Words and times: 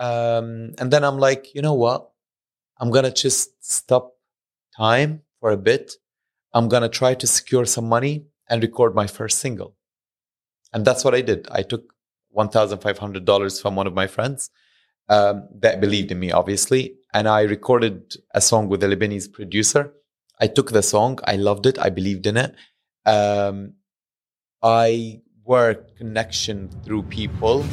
Um, 0.00 0.74
and 0.78 0.90
then 0.90 1.04
I'm 1.04 1.18
like, 1.18 1.54
you 1.54 1.60
know 1.60 1.74
what? 1.74 2.10
I'm 2.78 2.90
gonna 2.90 3.12
just 3.12 3.62
stop 3.62 4.14
time 4.76 5.22
for 5.38 5.50
a 5.50 5.58
bit. 5.58 5.92
I'm 6.54 6.68
gonna 6.68 6.88
try 6.88 7.14
to 7.14 7.26
secure 7.26 7.66
some 7.66 7.86
money 7.88 8.24
and 8.48 8.62
record 8.62 8.94
my 8.94 9.06
first 9.06 9.38
single. 9.38 9.76
And 10.72 10.84
that's 10.84 11.04
what 11.04 11.14
I 11.14 11.20
did. 11.20 11.46
I 11.50 11.62
took 11.62 11.92
$1,500 12.36 13.60
from 13.62 13.76
one 13.76 13.86
of 13.86 13.94
my 13.94 14.06
friends 14.06 14.50
um, 15.08 15.48
that 15.60 15.80
believed 15.80 16.10
in 16.10 16.18
me, 16.18 16.32
obviously. 16.32 16.94
And 17.12 17.28
I 17.28 17.42
recorded 17.42 18.14
a 18.34 18.40
song 18.40 18.68
with 18.68 18.82
a 18.82 18.86
Lebanese 18.86 19.30
producer. 19.30 19.92
I 20.40 20.46
took 20.46 20.70
the 20.72 20.82
song, 20.82 21.18
I 21.24 21.36
loved 21.36 21.66
it, 21.66 21.78
I 21.78 21.90
believed 21.90 22.26
in 22.26 22.38
it. 22.38 22.54
Um, 23.04 23.74
I 24.62 25.20
work 25.44 25.96
connection 25.98 26.70
through 26.84 27.02
people. 27.04 27.64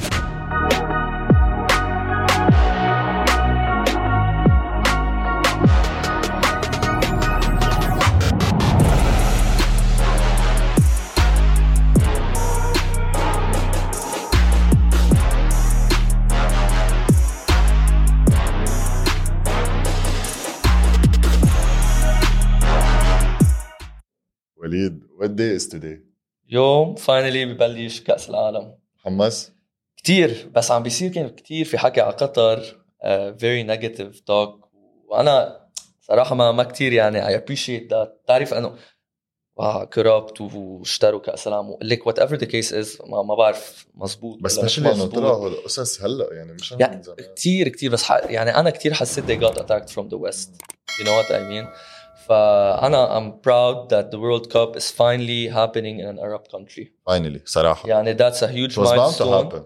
وليد 24.68 25.04
what 25.20 25.28
day 25.28 25.62
is 25.62 25.74
today 25.74 26.08
يوم 26.50 26.96
فاينلي 26.96 27.46
ببلش 27.46 28.02
كأس 28.02 28.30
العالم. 28.30 28.76
حمس 28.98 29.52
كتير 29.98 30.50
بس 30.56 30.72
عم 30.72 30.84
بيصير 30.84 31.12
كان 31.12 31.30
كتير 31.30 31.66
في 31.66 31.78
حكي 31.78 32.02
على 32.02 32.14
قطر 32.14 32.84
فيري 33.38 33.64
نيجاتيف 33.64 34.20
توك 34.20 34.70
وأنا 35.08 35.68
صراحة 36.02 36.36
ما 36.36 36.52
ما 36.52 36.64
كثير 36.64 36.94
يعني 36.94 37.28
اي 37.28 37.36
ابريشيت 37.36 37.94
ذات 37.94 38.22
بتعرف 38.24 38.54
إنه 38.54 38.76
كربت 39.94 40.42
واشتروا 40.42 41.20
كأس 41.20 41.48
العالم. 41.48 41.78
ليك 41.82 42.08
وات 42.08 42.20
ايفر 42.20 42.36
ذا 42.36 42.46
كيس 42.46 42.74
از 42.74 42.98
ما 43.28 43.36
بعرف 43.36 43.88
مزبوط 43.96 44.40
بس 44.42 44.60
مش 44.60 44.64
مش 44.64 44.80
انه 44.80 44.92
مزبوط. 44.92 45.16
طلعوا 45.16 45.50
القصص 45.50 46.02
هلأ 46.02 46.34
يعني 46.34 46.54
مش 46.54 46.72
يعني 46.72 47.02
كتير 47.36 47.68
كتير 47.68 47.92
بس 47.92 48.10
يعني 48.10 48.56
أنا 48.56 48.70
كتير 48.70 48.94
حسيت 48.94 49.26
they 49.26 49.44
got 49.44 49.58
attacked 49.58 49.90
from 49.90 50.08
the 50.10 50.18
west. 50.18 50.50
You 51.00 51.04
know 51.06 51.16
what 51.22 51.32
I 51.32 51.42
mean 51.52 51.68
فانا 52.29 53.19
I'm 53.19 53.33
proud 53.47 53.89
that 53.91 54.11
the 54.11 54.19
World 54.19 54.51
Cup 54.53 54.77
is 54.77 54.91
finally 54.91 55.49
happening 55.49 56.01
in 56.01 56.07
an 56.07 56.19
Arab 56.19 56.49
country 56.49 56.87
finally 57.11 57.41
صراحه 57.45 57.89
يعني 57.89 58.15
that's 58.17 58.43
a 58.43 58.49
huge 58.49 58.73
it 58.77 58.81
was 58.81 58.89
bound 58.91 59.15
to 59.17 59.25
milestone 59.25 59.45
happen 59.45 59.63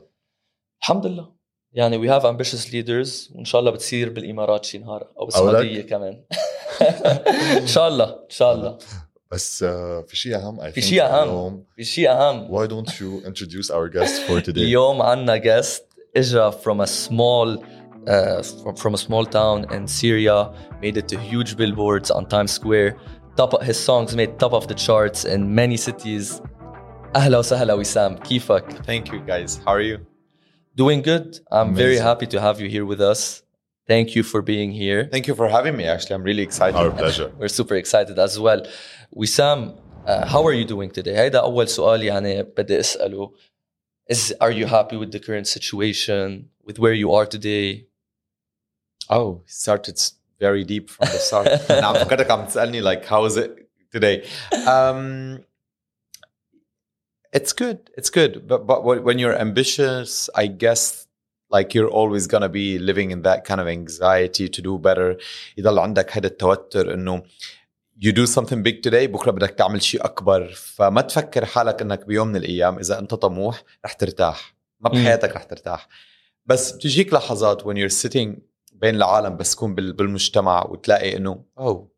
الحمد 0.83 1.07
لله 1.07 1.37
يعني 1.73 1.99
we 1.99 2.11
have 2.13 2.25
ambitious 2.25 2.67
leaders 2.73 3.33
وان 3.37 3.45
شاء 3.45 3.59
الله 3.61 3.71
بتصير 3.71 4.09
بالامارات 4.11 4.65
شي 4.65 4.79
نهار 4.79 5.07
او 5.19 5.25
بالسعوديه 5.25 5.83
كمان 5.83 6.23
ان 7.57 7.67
شاء 7.67 7.89
الله 7.89 8.05
ان 8.05 8.31
شاء 8.31 8.55
الله 8.55 8.79
بس 9.33 9.63
آه، 9.63 10.05
في 10.09 10.17
شيء 10.17 10.37
اهم 10.37 10.61
I 10.61 10.65
في 10.65 10.81
think 10.81 10.85
شيء 10.85 11.03
اهم 11.05 11.29
اليوم. 11.29 11.65
في 11.77 11.85
شيء 11.85 12.11
اهم 12.11 12.49
why 12.49 12.69
don't 12.71 12.91
you 12.91 13.27
introduce 13.29 13.71
our 13.71 13.89
guest 13.99 14.29
for 14.29 14.41
today 14.47 14.49
اليوم 14.59 15.03
عنا 15.03 15.39
guest 15.39 15.83
اجا 16.17 16.51
from 16.51 16.81
a 16.81 16.87
small 16.87 17.63
uh, 18.07 18.43
from, 18.63 18.75
from 18.77 18.95
a 18.95 18.99
small 18.99 19.25
town 19.27 19.67
in 19.73 19.87
Syria 19.87 20.53
made 20.83 20.97
it 20.97 21.09
to 21.09 21.19
huge 21.19 21.57
billboards 21.57 22.11
on 22.11 22.27
Times 22.27 22.53
Square 22.53 22.97
top 23.37 23.63
his 23.63 23.79
songs 23.89 24.15
made 24.17 24.39
top 24.39 24.53
of 24.53 24.65
the 24.69 24.75
charts 24.75 25.25
in 25.25 25.55
many 25.55 25.77
cities 25.77 26.41
اهلا 27.17 27.39
وسهلا 27.39 27.75
وسام 27.75 28.17
كيفك 28.19 28.65
Thank 28.87 29.13
you 29.13 29.21
guys. 29.27 29.61
How 29.65 29.73
are 29.73 29.81
you? 29.81 29.99
doing 30.77 31.01
good 31.03 31.41
I'm 31.51 31.75
very 31.75 31.97
Amazing. 31.97 32.05
happy 32.11 32.27
to 32.35 32.39
have 32.41 32.61
you 32.61 32.69
here 32.69 32.85
with 32.85 33.01
us 33.01 33.43
thank 33.89 34.15
you 34.17 34.23
for 34.23 34.41
being 34.43 34.71
here 34.83 35.09
Thank 35.15 35.27
you 35.29 35.35
for 35.35 35.49
having 35.49 35.75
me. 35.77 35.85
Actually, 35.95 36.15
I'm 36.17 36.23
really 36.31 36.43
excited. 36.51 36.77
our 36.77 36.91
pleasure 36.91 37.29
we're 37.39 37.49
super 37.61 37.77
excited 37.83 38.17
as 38.19 38.39
well 38.39 38.61
وسام 39.13 39.75
uh, 40.07 40.27
how 40.33 40.43
are 40.47 40.53
you 40.53 40.65
doing 40.65 40.91
today 40.91 41.17
هيدا 41.17 41.41
أول 41.41 41.69
سؤال 41.69 42.03
يعني 42.03 42.43
بدي 42.43 42.81
أسأله 42.81 43.33
is 44.13 44.33
are 44.41 44.51
you 44.53 44.67
happy 44.67 44.97
with 44.97 45.11
the 45.13 45.19
current 45.19 45.47
situation 45.49 46.49
with 46.67 46.79
where 46.79 46.93
you 47.03 47.13
are 47.13 47.27
today 47.27 47.87
Oh, 49.11 49.43
it 49.47 49.51
started 49.65 49.95
s- 49.99 50.13
very 50.41 50.65
deep 50.65 50.87
from 50.91 51.07
the 51.15 51.19
start. 51.19 51.47
now 51.85 51.93
فكرتك 52.05 52.31
عم 52.31 52.47
تسألني 52.47 52.83
like 52.83 53.05
how 53.05 53.25
is 53.25 53.37
it 53.37 53.51
today? 53.95 54.17
Um, 54.67 55.41
it's 57.33 57.53
good. 57.53 57.79
It's 57.99 58.11
good. 58.11 58.33
But 58.49 58.67
but 58.67 58.85
when 58.85 58.99
when 59.07 59.19
you're 59.19 59.39
ambitious, 59.47 60.31
I 60.35 60.47
guess 60.65 61.07
like 61.57 61.69
you're 61.75 61.93
always 62.01 62.25
gonna 62.33 62.49
be 62.49 62.79
living 62.79 63.09
in 63.15 63.21
that 63.29 63.41
kind 63.49 63.61
of 63.61 63.69
anxiety 63.69 64.49
to 64.49 64.61
do 64.63 64.79
better. 64.79 65.17
يضل 65.59 65.79
عندك 65.79 66.17
هذا 66.17 66.27
التوتر 66.27 66.95
انه 66.95 67.23
you 68.05 68.13
do 68.13 68.27
something 68.27 68.63
big 68.63 68.83
today 68.89 69.07
بكره 69.07 69.31
بدك 69.31 69.51
تعمل 69.51 69.83
شيء 69.83 70.05
اكبر 70.05 70.53
فما 70.55 71.01
تفكر 71.01 71.45
حالك 71.47 71.83
انك 71.83 72.07
بيوم 72.07 72.29
من 72.29 72.37
الايام 72.37 72.79
اذا 72.79 72.99
انت 72.99 73.15
طموح 73.15 73.63
رح 73.85 73.93
ترتاح 73.93 74.55
ما 74.81 74.91
مم. 74.91 75.01
بحياتك 75.03 75.37
رح 75.37 75.43
ترتاح 75.45 75.89
بس 76.47 76.73
بتجيك 76.73 77.13
لحظات 77.13 77.63
when 77.63 77.77
you're 77.77 78.05
sitting 78.05 78.29
بين 78.82 78.96
العالم 78.96 79.38
بس 79.38 79.56
تكون 79.56 79.76
بالمجتمع 79.76 80.66
وتلاقي 80.66 81.18
إنه 81.18 81.46
أو 81.58 81.92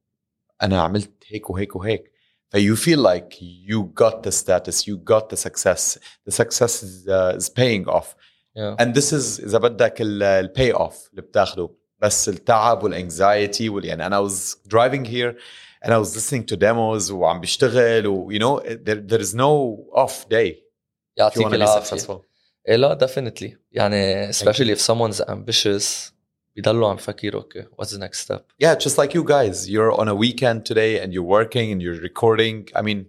أنا 0.61 0.81
عملت 0.81 1.23
هيك 1.27 1.49
وهيك 1.49 1.75
وهيك. 1.75 2.11
فيو 2.49 2.75
فيل 2.75 3.03
لايك 3.03 3.41
يو 3.41 3.93
جوت 3.97 4.25
ذا 4.25 4.29
ستاتس 4.29 4.87
يو 4.87 4.97
جوت 4.97 5.33
ذا 5.33 5.35
سكسس 5.35 5.99
ذا 6.29 6.31
سكسس 6.35 7.07
از 7.09 7.49
paying 7.49 7.87
اوف 7.87 8.15
اند 8.57 8.97
ذس 8.97 9.13
از 9.13 9.41
إذا 9.45 9.57
بدك 9.57 9.95
البي 10.01 10.73
اوف 10.73 11.09
اللي 11.09 11.21
بتاخده. 11.21 11.69
بس 11.99 12.29
التعب 12.29 12.83
والانكزايتي 12.83 13.71
يعني 13.83 14.05
أنا 14.05 14.19
واز 14.19 14.61
درايفنج 14.65 15.07
هير 15.07 15.37
أنا 15.85 15.97
واز 15.97 16.17
listening 16.17 16.45
تو 16.45 16.55
ديموز 16.55 17.11
وعم 17.11 17.41
بشتغل 17.41 18.07
ويو 18.07 18.39
نو 18.39 18.59
ذير 18.67 19.21
از 19.21 19.35
نو 19.35 19.75
اوف 19.97 20.25
داي 20.29 20.69
يعطيك 21.17 21.47
العافية. 21.47 22.21
إيه، 22.67 22.75
لا 22.75 22.93
ديفينتلي 22.93 23.57
يعني 23.71 24.33
especially 24.33 24.75
if 24.75 24.79
someone's 24.79 25.21
ambitious 25.21 26.12
بيضلوا 26.56 26.88
عم 26.88 26.96
يفكروا 26.96 27.42
okay 27.42 27.62
what's 27.76 27.90
the 27.90 27.98
next 27.98 28.18
step 28.26 28.40
yeah 28.64 28.74
just 28.74 28.96
like 28.98 29.14
you 29.14 29.24
guys 29.24 29.68
you're 29.68 29.92
on 30.00 30.08
a 30.08 30.14
weekend 30.14 30.64
today 30.70 30.92
and 31.02 31.12
you're 31.14 31.30
working 31.38 31.72
and 31.72 31.82
you're 31.82 32.00
recording 32.08 32.56
i 32.74 32.82
mean 32.82 33.00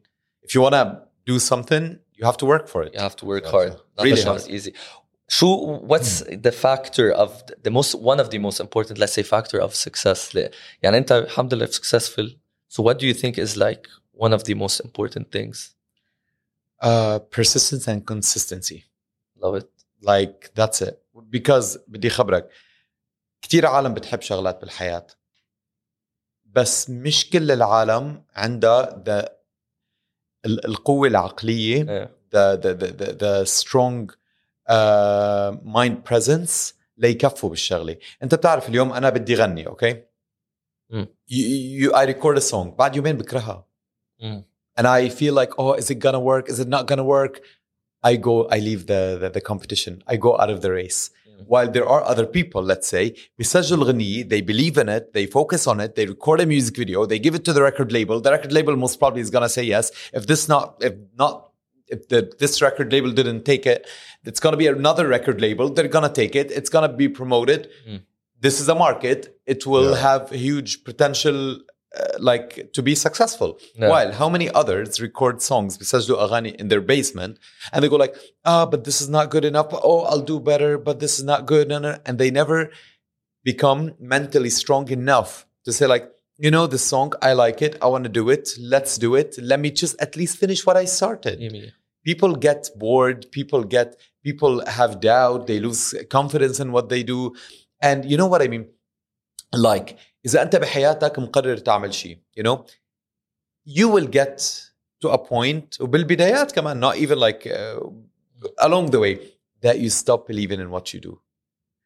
if 0.45 0.49
you 0.55 0.61
want 0.65 0.75
to 0.81 0.83
do 1.31 1.39
something 1.51 1.83
you 2.17 2.23
have 2.29 2.37
to 2.37 2.45
work 2.53 2.65
for 2.73 2.79
it 2.85 2.91
you 2.95 3.01
have 3.09 3.15
to 3.21 3.25
work 3.33 3.43
Yeah, 3.45 3.51
hard 3.55 3.71
not 3.97 4.03
really 4.07 4.23
really 4.23 4.39
hard. 4.39 4.51
easy 4.57 4.73
شو 5.27 5.47
what's 5.87 6.13
the 6.47 6.51
factor 6.65 7.07
of 7.23 7.29
the 7.67 7.71
most 7.77 7.91
one 8.11 8.19
of 8.23 8.27
the 8.33 8.39
most 8.47 8.59
important 8.65 8.93
let's 9.01 9.13
say 9.19 9.23
factor 9.23 9.57
of 9.65 9.71
success 9.87 10.35
ل- 10.35 10.49
يعني 10.83 10.97
انت 10.97 11.11
الحمد 11.11 11.53
لله 11.53 11.65
successful 11.65 12.27
so 12.75 12.83
what 12.83 12.97
do 12.99 13.05
you 13.07 13.13
think 13.21 13.37
is 13.37 13.55
like 13.57 13.83
one 14.25 14.33
of 14.33 14.41
the 14.43 14.53
most 14.63 14.77
important 14.87 15.25
things 15.37 15.57
uh 16.81 17.19
persistence 17.37 17.85
and 17.91 17.99
consistency 18.13 18.79
love 19.43 19.55
it 19.61 19.69
like 20.11 20.51
that's 20.55 20.81
it 20.81 20.95
because 21.29 21.77
بدي 21.87 22.09
خبرك 22.09 22.49
كثير 23.44 23.66
عالم 23.66 23.94
بتحب 23.94 24.20
شغلات 24.20 24.60
بالحياة 24.60 25.06
بس 26.44 26.90
مش 26.90 27.30
كل 27.30 27.50
العالم 27.50 28.24
عندها 28.34 29.02
ال- 30.46 30.64
القوة 30.66 31.08
العقلية 31.08 32.04
the, 32.34 32.56
the, 32.56 33.12
the 33.22 33.46
strong 33.60 34.10
uh, 34.70 35.52
mind 35.76 35.96
presence 36.12 36.74
ليكفوا 36.96 37.50
بالشغله 37.50 37.96
انت 38.22 38.34
بتعرف 38.34 38.68
اليوم 38.68 38.92
أنا 38.92 39.10
بدي 39.10 39.34
غني 39.34 39.66
أوكي 39.66 40.02
you, 41.30 41.92
I 41.94 42.06
record 42.06 42.36
a 42.38 42.50
song 42.52 42.66
بعد 42.78 42.96
يومين 42.96 43.16
بكرهها 43.16 43.66
Mm. 44.22 44.42
and 44.80 44.86
I 44.86 45.08
feel 45.08 45.34
like 45.40 45.52
oh 45.58 45.72
is 45.80 45.90
it 45.90 45.98
gonna 45.98 46.20
work 46.32 46.48
is 46.52 46.58
it 46.60 46.68
not 46.68 46.84
gonna 46.90 47.04
work 47.16 47.34
I 48.10 48.12
go 48.28 48.34
I 48.56 48.58
leave 48.68 48.82
the, 48.92 49.02
the 49.22 49.28
the 49.36 49.40
competition 49.50 49.92
I 50.12 50.16
go 50.26 50.30
out 50.40 50.50
of 50.54 50.60
the 50.64 50.70
race 50.80 51.10
Mm. 51.10 51.23
while 51.47 51.69
there 51.75 51.87
are 51.93 52.03
other 52.11 52.25
people 52.25 52.61
let's 52.61 52.87
say 52.87 53.13
بيسجلوا 53.39 53.85
غنية 53.85 54.23
they 54.29 54.41
believe 54.41 54.77
in 54.77 54.89
it 54.89 55.13
they 55.13 55.25
focus 55.25 55.67
on 55.67 55.79
it 55.79 55.95
they 55.95 56.05
record 56.05 56.39
a 56.41 56.45
music 56.45 56.75
video 56.77 57.05
they 57.05 57.19
give 57.19 57.35
it 57.35 57.43
to 57.45 57.53
the 57.53 57.61
record 57.61 57.91
label 57.91 58.19
the 58.21 58.31
record 58.31 58.51
label 58.51 58.75
most 58.75 58.99
probably 58.99 59.21
is 59.21 59.29
gonna 59.29 59.49
say 59.57 59.63
yes 59.63 59.91
if 60.13 60.23
this 60.27 60.47
not 60.53 60.65
if 60.81 60.93
not 61.23 61.35
if 61.87 62.07
the, 62.11 62.19
this 62.41 62.61
record 62.61 62.91
label 62.95 63.11
didn't 63.19 63.43
take 63.51 63.65
it 63.65 63.87
it's 64.29 64.39
gonna 64.43 64.57
be 64.57 64.67
another 64.67 65.05
record 65.07 65.37
label 65.45 65.65
they're 65.75 65.93
gonna 65.97 66.13
take 66.21 66.35
it 66.41 66.47
it's 66.51 66.69
gonna 66.75 66.93
be 67.03 67.07
promoted 67.19 67.61
Mm. 67.87 67.99
this 68.45 68.55
is 68.61 68.67
a 68.75 68.77
market 68.87 69.19
it 69.53 69.61
will 69.71 69.91
Yeah. 69.91 70.01
have 70.07 70.23
huge 70.47 70.71
potential 70.89 71.37
uh, 71.96 72.18
like 72.18 72.72
to 72.72 72.82
be 72.82 72.94
successful. 72.94 73.58
While 73.76 74.10
how 74.12 74.28
many 74.28 74.50
others 74.50 75.00
record 75.00 75.40
songs 75.40 75.78
besides 75.78 76.06
do 76.06 76.16
Aghani 76.16 76.56
in 76.56 76.66
their 76.66 76.80
basement 76.80 77.38
and 77.72 77.84
they 77.84 77.88
go 77.88 77.96
like, 77.96 78.16
ah, 78.44 78.62
oh, 78.62 78.66
but 78.66 78.82
this 78.82 79.00
is 79.00 79.08
not 79.08 79.30
good 79.30 79.44
enough. 79.44 79.68
Oh, 79.70 80.00
I'll 80.00 80.20
do 80.20 80.40
better, 80.40 80.76
but 80.76 80.98
this 80.98 81.18
is 81.18 81.24
not 81.24 81.46
good. 81.46 81.70
And 81.70 82.18
they 82.18 82.30
never 82.32 82.72
become 83.44 83.94
mentally 84.00 84.50
strong 84.50 84.88
enough 84.88 85.46
to 85.66 85.72
say 85.72 85.86
like, 85.86 86.10
you 86.36 86.50
know, 86.50 86.66
the 86.66 86.78
song, 86.78 87.12
I 87.22 87.32
like 87.34 87.62
it. 87.62 87.76
I 87.80 87.86
want 87.86 88.04
to 88.04 88.10
do 88.10 88.28
it. 88.28 88.50
Let's 88.58 88.98
do 88.98 89.14
it. 89.14 89.38
Let 89.40 89.60
me 89.60 89.70
just 89.70 89.94
at 90.00 90.16
least 90.16 90.36
finish 90.36 90.66
what 90.66 90.76
I 90.76 90.86
started. 90.86 91.38
Yeah. 91.40 91.70
People 92.04 92.34
get 92.34 92.70
bored. 92.76 93.30
People 93.30 93.62
get, 93.62 93.94
people 94.24 94.66
have 94.66 94.98
doubt. 95.00 95.46
They 95.46 95.60
lose 95.60 95.94
confidence 96.10 96.58
in 96.58 96.72
what 96.72 96.88
they 96.88 97.04
do. 97.04 97.36
And 97.80 98.04
you 98.04 98.16
know 98.16 98.26
what 98.26 98.42
I 98.42 98.48
mean? 98.48 98.66
Like, 99.52 99.96
إذا 100.25 100.41
أنت 100.41 100.55
بحياتك 100.55 101.19
مقرر 101.19 101.57
تعمل 101.57 101.93
شيء 101.93 102.17
you 102.39 102.43
know 102.43 102.57
you 103.67 103.87
will 103.89 104.07
get 104.07 104.39
to 105.03 105.09
a 105.09 105.17
point 105.17 105.81
وبالبدايات 105.81 106.51
كمان 106.51 106.79
not 106.91 106.95
even 106.97 107.17
like 107.19 107.47
uh, 107.47 107.89
along 108.65 108.91
the 108.91 108.99
way 108.99 109.17
that 109.61 109.77
you 109.79 109.89
stop 109.89 110.27
believing 110.27 110.59
in 110.59 110.69
what 110.71 110.93
you 110.93 110.99
do 111.09 111.17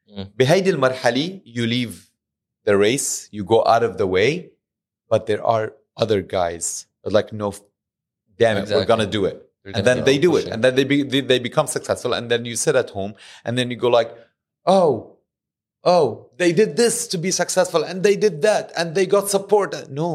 Mm. 0.08 0.26
بهيدي 0.38 0.70
المرحلة 0.70 1.40
you 1.46 1.66
leave 1.66 1.94
the 2.68 2.76
race 2.76 3.28
you 3.32 3.42
go 3.44 3.64
out 3.66 3.82
of 3.82 3.96
the 3.96 4.06
way 4.06 4.50
but 5.12 5.26
there 5.26 5.42
are 5.44 5.72
other 6.02 6.20
guys 6.22 6.86
that 7.02 7.08
are 7.08 7.14
like 7.18 7.32
no 7.32 7.48
damn 8.38 8.56
it 8.56 8.60
we're 8.60 8.82
Exactly. 8.82 8.86
gonna 8.92 9.06
do 9.18 9.22
it 9.30 9.36
You're 9.64 9.74
and 9.76 9.84
gonna 9.84 9.84
then 9.88 9.96
keep 9.98 10.06
they 10.08 10.16
on 10.16 10.20
do 10.26 10.30
it 10.36 10.40
pushing. 10.40 10.52
and 10.54 10.60
then 10.64 10.74
they, 10.78 10.84
be, 10.92 10.98
they 11.12 11.20
they 11.30 11.38
become 11.48 11.66
successful 11.76 12.12
and 12.18 12.24
then 12.30 12.40
you 12.50 12.54
sit 12.66 12.74
at 12.82 12.90
home 12.98 13.12
and 13.44 13.52
then 13.58 13.66
you 13.72 13.76
go 13.86 13.90
like 13.98 14.10
oh 14.76 14.90
oh 15.84 16.06
they 16.40 16.52
did 16.60 16.70
this 16.82 17.06
to 17.12 17.16
be 17.18 17.30
successful 17.42 17.82
and 17.88 18.02
they 18.06 18.16
did 18.16 18.36
that 18.42 18.72
and 18.78 18.94
they 18.96 19.06
got 19.06 19.24
support 19.36 19.70
no 19.90 20.10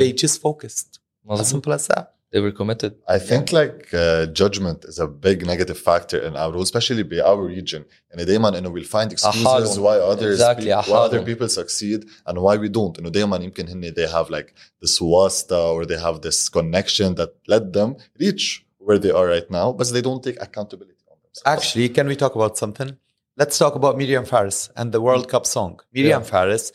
they 0.00 0.10
just 0.12 0.36
focused 0.40 0.90
as 1.30 1.40
مظبوط. 1.40 1.46
simple 1.54 1.72
as 1.72 1.86
that 1.88 2.06
They 2.36 2.40
were 2.40 2.56
committed. 2.62 2.92
I 3.16 3.18
think 3.30 3.44
like 3.60 3.78
uh, 3.94 4.26
judgment 4.40 4.78
is 4.90 4.98
a 4.98 5.08
big 5.26 5.38
negative 5.52 5.78
factor 5.88 6.18
in 6.28 6.32
our 6.42 6.52
especially 6.68 7.04
by 7.12 7.20
our 7.30 7.42
region. 7.58 7.82
And 8.10 8.20
دايما 8.26 8.58
انه 8.58 8.70
we'll 8.72 8.84
find 8.96 9.12
excuses 9.12 9.46
أحالهم. 9.46 9.82
why 9.82 9.96
others 10.12 10.34
Exactly, 10.40 10.70
pe- 10.70 10.90
why 10.90 10.98
other 11.06 11.20
أحالهم. 11.20 11.24
people 11.26 11.48
succeed 11.48 12.00
and 12.26 12.38
why 12.38 12.56
we 12.56 12.68
don't. 12.68 12.98
انه 12.98 13.08
دايما 13.10 13.36
يمكن 13.36 13.68
هن 13.68 13.94
they 13.94 14.08
have 14.08 14.30
like 14.30 14.52
this 14.82 15.00
wasta 15.00 15.56
or 15.74 15.86
they 15.86 15.98
have 16.06 16.22
this 16.22 16.48
connection 16.48 17.14
that 17.14 17.30
let 17.46 17.72
them 17.72 17.94
reach 18.18 18.66
where 18.86 18.98
they 18.98 19.12
are 19.18 19.26
right 19.28 19.48
now, 19.50 19.70
but 19.78 19.86
they 19.94 20.02
don't 20.08 20.22
take 20.28 20.38
accountability 20.46 21.04
on 21.12 21.16
themselves. 21.24 21.46
Actually, 21.54 21.88
can 21.96 22.06
we 22.08 22.16
talk 22.16 22.34
about 22.40 22.58
something? 22.62 22.90
Let's 23.39 23.57
talk 23.57 23.75
about 23.75 23.95
Myriam 23.95 24.27
Fares 24.27 24.69
and 24.75 24.91
the 24.91 24.99
World 24.99 25.29
Cup 25.29 25.45
song. 25.45 25.79
Myriam 25.95 26.09
yeah. 26.09 26.19
Fares 26.19 26.73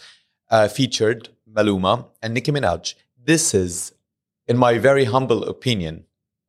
uh, 0.50 0.66
featured 0.66 1.28
Maluma 1.46 2.06
and 2.22 2.32
Nicki 2.32 2.52
Minaj. 2.52 2.94
This 3.22 3.52
is, 3.52 3.92
in 4.48 4.56
my 4.56 4.78
very 4.78 5.04
humble 5.04 5.44
opinion, 5.44 6.04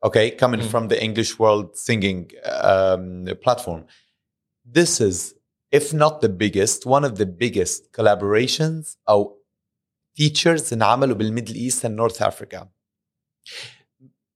okay, 0.05 0.31
coming 0.31 0.61
mm. 0.61 0.67
from 0.67 0.87
the 0.87 1.03
English 1.03 1.37
world 1.37 1.75
singing 1.75 2.31
um, 2.45 3.27
platform, 3.43 3.87
this 4.63 5.01
is, 5.01 5.35
if 5.69 5.93
not 5.93 6.21
the 6.21 6.29
biggest, 6.29 6.85
one 6.85 7.03
of 7.03 7.17
the 7.17 7.25
biggest 7.25 7.91
collaborations 7.91 8.95
أو 9.09 9.33
features 10.15 10.71
Amalubil 10.71 11.33
Middle 11.33 11.57
East 11.57 11.83
and 11.83 11.97
North 11.97 12.21
Africa. 12.21 12.69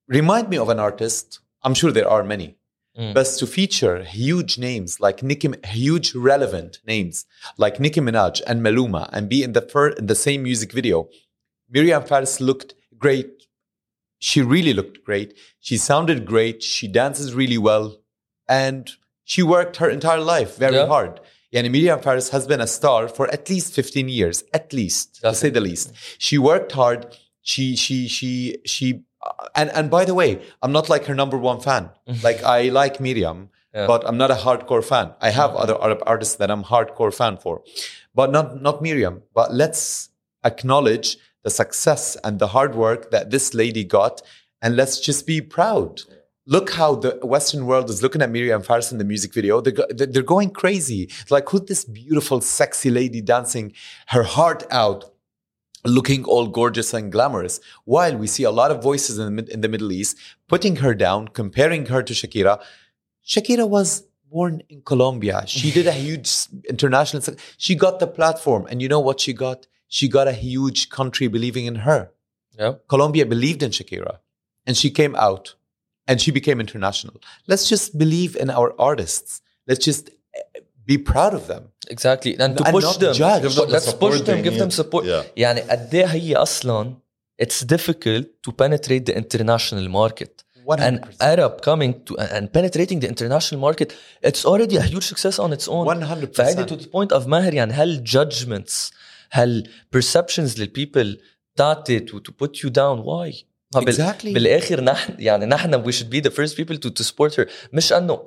Remind 0.09 0.49
me 0.49 0.57
of 0.57 0.67
an 0.67 0.79
artist. 0.79 1.39
I'm 1.63 1.73
sure 1.73 1.93
there 1.93 2.09
are 2.09 2.25
many 2.25 2.58
Mm. 2.99 3.13
But 3.13 3.27
to 3.39 3.47
feature 3.47 4.03
huge 4.03 4.57
names 4.57 4.99
like 4.99 5.23
Nicki, 5.23 5.49
huge 5.65 6.13
relevant 6.13 6.79
names 6.85 7.25
like 7.57 7.79
Nicki 7.79 8.01
Minaj 8.01 8.41
and 8.45 8.61
Maluma, 8.61 9.09
and 9.13 9.29
be 9.29 9.41
in 9.41 9.53
the 9.53 9.61
fir- 9.61 9.89
in 9.99 10.07
the 10.07 10.15
same 10.15 10.43
music 10.43 10.73
video, 10.73 11.07
Myriam 11.73 12.05
Fares 12.05 12.41
looked 12.41 12.73
great. 12.97 13.43
She 14.19 14.41
really 14.41 14.73
looked 14.73 15.03
great. 15.05 15.37
She 15.61 15.77
sounded 15.77 16.25
great. 16.25 16.61
She 16.61 16.87
dances 16.89 17.33
really 17.33 17.57
well, 17.57 18.01
and 18.49 18.91
she 19.23 19.43
worked 19.43 19.77
her 19.77 19.89
entire 19.89 20.19
life 20.19 20.57
very 20.57 20.75
Yeah. 20.75 20.87
hard. 20.87 21.21
Yani 21.53 21.69
Myriam 21.69 22.03
Fares 22.03 22.29
has 22.29 22.45
been 22.47 22.59
a 22.61 22.67
star 22.67 23.07
for 23.07 23.27
at 23.31 23.49
least 23.49 23.73
15 23.73 24.09
years, 24.09 24.43
at 24.53 24.73
least, 24.73 25.21
to 25.21 25.33
say 25.33 25.49
the 25.49 25.61
least. 25.61 25.93
She 26.17 26.37
worked 26.37 26.73
hard. 26.73 27.15
She, 27.41 27.75
she, 27.77 28.07
she, 28.09 28.57
she, 28.65 29.03
and, 29.55 29.69
and 29.71 29.89
by 29.89 30.05
the 30.05 30.13
way, 30.13 30.41
I'm 30.61 30.71
not 30.71 30.89
like 30.89 31.05
her 31.05 31.15
number 31.15 31.37
one 31.37 31.59
fan. 31.59 31.89
like 32.23 32.43
I 32.43 32.69
like 32.69 32.97
Myriam, 32.99 33.49
Yeah. 33.73 33.87
but 33.87 34.07
I'm 34.07 34.17
not 34.17 34.31
a 34.31 34.35
hardcore 34.35 34.83
fan. 34.83 35.13
I 35.21 35.29
have 35.31 35.51
other 35.55 35.77
Arab 35.81 36.01
artists 36.05 36.35
that 36.37 36.49
I'm 36.51 36.63
hardcore 36.63 37.13
fan 37.13 37.37
for, 37.37 37.61
but 38.15 38.31
not, 38.31 38.61
not 38.61 38.81
Myriam. 38.81 39.21
But 39.33 39.53
let's 39.53 40.09
acknowledge 40.43 41.17
the 41.43 41.49
success 41.49 42.17
and 42.23 42.39
the 42.39 42.47
hard 42.47 42.75
work 42.75 43.11
that 43.11 43.29
this 43.31 43.53
lady 43.53 43.83
got. 43.83 44.21
And 44.61 44.75
let's 44.75 44.99
just 44.99 45.25
be 45.25 45.39
proud. 45.41 46.01
Look 46.45 46.71
how 46.71 46.95
the 46.95 47.11
Western 47.23 47.65
world 47.65 47.89
is 47.89 48.01
looking 48.01 48.21
at 48.21 48.29
Myriam 48.31 48.65
Fares 48.65 48.91
in 48.91 48.97
the 48.97 49.05
music 49.05 49.33
video. 49.33 49.61
They're, 49.61 49.85
they're 49.95 50.23
going 50.23 50.49
crazy. 50.49 51.09
Like, 51.29 51.47
who's 51.49 51.61
this 51.61 51.85
beautiful, 51.85 52.41
sexy 52.41 52.89
lady 52.89 53.21
dancing 53.21 53.71
her 54.07 54.23
heart 54.23 54.65
out, 54.71 55.05
looking 55.89 56.23
all 56.23 56.47
gorgeous 56.47 56.93
and 56.93 57.11
glamorous? 57.11 57.59
While 57.85 58.17
we 58.17 58.27
see 58.27 58.43
a 58.43 58.51
lot 58.51 58.71
of 58.71 58.81
voices 58.81 59.19
in 59.19 59.35
the, 59.35 59.53
in 59.53 59.61
the 59.61 59.67
Middle 59.67 59.91
East 59.91 60.17
putting 60.47 60.77
her 60.77 60.93
down, 60.93 61.29
comparing 61.29 61.85
her 61.87 62.03
to 62.03 62.13
Shakira. 62.13 62.61
Shakira 63.25 63.67
was 63.67 64.03
born 64.29 64.61
in 64.69 64.81
Colombia. 64.81 65.43
She 65.47 65.71
did 65.71 65.87
a 65.87 65.91
huge 65.91 66.29
international. 66.69 67.23
She 67.57 67.75
got 67.75 67.99
the 67.99 68.07
platform, 68.07 68.67
and 68.69 68.81
you 68.81 68.87
know 68.87 68.99
what 68.99 69.19
she 69.19 69.33
got? 69.33 69.67
She 69.87 70.07
got 70.07 70.27
a 70.27 70.33
huge 70.33 70.89
country 70.89 71.27
believing 71.27 71.65
in 71.65 71.75
her. 71.75 72.11
Yeah. 72.57 72.73
Colombia 72.87 73.25
believed 73.25 73.63
in 73.63 73.71
Shakira, 73.71 74.19
and 74.65 74.75
she 74.77 74.91
came 74.91 75.15
out, 75.15 75.55
and 76.07 76.21
she 76.21 76.31
became 76.31 76.59
international. 76.59 77.21
Let's 77.47 77.67
just 77.69 77.97
believe 77.97 78.35
in 78.35 78.49
our 78.49 78.73
artists. 78.79 79.41
Let's 79.67 79.83
just 79.83 80.09
eh, 80.35 80.59
be 80.85 80.97
proud 80.97 81.33
of 81.33 81.47
them 81.47 81.69
Exactly. 81.90 82.32
And 82.44 82.56
to 82.58 82.64
And 82.64 82.72
push 82.76 82.84
not 82.84 82.98
them. 83.00 83.14
judge. 83.22 83.42
Give 83.42 83.54
them 83.54 83.66
the 83.68 83.72
Let's 83.74 83.88
support 83.92 84.12
push 84.12 84.20
them. 84.28 84.36
they 84.36 84.42
Give 84.46 84.56
them 84.62 84.68
need. 84.70 84.80
support. 84.82 85.04
Yeah. 85.04 85.24
يعني 85.36 85.60
قد 85.60 85.94
ايه 85.94 86.04
هي 86.06 86.36
اصلا 86.36 86.94
it's 87.42 87.64
difficult 87.74 88.24
to 88.46 88.52
penetrate 88.62 89.04
the 89.10 89.14
international 89.22 89.88
market. 90.00 90.32
And 90.88 90.96
100%. 91.00 91.22
Arab 91.34 91.52
coming 91.68 91.92
to 92.06 92.12
and 92.36 92.44
penetrating 92.56 92.98
the 93.02 93.08
international 93.14 93.60
market, 93.68 93.88
it's 94.28 94.42
already 94.50 94.76
a 94.76 94.84
huge 94.92 95.06
success 95.12 95.36
on 95.38 95.50
its 95.56 95.66
own. 95.68 95.86
100%. 95.86 96.34
فهيدي 96.36 96.64
to 96.66 96.76
the 96.80 96.86
point 96.86 97.12
of 97.20 97.26
ماهر 97.26 97.54
يعني 97.54 97.72
هل 97.72 98.04
judgments 98.08 98.90
هل 99.30 99.68
perceptions 99.96 100.58
للبيبل 100.58 101.20
تعطي 101.56 102.00
to, 102.00 102.02
to 102.12 102.32
put 102.44 102.50
you 102.62 102.70
down 102.70 102.98
why؟ 103.04 103.44
ما 103.74 103.80
بال- 103.80 103.94
Exactly. 103.94 104.24
بالاخر 104.26 104.80
نحن 104.80 105.14
يعني 105.18 105.46
نحن 105.46 105.84
we 105.84 105.94
should 105.94 106.10
be 106.10 106.20
the 106.28 106.32
first 106.32 106.56
people 106.56 106.76
to, 106.76 106.90
to 106.90 107.04
support 107.04 107.34
her 107.38 107.46
مش 107.72 107.92
انه 107.92 108.22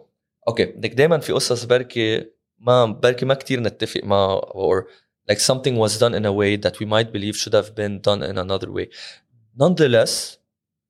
اوكي 0.47 0.65
بدك 0.65 0.94
دائما 0.94 1.19
في 1.19 1.31
قصص 1.33 1.63
بركي 1.63 2.25
ما 2.61 2.85
بركي 2.85 3.25
ما 3.25 3.33
كتير 3.33 3.59
نتفق 3.59 4.03
مع 4.03 4.39
or 4.39 4.85
like 5.31 5.39
something 5.39 5.75
was 5.75 5.99
done 5.99 6.13
in 6.13 6.25
a 6.25 6.33
way 6.33 6.55
that 6.55 6.79
we 6.79 6.85
might 6.85 7.11
believe 7.11 7.35
should 7.35 7.53
have 7.53 7.75
been 7.75 7.99
done 8.01 8.23
in 8.23 8.38
another 8.38 8.71
way 8.71 8.89
nonetheless 9.59 10.38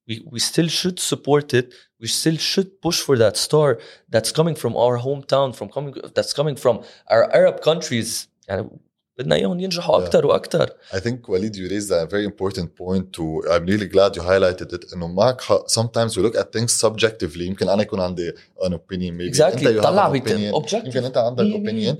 we, 0.08 0.14
we 0.32 0.38
still 0.38 0.68
should 0.68 0.98
support 0.98 1.52
it 1.52 1.74
we 2.00 2.06
still 2.06 2.36
should 2.36 2.80
push 2.80 3.00
for 3.00 3.16
that 3.18 3.36
star 3.36 3.78
that's 4.08 4.32
coming 4.32 4.54
from 4.54 4.76
our 4.76 4.98
hometown 5.06 5.54
from 5.54 5.68
coming 5.68 5.94
that's 6.14 6.32
coming 6.32 6.56
from 6.56 6.76
our 7.10 7.24
arab 7.34 7.60
countries 7.60 8.28
يعني 8.48 8.68
بدنا 9.17 9.35
اياهم 9.35 9.59
ينجحوا 9.59 9.99
Yeah. 9.99 10.03
أكثر 10.03 10.25
وأكثر 10.25 10.69
I 10.93 10.99
think 10.99 11.27
Walid, 11.29 11.55
you 11.55 11.67
raised 11.69 11.91
a 11.91 12.05
very 12.07 12.25
important 12.25 12.75
point 12.75 13.13
to 13.13 13.23
I'm 13.49 13.65
really 13.65 13.87
glad 13.87 14.15
you 14.15 14.21
highlighted 14.21 14.73
it 14.73 14.93
انه 14.93 15.07
معك 15.07 15.41
حق 15.41 15.67
sometimes 15.67 16.17
we 16.17 16.21
look 16.21 16.35
at 16.35 16.51
things 16.59 16.71
subjectively 16.87 17.41
يمكن 17.41 17.69
أنا 17.69 17.81
يكون 17.81 17.99
عندي 17.99 18.31
an 18.61 18.69
opinion 18.73 19.13
maybe 19.17 19.35
Exactly. 19.35 19.67
انت 19.67 19.79
طلع 19.83 20.13
opinion 20.13 20.55
objective. 20.55 20.85
يمكن 20.85 21.03
انت 21.03 21.17
عندك 21.17 21.45
opinion 21.45 21.95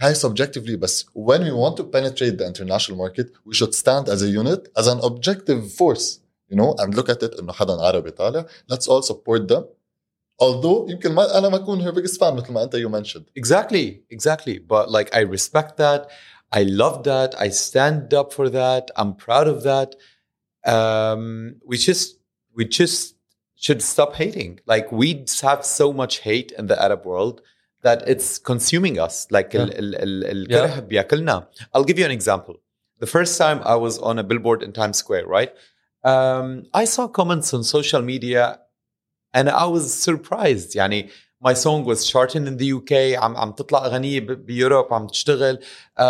هاي 0.00 0.14
subjectively 0.14 0.76
بس 0.76 1.06
when 1.14 1.40
we 1.40 1.52
want 1.52 1.76
to 1.80 1.82
penetrate 1.84 2.38
the 2.38 2.46
international 2.46 2.96
market 2.96 3.26
we 3.48 3.54
should 3.54 3.74
stand 3.74 4.08
as 4.08 4.22
a 4.22 4.28
unit 4.42 4.82
as 4.82 4.86
an 4.86 5.00
objective 5.10 5.72
force 5.78 6.18
you 6.52 6.56
know 6.56 6.74
and 6.82 6.94
look 6.94 7.08
at 7.08 7.22
it 7.22 7.38
انه 7.40 7.52
حدا 7.52 7.72
عربي 7.72 8.10
طالع 8.10 8.46
let's 8.72 8.84
all 8.86 9.02
support 9.12 9.48
them 9.52 9.62
although 10.42 10.90
يمكن 10.90 11.12
ما 11.12 11.38
أنا 11.38 11.48
ما 11.48 11.56
اكون 11.56 11.84
her 11.84 11.94
biggest 11.94 12.16
fan 12.20 12.32
مثل 12.32 12.52
ما 12.52 12.62
انت 12.62 12.76
you 12.76 12.88
mentioned 12.88 13.22
Exactly, 13.42 13.86
exactly. 14.16 14.58
But 14.72 14.84
like, 14.96 15.08
I 15.14 15.20
respect 15.36 15.76
that. 15.76 16.00
I 16.51 16.63
love 16.63 17.03
that. 17.03 17.39
I 17.39 17.49
stand 17.49 18.13
up 18.13 18.31
for 18.33 18.49
that. 18.49 18.91
I'm 18.95 19.13
proud 19.15 19.47
of 19.47 19.63
that. 19.63 19.95
Um, 20.65 21.55
we 21.65 21.77
just, 21.77 22.17
we 22.55 22.65
just 22.65 23.15
should 23.55 23.81
stop 23.81 24.15
hating. 24.15 24.59
Like, 24.65 24.91
we 24.91 25.25
have 25.41 25.65
so 25.65 25.91
much 25.93 26.19
hate 26.19 26.51
in 26.57 26.67
the 26.67 26.81
Arab 26.81 27.05
world 27.05 27.41
that 27.81 28.07
it's 28.07 28.37
consuming 28.39 28.99
us. 28.99 29.27
Like, 29.31 29.53
ال- 29.55 29.73
ال- 29.77 29.95
ال- 29.95 30.47
الكره 30.51 30.79
بياكلنا. 30.79 31.47
I'll 31.73 31.83
give 31.83 31.99
you 31.99 32.05
an 32.05 32.11
example. 32.11 32.55
The 32.99 33.07
first 33.07 33.37
time 33.37 33.59
I 33.63 33.75
was 33.75 33.99
on 33.99 34.17
a 34.19 34.23
billboard 34.23 34.63
in 34.63 34.71
Times 34.71 34.97
Square, 34.97 35.27
right? 35.27 35.51
Um, 36.03 36.63
I 36.73 36.85
saw 36.85 37.07
comments 37.07 37.53
on 37.53 37.63
social 37.63 38.01
media 38.01 38.59
and 39.33 39.49
I 39.49 39.65
was 39.65 39.93
surprised. 39.93 40.75
يعني 40.75 41.09
my 41.47 41.53
song 41.53 41.83
was 41.85 41.99
charting 42.11 42.43
in 42.47 42.55
the 42.61 42.69
UK 42.79 42.93
عم 43.23 43.37
عم 43.37 43.51
تطلع 43.51 43.85
اغنيه 43.85 44.19
ب- 44.19 44.45
بيوروب 44.45 44.93
عم 44.93 45.07
تشتغل 45.07 45.59
um, 45.99 46.01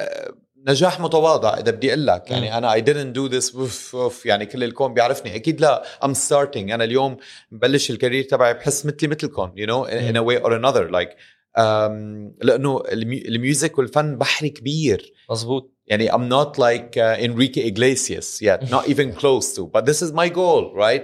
uh, 0.00 0.32
نجاح 0.66 1.00
متواضع 1.00 1.54
اذا 1.58 1.70
بدي 1.70 1.88
اقول 1.88 2.06
لك 2.06 2.30
يعني 2.30 2.58
انا 2.58 2.74
I 2.74 2.78
didn't 2.80 3.16
do 3.18 3.32
this 3.34 3.56
اوف 3.56 3.96
اوف 3.96 4.26
يعني 4.26 4.46
كل 4.46 4.64
الكون 4.64 4.94
بيعرفني 4.94 5.34
اكيد 5.36 5.60
لا 5.60 5.84
I'm 6.04 6.14
starting 6.28 6.56
انا 6.56 6.84
اليوم 6.84 7.16
مبلش 7.50 7.90
الكارير 7.90 8.22
تبعي 8.24 8.54
بحس 8.54 8.86
مثلي 8.86 9.08
مثلكم 9.08 9.52
you 9.56 9.66
know 9.66 9.88
in, 9.90 10.14
in 10.14 10.16
a 10.16 10.22
way 10.24 10.42
or 10.44 10.50
another 10.52 10.90
like 10.90 11.10
um, 11.58 12.34
لانه 12.42 12.82
المي- 12.92 13.28
الميوزك 13.28 13.78
والفن 13.78 14.18
بحر 14.18 14.46
كبير 14.46 15.12
مزبوط 15.30 15.74
يعني 15.86 16.12
I'm 16.12 16.28
not 16.30 16.58
like 16.58 16.96
uh, 16.96 17.24
Enrique 17.24 17.60
Iglesias 17.72 18.40
yet 18.42 18.70
not 18.70 18.88
even 18.88 19.12
close 19.20 19.54
to 19.56 19.62
but 19.74 19.84
this 19.86 20.02
is 20.02 20.12
my 20.12 20.28
goal 20.28 20.74
right 20.74 21.02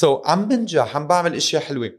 so 0.00 0.04
عم 0.24 0.48
بنجح 0.48 0.96
عم 0.96 1.06
بعمل 1.06 1.34
اشياء 1.34 1.62
حلوه 1.62 1.92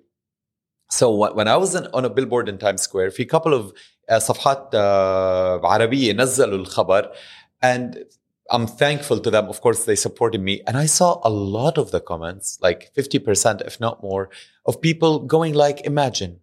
So 0.92 1.06
wh- 1.20 1.36
when 1.38 1.48
I 1.48 1.58
was 1.58 1.76
in, 1.76 1.86
on 1.94 2.04
a 2.06 2.10
billboard 2.10 2.48
in 2.50 2.58
Times 2.58 2.82
Square, 2.82 3.10
في 3.12 3.26
couple 3.26 3.54
of 3.54 3.74
uh, 4.12 4.18
صفحات 4.18 4.70
uh, 4.76 5.66
عربية 5.66 6.14
نزلوا 6.14 6.58
الخبر 6.58 7.12
and 7.66 7.96
I'm 8.50 8.66
thankful 8.68 9.20
to 9.26 9.30
them. 9.36 9.46
Of 9.54 9.60
course, 9.66 9.80
they 9.90 9.96
supported 10.08 10.42
me. 10.50 10.56
And 10.68 10.76
I 10.78 10.86
saw 10.86 11.10
a 11.24 11.30
lot 11.58 11.76
of 11.78 11.92
the 11.92 12.00
comments, 12.00 12.58
like 12.68 12.82
50%, 12.98 13.62
if 13.70 13.76
not 13.86 13.96
more, 14.02 14.30
of 14.70 14.80
people 14.80 15.20
going 15.36 15.54
like, 15.54 15.82
imagine, 15.92 16.40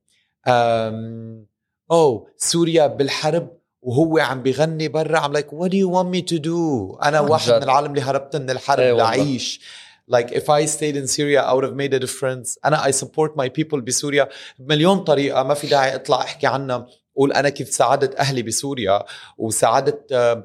um, 0.46 1.46
oh, 1.90 2.26
سوريا 2.36 2.86
بالحرب 2.86 3.48
وهو 3.82 4.18
عم 4.18 4.42
بيغني 4.42 4.88
برا 4.88 5.18
I'm 5.20 5.32
like 5.32 5.52
what 5.52 5.70
do 5.70 5.76
you 5.76 5.88
want 5.88 6.08
me 6.10 6.22
to 6.22 6.38
do 6.38 6.98
أنا 7.02 7.18
عن 7.18 7.28
واحد 7.30 7.48
جد. 7.52 7.56
من 7.56 7.62
العالم 7.62 7.90
اللي 7.90 8.00
هربت 8.00 8.36
من 8.36 8.50
الحرب 8.50 8.80
إيه 8.80 8.92
والله. 8.92 9.04
لأعيش 9.16 9.60
like 10.08 10.30
if 10.32 10.50
I 10.50 10.66
stayed 10.66 10.96
in 10.96 11.06
Syria 11.06 11.40
I 11.42 11.52
would 11.54 11.64
have 11.64 11.76
made 11.76 11.94
a 11.94 11.98
difference 12.06 12.58
أنا 12.64 12.82
I 12.84 12.90
support 12.90 13.30
my 13.36 13.48
people 13.48 13.78
بسوريا 13.78 14.28
بمليون 14.58 14.98
طريقة 15.04 15.42
ما 15.42 15.54
في 15.54 15.66
داعي 15.66 15.94
أطلع 15.94 16.20
أحكي 16.20 16.46
عنها 16.46 16.86
قول 17.16 17.32
أنا 17.32 17.48
كيف 17.48 17.68
ساعدت 17.68 18.14
أهلي 18.14 18.42
بسوريا 18.42 19.04
وساعدت 19.38 20.12
uh, 20.12 20.40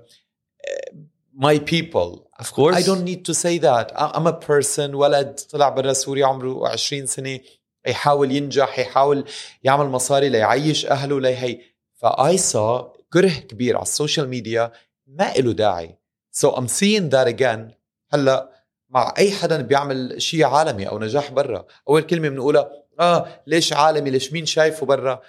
my 1.34 1.58
people 1.60 2.26
Of 2.40 2.54
course. 2.54 2.76
I 2.76 2.82
don't 2.90 3.04
need 3.12 3.22
to 3.30 3.34
say 3.34 3.56
that 3.68 3.88
I- 3.96 4.12
I'm 4.16 4.28
a 4.28 4.34
person 4.34 4.96
ولد 4.96 5.40
طلع 5.52 5.70
برا 5.70 5.94
سوريا 5.94 6.26
عمره 6.26 6.68
20 6.70 7.06
سنة 7.06 7.40
يحاول 7.88 8.32
ينجح 8.32 8.80
يحاول 8.80 9.26
يعمل 9.64 9.86
مصاري 9.86 10.30
ليعيش 10.30 10.86
أهله 10.86 11.20
ليهي 11.22 11.62
فاي 11.96 12.38
saw 12.38 12.86
كره 13.14 13.30
كبير 13.30 13.76
على 13.76 13.84
السوشيال 13.84 14.30
ميديا 14.30 14.72
ما 15.08 15.34
له 15.38 15.52
داعي 15.54 15.98
so 16.36 16.48
I'm 16.52 16.68
seeing 16.68 17.10
that 17.10 17.28
again 17.28 17.74
هلا 18.14 18.53
مع 18.95 19.15
أي 19.19 19.33
حدا 19.33 19.61
بيعمل 19.63 20.23
شيء 20.23 20.45
عالمي 20.45 20.89
أو 20.89 20.99
نجاح 20.99 21.31
برا. 21.33 21.67
أول 21.89 22.03
كلمة 22.03 22.29
بنقولها 22.29 22.71
آه 23.01 23.43
ليش 23.47 23.73
عالمي؟ 23.73 24.11
ليش 24.11 24.33
مين 24.33 24.47
شايفه 24.47 24.87
برا؟ 24.87 25.21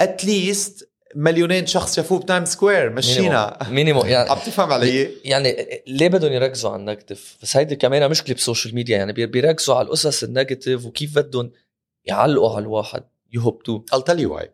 اتليست 0.00 0.90
مليونين 1.14 1.66
شخص 1.66 1.96
شافوه 1.96 2.18
بتايم 2.20 2.44
سكوير 2.44 2.90
مشينا. 2.90 3.58
مينيموم 3.70 4.06
يعني 4.06 4.30
عم 4.30 4.38
تفهم 4.38 4.72
علي؟ 4.72 5.10
يعني 5.24 5.56
ليه 5.86 6.08
بدهم 6.08 6.32
يركزوا 6.32 6.70
على 6.70 6.80
النيجاتيف؟ 6.80 7.36
بس 7.42 7.56
هيدي 7.56 7.76
كمان 7.76 8.10
مشكلة 8.10 8.34
بالسوشيال 8.34 8.74
ميديا 8.74 8.96
يعني 8.98 9.12
بي- 9.12 9.26
بيركزوا 9.26 9.74
على 9.74 9.84
القصص 9.86 10.22
النيجاتيف 10.22 10.86
وكيف 10.86 11.16
بدهم 11.18 11.52
يعلقوا 12.04 12.50
على 12.56 12.62
الواحد 12.62 13.02
يهبطوه. 13.32 13.84
I'll 13.94 14.02
tell 14.12 14.18
you 14.18 14.38
why. 14.40 14.46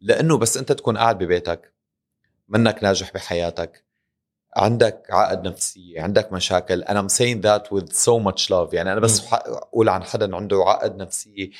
لأنه 0.00 0.38
بس 0.38 0.56
أنت 0.56 0.72
تكون 0.72 0.96
قاعد 0.98 1.18
ببيتك 1.18 1.72
منك 2.48 2.82
ناجح 2.82 3.12
بحياتك 3.14 3.84
عندك 4.56 5.06
عقد 5.10 5.48
نفسية 5.48 6.00
عندك 6.02 6.32
مشاكل. 6.32 6.84
And 6.84 6.96
I'm 6.96 7.08
saying 7.08 7.40
that 7.42 7.76
with 7.76 7.92
so 7.92 8.18
much 8.28 8.50
love. 8.50 8.74
يعني 8.74 8.92
أنا 8.92 9.00
بس 9.00 9.22
أقول 9.32 9.88
عن 9.88 10.02
حدا 10.04 10.36
عنده 10.36 10.64
عقد 10.66 10.96
نفسية. 10.96 11.50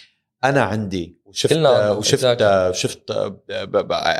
أنا 0.44 0.62
عندي 0.62 1.18
وشفت 1.24 1.52
كلنا 1.54 1.90
وشفت 1.90 2.24
exactly. 2.24 2.76
شفت 2.76 3.12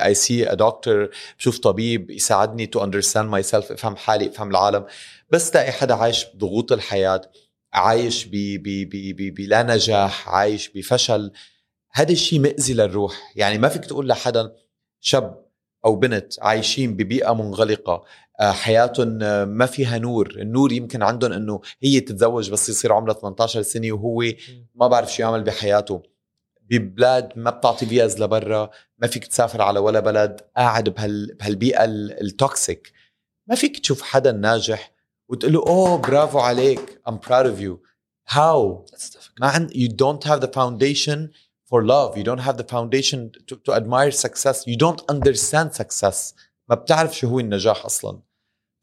I 0.05 0.15
see 0.15 0.53
a 0.53 0.57
doctor 0.57 1.15
بشوف 1.39 1.59
طبيب 1.59 2.11
يساعدني 2.11 2.71
to 2.77 2.81
understand 2.81 3.31
myself 3.31 3.73
أفهم 3.73 3.97
حالي 3.97 4.29
أفهم 4.29 4.51
العالم. 4.51 4.87
بس 5.31 5.51
تلاقي 5.51 5.73
حدا 5.73 5.95
عايش 5.95 6.27
بضغوط 6.35 6.73
الحياة 6.73 7.21
عايش 7.73 8.25
ب 8.25 8.31
ب 8.33 8.89
ب 8.89 9.17
ب 9.17 9.35
بلا 9.35 9.63
نجاح 9.63 10.29
عايش 10.29 10.69
بفشل. 10.69 11.33
هذا 11.93 12.13
الشيء 12.13 12.41
مأذي 12.41 12.75
للروح. 12.75 13.33
يعني 13.37 13.59
ما 13.59 13.69
فيك 13.69 13.85
تقول 13.85 14.09
لحدا 14.09 14.53
شاب 15.01 15.45
أو 15.85 15.97
بنت 15.97 16.35
عايشين 16.41 16.97
ببيئة 16.97 17.35
منغلقة. 17.35 18.05
حياتهم 18.41 19.23
آه، 19.23 19.45
ما 19.45 19.67
فيها 19.67 19.99
نور. 19.99 20.31
النور 20.37 20.73
يمكن 20.73 21.03
عندهم 21.03 21.33
إنه 21.33 21.61
هي 21.83 22.01
تتزوج 22.01 22.51
بس 22.51 22.69
يصير 22.69 22.93
عمرها 22.93 23.15
18 23.15 23.63
سنة 23.63 23.93
وهو 23.93 24.25
ما 24.75 24.89
بعرف 24.89 25.15
شو 25.15 25.23
يعمل 25.23 25.43
بحياته. 25.45 26.03
ببلاد 26.71 27.33
ما 27.37 27.51
بتعطي 27.51 27.87
فيز 27.87 28.23
لبرا 28.23 28.71
ما 28.99 29.07
فيك 29.07 29.27
تسافر 29.27 29.63
على 29.63 29.79
ولا 29.79 30.01
بلد 30.01 30.41
قاعد 30.57 30.89
بهال 30.89 31.35
بهالبيئة 31.41 31.85
ال- 31.85 32.21
التوكسيك 32.21 32.93
ما 33.47 33.55
فيك 33.55 33.79
تشوف 33.79 34.03
حدا 34.03 34.33
ناجح 34.33 34.93
وتقول 35.29 35.53
له 35.53 35.61
أوه 35.67 35.97
برافو 35.99 36.39
عليك 36.39 37.01
I'm 37.09 37.13
proud 37.13 37.47
of 37.47 37.61
you. 37.61 37.79
How? 38.35 38.85
That's 38.91 39.11
difficult. 39.11 39.41
ما 39.41 39.47
عند 39.47 39.71
you 39.71 39.89
don't 39.89 40.25
have 40.29 40.41
the 40.41 40.49
foundation 40.53 41.19
for 41.71 41.83
love. 41.85 42.17
You 42.19 42.25
don't 42.25 42.41
have 42.49 42.57
the 42.57 42.67
foundation 42.75 43.19
to, 43.49 43.57
to 43.67 43.73
admire 43.75 44.11
success. 44.11 44.57
You 44.67 44.77
don't 44.77 45.03
understand 45.15 45.69
success. 45.83 46.33
ما 46.70 46.76
بتعرف 46.76 47.18
شو 47.18 47.28
هو 47.28 47.40
النجاح 47.40 47.86
اصلا 47.86 48.20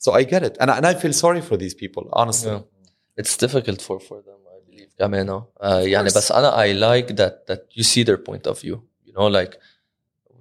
so 0.09 0.13
I 0.13 0.23
get 0.25 0.43
it 0.43 0.57
and 0.61 0.71
I, 0.71 0.77
and 0.79 0.87
I 0.87 0.95
feel 0.95 1.13
sorry 1.13 1.41
for 1.51 1.57
these 1.57 1.75
people 1.75 2.05
honestly 2.13 2.51
Yeah. 2.51 3.23
It's 3.23 3.37
difficult 3.47 3.81
for 3.89 3.99
for 4.09 4.19
them 4.29 4.41
I 4.57 4.71
believe 4.71 4.91
كمان 4.99 5.41
uh, 5.41 5.65
يعني 5.65 6.11
course. 6.11 6.17
بس 6.17 6.33
أنا 6.33 6.51
I 6.51 6.73
like 6.75 7.09
that 7.17 7.47
that 7.53 7.79
you 7.79 7.83
see 7.83 8.05
their 8.05 8.19
point 8.19 8.47
of 8.53 8.61
view 8.61 8.77
you 9.07 9.13
know 9.13 9.29
like 9.41 9.59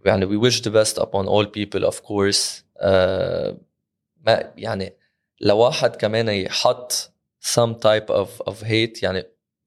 يعني 0.05 0.25
we 0.25 0.37
wish 0.49 0.61
the 0.61 0.69
best 0.71 0.97
upon 0.97 1.25
all 1.27 1.45
people 1.45 1.85
of 1.89 1.95
course 2.03 2.61
uh, 2.79 3.53
ما 4.25 4.53
يعني 4.57 4.93
لواحد 5.41 5.95
كمان 5.95 6.27
يحط 6.29 6.91
some 7.55 7.73
type 7.73 8.09
of 8.09 8.27
of 8.49 8.63
hate 8.63 9.03
يعني 9.03 9.23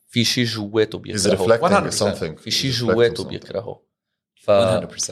في 0.09 0.25
شيء 0.25 0.45
جواته 0.45 0.99
He's 0.99 1.01
بيكرهه 1.03 1.47
reflecting 1.59 1.91
100%. 1.91 1.95
something. 1.99 2.41
في 2.41 2.51
شيء 2.51 2.73
He's 2.73 2.75
reflecting 2.77 2.81
جواته 2.85 3.25
something. 3.25 3.27
بيكرهه 3.27 3.83
ف 4.35 4.51
100% 4.51 4.53
ف 4.55 5.11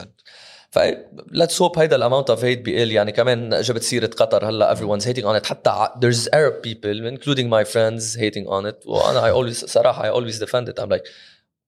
let's 1.31 1.57
hope 1.57 1.77
هيدا 1.77 1.95
الاماونت 1.95 2.29
اوف 2.29 2.43
هيت 2.43 2.61
بيقل 2.61 2.91
يعني 2.91 3.11
كمان 3.11 3.61
جبت 3.61 3.83
سيره 3.83 4.07
قطر 4.07 4.49
هلا 4.49 4.75
everyone's 4.75 5.03
hating 5.03 5.23
on 5.23 5.41
it 5.41 5.45
حتى 5.45 5.69
ع- 5.69 5.99
there's 5.99 6.27
Arab 6.27 6.61
people 6.67 7.13
including 7.13 7.49
my 7.49 7.63
friends 7.73 8.15
hating 8.17 8.47
on 8.47 8.65
it 8.65 8.87
وانا 8.87 9.31
I 9.31 9.35
always 9.35 9.65
صراحه 9.65 10.11
I 10.11 10.15
always 10.15 10.39
defend 10.39 10.67
it 10.69 10.79
I'm 10.79 10.89
like 10.89 11.07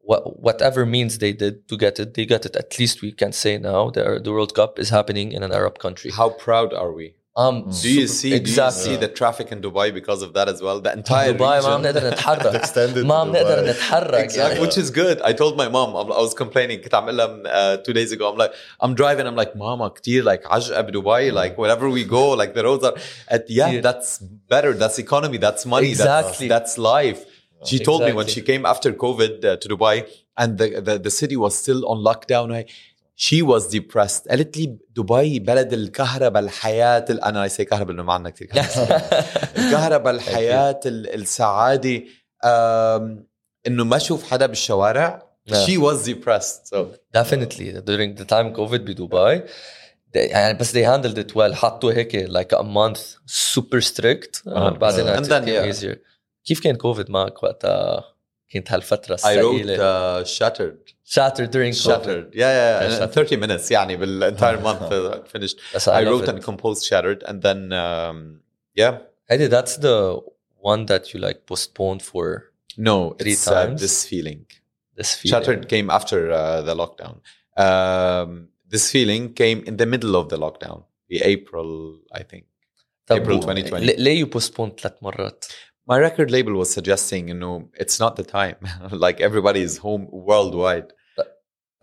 what, 0.10 0.22
whatever 0.48 0.86
means 0.86 1.12
they 1.18 1.34
did 1.44 1.56
to 1.70 1.76
get 1.78 2.00
it 2.04 2.10
they 2.18 2.26
got 2.34 2.44
it 2.50 2.56
at 2.64 2.80
least 2.80 2.96
we 3.06 3.12
can 3.22 3.32
say 3.44 3.54
now 3.58 3.82
the, 3.96 4.04
the 4.26 4.32
World 4.36 4.54
Cup 4.60 4.72
is 4.84 4.90
happening 4.98 5.28
in 5.36 5.42
an 5.48 5.52
Arab 5.60 5.76
country 5.86 6.10
how 6.20 6.30
proud 6.46 6.70
are 6.82 6.92
we 7.00 7.08
um 7.36 7.56
do 7.82 7.90
you 8.00 8.08
see 8.08 8.34
exactly 8.34 8.84
do 8.86 8.90
you 8.90 8.96
see 8.96 8.96
the 9.06 9.08
traffic 9.20 9.48
in 9.54 9.60
Dubai 9.66 9.94
because 10.00 10.22
of 10.28 10.32
that 10.38 10.48
as 10.54 10.62
well 10.66 10.78
the 10.82 10.92
entire 11.00 11.32
دبي 11.32 11.44
ما 11.44 11.60
region 11.62 11.82
بنقدر 11.82 12.08
نتحرك 12.10 12.62
Extended 12.62 13.06
ما 13.06 13.24
to 13.24 13.28
بنقدر 13.28 13.66
Dubai. 13.66 13.70
نتحرك 13.70 14.24
Exactly, 14.30 14.38
يعني 14.38 14.60
which 14.60 14.78
is 14.78 14.90
good. 14.92 15.22
I 15.22 15.34
told 15.34 15.56
my 15.58 15.70
mom, 15.70 15.96
I 15.96 16.22
was 16.26 16.34
complaining. 16.34 16.80
كنت 16.84 16.94
عم 16.96 17.10
لها 17.10 17.44
uh, 17.44 17.78
two 17.84 17.94
days 17.94 18.12
ago. 18.12 18.32
I'm 18.32 18.38
like, 18.38 18.52
I'm 18.82 18.94
driving. 18.96 19.26
I'm 19.28 19.36
like, 19.36 19.56
Mama, 19.56 19.90
كتير 19.90 20.24
like 20.24 20.46
عجقة 20.46 20.82
بدبي. 20.82 21.32
Like 21.32 21.58
wherever 21.58 21.90
we 21.90 22.04
go, 22.04 22.30
like 22.32 22.54
the 22.56 22.64
roads 22.64 22.84
are. 22.84 22.96
At, 23.28 23.50
yeah, 23.50 23.70
كتير. 23.70 23.82
that's 23.84 24.18
better. 24.54 24.74
That's 24.74 24.98
economy. 25.00 25.38
That's 25.38 25.66
money. 25.66 25.90
Exactly. 25.90 26.48
That's, 26.48 26.76
that's 26.76 26.78
life. 26.78 27.26
She 27.64 27.78
told 27.80 28.02
me 28.02 28.12
when 28.14 28.26
Exactly. 28.26 28.34
she 28.34 28.42
came 28.52 28.66
after 28.74 28.90
COVID 29.06 29.34
uh, 29.46 29.58
to 29.62 29.66
Dubai 29.74 29.96
and 30.42 30.58
the, 30.58 30.68
the 30.88 30.94
the 31.08 31.14
city 31.22 31.38
was 31.46 31.54
still 31.64 31.82
on 31.92 31.98
lockdown. 32.10 32.48
I, 32.60 32.62
شي 33.17 33.43
واز 33.43 33.67
ديبرست 33.67 34.29
قالت 34.29 34.57
لي 34.57 34.79
دبي 34.91 35.39
بلد 35.39 35.73
الكهرباء 35.73 36.43
الحياة 36.43 37.05
أنا 37.11 37.43
ليس 37.43 37.61
كهرباء 37.61 37.93
لأنه 37.93 38.03
ما 38.03 38.13
عندنا 38.13 38.31
كثير 38.31 38.49
الكهرباء 39.59 40.15
الحياة 40.15 40.81
السعادة 40.87 42.03
إنه 43.67 43.85
ما 43.85 43.97
أشوف 43.97 44.31
حدا 44.31 44.47
بالشوارع. 44.47 45.35
نعم. 45.49 45.67
شي 45.67 45.79
واز 45.79 46.11
depressed. 46.11 46.75
So 46.75 46.77
definitely. 47.17 47.73
During 47.87 48.15
the 48.21 48.25
time 48.25 48.57
covid 48.57 48.81
بدبي 48.81 49.43
يعني 50.15 50.59
بس 50.59 50.73
they 50.73 50.85
handled 50.85 51.19
it 51.19 51.35
well. 51.35 51.53
حطوا 51.53 51.93
هيك 51.93 52.27
like 52.31 52.59
a 52.59 52.63
month 52.63 53.01
super 53.27 53.81
strict. 53.81 54.49
آه. 54.49 54.71
بعدين 54.71 55.07
كيف 56.45 56.61
كان 56.61 56.77
كوفيد 56.77 57.11
معك 57.11 57.43
وقتها؟ 57.43 58.14
كانت 58.54 58.72
هالفترة 58.72 59.16
I 59.16 59.20
wrote 59.20 59.26
الثقيلة 59.26 59.78
uh, 59.78 60.26
shattered 60.26 60.94
shattered 61.06 61.52
during 61.52 61.74
COVID 61.74 61.84
shattered 61.88 62.34
yeah 62.34 62.40
yeah, 62.40 62.82
Yeah, 62.82 62.82
yeah. 62.82 62.86
in 62.86 62.92
Shattered. 62.92 63.14
30 63.14 63.36
minutes 63.38 63.72
يعني 63.72 63.96
بال 63.98 64.24
entire 64.24 64.58
month 64.64 64.92
uh, 64.92 65.38
finished 65.38 65.58
بس 65.76 65.90
I 65.90 65.92
love 65.92 66.08
wrote 66.08 66.24
it. 66.24 66.30
and 66.30 66.44
composed 66.44 66.84
shattered 66.86 67.24
and 67.24 67.42
then 67.42 67.72
um, 67.74 68.40
yeah 68.80 68.94
هيدي 69.30 69.50
that's 69.50 69.76
the 69.78 70.22
one 70.62 70.86
that 70.86 71.14
you 71.14 71.20
like 71.20 71.46
postponed 71.52 72.02
for 72.02 72.52
no 72.78 73.16
Three 73.22 73.34
it's 73.34 73.48
uh, 73.48 73.54
times? 73.66 73.82
this 73.82 74.06
feeling 74.12 74.42
this 75.00 75.10
feeling 75.20 75.32
Shattered 75.44 75.62
came 75.74 75.88
after 75.98 76.20
uh, 76.32 76.62
the 76.68 76.76
lockdown. 76.82 77.16
Um, 77.66 78.30
this 78.74 78.86
feeling 78.96 79.24
came 79.42 79.60
in 79.70 79.76
the 79.82 79.86
middle 79.94 80.14
of 80.22 80.26
the 80.34 80.38
lockdown, 80.46 80.80
the 81.12 81.20
April, 81.34 81.70
I 82.20 82.24
think. 82.32 82.46
طب 83.08 83.18
April 83.24 83.38
و- 83.38 83.40
2020. 83.42 83.86
ليه- 83.86 83.96
ليه 83.98 84.24
you 84.26 84.28
postponed 84.28 84.80
ثلاث 84.82 84.94
مرات؟ 85.02 85.46
My 85.92 85.98
record 85.98 86.30
label 86.32 86.54
was 86.62 86.70
suggesting, 86.78 87.24
you 87.32 87.38
know, 87.44 87.56
it's 87.84 88.00
not 88.04 88.16
the 88.16 88.24
time. 88.38 88.58
like 89.06 89.18
everybody 89.22 89.62
is 89.70 89.78
home 89.78 90.08
worldwide. 90.12 90.88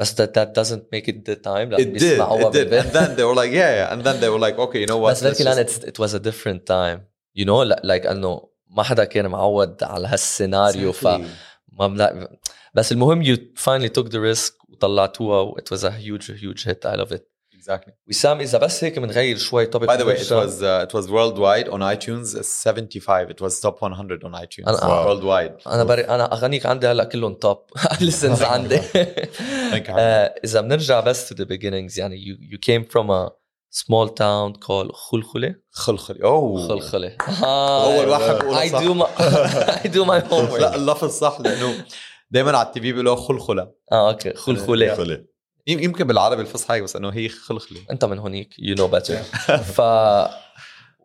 بس 0.00 0.14
that, 0.14 0.34
that 0.34 0.52
doesn't 0.54 0.82
make 0.92 1.08
it 1.08 1.24
the 1.24 1.36
time 1.36 1.70
لأن 1.70 1.80
It 1.80 1.98
did, 1.98 2.02
بيسمعوها 2.02 2.50
it 2.50 2.52
did. 2.52 2.70
بالبيت. 2.70 2.84
And 2.84 2.92
then 2.92 3.16
they 3.16 3.24
were 3.24 3.34
like, 3.34 3.50
yeah, 3.52 3.72
yeah. 3.76 3.92
And 3.92 4.04
then 4.04 4.20
they 4.20 4.28
were 4.28 4.38
like, 4.38 4.58
okay, 4.58 4.80
you 4.80 4.86
know 4.86 4.98
what? 4.98 5.10
بس 5.10 5.24
بركي 5.24 5.44
let's 5.44 5.46
لان 5.46 5.66
just- 5.66 5.68
it's, 5.68 5.84
it 5.84 5.98
was 5.98 6.14
a 6.14 6.20
different 6.20 6.66
time 6.66 7.00
you 7.38 7.44
know 7.44 7.62
like, 7.72 7.80
like 7.84 8.06
انه 8.06 8.48
ما 8.70 8.82
حدا 8.82 9.04
كان 9.04 9.26
معود 9.26 9.82
على 9.82 10.08
هالسيناريو 10.08 10.92
ف 10.92 11.06
Exactly. 11.08 11.24
ما 11.72 11.86
بلا 11.86 12.38
بس 12.74 12.92
المهم 12.92 13.24
you 13.24 13.36
finally 13.56 13.88
took 13.98 14.06
the 14.10 14.18
risk 14.36 14.52
وطلعتوها 14.68 15.40
و 15.40 15.56
it 15.58 15.76
was 15.76 15.80
a 15.82 15.90
huge 15.90 16.26
huge 16.26 16.64
hit 16.64 16.86
I 16.92 16.96
love 16.96 17.12
it 17.16 17.22
exactly. 17.61 17.91
وسام 18.09 18.39
اذا 18.39 18.57
بس 18.57 18.83
هيك 18.83 18.99
بنغير 18.99 19.37
شوي 19.37 19.65
topic 19.65 19.85
By 19.87 19.97
the 19.97 20.05
way, 20.05 20.17
it 20.17 20.31
was 20.31 20.61
uh, 20.61 20.87
it 20.87 20.93
was 20.97 21.07
worldwide 21.09 21.67
on 21.73 21.79
iTunes. 21.95 22.35
uh, 22.37 22.41
75. 22.41 23.29
It 23.29 23.41
was 23.41 23.59
top 23.61 23.81
100 23.81 24.23
on 24.23 24.33
iTunes 24.43 24.65
أنا- 24.67 24.83
Wow. 24.83 25.05
worldwide. 25.07 25.67
أنا 25.67 25.83
بري 25.83 26.01
أنا 26.01 26.33
اغانيك 26.33 26.65
عندي 26.65 26.87
هلأ 26.87 27.03
كلهم 27.03 27.33
توب 27.33 27.57
لسنز 28.01 28.41
عندي. 28.53 28.79
آه، 29.89 30.35
إذا 30.45 30.61
بنرجع 30.61 30.99
بس 30.99 31.33
to 31.33 31.35
the 31.35 31.45
beginnings 31.45 31.97
يعني 31.97 32.17
you, 32.25 32.53
you 32.55 32.57
came 32.57 32.83
from 32.91 33.09
a 33.09 33.29
small 33.83 34.07
town 34.09 34.53
called 34.65 34.91
خلخله 34.93 35.55
خلخلي. 35.71 36.19
Oh. 36.19 36.67
خلخله 36.69 37.15
أول 37.85 38.07
واحد 38.09 38.35
بقولها 38.35 38.65
I 38.67 38.71
صح. 38.71 38.79
do 38.79 38.93
my 38.93 39.07
I 39.85 39.87
do 39.87 40.05
my 40.05 40.09
لا 40.11 40.29
homework 40.29 40.73
اللفظ 40.75 41.09
صح 41.09 41.37
لأنه 41.41 41.85
دائما 42.31 42.57
على 42.57 42.67
التي 42.67 42.81
في 42.81 42.91
بيقولوا 42.91 43.15
خلخلة 43.15 43.71
آه 43.91 44.09
أوكي 44.11 44.33
خلخلة 44.33 44.95
خلي. 44.95 45.25
يم- 45.66 45.78
يمكن 45.78 46.04
بالعربي 46.04 46.42
الفصحى 46.42 46.74
هيك 46.74 46.82
بس 46.82 46.96
انه 46.96 47.08
هي 47.08 47.28
خلخله 47.28 47.80
انت 47.90 48.04
من 48.04 48.18
هونيك 48.18 48.54
you 48.54 48.74
know 48.78 48.88
better 48.96 49.16
ف 49.76 49.80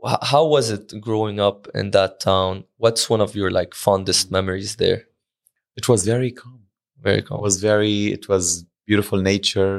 how 0.06 0.44
was 0.56 0.70
it 0.72 1.00
growing 1.00 1.40
up 1.40 1.68
in 1.76 1.92
that 1.92 2.20
town 2.20 2.64
what's 2.84 3.04
one 3.10 3.22
of 3.22 3.36
your 3.36 3.52
like 3.52 3.74
fondest 3.86 4.32
memories 4.32 4.76
there 4.78 5.02
It 5.80 5.86
was 5.92 6.02
very 6.14 6.32
calm. 6.42 6.60
very 7.08 7.20
It 7.22 7.26
calm 7.28 7.40
was 7.48 7.56
very 7.72 7.98
it 8.18 8.24
was 8.32 8.46
beautiful 8.90 9.20
nature. 9.34 9.76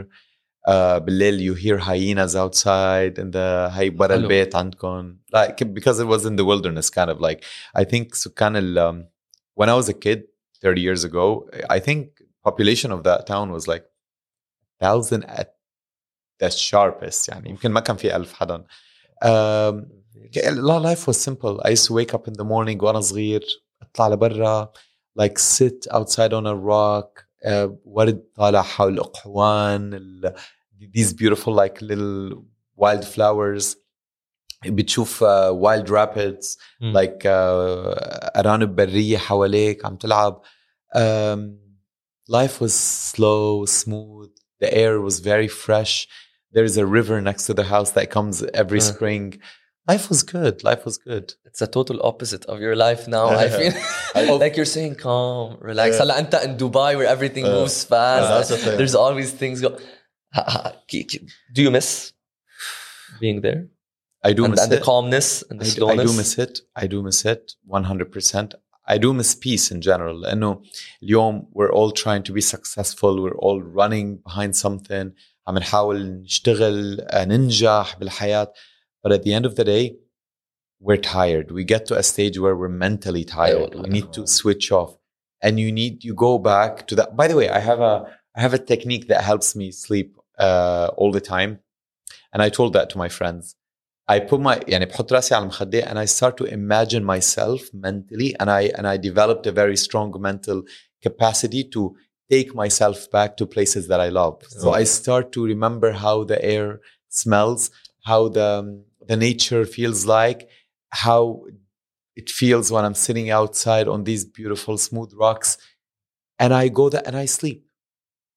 Uh, 0.69 0.99
بالليل 0.99 1.41
you 1.41 1.55
hear 1.65 1.79
hyenas 1.79 2.35
outside 2.37 3.19
in 3.19 3.31
the 3.31 3.71
هي 3.73 3.91
برا 3.91 4.09
حلو. 4.15 4.23
البيت 4.23 4.57
عندكم 4.57 5.17
like 5.37 5.65
because 5.65 5.99
it 5.99 6.07
was 6.07 6.25
in 6.27 6.37
the 6.37 6.45
wilderness 6.45 6.89
kind 6.91 7.11
of 7.11 7.21
like 7.21 7.41
I 7.81 7.85
think 7.85 8.15
سكان 8.15 8.57
ال 8.57 8.79
um, 8.79 9.05
when 9.63 9.69
I 9.69 9.75
was 9.83 9.89
a 9.89 9.95
kid 9.95 10.21
30 10.65 10.81
years 10.81 11.05
ago 11.05 11.49
I 11.71 11.79
think 11.81 12.07
population 12.49 12.91
of 12.93 13.03
that 13.03 13.27
town 13.27 13.51
was 13.59 13.67
like 13.69 13.85
thousand 14.83 15.25
at 15.25 15.49
the 16.43 16.51
sharpest 16.51 17.29
يعني 17.29 17.51
يمكن 17.51 17.71
ما 17.71 17.81
كان 17.81 17.97
في 17.97 18.17
ألف 18.17 18.33
حدا 18.33 18.65
um, 19.25 19.85
لا 20.47 20.95
life 20.95 21.07
was 21.09 21.17
simple 21.17 21.61
I 21.65 21.69
used 21.71 21.87
to 21.87 21.93
wake 21.95 22.15
up 22.15 22.29
in 22.29 22.33
the 22.33 22.45
morning 22.45 22.83
وانا 22.83 23.01
صغير 23.01 23.45
اطلع 23.83 24.09
لبرا 24.09 24.73
like 25.21 25.39
sit 25.39 25.93
outside 25.95 26.33
on 26.33 26.47
a 26.47 26.55
rock 26.57 27.25
uh, 27.47 27.71
ورد 27.85 28.25
طالع 28.35 28.63
حول 28.63 28.99
اقحوان 28.99 29.95
ال- 29.95 30.35
these 30.97 31.13
beautiful 31.13 31.53
like 31.55 31.81
little 31.83 32.43
wild 32.77 33.05
flowers 33.05 33.77
بتشوف 34.67 35.25
uh, 35.25 35.53
wild 35.53 35.89
rapids 35.91 36.59
مم. 36.81 36.93
like 36.99 37.23
uh, 37.23 38.37
أرانب 38.37 38.77
برية 38.77 39.19
حواليك 39.19 39.85
عم 39.85 39.97
تلعب 39.97 40.43
um, 40.97 41.41
life 42.31 42.61
was 42.65 42.73
slow 43.13 43.67
smooth 43.67 44.31
The 44.60 44.74
air 44.74 45.00
was 45.00 45.20
very 45.20 45.48
fresh. 45.48 46.08
There's 46.52 46.78
a 46.78 46.86
river 46.86 47.22
next 47.22 47.46
to 47.48 47.54
the 47.54 47.66
house 47.66 47.92
that 47.92 48.10
comes 48.10 48.44
every 48.54 48.80
uh-huh. 48.80 48.94
spring. 48.94 49.42
Life 49.88 50.10
was 50.10 50.24
good. 50.24 50.64
Life 50.64 50.84
was 50.86 50.98
good. 50.98 51.34
It's 51.46 51.62
a 51.62 51.68
total 51.68 52.02
opposite 52.04 52.46
of 52.46 52.60
your 52.60 52.76
life 52.76 53.08
now. 53.08 53.28
I 53.30 53.50
feel 54.16 54.38
like 54.44 54.58
you're 54.58 54.66
saying 54.66 54.96
calm, 54.96 55.58
relax. 55.62 55.98
Yeah. 56.00 56.20
Anta 56.20 56.44
in 56.44 56.58
Dubai 56.58 56.98
where 56.98 57.08
everything 57.08 57.46
uh, 57.46 57.52
moves 57.52 57.84
fast. 57.84 58.52
Uh, 58.52 58.76
there's 58.78 58.96
always 58.96 59.32
things 59.32 59.62
go. 59.62 59.78
do 61.54 61.62
you 61.64 61.72
miss 61.72 62.14
being 63.20 63.42
there? 63.42 63.68
I 64.24 64.34
do 64.34 64.44
and, 64.44 64.52
miss 64.52 64.64
and 64.64 64.74
it. 64.74 64.78
the 64.78 64.82
calmness 64.84 65.44
and 65.50 65.60
the 65.60 65.66
I, 65.66 65.70
slowness. 65.70 66.00
I 66.00 66.12
do 66.12 66.18
miss 66.18 66.38
it. 66.38 66.60
I 66.76 66.88
do 66.88 67.02
miss 67.02 67.26
it 67.26 67.54
100%. 67.70 68.54
I 68.87 68.99
do 68.99 69.13
miss 69.13 69.35
peace 69.35 69.71
in 69.71 69.81
general 69.81 70.21
لأنه 70.23 70.63
اليوم 71.03 71.51
we're 71.53 71.73
all 71.73 71.91
trying 71.91 72.23
to 72.23 72.33
be 72.33 72.41
successful 72.41 73.23
we're 73.23 73.39
all 73.39 73.63
running 73.63 74.17
behind 74.17 74.57
something 74.57 75.13
عم 75.47 75.59
نحاول 75.59 76.23
نشتغل 76.23 77.01
آه، 77.01 77.25
ننجح 77.25 77.97
بالحياة 77.99 78.53
but 79.07 79.13
at 79.13 79.23
the 79.23 79.33
end 79.33 79.47
of 79.47 79.55
the 79.57 79.65
day 79.65 79.97
we're 80.81 80.97
tired 80.97 81.51
we 81.51 81.65
get 81.65 81.87
to 81.87 81.97
a 81.97 82.03
stage 82.03 82.39
where 82.39 82.57
we're 82.57 82.69
mentally 82.69 83.25
tired 83.25 83.75
we 83.75 83.89
need 83.89 84.13
to 84.13 84.27
switch 84.27 84.73
off 84.73 84.93
and 85.45 85.59
you 85.59 85.71
need 85.73 86.05
you 86.05 86.15
go 86.15 86.39
back 86.39 86.87
to 86.89 86.95
that 86.97 87.17
by 87.17 87.27
the 87.29 87.37
way 87.37 87.49
I 87.49 87.61
have 87.71 87.81
a 87.81 87.95
I 88.37 88.41
have 88.41 88.55
a 88.55 88.59
technique 88.73 89.07
that 89.09 89.23
helps 89.31 89.55
me 89.61 89.67
sleep 89.73 90.17
uh, 90.39 90.89
all 90.97 91.13
the 91.13 91.27
time 91.35 91.53
and 92.33 92.41
I 92.43 92.49
told 92.59 92.73
that 92.73 92.89
to 92.91 92.99
my 92.99 93.09
friends 93.19 93.45
I 94.09 94.19
put 94.21 94.41
my 94.41 94.61
يعني 94.69 94.87
بحط 94.87 95.13
راسي 95.13 95.35
على 95.35 95.43
المخدة 95.43 95.83
and 95.83 95.99
I 95.99 96.05
start 96.05 96.37
to 96.37 96.45
imagine 96.45 97.05
myself 97.05 97.61
mentally 97.73 98.35
and 98.41 98.51
I 98.51 98.71
and 98.79 98.87
I 98.87 98.97
developed 98.97 99.47
a 99.47 99.53
very 99.53 99.77
strong 99.77 100.15
mental 100.21 100.63
capacity 101.03 101.65
to 101.65 101.97
take 102.31 102.55
myself 102.55 103.11
back 103.11 103.37
to 103.37 103.47
places 103.47 103.89
that 103.89 104.01
I 104.01 104.09
love. 104.09 104.43
So 104.49 104.73
I 104.73 104.85
start 104.85 105.33
to 105.33 105.45
remember 105.45 105.93
how 105.93 106.25
the 106.25 106.39
air 106.55 106.81
smells, 107.09 107.71
how 108.05 108.29
the 108.29 108.49
the 109.11 109.17
nature 109.17 109.65
feels 109.65 110.01
like, 110.07 110.41
how 110.91 111.23
it 112.21 112.29
feels 112.31 112.71
when 112.71 112.85
I'm 112.85 112.99
sitting 113.07 113.31
outside 113.31 113.87
on 113.89 114.05
these 114.05 114.25
beautiful 114.25 114.77
smooth 114.79 115.13
rocks 115.25 115.51
and 116.39 116.53
I 116.53 116.69
go 116.69 116.89
there 116.89 117.03
and 117.07 117.17
I 117.17 117.27
sleep. 117.27 117.61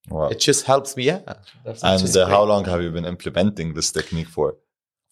Wow. 0.10 0.30
It 0.30 0.40
just 0.40 0.66
helps 0.66 0.96
me, 0.98 1.04
yeah. 1.12 1.22
And 1.66 2.00
just 2.00 2.16
uh, 2.16 2.28
how 2.28 2.42
great. 2.42 2.54
long 2.54 2.66
have 2.66 2.82
you 2.84 2.92
been 2.92 3.06
implementing 3.06 3.74
this 3.74 3.92
technique 3.92 4.28
for? 4.28 4.56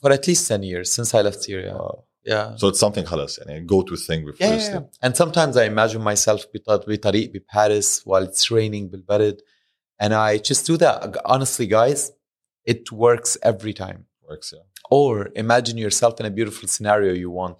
For 0.01 0.11
at 0.11 0.27
least 0.27 0.47
10 0.47 0.63
years 0.63 0.91
since 0.91 1.13
I 1.13 1.21
left 1.21 1.43
Syria. 1.43 1.73
Wow. 1.75 2.03
Yeah. 2.25 2.55
So 2.57 2.67
it's 2.67 2.79
something 2.79 3.05
خلاص 3.05 3.39
يعني 3.39 3.67
go 3.67 3.81
to 3.83 3.95
thing 3.95 4.25
before 4.25 4.37
Yeah, 4.39 4.53
you 4.53 4.59
yeah, 4.59 4.69
sleep. 4.71 4.83
yeah. 4.83 5.05
And 5.07 5.15
sometimes 5.17 5.57
I 5.57 5.65
imagine 5.65 6.01
myself 6.01 6.45
بط- 6.55 6.85
بطريق 6.89 7.31
بباريس 7.31 8.01
while 8.05 8.23
it's 8.23 8.51
raining 8.51 8.89
بالبرد. 8.89 9.37
And 10.01 10.13
I 10.13 10.37
just 10.37 10.65
do 10.67 10.77
that. 10.77 11.17
Honestly, 11.25 11.67
guys, 11.67 12.11
it 12.65 12.91
works 12.91 13.37
every 13.51 13.73
time. 13.73 13.99
Works, 14.29 14.53
yeah. 14.55 14.63
Or 14.89 15.29
imagine 15.35 15.77
yourself 15.77 16.13
in 16.19 16.25
a 16.25 16.29
beautiful 16.39 16.67
scenario 16.75 17.11
you 17.13 17.29
want. 17.41 17.59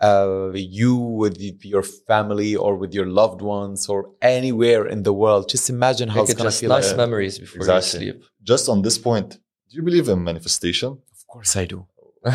Uh, 0.00 0.50
you 0.54 0.94
with 1.22 1.36
y- 1.46 1.58
your 1.74 1.82
family 2.10 2.52
or 2.64 2.72
with 2.82 2.92
your 2.98 3.08
loved 3.20 3.40
ones 3.58 3.80
or 3.92 4.00
anywhere 4.38 4.82
in 4.94 5.00
the 5.08 5.14
world. 5.22 5.44
Just 5.54 5.66
imagine 5.78 6.08
how 6.14 6.20
Make 6.20 6.30
it's 6.30 6.32
it 6.34 6.38
going 6.38 6.50
to 6.50 6.54
just 6.54 6.60
feel 6.62 6.70
nice 6.78 6.88
like. 6.92 6.96
memories 7.04 7.34
before 7.44 7.58
Exactly. 7.62 8.06
you 8.06 8.12
sleep 8.12 8.24
Just 8.52 8.64
on 8.72 8.78
this 8.86 8.96
point, 9.08 9.28
do 9.68 9.72
you 9.78 9.82
believe 9.88 10.06
in 10.14 10.18
manifestation? 10.30 10.90
course 11.35 11.57
I 11.57 11.65
do. 11.65 11.85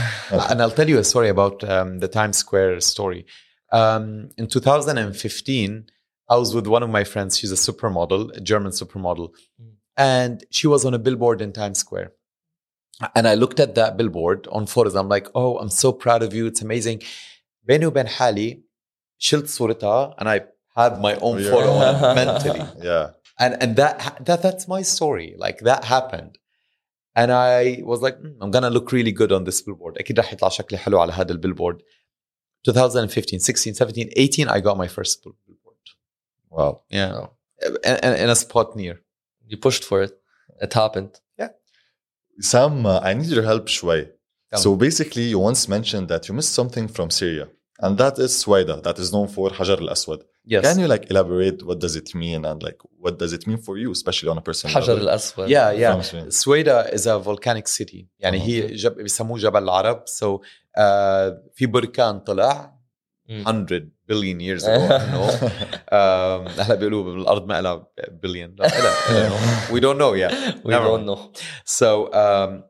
and 0.51 0.61
I'll 0.61 0.71
tell 0.79 0.89
you 0.89 0.99
a 0.99 1.05
story 1.05 1.31
about 1.31 1.65
um, 1.65 2.01
the 2.01 2.09
Times 2.09 2.37
Square 2.37 2.81
story. 2.81 3.25
Um, 3.73 4.31
in 4.37 4.47
2015, 4.47 5.87
I 6.29 6.37
was 6.37 6.55
with 6.55 6.67
one 6.67 6.83
of 6.83 6.91
my 6.91 7.05
friends. 7.05 7.39
She's 7.39 7.51
a 7.51 7.63
supermodel, 7.67 8.37
a 8.37 8.41
German 8.41 8.73
supermodel. 8.73 9.31
Hmm. 9.59 9.69
And 9.97 10.45
she 10.51 10.67
was 10.67 10.85
on 10.85 10.93
a 10.95 10.99
billboard 10.99 11.41
in 11.41 11.53
Times 11.53 11.79
Square. 11.79 12.13
And 13.15 13.27
I 13.27 13.35
looked 13.35 13.59
at 13.59 13.75
that 13.77 13.97
billboard 13.97 14.47
on 14.53 14.67
photos. 14.67 14.95
I'm 14.95 15.09
like, 15.09 15.29
oh, 15.35 15.57
I'm 15.57 15.71
so 15.71 15.93
proud 15.93 16.23
of 16.23 16.35
you. 16.35 16.47
It's 16.47 16.61
amazing. 16.61 17.03
Benu 17.67 17.93
Ben 17.93 18.07
Hali, 18.07 18.63
Shilt 19.19 19.47
Surita, 19.55 20.15
and 20.19 20.29
I 20.29 20.43
had 20.77 21.01
my 21.01 21.15
own 21.17 21.37
oh, 21.37 21.39
yeah. 21.39 21.51
photo 21.51 22.15
mentally. 22.21 22.63
Yeah. 22.83 23.11
And, 23.39 23.57
and 23.63 23.77
that, 23.77 24.19
that 24.27 24.43
that's 24.43 24.69
my 24.69 24.83
story. 24.83 25.35
Like 25.39 25.61
that 25.61 25.85
happened. 25.85 26.37
and 27.16 27.32
I 27.32 27.82
was 27.84 28.02
like 28.02 28.18
"Hmm, 28.20 28.42
I'm 28.42 28.52
gonna 28.52 28.70
look 28.70 28.92
really 28.92 29.12
good 29.12 29.32
on 29.32 29.44
this 29.44 29.62
billboard 29.62 29.98
أكيد 29.98 30.20
راح 30.20 30.34
يطلع 30.34 30.50
شكلي 30.50 30.78
حلو 30.78 31.00
على 31.00 31.14
هذا 31.14 31.32
البيلبورد 31.32 31.82
2015 32.68 33.40
16 33.40 33.74
17 33.74 34.10
18 34.18 34.50
I 34.50 34.60
got 34.62 34.78
my 34.78 34.88
first 34.88 35.24
billboard 35.24 35.76
Wow. 36.52 36.82
yeah 36.90 37.28
in, 37.84 37.96
in, 38.04 38.14
in 38.24 38.30
a 38.30 38.36
spot 38.36 38.76
near 38.76 38.96
you 39.48 39.58
pushed 39.58 39.84
for 39.84 40.04
it 40.04 40.14
it 40.62 40.74
happened 40.74 41.20
Sam, 42.40 42.86
uh, 42.86 43.00
I 43.00 43.14
need 43.14 43.28
your 43.28 43.44
help 43.44 43.68
شوي. 43.68 44.08
Tell 44.54 44.60
So 44.60 44.76
basically, 44.76 45.24
you 45.24 45.40
once 45.40 45.68
mentioned 45.70 46.08
that 46.10 46.28
you 46.28 46.34
missed 46.34 46.54
something 46.54 46.88
from 46.88 47.10
Syria. 47.10 47.48
And 47.86 47.98
that 47.98 48.16
is 48.26 48.32
Suwaida, 48.44 48.76
that 48.88 48.98
is 49.04 49.08
known 49.16 49.28
for 49.36 49.46
Hajar 49.60 49.80
al-Aswad. 49.86 50.22
yes 50.54 50.62
Can 50.68 50.78
you 50.84 50.88
like 50.94 51.06
elaborate 51.14 51.60
what 51.68 51.78
does 51.86 51.96
it 52.02 52.10
mean 52.24 52.42
and 52.50 52.60
like 52.68 52.80
what 53.04 53.16
does 53.22 53.32
it 53.38 53.44
mean 53.50 53.60
for 53.68 53.74
you, 53.82 53.90
especially 54.00 54.30
on 54.34 54.38
a 54.38 54.46
personal 54.50 54.72
حجر 54.76 54.94
level? 54.94 55.04
الأسود 55.10 55.48
yeah 55.50 55.72
yeah 55.82 55.94
From 55.94 56.04
Spain. 56.04 56.28
Sueda 56.42 56.78
is 56.98 57.06
a 57.08 57.16
volcanic 57.20 57.68
city 57.68 58.08
يعني 58.20 58.38
Uh-huh. 58.40 58.46
هي 58.48 58.76
جب 58.76 58.96
بيسموه 58.96 59.38
جبل 59.40 59.64
العرب 59.64 60.04
so 60.08 60.26
uh, 60.38 61.34
في 61.56 61.66
بركان 61.66 62.20
طلع 62.20 62.76
Mm. 63.30 63.44
100 63.48 63.90
billion 64.12 64.40
years 64.40 64.64
ago 64.64 64.86
I 64.86 65.00
don't 65.00 65.12
know 65.16 65.30
um, 65.98 66.60
هلا 66.62 66.76
بيقولوا 66.76 67.04
بالارض 67.04 67.48
ما 67.48 67.62
لها 67.62 67.88
billion 68.26 68.60
لا 68.60 68.68
إلها- 68.70 69.10
إلها- 69.10 69.72
we 69.74 69.80
don't 69.82 69.98
know 69.98 70.14
yet 70.14 70.32
we 70.64 70.72
Never 70.72 70.86
don't 70.86 71.06
mind. 71.06 71.10
know 71.10 71.20
so 71.66 72.12
um, 72.14 72.64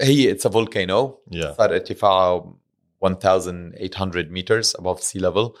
هي 0.00 0.34
it's 0.34 0.44
a 0.44 0.48
volcano 0.50 1.18
Yeah. 1.30 1.52
صار 1.58 1.72
ارتفاعه 1.74 2.56
1800 3.03 4.29
meters 4.31 4.75
above 4.81 4.99
sea 5.01 5.19
level. 5.21 5.51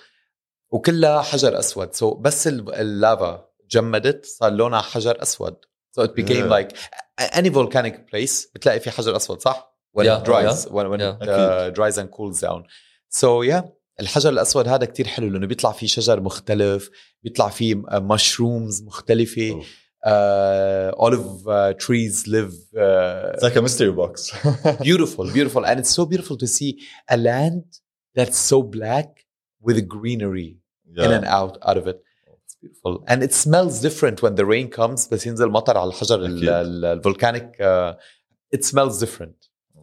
وكلها 0.71 1.21
حجر 1.21 1.59
أسود. 1.59 1.95
So 1.95 2.03
بس 2.03 2.47
ال- 2.47 2.73
اللافا 2.75 3.45
جمدت 3.69 4.25
صار 4.25 4.51
لونها 4.51 4.81
حجر 4.81 5.21
أسود. 5.21 5.55
So 5.99 6.03
it 6.03 6.11
became 6.11 6.45
Yeah. 6.49 6.51
like 6.59 6.75
any 7.33 7.49
volcanic 7.49 7.93
place 8.11 8.47
بتلاقي 8.55 8.79
في 8.79 8.91
حجر 8.91 9.15
أسود 9.15 9.39
صح؟ 9.41 9.75
When 9.97 10.03
Yeah, 10.03 10.21
it 10.21 10.25
dries. 10.25 10.65
when, 10.65 10.87
when 10.91 10.99
Yeah. 10.99 11.23
it 11.23 11.29
uh, 11.29 11.75
dries 11.77 11.97
and 11.97 12.09
cools 12.17 12.41
down. 12.41 12.63
So 13.19 13.43
yeah 13.51 13.63
الحجر 13.99 14.29
الأسود 14.29 14.67
هذا 14.67 14.85
كتير 14.85 15.07
حلو 15.07 15.27
لأنه 15.27 15.47
بيطلع 15.47 15.71
فيه 15.71 15.87
شجر 15.87 16.21
مختلف 16.21 16.89
بيطلع 17.23 17.49
فيه 17.49 17.75
مشرومز 17.93 18.83
مختلفة. 18.83 19.51
أوه. 19.51 19.63
uh, 20.12 20.90
olive 21.06 21.30
uh, 21.48 21.72
trees 21.84 22.14
live. 22.34 22.54
Uh, 22.86 23.32
It's 23.34 23.42
like 23.48 23.56
a 23.56 23.62
mystery 23.68 23.92
box. 24.02 24.14
beautiful, 24.88 25.24
beautiful, 25.38 25.62
and 25.68 25.76
it's 25.82 25.92
so 25.98 26.02
beautiful 26.12 26.36
to 26.42 26.46
see 26.56 26.70
a 27.08 27.16
land 27.28 27.64
that's 28.16 28.38
so 28.50 28.58
black 28.78 29.10
with 29.66 29.78
greenery 29.96 30.50
in 31.04 31.10
and 31.18 31.24
out 31.38 31.54
out 31.68 31.78
of 31.82 31.86
it. 31.92 31.98
It's 32.44 32.54
beautiful, 32.62 32.92
and 33.10 33.18
it 33.26 33.32
smells 33.44 33.74
different 33.86 34.16
when 34.24 34.34
the 34.40 34.46
rain 34.54 34.66
comes. 34.80 35.00
بس 35.12 35.26
ينزل 35.26 35.48
مطر 35.48 35.76
على 35.78 35.88
الحجر 35.90 36.18
ال- 36.24 36.36
أكيد. 36.36 36.48
ال- 36.48 36.84
الvolcanic. 37.00 37.46
Uh, 37.60 37.94
it 38.56 38.62
smells 38.64 38.94
different. 39.04 39.38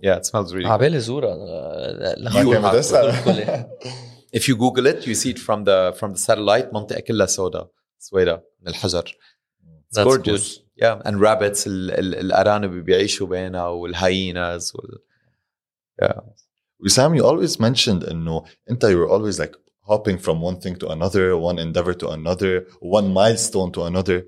Yeah, 0.08 0.18
it 0.18 0.26
smells 0.26 0.54
really. 0.54 0.64
good. 0.64 0.72
عبالي 0.72 1.00
زورها 1.00 1.34
آه، 1.34 2.16
ما 2.20 2.30
لحظة. 2.30 2.52
كان 2.54 2.62
بدي 2.70 2.80
أسأل. 2.80 3.24
كل- 3.26 3.66
If 4.40 4.44
you 4.50 4.56
Google 4.56 4.86
it, 4.94 5.00
you 5.08 5.16
see 5.16 5.32
it 5.36 5.40
from 5.40 5.60
the 5.64 5.94
from 6.00 6.10
the 6.14 6.20
satellite. 6.20 6.74
منطقة 6.74 7.00
كلها 7.00 7.26
سوداء 7.26 7.70
سويدة 8.00 8.44
من 8.62 8.68
الحجر. 8.68 9.16
It's 9.92 9.96
That's 9.96 10.08
gorgeous. 10.08 10.60
Yeah, 10.76 11.02
and 11.06 11.20
rabbits 11.20 11.68
ال- 11.68 11.92
ال- 11.92 12.16
الأرانب 12.16 12.86
بيعيشوا 12.86 13.28
بينها 13.28 13.68
والهييناز 13.68 14.74
وال... 14.76 15.00
Wissam, 16.84 17.16
you 17.16 17.24
always 17.26 17.60
mentioned 17.60 18.04
انه 18.10 18.44
انت 18.70 18.86
you 18.86 18.98
were 18.98 19.10
always 19.10 19.40
like 19.40 19.56
hopping 19.88 20.18
from 20.18 20.42
one 20.42 20.60
thing 20.60 20.76
to 20.76 20.88
another, 20.90 21.36
one 21.36 21.58
endeavor 21.58 21.94
to 21.94 22.10
another, 22.10 22.68
one 22.80 23.12
milestone 23.14 23.72
to 23.72 23.84
another. 23.84 24.26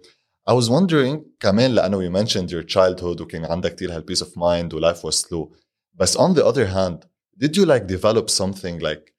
I 0.47 0.53
was 0.53 0.69
wondering 0.69 1.25
كمان 1.39 1.75
لأنه 1.75 2.01
you 2.03 2.09
mentioned 2.09 2.49
your 2.51 2.63
childhood 2.63 3.21
وكان 3.21 3.45
عندك 3.45 3.75
كتير 3.75 3.95
هال 3.95 4.05
peace 4.05 4.21
of 4.21 4.29
mind 4.35 4.73
و 4.73 4.79
life 4.79 5.03
was 5.03 5.19
slow. 5.19 5.51
But 5.95 6.15
on 6.15 6.33
the 6.33 6.45
other 6.45 6.65
hand, 6.67 7.05
did 7.37 7.55
you 7.55 7.65
like 7.65 7.85
develop 7.85 8.29
something 8.29 8.79
like, 8.79 9.13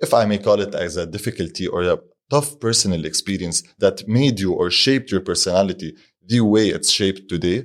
if 0.00 0.12
I 0.12 0.24
may 0.24 0.38
call 0.38 0.60
it 0.60 0.74
as 0.74 0.96
a 0.96 1.06
difficulty 1.06 1.66
or 1.68 1.82
a 1.82 1.98
tough 2.30 2.58
personal 2.60 3.04
experience 3.04 3.62
that 3.78 4.06
made 4.08 4.40
you 4.40 4.52
or 4.52 4.70
shaped 4.70 5.10
your 5.10 5.20
personality 5.20 5.94
the 6.26 6.40
way 6.40 6.68
it's 6.68 6.90
shaped 6.90 7.28
today? 7.28 7.64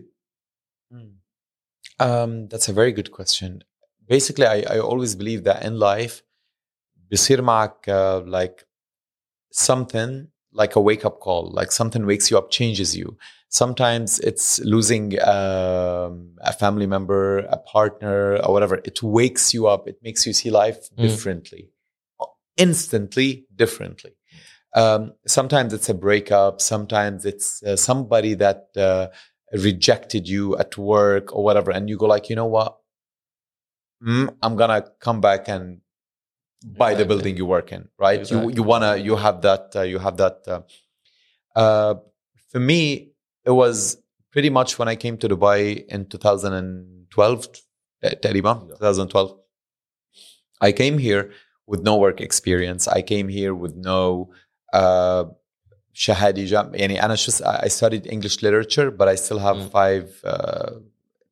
Um, 2.00 2.48
that's 2.48 2.70
a 2.70 2.74
very 2.74 2.91
good 2.91 3.12
question. 3.12 3.63
Basically, 4.08 4.46
I, 4.46 4.58
I 4.76 4.80
always 4.80 5.15
believe 5.15 5.43
that 5.43 5.63
in 5.63 5.80
life, 5.80 6.24
بيصير 7.12 7.41
معك 7.41 7.89
uh, 7.89 8.22
like 8.26 8.65
something 9.52 10.28
like 10.52 10.76
a 10.76 10.82
wake 10.82 11.06
up 11.06 11.20
call, 11.20 11.52
like 11.52 11.72
something 11.72 12.06
wakes 12.06 12.30
you 12.32 12.38
up, 12.38 12.50
changes 12.50 12.96
you. 12.96 13.17
Sometimes 13.50 14.20
it's 14.20 14.60
losing 14.60 15.20
um, 15.22 16.36
a 16.41 16.54
family 16.60 16.86
member, 16.86 17.39
a 17.39 17.58
partner, 17.58 18.38
or 18.43 18.54
whatever. 18.54 18.76
It 18.84 19.02
wakes 19.02 19.54
you 19.54 19.67
up. 19.67 19.88
It 19.88 19.98
makes 20.04 20.26
you 20.28 20.34
see 20.34 20.50
life 20.50 20.89
Mm. 20.98 21.02
differently, 21.02 21.70
instantly 22.58 23.46
differently. 23.56 24.13
Um, 24.75 25.13
sometimes 25.27 25.73
it's 25.73 25.89
a 25.89 25.95
breakup. 25.95 26.61
Sometimes 26.61 27.25
it's 27.25 27.63
uh, 27.63 27.77
somebody 27.77 28.35
that 28.35 28.69
uh, 28.77 29.09
rejected 29.53 30.29
you 30.29 30.57
at 30.59 30.79
work 30.79 31.35
or 31.35 31.45
whatever, 31.45 31.71
and 31.71 31.89
you 31.89 31.97
go 31.97 32.07
like, 32.07 32.31
you 32.31 32.37
know 32.37 32.47
what? 32.47 32.79
Mm, 34.03 34.35
I'm 34.43 34.57
gonna 34.57 34.85
come 34.99 35.21
back 35.21 35.49
and 35.49 35.81
buy 36.65 36.93
exactly. 36.93 36.95
the 36.97 37.09
building 37.09 37.37
you 37.37 37.47
work 37.47 37.73
in, 37.73 37.89
right? 37.99 38.21
Exactly. 38.21 38.47
You 38.49 38.55
you 38.57 38.63
wanna 38.63 38.97
you 38.97 39.17
have 39.17 39.43
that 39.43 39.77
uh, 39.77 39.83
you 39.83 39.99
have 39.99 40.17
that. 40.17 40.39
Uh, 40.47 40.63
uh, 41.55 41.95
for 42.51 42.61
me, 42.61 43.13
it 43.45 43.51
was 43.51 43.99
pretty 44.31 44.51
much 44.51 44.79
when 44.79 44.89
I 44.89 44.97
came 44.97 45.17
to 45.19 45.29
Dubai 45.29 45.87
in 45.87 46.07
2012, 46.07 47.49
Taliban, 48.03 48.63
eh, 48.63 48.67
yeah. 48.71 48.77
2012. 48.77 49.39
I 50.61 50.73
came 50.73 50.99
here 50.99 51.33
with 51.67 51.83
no 51.83 51.97
work 51.97 52.21
experience. 52.21 52.89
I 52.89 53.03
came 53.03 53.29
here 53.29 53.55
with 53.55 53.75
no 53.77 54.31
uh, 54.76 55.26
شهادة 55.93 56.46
جام- 56.46 56.76
يعني 56.76 57.04
أنا 57.06 57.15
شو 57.15 57.32
I 57.43 57.67
studied 57.67 58.06
English 58.08 58.41
literature, 58.43 58.91
but 58.91 59.08
I 59.08 59.15
still 59.15 59.39
have 59.39 59.58
Mm. 59.58 59.72
five 59.72 60.06
uh, 60.24 60.72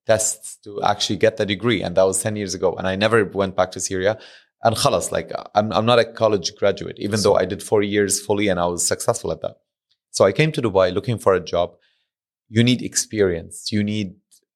tests 0.05 0.57
to 0.63 0.69
actually 0.83 1.17
get 1.25 1.37
the 1.37 1.45
degree, 1.45 1.81
and 1.85 1.95
that 1.97 2.05
was 2.11 2.21
10 2.21 2.35
years 2.35 2.53
ago. 2.53 2.69
And 2.77 2.87
I 2.87 2.95
never 2.95 3.19
went 3.41 3.55
back 3.55 3.71
to 3.71 3.79
Syria. 3.79 4.17
And 4.63 4.75
خلاص, 4.75 5.11
like 5.11 5.31
I'm, 5.55 5.71
I'm 5.71 5.85
not 5.85 5.99
a 5.99 6.05
college 6.05 6.55
graduate, 6.59 6.97
even 6.99 7.21
though 7.21 7.35
I 7.35 7.45
did 7.45 7.61
four 7.61 7.81
years 7.83 8.13
fully 8.19 8.47
and 8.47 8.59
I 8.59 8.65
was 8.65 8.81
successful 8.93 9.31
at 9.31 9.41
that. 9.41 9.55
So 10.11 10.25
I 10.25 10.31
came 10.31 10.51
to 10.53 10.61
Dubai 10.61 10.87
looking 10.93 11.17
for 11.19 11.33
a 11.35 11.39
job. 11.53 11.69
You 12.49 12.63
need 12.63 12.81
experience. 12.81 13.55
You 13.75 13.83
need 13.83 14.07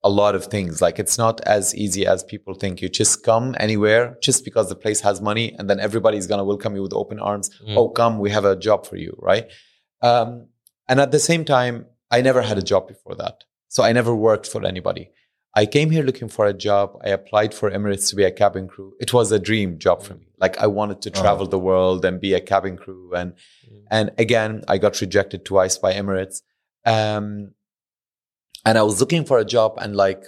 a 0.04 0.10
lot 0.20 0.34
of 0.34 0.44
things. 0.54 0.80
Like 0.86 0.98
it's 1.02 1.16
not 1.18 1.40
as 1.56 1.74
easy 1.84 2.06
as 2.06 2.22
people 2.22 2.54
think. 2.54 2.82
You 2.82 2.88
just 3.02 3.24
come 3.24 3.46
anywhere 3.66 4.16
just 4.22 4.44
because 4.44 4.68
the 4.68 4.76
place 4.84 5.00
has 5.08 5.20
money, 5.30 5.46
and 5.58 5.68
then 5.68 5.80
everybody's 5.80 6.26
gonna 6.26 6.44
welcome 6.52 6.76
you 6.76 6.82
with 6.82 6.92
open 7.02 7.18
arms. 7.18 7.46
Mm. 7.66 7.76
Oh, 7.78 7.88
come, 7.88 8.18
we 8.18 8.30
have 8.30 8.44
a 8.44 8.56
job 8.68 8.86
for 8.86 8.96
you, 9.04 9.12
right? 9.30 9.46
Um, 10.02 10.48
and 10.88 11.00
at 11.00 11.10
the 11.10 11.18
same 11.30 11.44
time, 11.44 11.86
I 12.10 12.20
never 12.20 12.42
had 12.42 12.58
a 12.58 12.62
job 12.72 12.86
before 12.86 13.14
that, 13.16 13.36
so 13.68 13.82
I 13.82 13.92
never 13.92 14.14
worked 14.14 14.46
for 14.46 14.64
anybody. 14.64 15.10
I 15.56 15.66
came 15.66 15.90
here 15.90 16.02
looking 16.04 16.28
for 16.28 16.46
a 16.46 16.52
job. 16.52 17.00
I 17.06 17.10
applied 17.10 17.54
for 17.54 17.70
Emirates 17.70 18.10
to 18.10 18.16
be 18.16 18.24
a 18.24 18.30
cabin 18.42 18.66
crew. 18.68 18.92
It 19.00 19.12
was 19.14 19.30
a 19.32 19.38
dream 19.38 19.78
job 19.78 20.02
for 20.02 20.14
me. 20.14 20.26
Like 20.44 20.58
I 20.58 20.66
wanted 20.66 21.00
to 21.02 21.10
Oh. 21.14 21.20
travel 21.22 21.46
the 21.46 21.60
world 21.70 22.04
and 22.04 22.20
be 22.20 22.34
a 22.34 22.40
cabin 22.40 22.76
crew. 22.76 23.14
And 23.14 23.32
Mm. 23.32 23.82
and 23.96 24.10
again, 24.18 24.52
I 24.68 24.78
got 24.78 25.00
rejected 25.00 25.40
twice 25.44 25.78
by 25.78 25.94
Emirates. 25.94 26.42
Um, 26.84 27.52
and 28.64 28.78
I 28.78 28.82
was 28.82 29.00
looking 29.00 29.24
for 29.24 29.38
a 29.38 29.44
job, 29.44 29.74
and 29.78 29.94
like 29.96 30.24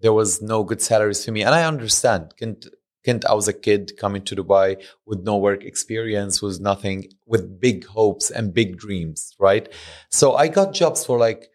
there 0.00 0.12
was 0.12 0.42
no 0.42 0.64
good 0.64 0.82
salaries 0.82 1.24
for 1.24 1.32
me. 1.32 1.42
And 1.42 1.54
I 1.54 1.64
understand. 1.64 2.34
Kent, 2.38 2.66
Kent, 3.04 3.24
I 3.24 3.34
was 3.34 3.48
a 3.48 3.52
kid 3.52 3.92
coming 3.98 4.22
to 4.24 4.36
Dubai 4.36 4.82
with 5.06 5.20
no 5.20 5.36
work 5.36 5.64
experience, 5.64 6.42
was 6.42 6.60
nothing, 6.60 7.08
with 7.26 7.60
big 7.60 7.86
hopes 7.86 8.30
and 8.30 8.54
big 8.54 8.76
dreams, 8.76 9.34
right? 9.38 9.68
So 10.10 10.34
I 10.34 10.48
got 10.48 10.74
jobs 10.74 11.04
for 11.04 11.18
like 11.18 11.50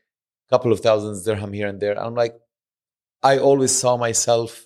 a 0.48 0.50
couple 0.50 0.72
of 0.72 0.80
thousands 0.80 1.24
dirham 1.24 1.54
here 1.54 1.68
and 1.68 1.80
there. 1.80 1.92
And 1.92 2.00
I'm 2.00 2.16
like, 2.16 2.36
I 3.24 3.38
always 3.38 3.72
saw 3.72 3.98
myself 3.98 4.66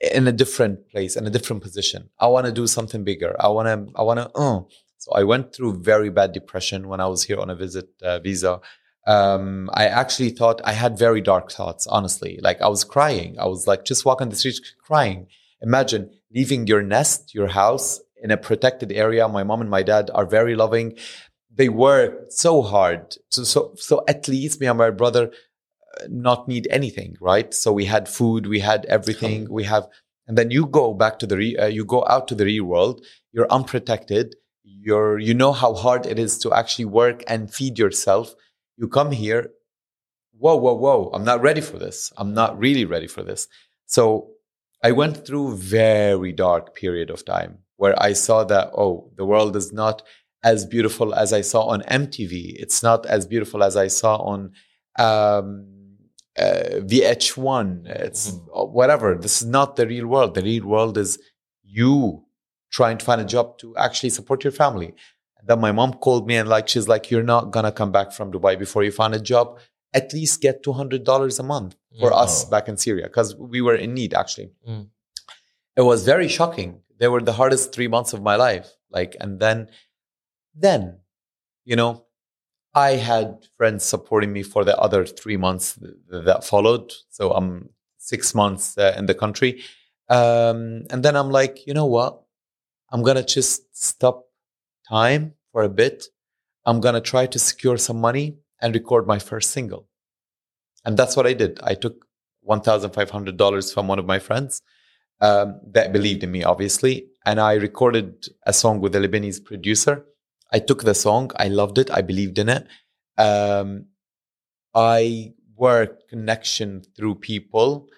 in 0.00 0.26
a 0.26 0.32
different 0.32 0.88
place, 0.90 1.16
in 1.16 1.26
a 1.26 1.30
different 1.30 1.62
position. 1.62 2.10
I 2.18 2.26
want 2.26 2.46
to 2.46 2.52
do 2.52 2.66
something 2.66 3.04
bigger. 3.04 3.36
I 3.38 3.48
want 3.48 3.66
to, 3.68 3.92
I 3.98 4.02
want 4.02 4.18
to, 4.20 4.30
uh. 4.34 4.60
So 4.98 5.12
I 5.12 5.24
went 5.24 5.54
through 5.54 5.82
very 5.82 6.10
bad 6.10 6.32
depression 6.32 6.86
when 6.86 7.00
I 7.00 7.06
was 7.06 7.22
here 7.22 7.40
on 7.40 7.48
a 7.48 7.54
visit 7.54 7.88
uh, 8.02 8.18
visa. 8.18 8.60
Um, 9.06 9.70
I 9.72 9.86
actually 9.86 10.30
thought 10.30 10.60
I 10.64 10.72
had 10.72 10.98
very 10.98 11.20
dark 11.20 11.50
thoughts, 11.50 11.86
honestly. 11.86 12.38
Like 12.42 12.60
I 12.60 12.68
was 12.68 12.84
crying. 12.84 13.38
I 13.38 13.46
was 13.46 13.66
like 13.66 13.84
just 13.84 14.04
walking 14.04 14.28
the 14.28 14.36
streets 14.36 14.60
crying. 14.78 15.26
Imagine 15.62 16.10
leaving 16.32 16.66
your 16.66 16.82
nest, 16.82 17.34
your 17.34 17.48
house 17.48 18.00
in 18.22 18.30
a 18.30 18.36
protected 18.36 18.92
area. 18.92 19.26
My 19.28 19.42
mom 19.42 19.60
and 19.60 19.70
my 19.70 19.82
dad 19.82 20.10
are 20.14 20.26
very 20.26 20.54
loving. 20.54 20.96
They 21.52 21.68
worked 21.68 22.32
so 22.32 22.62
hard. 22.62 23.16
So, 23.30 23.44
so, 23.44 23.74
so 23.76 24.04
at 24.06 24.28
least 24.28 24.60
me 24.60 24.66
and 24.66 24.78
my 24.78 24.90
brother 24.90 25.32
uh, 26.00 26.06
not 26.08 26.46
need 26.46 26.68
anything, 26.70 27.16
right? 27.20 27.52
So 27.52 27.72
we 27.72 27.86
had 27.86 28.08
food, 28.08 28.46
we 28.46 28.60
had 28.60 28.84
everything, 28.86 29.48
we 29.50 29.64
have, 29.64 29.88
and 30.26 30.38
then 30.38 30.50
you 30.50 30.66
go 30.66 30.94
back 30.94 31.18
to 31.20 31.26
the, 31.26 31.36
re, 31.36 31.56
uh, 31.56 31.66
you 31.66 31.84
go 31.84 32.04
out 32.08 32.28
to 32.28 32.34
the 32.34 32.44
real 32.44 32.64
world. 32.64 33.04
You're 33.32 33.50
unprotected. 33.50 34.36
You're, 34.62 35.18
you 35.18 35.34
know 35.34 35.52
how 35.52 35.74
hard 35.74 36.06
it 36.06 36.18
is 36.18 36.38
to 36.38 36.52
actually 36.52 36.84
work 36.84 37.24
and 37.26 37.52
feed 37.52 37.78
yourself. 37.78 38.34
You 38.80 38.88
come 38.88 39.10
here, 39.10 39.50
whoa, 40.38 40.56
whoa, 40.56 40.72
whoa! 40.72 41.10
I'm 41.12 41.22
not 41.22 41.42
ready 41.42 41.60
for 41.60 41.78
this. 41.78 42.14
I'm 42.16 42.32
not 42.32 42.58
really 42.58 42.86
ready 42.86 43.06
for 43.06 43.22
this. 43.22 43.46
So 43.84 44.30
I 44.82 44.92
went 44.92 45.26
through 45.26 45.56
very 45.56 46.32
dark 46.32 46.74
period 46.74 47.10
of 47.10 47.26
time 47.26 47.58
where 47.76 47.94
I 48.02 48.14
saw 48.14 48.42
that 48.44 48.70
oh, 48.74 49.10
the 49.16 49.26
world 49.26 49.54
is 49.54 49.70
not 49.70 50.00
as 50.42 50.64
beautiful 50.64 51.14
as 51.14 51.34
I 51.34 51.42
saw 51.42 51.64
on 51.64 51.82
MTV. 51.82 52.54
It's 52.58 52.82
not 52.82 53.04
as 53.04 53.26
beautiful 53.26 53.62
as 53.62 53.76
I 53.76 53.88
saw 53.88 54.16
on 54.16 54.52
um, 54.98 55.66
uh, 56.38 56.80
VH1. 56.90 57.86
It's 57.86 58.32
whatever. 58.48 59.14
This 59.14 59.42
is 59.42 59.48
not 59.48 59.76
the 59.76 59.86
real 59.86 60.06
world. 60.06 60.34
The 60.34 60.42
real 60.42 60.66
world 60.66 60.96
is 60.96 61.18
you 61.62 62.24
trying 62.72 62.96
to 62.96 63.04
find 63.04 63.20
a 63.20 63.26
job 63.26 63.58
to 63.58 63.76
actually 63.76 64.08
support 64.08 64.42
your 64.42 64.52
family. 64.52 64.94
Then 65.50 65.60
my 65.66 65.72
mom 65.80 65.92
called 66.04 66.24
me 66.30 66.34
and 66.40 66.48
like 66.54 66.66
she's 66.72 66.88
like, 66.94 67.04
"You're 67.10 67.28
not 67.34 67.44
gonna 67.54 67.72
come 67.80 67.92
back 67.98 68.08
from 68.16 68.26
Dubai 68.34 68.52
before 68.64 68.82
you 68.86 68.92
find 69.02 69.12
a 69.20 69.22
job. 69.32 69.46
At 70.00 70.06
least 70.18 70.34
get 70.46 70.62
two 70.66 70.74
hundred 70.80 71.02
dollars 71.10 71.36
a 71.44 71.46
month 71.54 71.72
for 72.00 72.10
Mm. 72.12 72.22
us 72.24 72.34
back 72.52 72.66
in 72.70 72.76
Syria 72.84 73.06
because 73.10 73.30
we 73.54 73.60
were 73.66 73.78
in 73.84 73.90
need 74.00 74.12
actually." 74.22 74.50
Mm. 74.68 74.84
It 75.80 75.84
was 75.92 76.00
very 76.12 76.28
shocking. 76.38 76.70
They 77.00 77.08
were 77.12 77.22
the 77.30 77.36
hardest 77.40 77.64
three 77.74 77.88
months 77.96 78.12
of 78.16 78.20
my 78.30 78.36
life. 78.46 78.68
Like, 78.98 79.12
and 79.22 79.30
then, 79.44 79.58
then, 80.66 80.82
you 81.70 81.76
know, 81.80 81.92
I 82.88 82.90
had 83.10 83.26
friends 83.58 83.82
supporting 83.94 84.32
me 84.36 84.42
for 84.52 84.62
the 84.68 84.76
other 84.86 85.02
three 85.20 85.38
months 85.46 85.66
th- 85.80 86.24
that 86.28 86.40
followed. 86.52 86.86
So 87.16 87.22
I'm 87.38 87.50
six 88.12 88.34
months 88.40 88.64
uh, 88.84 88.94
in 88.98 89.06
the 89.10 89.14
country. 89.24 89.52
Um, 90.18 90.58
and 90.92 91.00
then 91.04 91.14
I'm 91.16 91.30
like, 91.40 91.54
you 91.66 91.74
know 91.78 91.86
what? 91.98 92.12
I'm 92.92 93.02
going 93.02 93.16
to 93.24 93.28
just 93.38 93.54
stop 93.90 94.16
time 94.88 95.24
for 95.52 95.62
a 95.62 95.68
bit. 95.68 96.06
I'm 96.64 96.80
going 96.80 96.94
to 96.94 97.00
try 97.00 97.26
to 97.26 97.38
secure 97.38 97.76
some 97.76 98.00
money 98.00 98.36
and 98.60 98.74
record 98.74 99.06
my 99.06 99.18
first 99.18 99.50
single. 99.50 99.88
And 100.84 100.96
that's 100.96 101.16
what 101.16 101.26
I 101.26 101.32
did. 101.32 101.60
I 101.62 101.74
took 101.74 102.06
$1,500 102.48 103.74
from 103.74 103.88
one 103.88 103.98
of 103.98 104.06
my 104.06 104.18
friends 104.18 104.62
um, 105.20 105.60
that 105.72 105.92
believed 105.92 106.22
in 106.24 106.30
me, 106.30 106.44
obviously. 106.44 107.06
And 107.24 107.40
I 107.40 107.54
recorded 107.54 108.26
a 108.46 108.52
song 108.52 108.80
with 108.80 108.94
a 108.94 108.98
Lebanese 108.98 109.44
producer. 109.44 110.04
I 110.52 110.58
took 110.58 110.82
the 110.82 110.94
song, 110.94 111.30
I 111.36 111.48
loved 111.48 111.78
it, 111.78 111.90
I 111.90 112.02
believed 112.02 112.38
in 112.38 112.48
it. 112.48 112.66
Um, 113.18 113.86
I 114.74 115.34
work 115.56 116.08
connection 116.08 116.82
through 116.96 117.16
people. 117.16 117.88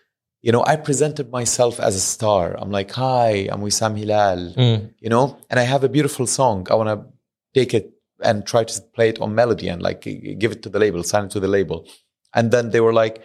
You 0.43 0.53
know, 0.53 0.65
I 0.67 0.77
presented 0.77 1.31
myself 1.31 1.79
as 1.79 1.95
a 1.95 2.01
star. 2.01 2.57
I'm 2.59 2.71
like, 2.71 2.91
hi, 2.91 3.49
I'm 3.51 3.61
Wissam 3.61 3.97
Hilal. 3.97 4.55
Mm. 4.55 4.95
You 4.99 5.09
know, 5.09 5.39
and 5.49 5.61
I 5.61 5.63
have 5.63 5.85
a 5.85 5.89
beautiful 5.89 6.27
song. 6.27 6.67
I 6.69 6.75
want 6.75 6.89
to 6.89 7.12
take 7.55 7.75
it 7.75 7.93
and 8.23 8.47
try 8.47 8.65
to 8.65 8.81
play 8.95 9.09
it 9.09 9.21
on 9.21 9.35
melody 9.35 9.69
and 9.69 9.83
like 9.83 10.03
give 10.03 10.53
it 10.53 10.63
to 10.63 10.69
the 10.69 10.79
label, 10.79 11.03
sign 11.03 11.25
it 11.25 11.31
to 11.33 11.41
the 11.41 11.49
label. 11.49 11.87
And 12.35 12.51
then 12.51 12.71
they 12.71 12.81
were 12.81 12.93
like, 12.93 13.23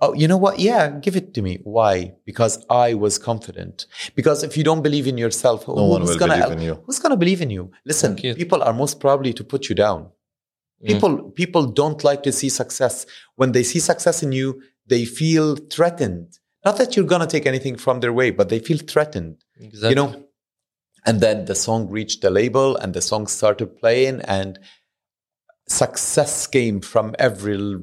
Oh, 0.00 0.12
you 0.12 0.26
know 0.26 0.36
what? 0.36 0.58
Yeah, 0.58 0.90
give 0.90 1.16
it 1.16 1.32
to 1.34 1.40
me. 1.40 1.60
Why? 1.62 2.14
Because 2.26 2.64
I 2.68 2.94
was 2.94 3.16
confident. 3.16 3.86
Because 4.14 4.42
if 4.42 4.56
you 4.56 4.64
don't 4.64 4.82
believe 4.82 5.06
in 5.06 5.16
yourself, 5.16 5.68
No 5.68 5.84
one 5.84 6.00
who's 6.00 6.10
will 6.10 6.18
gonna 6.18 6.36
believe 6.36 6.58
in 6.58 6.62
you. 6.62 6.82
who's 6.84 6.98
gonna 6.98 7.16
believe 7.16 7.40
in 7.40 7.50
you? 7.50 7.70
Listen, 7.86 8.18
you. 8.18 8.34
people 8.34 8.62
are 8.62 8.72
most 8.72 8.98
probably 9.00 9.32
to 9.32 9.44
put 9.44 9.68
you 9.68 9.74
down. 9.74 10.10
Mm. 10.82 10.88
People 10.88 11.30
people 11.30 11.66
don't 11.66 12.02
like 12.02 12.22
to 12.24 12.32
see 12.32 12.48
success. 12.48 13.06
When 13.36 13.52
they 13.52 13.62
see 13.62 13.78
success 13.78 14.22
in 14.22 14.32
you, 14.32 14.60
they 14.86 15.04
feel 15.04 15.56
threatened. 15.56 16.38
Not 16.64 16.76
that 16.78 16.96
you're 16.96 17.06
gonna 17.06 17.26
take 17.28 17.46
anything 17.46 17.76
from 17.76 18.00
their 18.00 18.12
way, 18.12 18.30
but 18.30 18.48
they 18.48 18.58
feel 18.58 18.78
threatened. 18.78 19.36
Exactly. 19.58 19.90
You 19.90 19.94
know. 19.94 20.24
And 21.05 21.21
then 21.21 21.45
the 21.45 21.55
song 21.55 21.89
reached 21.89 22.21
the 22.21 22.29
label, 22.29 22.75
and 22.75 22.93
the 22.93 23.01
song 23.01 23.27
started 23.27 23.69
playing, 23.81 24.21
and 24.37 24.59
success 25.67 26.47
came 26.47 26.81
from 26.81 27.15
every 27.19 27.55
l- 27.57 27.81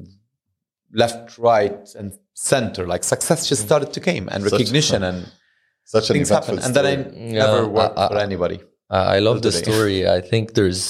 left, 0.93 1.37
right, 1.37 1.87
and 1.99 2.13
center. 2.33 2.85
Like 2.85 3.03
success 3.03 3.47
just 3.49 3.63
started 3.63 3.91
to 3.93 3.99
came, 3.99 4.27
and 4.31 4.43
Such- 4.43 4.51
recognition 4.53 5.03
and 5.03 5.19
Such 5.83 6.09
an 6.09 6.13
things 6.15 6.29
happen. 6.29 6.55
eventful 6.59 6.65
And 6.65 6.75
then 6.75 6.85
I 6.85 6.95
story. 7.03 7.33
Yeah, 7.33 7.45
never 7.45 7.67
worked 7.67 7.97
I- 7.97 8.05
I- 8.05 8.09
for 8.09 8.17
anybody. 8.27 8.59
I 8.89 9.17
I 9.17 9.19
love 9.27 9.41
the 9.41 9.51
today. 9.51 9.63
story. 9.65 9.99
I 10.17 10.19
think 10.31 10.53
there's 10.53 10.83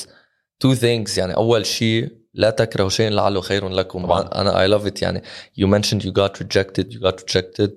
two 0.63 0.76
things 0.76 1.17
يعني 1.17 1.36
أول 1.36 1.65
شيء 1.65 2.17
لا 2.34 2.50
تكرهوا 2.50 2.89
شيئا 2.89 3.10
لعله 3.10 3.41
خير 3.41 3.70
لكم 3.70 4.04
طبعاً. 4.06 4.22
أنا 4.41 4.52
I 4.67 4.70
love 4.80 4.86
it 4.91 5.02
يعني 5.02 5.22
you 5.60 5.65
mentioned 5.67 6.04
you 6.04 6.12
got 6.12 6.39
rejected 6.39 6.93
you 6.93 7.00
got 7.00 7.22
rejected 7.22 7.72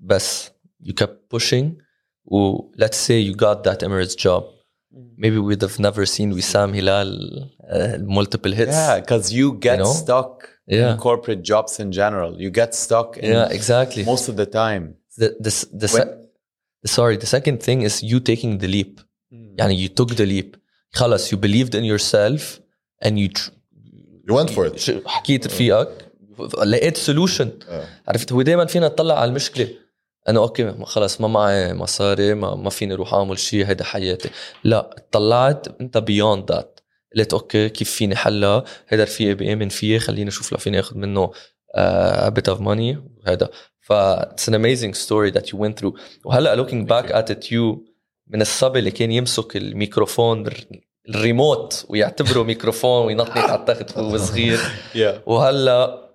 بس 0.00 0.50
you 0.82 0.92
kept 1.02 1.36
pushing 1.36 1.66
و 2.26 2.36
let's 2.82 2.98
say 3.08 3.18
you 3.28 3.34
got 3.46 3.58
that 3.66 3.78
Emirates 3.86 4.16
job 4.26 4.42
maybe 5.22 5.38
we'd 5.48 5.62
have 5.68 5.78
never 5.88 6.04
seen 6.16 6.28
Wissam 6.38 6.70
Hilal 6.78 7.10
uh, 7.74 7.96
multiple 8.18 8.52
hits 8.60 8.76
Yeah, 8.82 8.94
because 9.00 9.24
you 9.38 9.46
get 9.66 9.76
You 9.78 9.84
know? 9.84 9.94
stuck 10.04 10.32
Yeah. 10.78 10.90
in 10.92 10.96
corporate 11.08 11.42
jobs 11.52 11.72
in 11.82 11.88
general. 12.00 12.30
You 12.44 12.50
get 12.62 12.70
stuck 12.84 13.08
in 13.24 13.30
yeah 13.36 13.48
exactly 13.58 14.02
most 14.12 14.26
of 14.30 14.34
the 14.42 14.48
time. 14.62 14.84
the, 15.20 15.28
the, 15.46 15.52
the, 15.82 15.88
When- 15.94 16.08
se- 16.08 16.92
sorry 16.98 17.16
the 17.24 17.30
second 17.36 17.56
thing 17.66 17.78
is 17.88 17.94
you 18.10 18.18
taking 18.32 18.52
the 18.62 18.68
leap 18.76 18.92
يعني 19.58 19.76
you 19.84 19.88
took 20.00 20.10
the 20.16 20.26
leap 20.32 20.56
خلص 20.94 21.32
you 21.34 21.36
believed 21.46 21.74
in 21.74 21.84
yourself 21.92 22.42
and 23.06 23.12
you 23.22 23.28
tr- 23.38 23.50
You 24.28 24.34
went 24.38 24.50
for 24.56 24.64
it. 24.66 24.76
ش- 24.78 24.90
حكيت 25.06 25.46
رفيقك 25.46 25.88
لقيت 26.64 26.96
سولوشن 26.96 27.50
آه. 27.68 27.86
عرفت 28.08 28.32
هو 28.32 28.42
دائما 28.42 28.64
فينا 28.66 28.86
نطلع 28.86 29.20
على 29.20 29.28
المشكله 29.28 29.68
انه 30.29 30.39
أوكي 30.39 30.73
خلص 30.83 31.21
ما 31.21 31.27
معي 31.27 31.73
مصاري 31.73 32.33
ما, 32.33 32.55
ما 32.55 32.69
فيني 32.69 32.93
أروح 32.93 33.13
أعمل 33.13 33.39
شيء 33.39 33.65
هيدا 33.65 33.83
حياتي. 33.83 34.29
لا 34.63 34.95
طلعت 35.11 35.67
أنت 35.81 35.97
بيوند 35.97 36.51
ذات 36.51 36.79
قلت 37.17 37.33
أوكي 37.33 37.69
كيف 37.69 37.91
فيني 37.91 38.15
حلها؟ 38.15 38.63
هيدا 38.89 39.03
رفيقي 39.03 39.33
بيامن 39.33 39.69
فيه 39.69 39.99
خليني 39.99 40.29
أشوف 40.29 40.51
لو 40.51 40.57
فيني 40.57 40.79
أخذ 40.79 40.97
منه 40.97 41.31
a 41.77 42.29
bit 42.31 42.53
of 42.53 42.57
money 42.59 42.97
وهذا 43.17 43.49
ف 43.81 43.93
it's 44.21 44.49
an 44.49 44.53
amazing 44.53 44.93
story 44.93 45.31
that 45.39 45.45
you 45.45 45.57
went 45.57 45.79
through. 45.81 45.99
وهلأ 46.25 46.63
looking 46.65 46.85
back 46.87 47.11
at 47.11 47.33
it 47.35 47.47
you 47.51 47.77
من 48.27 48.41
الصبي 48.41 48.79
اللي 48.79 48.91
كان 48.91 49.11
يمسك 49.11 49.57
الميكروفون 49.57 50.47
الر- 50.47 50.65
الريموت 51.09 51.85
ويعتبره 51.89 52.43
ميكروفون 52.53 53.05
وينطنط 53.05 53.37
على 53.37 53.59
التخت 53.59 53.97
وهو 53.97 54.17
صغير. 54.17 54.59
وهلأ 55.25 56.06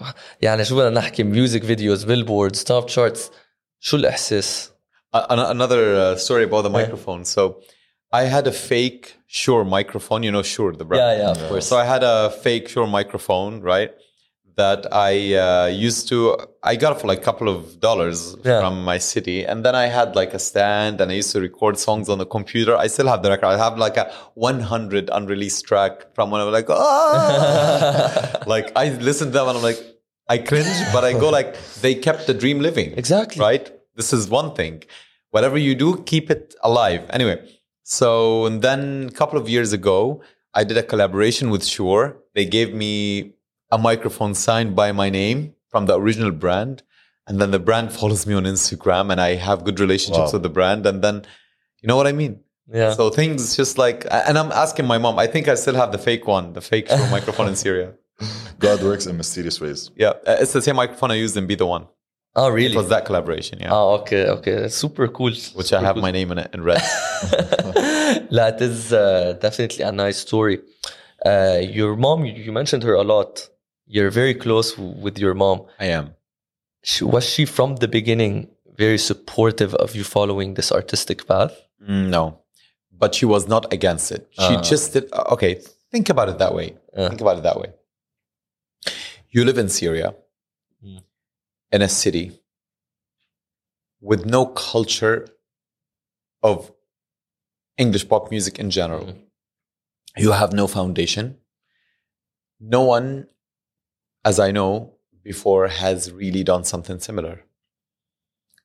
يعني 0.41 0.65
شو 0.65 0.75
بدنا 0.75 0.89
نحكي 0.89 1.23
ميوزك 1.23 1.63
فيديوز 1.63 2.03
بيلبوردز 2.03 2.63
توب 2.63 2.87
شارتس 2.87 3.31
شو 3.79 3.97
الاحساس؟ 3.97 4.71
An- 5.13 5.39
another 5.55 5.83
uh, 6.03 6.17
story 6.25 6.43
about 6.49 6.61
the 6.63 6.69
Yeah. 6.71 6.79
microphone. 6.81 7.21
So 7.35 7.41
I 8.21 8.23
had 8.35 8.45
a 8.47 8.55
fake 8.69 9.05
Shure 9.39 9.63
microphone. 9.77 10.21
You 10.25 10.31
know 10.35 10.43
Shure, 10.53 10.71
the 10.81 10.85
brand. 10.87 11.01
Yeah, 11.03 11.13
yeah, 11.21 11.31
of 11.35 11.41
course. 11.49 11.65
So 11.71 11.75
I 11.83 11.85
had 11.93 12.03
a 12.13 12.15
fake 12.45 12.65
Shure 12.73 12.87
microphone, 12.99 13.53
right? 13.73 13.91
That 14.56 14.86
I 14.90 15.34
uh, 15.34 15.66
used 15.66 16.08
to. 16.08 16.38
I 16.62 16.76
got 16.76 16.98
for 17.00 17.06
like 17.08 17.18
a 17.18 17.22
couple 17.22 17.48
of 17.50 17.78
dollars 17.78 18.36
Yeah. 18.42 18.60
from 18.60 18.84
my 18.84 18.96
city, 18.96 19.44
and 19.44 19.62
then 19.66 19.74
I 19.74 19.86
had 19.86 20.16
like 20.16 20.32
a 20.32 20.38
stand, 20.38 21.00
and 21.02 21.10
I 21.12 21.14
used 21.14 21.32
to 21.32 21.40
record 21.42 21.78
songs 21.78 22.08
on 22.08 22.16
the 22.16 22.24
computer. 22.24 22.74
I 22.74 22.86
still 22.86 23.06
have 23.08 23.22
the 23.22 23.28
record. 23.28 23.48
I 23.48 23.58
have 23.58 23.76
like 23.76 23.98
a 23.98 24.10
100 24.34 25.10
unreleased 25.12 25.66
track 25.66 26.14
from 26.14 26.30
when 26.30 26.40
I 26.40 26.44
was 26.44 26.54
like, 26.54 26.70
ah! 26.70 28.42
like 28.46 28.72
I 28.76 28.90
listen 29.10 29.26
to 29.28 29.32
them, 29.34 29.48
and 29.48 29.58
I'm 29.58 29.62
like, 29.62 29.78
I 30.28 30.38
cringe, 30.38 30.74
but 30.92 31.04
I 31.04 31.12
go 31.12 31.28
like, 31.28 31.54
they 31.82 31.94
kept 31.94 32.26
the 32.26 32.34
dream 32.34 32.60
living 32.60 32.94
Exactly. 32.96 33.40
right? 33.40 33.70
This 33.94 34.12
is 34.12 34.28
one 34.28 34.54
thing. 34.54 34.82
Whatever 35.32 35.58
you 35.58 35.74
do, 35.74 36.02
keep 36.04 36.30
it 36.30 36.54
alive. 36.62 37.02
Anyway, 37.10 37.36
so 37.82 38.46
and 38.46 38.62
then 38.62 39.08
a 39.10 39.12
couple 39.12 39.38
of 39.38 39.48
years 39.50 39.74
ago, 39.74 40.22
I 40.54 40.64
did 40.64 40.78
a 40.78 40.82
collaboration 40.82 41.50
with 41.50 41.62
Shure. 41.64 42.16
They 42.34 42.46
gave 42.46 42.74
me 42.74 43.34
a 43.70 43.78
microphone 43.78 44.34
signed 44.34 44.76
by 44.76 44.92
my 44.92 45.10
name 45.10 45.54
from 45.68 45.86
the 45.86 45.98
original 45.98 46.30
brand. 46.30 46.82
And 47.26 47.40
then 47.40 47.50
the 47.50 47.58
brand 47.58 47.92
follows 47.92 48.26
me 48.26 48.34
on 48.34 48.44
Instagram 48.44 49.10
and 49.10 49.20
I 49.20 49.34
have 49.34 49.64
good 49.64 49.80
relationships 49.80 50.28
wow. 50.28 50.32
with 50.32 50.42
the 50.42 50.48
brand. 50.48 50.86
And 50.86 51.02
then, 51.02 51.26
you 51.82 51.88
know 51.88 51.96
what 51.96 52.06
I 52.06 52.12
mean? 52.12 52.40
Yeah. 52.72 52.92
So 52.94 53.10
things 53.10 53.56
just 53.56 53.78
like, 53.78 54.06
and 54.10 54.38
I'm 54.38 54.52
asking 54.52 54.86
my 54.86 54.98
mom, 54.98 55.18
I 55.18 55.26
think 55.26 55.48
I 55.48 55.54
still 55.54 55.74
have 55.74 55.92
the 55.92 55.98
fake 55.98 56.26
one, 56.26 56.52
the 56.52 56.60
fake 56.60 56.88
microphone 57.10 57.48
in 57.48 57.56
Syria. 57.56 57.94
God 58.58 58.82
works 58.82 59.06
in 59.06 59.16
mysterious 59.16 59.60
ways. 59.60 59.90
Yeah. 59.96 60.10
Uh, 60.26 60.36
it's 60.40 60.52
the 60.52 60.62
same 60.62 60.76
microphone 60.76 61.10
I 61.10 61.14
used 61.14 61.36
in 61.36 61.46
Be 61.46 61.54
the 61.54 61.66
One. 61.66 61.86
Oh, 62.34 62.50
really? 62.50 62.74
It 62.74 62.76
was 62.76 62.90
that 62.90 63.06
collaboration, 63.06 63.58
yeah. 63.60 63.70
Oh, 63.72 63.94
okay, 64.00 64.26
okay. 64.26 64.68
Super 64.68 65.08
cool. 65.08 65.30
Which 65.30 65.40
super 65.40 65.76
I 65.76 65.80
have 65.80 65.94
cool. 65.94 66.02
my 66.02 66.10
name 66.10 66.30
in 66.32 66.38
it 66.38 66.50
in 66.52 66.62
red. 66.62 66.80
that 68.30 68.58
is 68.60 68.92
uh, 68.92 69.38
definitely 69.40 69.84
a 69.84 69.90
nice 69.90 70.18
story. 70.18 70.60
Uh, 71.24 71.60
your 71.62 71.96
mom, 71.96 72.26
you 72.26 72.52
mentioned 72.52 72.82
her 72.82 72.92
a 72.92 73.02
lot 73.02 73.48
you're 73.86 74.10
very 74.10 74.34
close 74.34 74.72
w- 74.76 74.96
with 75.04 75.18
your 75.18 75.34
mom 75.34 75.58
I 75.78 75.86
am. 75.98 76.14
she, 76.82 77.04
was 77.04 77.24
she 77.28 77.44
from 77.46 77.76
the 77.76 77.88
beginning 77.88 78.48
very 78.76 78.98
supportive 78.98 79.74
of 79.74 79.94
you 79.96 80.04
following 80.04 80.54
this 80.54 80.70
artistic 80.72 81.26
path 81.26 81.52
Mm, 81.82 82.08
No, 82.10 82.40
but 82.90 83.14
she 83.14 83.26
was 83.26 83.46
not 83.46 83.70
against 83.72 84.10
it. 84.10 84.22
She 84.32 84.54
Ah. 84.56 84.62
just 84.62 84.92
did. 84.94 85.04
uh, 85.12 85.24
Okay, 85.34 85.52
think 85.92 86.08
about 86.08 86.28
it 86.30 86.38
that 86.38 86.54
way. 86.54 86.68
Yeah. 86.96 87.08
Think 87.10 87.20
about 87.20 87.36
it 87.38 87.42
that 87.42 87.58
way. 87.60 87.70
You 89.30 89.44
live 89.44 89.58
in 89.58 89.68
Syria, 89.68 90.14
Mm. 90.84 91.02
in 91.72 91.82
a 91.82 91.88
city 91.88 92.26
with 94.00 94.24
no 94.24 94.46
culture 94.46 95.26
of 96.42 96.72
English 97.76 98.08
pop 98.08 98.30
music 98.30 98.58
in 98.58 98.70
general. 98.70 99.04
Mm. 99.06 99.20
You 100.16 100.32
have 100.32 100.52
no 100.54 100.66
foundation. 100.66 101.36
No 102.58 102.82
one, 102.84 103.26
as 104.25 104.39
I 104.39 104.51
know 104.51 104.93
before, 105.23 105.67
has 105.67 106.11
really 106.11 106.43
done 106.43 106.63
something 106.63 106.99
similar. 106.99 107.45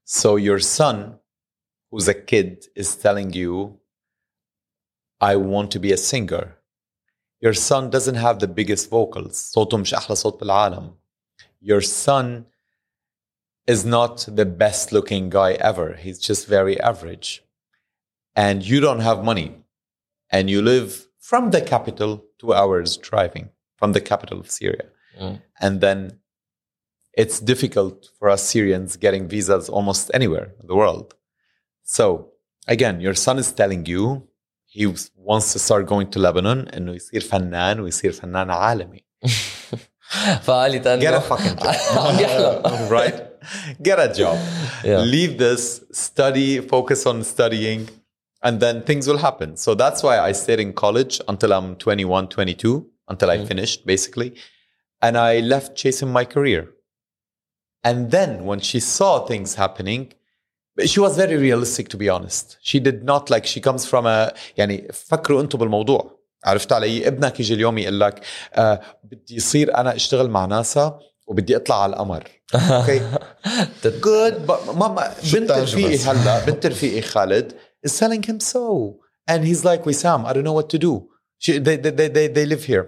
So 0.04 0.36
your 0.36 0.60
son, 0.60 1.18
who's 1.90 2.08
a 2.08 2.14
kid, 2.14 2.66
is 2.74 2.94
telling 2.96 3.32
you, 3.32 3.78
I 5.20 5.36
want 5.36 5.70
to 5.72 5.80
be 5.80 5.92
a 5.92 5.96
singer. 5.96 6.56
Your 7.40 7.54
son 7.54 7.90
doesn't 7.90 8.14
have 8.14 8.38
the 8.38 8.48
biggest 8.48 8.90
vocals. 8.90 9.52
صوته 9.54 9.76
مش 9.78 9.94
أحلى 9.94 10.16
صوت 10.16 10.40
بالعالم. 10.40 10.94
Your 11.60 11.80
son 11.80 12.46
is 13.66 13.84
not 13.84 14.28
the 14.28 14.44
best 14.46 14.92
looking 14.92 15.28
guy 15.28 15.52
ever. 15.54 15.94
He's 15.94 16.18
just 16.18 16.46
very 16.46 16.80
average. 16.80 17.42
And 18.34 18.62
you 18.62 18.80
don't 18.80 19.00
have 19.00 19.24
money. 19.24 19.64
And 20.30 20.48
you 20.48 20.62
live 20.62 21.08
from 21.18 21.50
the 21.50 21.60
capital 21.60 22.24
two 22.38 22.52
hours 22.52 22.96
driving 22.96 23.50
from 23.76 23.92
the 23.92 24.00
capital 24.00 24.38
of 24.38 24.50
Syria. 24.50 24.86
Mm. 25.20 25.40
And 25.60 25.80
then 25.80 26.18
it's 27.12 27.40
difficult 27.40 28.10
for 28.18 28.28
us 28.28 28.42
Syrians 28.42 28.96
getting 28.96 29.28
visas 29.28 29.68
almost 29.68 30.10
anywhere 30.12 30.52
in 30.60 30.66
the 30.66 30.76
world. 30.76 31.14
So 31.82 32.32
again, 32.68 33.00
your 33.00 33.14
son 33.14 33.38
is 33.38 33.52
telling 33.52 33.86
you 33.86 34.28
he 34.66 34.86
wants 35.16 35.52
to 35.54 35.58
start 35.58 35.86
going 35.86 36.10
to 36.10 36.18
Lebanon 36.18 36.68
انه 36.74 36.94
يصير 36.94 37.20
فنان 37.20 37.80
ويصير 37.80 38.12
فنان 38.12 38.50
عالمي. 38.50 39.04
فقالت 40.42 40.86
انه 40.86 41.00
Get 41.00 41.14
a 41.14 41.20
fucking 41.20 41.56
job. 41.56 41.98
عم 41.98 42.20
يحلم 42.20 42.88
right? 42.88 43.26
Get 43.82 43.98
a 43.98 44.12
job. 44.12 44.38
Yeah. 44.84 45.00
Leave 45.00 45.38
this, 45.38 45.82
study, 45.92 46.60
focus 46.60 47.06
on 47.06 47.24
studying, 47.24 47.88
and 48.42 48.60
then 48.60 48.82
things 48.82 49.06
will 49.08 49.18
happen. 49.18 49.56
So 49.56 49.74
that's 49.74 50.02
why 50.02 50.18
I 50.18 50.32
stayed 50.32 50.60
in 50.60 50.72
college 50.72 51.20
until 51.28 51.52
I'm 51.52 51.76
21, 51.76 52.28
22, 52.28 52.86
until 53.08 53.30
I 53.30 53.44
finished, 53.44 53.86
basically. 53.86 54.34
And 55.02 55.16
I 55.16 55.40
left 55.40 55.76
chasing 55.76 56.10
my 56.12 56.24
career. 56.24 56.62
And 57.84 58.10
then 58.10 58.44
when 58.44 58.60
she 58.60 58.80
saw 58.80 59.26
things 59.30 59.54
happening, 59.54 60.12
she 60.84 61.00
was 61.00 61.16
very 61.16 61.36
realistic 61.36 61.88
to 61.90 61.96
be 61.96 62.08
honest. 62.08 62.58
She 62.60 62.78
did 62.80 63.04
not 63.04 63.30
like 63.30 63.46
she 63.46 63.60
comes 63.60 63.86
from 63.86 64.06
a 64.06 64.32
يعني 64.58 64.92
فكروا 64.92 65.40
انتم 65.40 65.58
بالموضوع. 65.58 66.16
عرفت 66.44 66.72
علي 66.72 67.08
ابنك 67.08 67.40
يجي 67.40 67.54
اليوم 67.54 67.78
يقول 67.78 68.00
لك 68.00 68.20
آه 68.54 68.80
بدي 69.04 69.34
يصير 69.34 69.76
انا 69.76 69.94
اشتغل 69.94 70.30
مع 70.30 70.44
ناسا 70.44 70.98
وبدي 71.26 71.56
اطلع 71.56 71.82
على 71.82 71.92
القمر 71.92 72.24
اوكي 72.54 73.10
جود 73.84 74.50
ماما 74.76 75.14
شو 75.22 75.38
بنت 75.38 75.50
رفيقي 75.50 75.98
الtangibles؟ 75.98 76.08
هلا 76.08 76.44
بنت 76.44 76.66
رفيقي 76.66 77.02
خالد 77.02 77.52
is 77.86 77.90
telling 77.90 78.22
him 78.22 78.40
so 78.40 78.94
and 79.30 79.44
he's 79.44 79.64
like 79.64 79.84
Wissam 79.84 80.24
I 80.24 80.32
don't 80.32 80.44
know 80.44 80.58
what 80.60 80.68
to 80.68 80.78
do 80.78 81.08
she, 81.38 81.58
they, 81.58 81.76
they, 81.76 81.90
they, 81.90 82.08
they, 82.08 82.26
they 82.28 82.46
live 82.46 82.64
here 82.64 82.86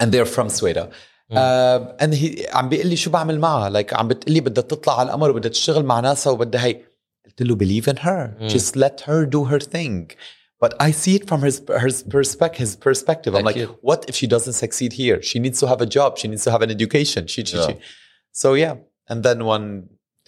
and 0.00 0.12
they're 0.12 0.32
from 0.36 0.48
Sweden 0.48 0.88
Uh, 1.31 2.03
and 2.03 2.13
he 2.13 2.45
عم 2.55 2.69
بيقول 2.69 2.87
لي 2.87 2.95
شو 2.95 3.09
بعمل 3.09 3.39
معها 3.39 3.81
like 3.81 3.93
عم 3.93 4.07
بتقول 4.07 4.33
لي 4.33 4.39
بدها 4.39 4.63
تطلع 4.63 4.99
على 4.99 5.07
القمر 5.07 5.29
وبدها 5.29 5.51
تشتغل 5.51 5.83
مع 5.85 5.99
ناسا 5.99 6.29
وبدها 6.29 6.65
هي 6.65 6.81
قلت 7.25 7.41
له 7.41 7.55
believe 7.57 7.85
in 7.93 7.97
her 7.97 8.41
Mm. 8.41 8.49
just 8.55 8.75
let 8.75 9.01
her 9.07 9.25
do 9.35 9.43
her 9.51 9.59
thing 9.59 10.11
but 10.63 10.71
I 10.87 10.91
see 11.01 11.15
it 11.19 11.23
from 11.29 11.41
his 11.47 11.55
her 11.83 11.91
perspective 12.17 12.59
his 12.65 12.73
perspective 12.87 13.31
I'm 13.37 13.45
like 13.51 13.61
what 13.89 14.01
if 14.09 14.15
she 14.21 14.27
doesn't 14.35 14.57
succeed 14.65 14.91
here 15.01 15.17
she 15.29 15.37
needs 15.45 15.57
to 15.63 15.67
have 15.71 15.81
a 15.87 15.89
job 15.97 16.09
she 16.21 16.27
needs 16.31 16.43
to 16.47 16.51
have 16.55 16.61
an 16.67 16.71
education 16.77 17.21
she, 17.33 17.41
she, 17.49 17.57
Yeah. 17.57 17.67
she. 17.67 17.73
so 18.41 18.47
yeah 18.63 18.75
and 19.11 19.19
then 19.27 19.37
when 19.49 19.63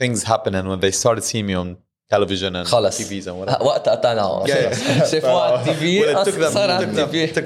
things 0.02 0.18
happen 0.34 0.52
and 0.58 0.66
when 0.72 0.80
they 0.86 0.94
started 1.04 1.24
seeing 1.30 1.46
me 1.52 1.56
on 1.64 1.68
television 2.16 2.52
and 2.60 2.66
خلص 2.68 3.02
TVs 3.02 3.26
and 3.28 3.36
whatever 3.40 3.62
وقتها 3.66 3.96
قطعنا 3.96 4.44
Yeah. 4.48 5.04
شافوه 5.12 5.42
على 5.42 5.56
التي 5.62 6.32
في 6.32 6.52
صار 6.52 6.72
على 6.72 6.86
التي 6.86 7.32
في 7.32 7.42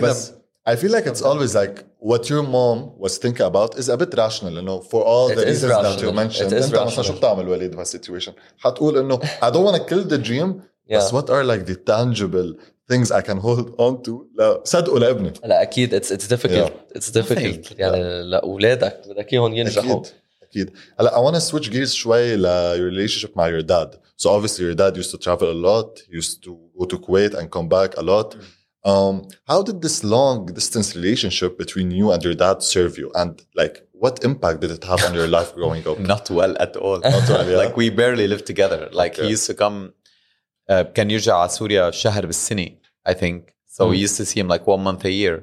I 0.72 0.74
feel 0.82 0.92
like 0.96 1.06
it's 1.12 1.22
always 1.30 1.52
like 1.62 1.76
what 2.10 2.22
your 2.32 2.42
mom 2.56 2.78
was 3.04 3.12
thinking 3.24 3.46
about 3.52 3.70
is 3.80 3.88
a 3.88 3.96
bit 4.02 4.12
rational 4.24 4.52
you 4.58 4.64
know 4.68 4.78
for 4.90 5.00
all 5.12 5.26
It 5.32 5.36
the 5.38 5.46
is 5.52 5.62
reasons 5.62 5.72
that 5.72 6.00
you 6.02 6.10
rational. 6.10 6.12
mentioned 6.22 6.52
It 6.52 6.58
is 6.60 6.64
انت 6.64 6.74
مثلا 6.74 6.86
rational. 6.86 7.02
شو 7.06 7.12
بتعمل 7.12 7.48
وليد 7.48 7.70
بهالسيتويشن 7.76 8.32
حتقول 8.58 8.98
انه 8.98 9.18
I 9.18 9.50
don't 9.50 9.64
want 9.72 9.76
to 9.76 9.84
kill 9.94 10.04
the 10.14 10.18
dream 10.28 10.50
Yeah. 10.88 10.96
بس 10.96 11.10
what 11.14 11.26
are 11.30 11.44
like 11.52 11.64
the 11.72 11.76
tangible 11.92 12.50
things 12.92 13.10
I 13.10 13.20
can 13.28 13.38
hold 13.46 13.66
on 13.78 14.02
to 14.08 14.12
لا 14.38 14.60
صدقوا 14.64 14.98
لابني 14.98 15.32
لا 15.44 15.62
اكيد 15.62 15.94
اتس 15.94 16.12
اتس 16.12 16.26
ديفيكولت 16.26 16.72
اتس 16.96 17.10
ديفيكولت 17.10 17.66
Thank 17.66 17.78
يعني 17.78 18.22
لاولادك 18.22 19.00
بدك 19.08 19.32
اياهم 19.32 19.54
ينجحوا 19.54 20.00
اكيد 20.00 20.12
اكيد 20.42 20.70
هلا 21.00 21.10
I 21.10 21.30
want 21.30 21.36
to 21.36 21.44
switch 21.52 21.70
gears 21.72 21.84
شوي 21.92 22.36
ل 22.36 22.46
your 22.76 22.92
relationship 22.94 23.36
مع 23.36 23.50
your 23.60 23.62
dad 23.64 23.96
so 24.22 24.28
obviously 24.30 24.60
your 24.62 24.74
dad 24.74 24.96
used 24.96 25.10
to 25.10 25.18
travel 25.18 25.48
a 25.50 25.66
lot 25.68 26.16
used 26.20 26.42
to 26.46 26.50
go 26.78 26.84
to 26.86 26.96
Kuwait 26.98 27.34
and 27.38 27.46
come 27.56 27.68
back 27.68 27.90
a 27.98 28.02
lot 28.02 28.36
um, 28.84 29.14
how 29.50 29.60
did 29.68 29.82
this 29.82 30.04
long 30.04 30.46
distance 30.46 30.88
relationship 30.94 31.58
between 31.58 31.90
you 31.90 32.06
and 32.12 32.22
your 32.26 32.34
dad 32.34 32.62
serve 32.62 32.92
you 32.98 33.10
and 33.14 33.32
like 33.54 33.74
what 33.92 34.14
impact 34.24 34.60
did 34.60 34.70
it 34.70 34.84
have 34.84 35.02
on 35.08 35.12
your 35.14 35.26
life 35.36 35.50
growing 35.54 35.82
up 35.88 35.98
not 35.98 36.30
well 36.30 36.54
at 36.60 36.76
all 36.76 36.98
Not 37.00 37.28
well, 37.28 37.48
yeah. 37.50 37.56
like 37.62 37.76
we 37.76 37.90
barely 37.90 38.26
lived 38.32 38.46
together 38.46 38.88
like 38.92 39.16
he 39.16 39.22
Okay. 39.22 39.30
used 39.36 39.46
to 39.50 39.54
come 39.54 39.92
uh, 40.68 40.82
كان 40.94 41.10
يرجع 41.10 41.34
على 41.36 41.48
سوريا 41.48 41.90
شهر 41.90 42.26
بالسنة 42.26 42.68
I 43.08 43.12
think 43.14 43.54
so 43.66 43.88
we 43.88 43.96
Mm. 43.96 44.00
used 44.06 44.16
to 44.20 44.24
see 44.24 44.40
him 44.40 44.48
like 44.48 44.66
one 44.66 44.82
month 44.82 45.04
a 45.04 45.10
year 45.10 45.36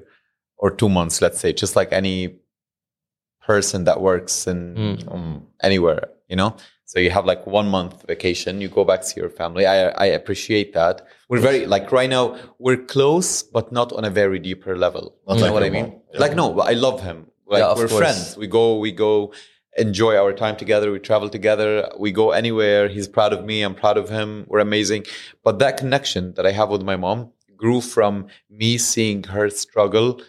or 0.57 0.69
two 0.71 0.89
months 0.89 1.21
let's 1.21 1.39
say 1.39 1.51
just 1.53 1.75
like 1.75 1.91
any 1.91 2.35
person 3.47 3.83
that 3.85 3.99
works 4.01 4.47
in 4.47 4.59
Mm. 4.77 5.11
um, 5.13 5.47
anywhere 5.61 6.03
you 6.29 6.35
know 6.41 6.51
so 6.85 6.99
you 6.99 7.09
have 7.17 7.25
like 7.25 7.43
one 7.59 7.67
month 7.77 7.93
vacation 8.13 8.61
you 8.61 8.69
go 8.79 8.83
back 8.91 9.01
to 9.09 9.13
your 9.21 9.29
family 9.29 9.65
I, 9.65 9.77
I 10.05 10.07
appreciate 10.19 10.69
that 10.79 10.95
we're 11.28 11.40
very 11.40 11.66
like 11.66 11.90
right 11.92 12.10
now 12.10 12.24
we're 12.58 12.82
close 12.94 13.42
but 13.42 13.70
not 13.72 13.92
on 13.92 14.04
a 14.04 14.10
very 14.10 14.38
deeper 14.38 14.76
level. 14.76 15.04
Not 15.26 15.36
you 15.36 15.42
like 15.42 15.48
know 15.50 15.54
what 15.54 15.62
I 15.62 15.70
mean. 15.70 16.00
Yeah. 16.12 16.20
like 16.20 16.34
no 16.34 16.52
but 16.52 16.66
I 16.68 16.72
love 16.72 17.02
him. 17.02 17.26
Like 17.46 17.60
Yeah, 17.60 17.68
we're 17.74 17.88
course. 17.88 17.98
friends. 18.02 18.36
We 18.36 18.46
go 18.46 18.78
we 18.78 18.92
go 18.92 19.32
enjoy 19.76 20.16
our 20.16 20.32
time 20.32 20.56
together. 20.56 20.90
We 20.90 20.98
travel 20.98 21.28
together. 21.28 21.88
We 21.98 22.10
go 22.12 22.30
anywhere. 22.32 22.88
He's 22.88 23.08
proud 23.08 23.32
of 23.32 23.44
me. 23.44 23.62
I'm 23.62 23.74
proud 23.74 23.96
of 23.96 24.08
him. 24.08 24.44
We're 24.48 24.58
amazing. 24.70 25.04
But 25.44 25.58
that 25.60 25.76
connection 25.76 26.34
that 26.34 26.46
i 26.46 26.52
have 26.52 26.68
with 26.70 26.82
my 26.82 26.96
mom 26.96 27.18
grew 27.56 27.80
from 27.80 28.26
me 28.60 28.78
seeing 28.78 29.22
her 29.24 29.50
struggle 29.50 30.20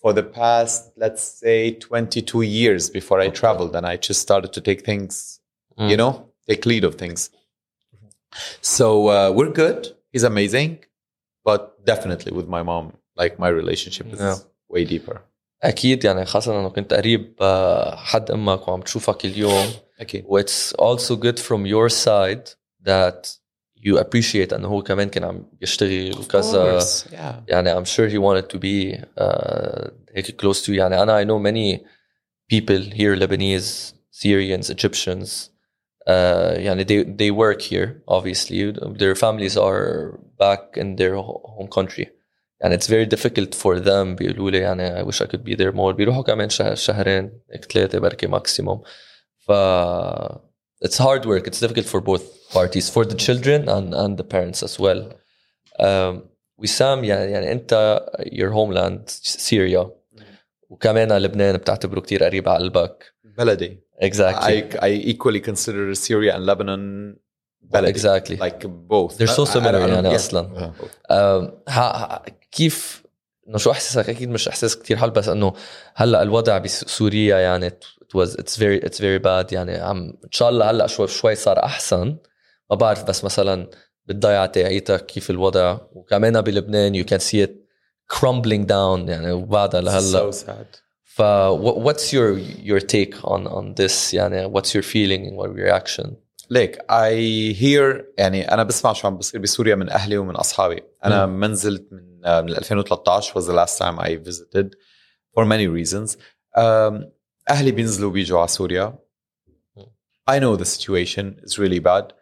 for 0.00 0.12
the 0.12 0.22
past 0.22 0.90
let's 0.96 1.22
say 1.22 1.72
22 1.72 2.42
years 2.42 2.90
before 2.90 3.20
i 3.20 3.28
traveled 3.28 3.74
and 3.76 3.86
i 3.86 3.96
just 3.96 4.20
started 4.20 4.52
to 4.52 4.60
take 4.60 4.80
things 4.84 5.40
Mm. 5.78 5.90
you 5.90 5.96
know 5.96 6.12
take 6.48 6.64
lead 6.66 6.84
of 6.84 6.94
things. 6.94 7.30
So 8.60 9.08
uh, 9.08 9.30
we're 9.32 9.50
good 9.50 9.93
he's 10.15 10.23
amazing 10.23 10.71
but 11.47 11.61
definitely 11.91 12.31
with 12.31 12.47
my 12.47 12.63
mom 12.63 12.85
like 13.21 13.33
my 13.39 13.49
relationship 13.61 14.07
is 14.13 14.19
Yeah. 14.19 14.37
way 14.73 14.85
deeper 14.85 15.17
اكيد 15.63 16.03
يعني 16.03 16.25
خاصه 16.25 16.59
انه 16.59 16.69
كنت 16.69 16.93
قريب 16.93 17.35
آه، 17.41 17.95
حد 17.95 18.31
امك 18.31 18.67
وعم 18.67 18.81
تشوفك 18.81 19.25
اليوم 19.25 19.65
okay 20.01 20.21
واتس 20.25 20.73
also 20.73 21.15
good 21.15 21.39
from 21.39 21.65
your 21.65 21.89
side 21.89 22.49
that 22.87 23.27
you 23.85 23.97
appreciate 23.97 24.53
انه 24.53 24.67
هو 24.67 24.83
كمان 24.83 25.09
كان 25.09 25.23
عم 25.23 25.45
يشتغل 25.61 26.15
وكذا 26.19 26.79
yeah 26.79 27.15
يعني 27.47 27.75
I'm 27.75 27.85
sure 27.87 28.07
he 28.09 28.17
wanted 28.17 28.49
to 28.55 28.59
be 28.59 28.97
uh, 29.21 29.89
هيك 30.15 30.41
close 30.41 30.61
to 30.61 30.67
you 30.67 30.69
يعني 30.69 31.03
أنا 31.03 31.23
I 31.23 31.25
know 31.27 31.39
many 31.39 31.79
people 32.53 32.81
here 32.95 33.15
Lebanese 33.15 33.93
Syrians 34.11 34.69
Egyptians 34.69 35.49
uh, 36.07 36.11
يعني 36.57 36.85
they, 36.85 37.03
they 37.03 37.31
work 37.31 37.61
here 37.61 38.01
obviously 38.07 38.71
their 39.01 39.15
families 39.15 39.57
are 39.57 40.19
back 40.39 40.77
in 40.77 40.95
their 40.95 41.15
ho- 41.15 41.41
home 41.57 41.67
country 41.67 42.05
يعني 42.61 42.77
it's 42.77 42.87
very 42.87 43.05
difficult 43.05 43.55
for 43.55 43.79
them 43.79 44.15
بيقولوا 44.15 44.51
لي 44.51 44.57
يعني 44.57 45.03
I 45.03 45.07
wish 45.07 45.21
I 45.21 45.25
could 45.25 45.43
be 45.43 45.55
there 45.55 45.71
more 45.75 45.95
بيروحوا 45.95 46.23
كمان 46.23 46.49
شهر 46.49 46.75
شهرين 46.75 47.31
هيك 47.51 47.65
ثلاثة 47.65 47.99
بركي 47.99 48.27
ماكسيموم 48.27 48.81
ف 49.39 49.51
it's 50.85 50.97
hard 50.97 51.25
work 51.25 51.47
it's 51.47 51.59
difficult 51.59 51.85
for 51.85 52.01
both 52.01 52.23
parties 52.53 52.89
for 52.89 53.03
the 53.05 53.15
children 53.25 53.67
and, 53.75 53.93
and 53.93 54.17
the 54.17 54.23
parents 54.23 54.63
as 54.63 54.79
well 54.79 55.01
um, 55.79 56.29
وسام 56.57 57.03
يعني 57.03 57.31
يعني 57.31 57.51
انت 57.51 58.01
your 58.25 58.51
homeland 58.53 59.09
سوريا 59.23 59.91
وكمان 60.69 61.17
لبنان 61.17 61.57
بتعتبره 61.57 61.99
كتير 61.99 62.23
قريب 62.23 62.49
على 62.49 62.57
قلبك 62.63 63.12
بلدي. 63.38 63.80
Exactly. 64.02 64.42
I, 64.42 64.76
I 64.82 65.12
equally 65.12 65.40
consider 65.40 65.94
Syria 65.94 66.34
and 66.36 66.46
Lebanon 66.46 67.16
بلدي. 67.62 67.92
Exactly. 67.92 68.36
Like 68.36 68.66
both. 68.66 69.18
They're 69.18 69.36
so 69.36 69.44
similar 69.44 69.74
يعني 69.74 70.10
yeah. 70.10 70.14
أصلا. 70.14 70.72
Yeah. 70.72 71.12
um, 71.12 71.52
ها- 71.68 72.24
كيف 72.52 73.04
إنه 73.48 73.58
شو 73.58 73.70
أحساسك؟ 73.70 74.08
أكيد 74.08 74.28
مش 74.28 74.48
إحساس 74.48 74.76
كتير 74.76 74.96
حلو 74.96 75.10
بس 75.10 75.28
إنه 75.28 75.52
هلأ 75.94 76.22
الوضع 76.22 76.58
بسوريا 76.58 77.38
يعني 77.38 77.70
it 77.70 78.16
was 78.16 78.30
it's 78.30 78.56
very 78.56 78.80
it's 78.86 78.98
very 78.98 79.18
bad 79.24 79.52
يعني. 79.52 79.76
عم 79.76 80.18
إن 80.24 80.30
شاء 80.30 80.48
الله 80.48 80.70
هلأ 80.70 80.86
شوي 80.86 81.08
شوي 81.08 81.34
صار 81.34 81.64
أحسن. 81.64 82.16
ما 82.70 82.76
بعرف 82.76 83.04
بس 83.04 83.24
مثلا 83.24 83.70
بالضيعة 84.06 84.46
تاعيتك 84.46 85.06
كيف 85.06 85.30
الوضع. 85.30 85.78
وكمان 85.92 86.40
بلبنان 86.40 87.02
you 87.02 87.06
can 87.06 87.18
see 87.18 87.46
it 87.46 87.50
crumbling 88.16 88.66
down 88.66 89.08
يعني. 89.08 89.32
وبعدها 89.32 89.80
لهلأ 89.80 90.30
so 90.30 90.34
sad. 90.34 90.83
ف 91.13 91.21
wha- 91.21 91.79
what's 91.85 92.13
your 92.13 92.37
your 92.69 92.79
take 92.79 93.15
on 93.23 93.47
on 93.47 93.73
this 93.81 94.13
يعني 94.13 94.47
what's 94.53 94.69
your 94.73 94.83
feeling 94.83 95.27
and 95.27 95.37
what 95.37 95.49
reaction 95.55 96.13
ليك 96.49 96.77
I 96.91 97.11
hear 97.59 98.03
يعني 98.17 98.53
أنا 98.53 98.63
بسمع 98.63 98.93
شو 98.93 99.07
عم 99.07 99.17
بصير 99.17 99.41
بسوريا 99.41 99.75
من 99.75 99.89
أهلي 99.89 100.17
ومن 100.17 100.35
أصحابي 100.35 100.83
أنا 101.05 101.25
ما 101.25 101.47
نزلت 101.47 101.87
من 101.93 102.25
آه، 102.25 102.41
من 102.41 102.49
2013 102.49 103.33
was 103.41 103.45
the 103.45 103.53
last 103.53 103.77
time 103.77 103.99
I 103.99 104.15
visited 104.29 104.75
for 105.35 105.45
many 105.45 105.67
reasons 105.67 106.17
um, 106.57 107.03
أهلي 107.49 107.71
بينزلوا 107.71 108.11
بيجوا 108.11 108.39
على 108.39 108.47
سوريا 108.47 108.99
I 110.31 110.39
know 110.39 110.55
the 110.55 110.65
situation 110.65 111.25
is 111.43 111.57
really 111.57 111.79
bad 111.79 112.13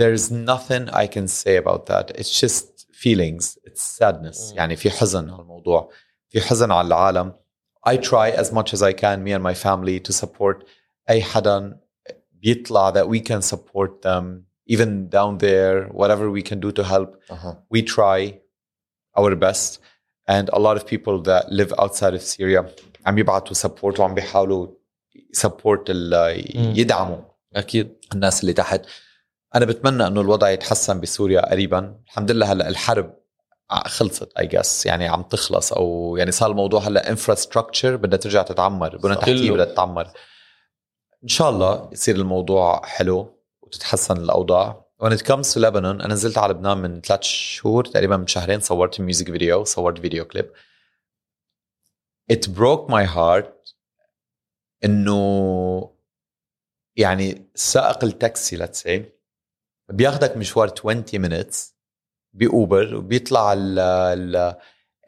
there's 0.00 0.30
nothing 0.30 0.88
I 1.02 1.06
can 1.06 1.26
say 1.28 1.54
about 1.64 1.82
that 1.86 2.06
it's 2.20 2.32
just 2.40 2.86
feelings 3.04 3.58
it's 3.64 3.82
sadness 3.82 4.52
Mm. 4.52 4.56
يعني 4.56 4.76
في 4.76 4.90
حزن 4.90 5.30
على 5.30 5.42
الموضوع 5.42 5.90
في 6.28 6.40
حزن 6.40 6.70
على 6.72 6.86
العالم 6.88 7.32
I 7.86 7.96
try 7.96 8.28
as 8.42 8.48
much 8.52 8.74
as 8.74 8.82
I 8.82 8.92
can 9.02 9.16
me 9.26 9.32
and 9.36 9.42
my 9.42 9.54
family 9.54 9.98
to 10.08 10.12
support 10.12 10.64
أي 11.10 11.22
حدا 11.22 11.78
بيطلع 12.32 12.92
that 12.92 13.06
we 13.08 13.20
can 13.20 13.42
support 13.42 14.02
them 14.02 14.44
even 14.72 15.08
down 15.08 15.38
there 15.38 15.88
whatever 15.92 16.30
we 16.30 16.42
can 16.42 16.60
do 16.60 16.70
to 16.72 16.84
help 16.84 17.16
Uh-huh. 17.30 17.54
we 17.74 17.82
try 17.82 18.38
our 19.18 19.34
best 19.46 19.70
and 20.28 20.48
a 20.52 20.58
lot 20.66 20.76
of 20.78 20.82
people 20.94 21.16
that 21.30 21.42
live 21.60 21.72
outside 21.82 22.14
of 22.14 22.22
Syria 22.22 22.64
عم 23.06 23.18
يبعتوا 23.18 23.54
support 23.56 24.00
وعم 24.00 24.14
بيحاولوا 24.14 24.66
support 25.36 25.80
ال- 25.88 26.78
يدعموا 26.78 27.18
اكيد 27.56 27.96
الناس 28.14 28.40
اللي 28.40 28.52
تحت 28.52 28.82
انا 29.54 29.64
بتمنى 29.64 30.06
انه 30.06 30.20
الوضع 30.20 30.50
يتحسن 30.50 31.00
بسوريا 31.00 31.50
قريبا 31.50 31.96
الحمد 32.06 32.30
لله 32.30 32.52
هلا 32.52 32.68
الحرب 32.68 33.06
ع- 33.06 33.14
خلصت 33.69 34.37
اي 34.39 34.47
جس 34.47 34.85
يعني 34.85 35.07
عم 35.07 35.21
تخلص 35.21 35.73
أو 35.73 36.15
يعني 36.17 36.31
صار 36.31 36.51
الموضوع 36.51 36.81
هلأ 36.81 37.09
انفراستراكشر 37.09 37.95
بدها 37.95 38.19
ترجع 38.19 38.41
تتعمر 38.43 38.97
بنى. 38.97 39.15
تحتيه. 39.15 39.51
بدها 39.51 39.65
تتعمر 39.65 40.11
إن 41.23 41.27
شاء 41.27 41.49
الله 41.49 41.89
يصير 41.91 42.15
الموضوع 42.15 42.85
حلو 42.85 43.41
وتتحسن 43.61 44.17
الأوضاع 44.17 44.85
when 45.03 45.11
it 45.11 45.21
comes 45.21 45.53
to 45.53 45.57
Lebanon 45.59 45.75
أنا 45.75 46.07
نزلت 46.07 46.37
على 46.37 46.53
لبنان 46.53 46.77
من 46.77 47.01
ثلاث 47.01 47.21
شهور 47.21 47.85
تقريبا 47.85 48.17
من 48.17 48.27
شهرين 48.27 48.59
صورت 48.59 49.01
ميوزك 49.01 49.31
فيديو 49.31 49.63
صورت 49.63 49.99
فيديو 49.99 50.25
كليب 50.25 50.51
it 52.31 52.45
broke 52.45 52.89
my 52.91 53.15
heart 53.15 53.73
إنه 54.83 55.95
يعني 56.95 57.51
سائق 57.55 58.03
التاكسي 58.03 58.65
let's 58.67 58.83
say 58.87 59.01
بياخدك 59.89 60.37
مشوار 60.37 60.71
20 60.79 61.03
minutes 61.05 61.74
بأوبر 62.35 62.95
وبيطلع 62.95 63.53
ال 63.53 63.79
ال 63.79 64.35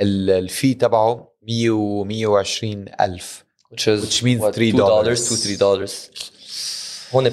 ال- 0.02 0.30
الفي 0.30 0.74
تبعه 0.74 1.34
100 1.42 1.70
و 1.70 2.04
120 2.04 2.86
ألف 3.02 3.44
which 3.74 3.80
is 3.88 4.02
Which 4.06 4.24
means 4.24 4.42
what, 4.42 4.56
$3 4.56 4.74
$2 4.74 4.78
dollars 4.78 5.30
to 5.30 5.36
3 5.36 5.58
dollars 5.58 5.92
هون 7.14 7.32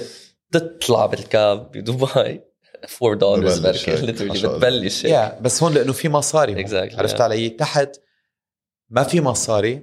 بتطلع 0.51 1.07
بالكاب 1.07 1.71
بدبي 1.73 2.41
4 3.03 3.15
دولار 3.15 3.61
بركي. 3.61 4.13
بتبلش 4.13 5.07
yeah. 5.07 5.41
بس 5.41 5.63
هون 5.63 5.75
لأنه 5.75 5.93
في 5.93 6.09
مصاري. 6.09 6.65
Exactly, 6.67 6.99
عرفت 6.99 7.17
yeah. 7.19 7.21
علي 7.21 7.49
تحت 7.49 7.97
ما 8.91 9.03
في 9.03 9.21
مصاري 9.21 9.83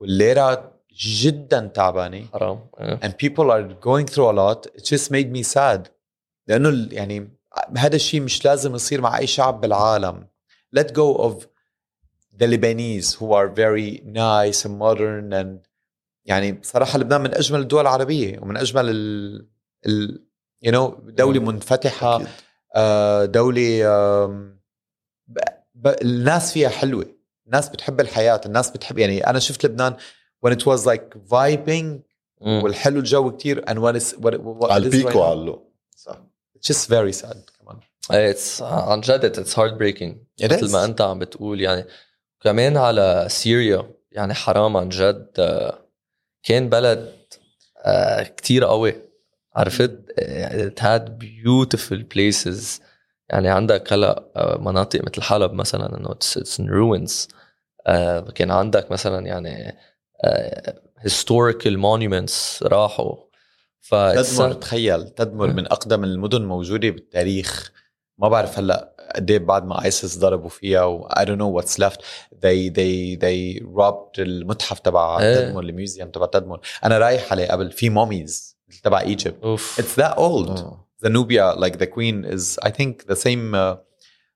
والليرة 0.00 0.78
جدا 1.22 1.66
تعبانة 1.74 2.26
حرام 2.32 2.66
آه. 2.78 3.00
and 3.04 3.08
people 3.10 3.50
are 3.50 3.74
going 3.86 4.06
through 4.14 4.28
a 4.30 4.32
lot 4.32 4.66
it 4.80 4.84
just 4.84 5.10
made 5.10 5.32
me 5.38 5.42
sad 5.54 5.88
لأنه 6.48 6.88
يعني 6.92 7.37
هذا 7.76 7.96
الشيء 7.96 8.20
مش 8.20 8.44
لازم 8.44 8.74
يصير 8.74 9.00
مع 9.00 9.18
أي 9.18 9.26
شعب 9.26 9.60
بالعالم. 9.60 10.26
Let 10.76 10.86
go 10.92 11.16
of 11.16 11.32
the 12.40 12.46
Lebanese 12.46 13.16
who 13.18 13.32
are 13.32 13.48
very 13.48 14.02
nice 14.04 14.64
and 14.64 14.78
modern 14.78 15.32
and 15.32 15.68
يعني 16.24 16.52
بصراحه 16.52 16.98
لبنان 16.98 17.20
من 17.20 17.34
أجمل 17.34 17.60
الدول 17.60 17.80
العربية 17.80 18.38
ومن 18.40 18.56
أجمل 18.56 18.88
ال, 18.88 19.46
ال 19.86 20.24
you 20.66 20.70
know 20.70 20.92
دولة 21.00 21.40
منفتحة 21.40 22.16
أكيد. 22.16 22.28
آه، 22.74 23.24
دولة 23.24 23.82
آم، 23.86 24.60
ب... 25.74 25.88
الناس 26.02 26.52
فيها 26.52 26.68
حلوة. 26.68 27.06
الناس 27.46 27.68
بتحب 27.68 28.00
الحياة 28.00 28.40
الناس 28.46 28.70
بتحب 28.70 28.98
يعني 28.98 29.26
أنا 29.26 29.38
شفت 29.38 29.66
لبنان 29.66 29.96
when 30.46 30.50
it 30.50 30.62
was 30.66 30.86
like 30.86 31.30
vibing. 31.30 32.08
والحلو 32.40 32.98
الجو 32.98 33.30
كتير 33.30 33.64
and 33.64 33.78
when 33.78 34.00
it's 34.00 34.12
what, 34.14 34.34
what 34.34 34.70
على 34.70 34.84
البيك 34.84 35.14
وعلى 35.16 35.32
اللو. 35.32 35.67
It's 36.58 36.68
just 36.68 36.88
very 36.88 37.12
sad. 37.12 37.36
كمان 37.60 37.80
It's 38.10 38.62
عن 38.62 39.00
جد 39.00 39.36
it's 39.36 39.54
heartbreaking. 39.54 40.44
It 40.44 40.52
مثل 40.52 40.68
is. 40.68 40.72
ما 40.72 40.84
أنت 40.84 41.00
عم 41.00 41.18
بتقول 41.18 41.60
يعني 41.60 41.84
كمان 42.40 42.76
على 42.76 43.26
سوريا 43.30 43.90
يعني 44.12 44.34
حرام 44.34 44.76
عن 44.76 44.88
جد. 44.88 45.30
آه، 45.38 45.78
كان 46.42 46.68
بلد 46.68 47.12
آه، 47.84 48.22
كتير 48.22 48.64
قوي. 48.64 48.94
عرفت؟ 49.54 49.98
آه، 50.18 50.68
it 50.68 50.80
had 50.80 51.08
beautiful 51.24 52.02
places. 52.14 52.80
يعني 53.30 53.48
عندك 53.48 53.92
هلا 53.92 54.24
مناطق 54.60 55.00
مثل 55.04 55.22
حلب 55.22 55.52
مثلا 55.52 55.96
إنه 55.96 56.08
it's, 56.08 56.56
in 56.58 56.64
ruins. 56.64 57.28
كان 58.34 58.50
عندك 58.50 58.90
مثلا 58.90 59.26
يعني 59.26 59.78
historical 61.06 61.76
monuments 61.76 62.62
راحوا. 62.62 63.27
ف 63.80 63.94
تدمر 63.94 64.52
تخيل 64.52 65.08
تدمر 65.08 65.52
من 65.52 65.66
أقدم 65.66 66.04
المدن 66.04 66.44
موجودة 66.44 66.90
بالتاريخ 66.90 67.72
ما 68.18 68.28
بعرف 68.28 68.58
هلأ 68.58 68.94
قد 69.16 69.30
إيه 69.30 69.38
بعد 69.38 69.64
ما 69.64 69.84
ايسس 69.84 70.18
ضربوا 70.18 70.48
فيها 70.48 70.84
و 70.84 71.08
I 71.08 71.22
don't 71.24 71.38
know 71.38 71.60
what's 71.60 71.78
left 71.84 72.00
they 72.32 72.70
they 72.70 73.16
they 73.16 73.62
robbed 73.76 74.18
المتحف 74.18 74.78
تبع 74.78 75.20
إيه. 75.20 75.34
تدمر 75.34 75.62
الميوزيوم 75.62 76.10
تبع 76.10 76.26
تدمر 76.26 76.60
أنا 76.84 76.98
رايح 76.98 77.32
عليه 77.32 77.46
قبل 77.48 77.70
في 77.70 77.90
موميز 77.90 78.56
تبع 78.82 79.00
ايجيبت 79.00 79.60
that 79.96 80.16
old. 80.16 80.50
آه. 80.50 80.88
Zenobia, 81.00 81.54
like 81.54 81.78
the 81.78 81.86
queen, 81.86 82.24
is 82.24 82.58
I 82.62 82.70
think 82.70 83.06
the 83.06 83.14
same 83.14 83.54
uh, 83.54 83.76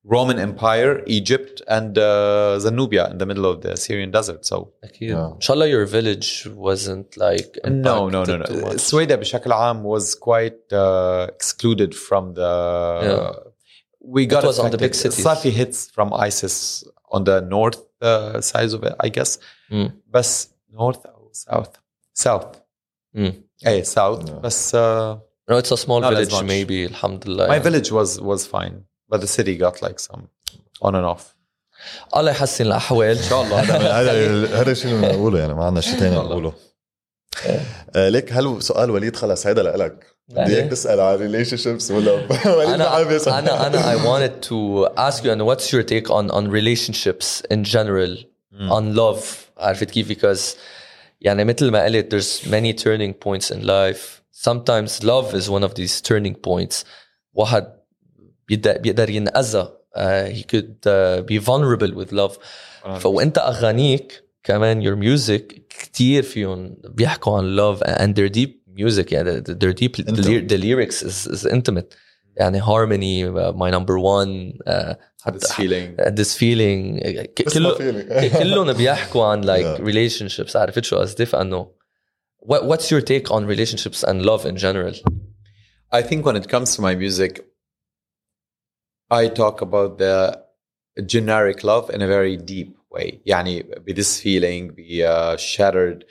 Roman 0.04 0.38
Empire, 0.38 1.02
Egypt, 1.06 1.62
and 1.68 1.96
uh, 1.96 2.58
Zanubia 2.58 3.08
in 3.10 3.18
the 3.18 3.26
middle 3.26 3.46
of 3.46 3.60
the 3.60 3.76
Syrian 3.76 4.10
desert. 4.10 4.44
So, 4.44 4.72
inshallah, 5.00 5.68
your 5.68 5.86
village 5.86 6.46
wasn't 6.52 7.16
like 7.16 7.56
no, 7.64 8.08
no, 8.08 8.24
no, 8.24 8.36
no. 8.36 8.44
Sweida, 8.76 9.16
بشكل 9.16 9.52
عام, 9.52 9.82
was 9.82 10.16
quite 10.16 10.72
uh, 10.72 11.28
excluded 11.28 11.94
from 11.94 12.34
the. 12.34 13.00
Yeah. 13.02 13.50
We 14.04 14.26
got 14.26 14.42
it 14.42 14.48
was 14.48 14.58
on 14.58 14.72
the 14.72 14.78
big 14.78 14.94
cities. 14.96 15.24
Safi 15.24 15.52
hits 15.52 15.88
from 15.88 16.12
ISIS 16.12 16.82
on 17.12 17.22
the 17.22 17.40
north 17.40 17.80
uh, 18.00 18.40
side 18.40 18.72
of 18.72 18.82
it, 18.82 18.94
I 18.98 19.08
guess. 19.08 19.38
Mm. 19.70 19.92
But 20.10 20.46
north 20.72 21.06
or 21.06 21.28
south? 21.32 21.78
South. 22.12 22.60
Mm. 23.14 23.44
Hey, 23.60 23.84
south. 23.84 24.28
Yeah. 24.28 24.38
But, 24.42 24.74
uh, 24.74 25.18
no, 25.48 25.58
it's 25.58 25.70
a 25.70 25.76
small 25.76 26.00
village, 26.00 26.42
maybe. 26.42 26.86
Alhamdulillah. 26.86 27.46
My 27.46 27.60
village 27.60 27.92
was 27.92 28.20
was 28.20 28.44
fine 28.44 28.84
but 29.11 29.17
the 29.21 29.27
city 29.27 29.55
got 29.57 29.81
like 29.81 29.99
some 29.99 30.21
on 30.81 30.95
and 30.95 31.05
off. 31.05 31.23
الله 32.17 32.31
يحسن 32.31 32.65
الاحوال 32.65 33.17
ان 33.17 33.23
شاء 33.23 33.41
الله 33.41 33.59
هذا 33.59 34.11
هذا 34.61 34.71
الشيء 34.71 34.91
اللي 34.91 35.07
بنقوله 35.07 35.39
يعني 35.39 35.53
ما 35.53 35.65
عندنا 35.65 35.81
شيء 35.81 35.93
ثاني 35.99 36.17
والله. 36.17 36.31
نقوله 36.31 36.53
آه، 37.95 38.09
ليك 38.09 38.33
هل 38.33 38.63
سؤال 38.63 38.91
وليد 38.91 39.15
خلص 39.15 39.47
هيدا 39.47 39.63
لإلك 39.63 40.05
بدي 40.29 40.39
يعني؟ 40.39 40.55
اياك 40.55 40.71
تسال 40.71 40.99
عن 40.99 41.15
ريليشن 41.15 41.57
شيبس 41.57 41.91
ولا 41.91 42.11
وليد 42.45 42.69
انا 42.69 42.89
حابب 42.89 43.11
يسأل. 43.11 43.33
انا 43.33 43.67
انا 43.67 43.93
I 43.93 43.97
wanted 44.05 44.41
to 44.47 44.87
ask 44.97 45.23
you 45.23 45.31
and 45.31 45.41
what's 45.45 45.71
your 45.73 45.83
take 45.83 46.09
on 46.09 46.31
on 46.31 46.49
relationships 46.51 47.41
in 47.51 47.63
general 47.63 48.17
on 48.69 48.95
love 48.95 49.23
عرفت 49.57 49.91
كيف 49.91 50.07
because 50.11 50.55
يعني 51.21 51.43
مثل 51.45 51.71
ما 51.71 51.83
قلت 51.83 52.15
there's 52.15 52.47
many 52.47 52.73
turning 52.83 53.13
points 53.13 53.51
in 53.51 53.63
life 53.65 54.21
sometimes 54.47 55.03
love 55.03 55.33
is 55.33 55.49
one 55.49 55.63
of 55.63 55.73
these 55.75 56.01
turning 56.01 56.35
points 56.35 56.85
واحد 57.33 57.77
بيقدر 58.47 58.77
بيقدر 58.77 59.09
ينأذى 59.09 59.69
uh, 59.97 59.99
he 60.37 60.43
could 60.43 60.75
uh, 60.85 61.21
be 61.31 61.37
vulnerable 61.37 61.93
with 61.95 62.11
love 62.11 62.37
فوانت 62.99 63.37
اغانيك 63.37 64.23
كمان 64.43 64.81
your 64.83 64.95
music 65.19 65.53
كتير 65.69 66.23
فيهم 66.23 66.77
بيحكوا 66.83 67.37
عن 67.37 67.57
love 67.57 67.79
and 67.83 68.15
they're 68.15 68.33
deep 68.39 68.51
music 68.79 69.11
يعني 69.11 69.41
they're 69.41 69.73
deep 69.73 69.95
the, 69.97 70.09
Intimate. 70.09 70.49
the 70.49 70.57
lyrics 70.57 71.01
is, 71.03 71.27
is 71.27 71.45
intimate 71.45 71.95
يعني 72.35 72.61
harmony 72.61 73.23
uh, 73.25 73.51
my 73.53 73.69
number 73.71 73.97
one 73.99 74.53
uh, 74.67 74.93
this 75.31 75.51
حتى 75.51 75.53
feeling 75.53 75.99
uh, 75.99 76.09
this 76.09 76.33
feeling 76.37 76.99
ك- 77.35 77.43
بس 77.47 77.57
ما 77.57 77.73
كله 77.73 78.01
فيني 78.09 78.29
كلهم 78.29 78.73
بيحكوا 78.73 79.25
عن 79.25 79.43
like 79.43 79.79
Yeah. 79.79 79.83
relationships 79.83 80.55
عرفت 80.55 80.83
شو 80.83 80.97
قصدي 80.97 81.25
فانه 81.25 81.67
what, 82.45 82.61
what's 82.63 82.85
your 82.91 83.01
take 83.01 83.31
on 83.31 83.45
relationships 83.45 84.03
and 84.09 84.21
love 84.25 84.45
in 84.45 84.55
general 84.57 84.93
I 85.91 86.01
think 86.01 86.25
when 86.25 86.35
it 86.41 86.47
comes 86.53 86.75
to 86.75 86.81
my 86.81 86.95
music 86.95 87.41
I 89.11 89.27
talk 89.27 89.61
about 89.61 89.97
the 89.97 90.43
generic 91.05 91.63
love 91.63 91.89
in 91.89 92.01
a 92.01 92.07
very 92.07 92.37
deep 92.37 92.77
way 92.91 93.21
يعني 93.25 93.63
be 93.85 93.93
this 93.93 94.19
feeling 94.19 94.73
be 94.75 95.03
uh, 95.03 95.37
shattered 95.37 96.05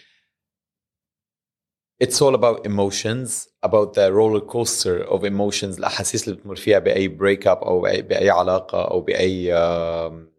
it's 1.99 2.21
all 2.21 2.35
about 2.35 2.67
emotions 2.67 3.49
about 3.63 3.95
the 3.95 4.13
roller 4.13 4.41
coaster 4.41 5.03
of 5.03 5.25
emotions 5.25 5.79
الاحاسيس 5.79 6.29
اللي 6.29 6.39
بتمر 6.41 6.57
فيها 6.57 6.79
باي 6.79 7.09
بريك 7.09 7.47
اب 7.47 7.59
او 7.59 7.81
باي, 7.81 8.03
بأي 8.03 8.31
علاقه 8.31 8.91
او 8.91 9.01
باي 9.01 9.55
um, 9.55 10.37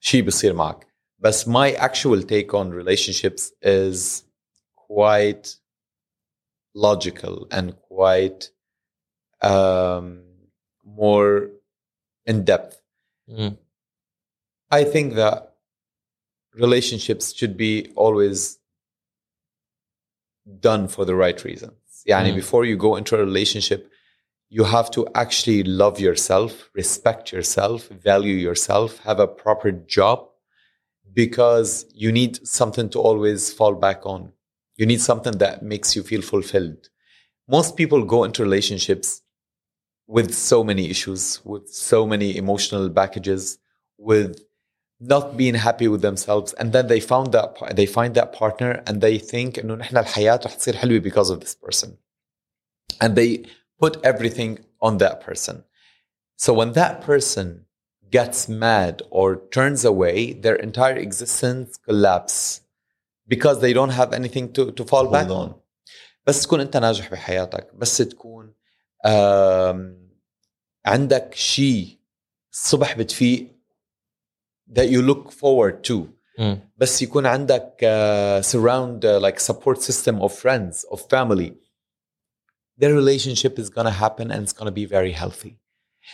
شيء 0.00 0.22
بيصير 0.22 0.52
معك 0.52 0.86
بس 1.18 1.48
my 1.48 1.72
actual 1.76 2.22
take 2.22 2.54
on 2.54 2.70
relationships 2.70 3.52
is 3.62 4.22
quite 4.76 5.56
logical 6.74 7.46
and 7.50 7.74
quite 7.88 8.50
um, 9.42 10.27
more 11.03 11.49
in 12.25 12.43
depth 12.51 12.75
Mm. 13.29 13.57
I 14.71 14.83
think 14.83 15.13
that 15.15 15.55
relationships 16.55 17.25
should 17.37 17.55
be 17.57 17.91
always 17.95 18.57
done 20.59 20.87
for 20.87 21.05
the 21.05 21.15
right 21.15 21.43
reasons. 21.43 21.77
Yeah, 22.05 22.23
Mm. 22.23 22.35
before 22.35 22.65
you 22.65 22.75
go 22.75 22.95
into 22.95 23.15
a 23.15 23.19
relationship, 23.19 23.81
you 24.49 24.63
have 24.63 24.89
to 24.91 25.07
actually 25.13 25.61
love 25.63 25.99
yourself, 25.99 26.51
respect 26.73 27.31
yourself, 27.31 27.87
value 27.89 28.33
yourself, 28.47 28.97
have 28.99 29.19
a 29.19 29.27
proper 29.27 29.71
job 29.71 30.27
because 31.13 31.85
you 31.93 32.11
need 32.11 32.33
something 32.47 32.89
to 32.89 32.99
always 32.99 33.53
fall 33.53 33.75
back 33.75 34.05
on. 34.05 34.21
You 34.75 34.85
need 34.85 35.01
something 35.01 35.37
that 35.37 35.61
makes 35.61 35.95
you 35.95 36.01
feel 36.03 36.21
fulfilled. 36.21 36.89
Most 37.47 37.75
people 37.75 38.03
go 38.05 38.23
into 38.23 38.43
relationships 38.43 39.21
with 40.08 40.34
so 40.34 40.62
many 40.64 40.84
issues, 40.90 41.40
with 41.44 41.68
so 41.68 42.06
many 42.06 42.36
emotional 42.36 42.88
packages, 42.90 43.58
with 43.98 44.32
not 45.00 45.36
being 45.36 45.54
happy 45.54 45.88
with 45.88 46.02
themselves, 46.02 46.52
and 46.54 46.72
then 46.74 46.86
they 46.86 47.00
found 47.00 47.32
that 47.32 47.48
they 47.78 47.86
find 47.86 48.14
that 48.14 48.32
partner, 48.32 48.82
and 48.86 49.00
they 49.00 49.18
think 49.18 49.58
إنه 49.58 49.74
نحن 49.76 49.96
الحياة 49.96 50.40
رح 50.46 50.54
تصير 50.54 50.76
حلوة 50.76 51.00
because 51.02 51.30
of 51.30 51.40
this 51.40 51.54
person, 51.54 51.96
and 53.00 53.14
they 53.16 53.44
put 53.80 53.96
everything 54.04 54.58
on 54.80 54.98
that 54.98 55.20
person. 55.20 55.64
So 56.36 56.52
when 56.52 56.72
that 56.72 57.00
person 57.00 57.64
gets 58.10 58.48
mad 58.48 59.02
or 59.10 59.36
turns 59.50 59.84
away, 59.84 60.32
their 60.34 60.56
entire 60.56 60.96
existence 60.96 61.76
collapse 61.76 62.60
because 63.26 63.60
they 63.60 63.72
don't 63.72 63.90
have 64.00 64.12
anything 64.12 64.52
to 64.52 64.70
to 64.78 64.84
fall 64.84 65.06
back 65.16 65.26
Hold 65.28 65.38
on. 65.42 65.48
on. 65.48 65.54
بس 66.26 66.42
تكون 66.42 66.60
انت 66.60 66.76
ناجح 66.76 67.10
بحياتك 67.10 67.74
بس 67.74 67.96
تكون 67.98 68.54
آم، 69.06 69.97
عندك 70.86 71.34
شيء 71.34 71.98
الصبح 72.52 72.98
بتفيق 72.98 73.54
that 74.72 74.88
you 74.88 75.02
look 75.02 75.30
forward 75.30 75.82
to 75.90 76.14
Mm. 76.38 76.56
بس 76.76 77.02
يكون 77.02 77.26
عندك 77.26 77.76
uh, 77.82 78.44
surround 78.46 79.04
uh, 79.04 79.20
like 79.24 79.38
support 79.40 79.78
system 79.82 80.20
of 80.20 80.32
friends 80.32 80.84
of 80.90 81.00
family 81.00 81.52
the 82.80 82.88
relationship 82.88 83.56
is 83.58 83.68
gonna 83.70 83.90
happen 84.04 84.30
and 84.32 84.42
it's 84.42 84.52
gonna 84.52 84.72
be 84.72 84.84
very 84.86 85.12
healthy 85.12 85.56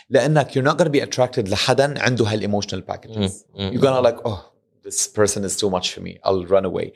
لانك 0.09 0.55
you're 0.55 0.67
not 0.71 0.77
gonna 0.77 0.89
be 0.91 1.01
attracted 1.01 1.49
لحدا 1.49 2.01
عنده 2.03 2.25
هالايموشنال 2.25 2.83
packages 2.91 3.31
you're 3.55 3.81
gonna 3.81 4.01
like 4.01 4.19
oh 4.25 4.51
this 4.83 5.07
person 5.07 5.43
is 5.43 5.55
too 5.57 5.69
much 5.69 5.93
for 5.93 6.01
me 6.01 6.19
I'll 6.23 6.45
run 6.45 6.65
away 6.65 6.91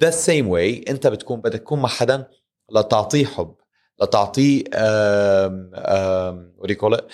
the 0.00 0.10
same 0.10 0.48
way 0.48 0.84
انت 0.90 1.06
بتكون 1.06 1.40
بدك 1.40 1.58
تكون 1.60 1.80
مع 1.82 1.88
حدا 1.88 2.30
لتعطيه 2.72 3.26
حب 3.26 3.54
لتعطيه 4.00 4.62
um, 4.64 5.74
um, 5.74 6.50
what 6.56 6.66
do 6.68 6.72
you 6.74 6.80
call 6.84 6.94
it 6.94 7.04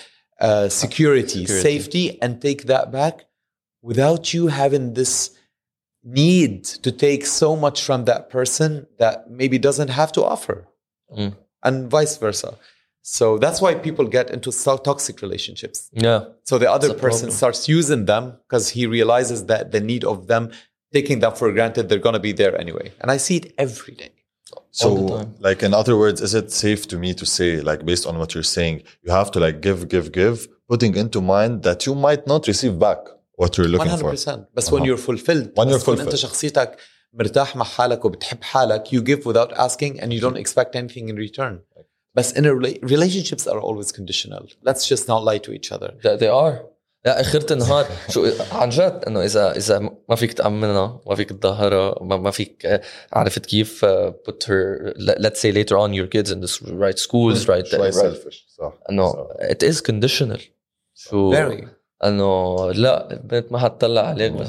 uh, 0.41 0.69
security, 0.69 1.45
Security. 1.45 1.61
safety 1.69 2.05
and 2.21 2.41
take 2.41 2.61
that 2.73 2.91
back 2.91 3.15
without 3.81 4.33
you 4.33 4.47
having 4.47 4.93
this 4.93 5.31
need 6.03 6.63
to 6.85 6.91
take 6.91 7.25
so 7.25 7.55
much 7.55 7.77
from 7.83 8.05
that 8.05 8.29
person 8.29 8.87
that 8.99 9.29
maybe 9.29 9.57
doesn't 9.57 9.89
have 9.89 10.11
to 10.17 10.21
offer 10.23 10.57
Mm. 11.17 11.31
and 11.67 11.75
vice 11.97 12.15
versa 12.17 12.49
so 13.01 13.25
that's 13.43 13.59
why 13.63 13.71
people 13.87 14.05
get 14.17 14.27
into 14.35 14.49
so 14.51 14.73
toxic 14.89 15.15
relationships 15.25 15.79
yeah 16.05 16.21
so 16.49 16.53
the 16.63 16.69
other 16.75 16.89
It's 16.89 16.97
a 16.99 17.03
person 17.07 17.27
problem. 17.27 17.37
starts 17.41 17.61
using 17.79 18.01
them 18.11 18.23
because 18.43 18.65
he 18.77 18.83
realizes 18.97 19.39
that 19.51 19.63
the 19.75 19.79
need 19.91 20.03
of 20.13 20.17
them 20.31 20.43
taking 20.97 21.17
them 21.23 21.33
for 21.39 21.47
granted 21.57 21.83
they're 21.87 22.05
going 22.07 22.19
to 22.21 22.25
be 22.29 22.33
there 22.41 22.53
anyway 22.63 22.87
and 23.01 23.07
i 23.15 23.17
see 23.25 23.37
it 23.41 23.45
every 23.65 23.95
day 24.03 24.11
So, 24.79 24.85
All 24.89 24.95
the 25.01 25.07
time. 25.17 25.29
like 25.47 25.59
in 25.67 25.71
other 25.81 25.95
words, 26.03 26.17
is 26.27 26.33
it 26.41 26.47
safe 26.65 26.81
to 26.91 26.95
me 27.03 27.09
to 27.21 27.25
say, 27.37 27.49
like 27.69 27.81
based 27.91 28.05
on 28.09 28.13
what 28.21 28.29
you're 28.33 28.51
saying, 28.57 28.75
you 29.05 29.11
have 29.19 29.29
to 29.33 29.39
like 29.45 29.57
give, 29.67 29.79
give, 29.93 30.05
give, 30.21 30.37
putting 30.71 30.93
into 31.03 31.19
mind 31.35 31.53
that 31.67 31.79
you 31.87 31.93
might 32.07 32.23
not 32.31 32.41
receive 32.51 32.73
back 32.87 32.99
what 33.41 33.51
you're 33.57 33.71
looking 33.75 33.97
for. 33.97 34.11
100% 34.13 34.45
بس 34.53 34.69
when 34.69 34.81
أها. 34.81 34.85
you're 34.87 34.97
fulfilled 34.97 35.47
When 35.55 35.67
you're 35.69 35.75
بس 35.77 35.83
تكون 35.83 35.99
انت 35.99 36.09
fulfilled. 36.09 36.15
شخصيتك 36.15 36.77
مرتاح 37.13 37.55
مع 37.55 37.65
حالك 37.65 38.05
وبتحب 38.05 38.43
حالك 38.43 38.87
you 38.87 39.01
give 39.01 39.25
without 39.25 39.53
asking 39.57 39.99
and 39.99 40.11
you 40.13 40.19
don't 40.21 40.37
expect 40.37 40.75
anything 40.75 41.09
in 41.09 41.15
return 41.15 41.59
بس 42.15 42.33
in 42.33 42.45
a 42.45 42.49
rela- 42.49 42.79
relationships 42.91 43.47
are 43.47 43.59
always 43.61 43.91
conditional 43.91 44.45
let's 44.63 44.87
just 44.87 45.07
not 45.07 45.23
lie 45.23 45.37
to 45.47 45.51
each 45.53 45.71
other 45.71 45.89
They, 46.03 46.15
they 46.17 46.27
are 46.43 46.53
لا 47.04 47.20
اخرة 47.20 47.52
النهار 47.52 47.86
شو 48.08 48.28
عن 48.52 48.68
جد 48.68 49.04
انه 49.06 49.24
اذا 49.24 49.56
اذا 49.56 49.78
ما 50.08 50.16
فيك 50.16 50.32
تامنها 50.32 51.00
ما 51.06 51.14
فيك 51.14 51.28
تظهرها 51.30 51.98
ما, 52.04 52.16
ما 52.16 52.30
فيك 52.30 52.66
آه، 52.66 52.80
عرفت 53.12 53.46
كيف 53.46 53.84
آه، 53.84 54.14
put 54.28 54.44
her 54.44 54.92
let- 54.98 55.18
let's 55.18 55.38
say 55.40 55.52
later 55.52 55.76
on 55.76 55.92
your 55.92 56.06
kids 56.06 56.30
in 56.30 56.40
the 56.40 56.72
right 56.72 56.98
schools 56.98 57.46
right, 57.48 57.66
شوي 57.66 57.90
right 57.90 57.94
selfish 57.94 58.56
صح 58.58 58.72
انه 58.90 59.12
صح. 59.12 59.26
it 59.50 59.72
is 59.72 59.76
conditional 59.80 60.40
شو 60.94 61.32
very 61.34 61.64
انه 62.04 62.56
لا 62.72 63.12
البنت 63.12 63.52
ما 63.52 63.58
حتطلع 63.58 64.06
عليك 64.08 64.32
بس 64.32 64.48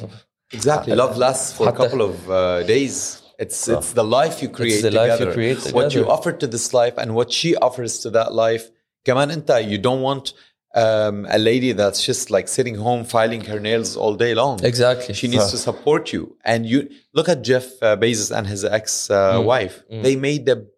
exactly 0.55 0.89
love 0.95 1.17
lasts 1.17 1.57
for 1.59 1.67
a 1.67 1.71
couple 1.71 2.01
of 2.01 2.29
uh, 2.29 2.67
days 2.67 3.23
it's 3.41 3.67
it's 3.75 3.93
the 3.99 4.07
life 4.17 4.35
you 4.43 4.47
create 4.57 4.81
the 4.87 4.93
life 5.01 5.19
you 5.19 5.25
together. 5.25 5.33
create 5.33 5.59
what 5.75 5.89
you 5.95 6.03
together. 6.03 6.11
offer 6.15 6.31
to 6.43 6.47
this 6.55 6.67
life 6.81 6.95
and 7.01 7.09
what 7.17 7.29
she 7.31 7.55
offers 7.67 7.93
to 8.03 8.09
that 8.11 8.31
life 8.31 8.63
كمان 9.03 9.31
انت 9.31 9.51
you 9.51 9.81
don't 9.87 10.03
want 10.03 10.33
um, 10.74 11.26
a 11.30 11.38
lady 11.38 11.72
that's 11.72 12.04
just 12.04 12.30
like 12.30 12.46
sitting 12.46 12.74
home 12.74 13.04
filing 13.04 13.42
her 13.50 13.58
nails 13.58 13.96
all 13.96 14.14
day 14.14 14.34
long 14.34 14.62
exactly 14.62 15.14
She 15.14 15.26
needs 15.26 15.50
to 15.50 15.58
support 15.68 16.12
you. 16.12 16.36
And 16.44 16.66
you 16.66 16.78
look 17.14 17.28
at 17.28 17.42
Jeff 17.42 17.66
uh, 17.82 17.96
Bezos 17.96 18.30
and 18.36 18.46
his 18.46 18.64
ex 18.64 19.10
uh, 19.10 19.40
wife. 19.52 19.82
Mm. 19.90 20.02
They 20.02 20.16
made 20.16 20.42
the 20.46 20.68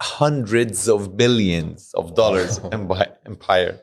hundreds 0.00 0.88
of 0.88 1.16
billions 1.16 1.92
of 1.94 2.14
dollars 2.14 2.58
empi- 2.76 3.14
empire. 3.24 3.80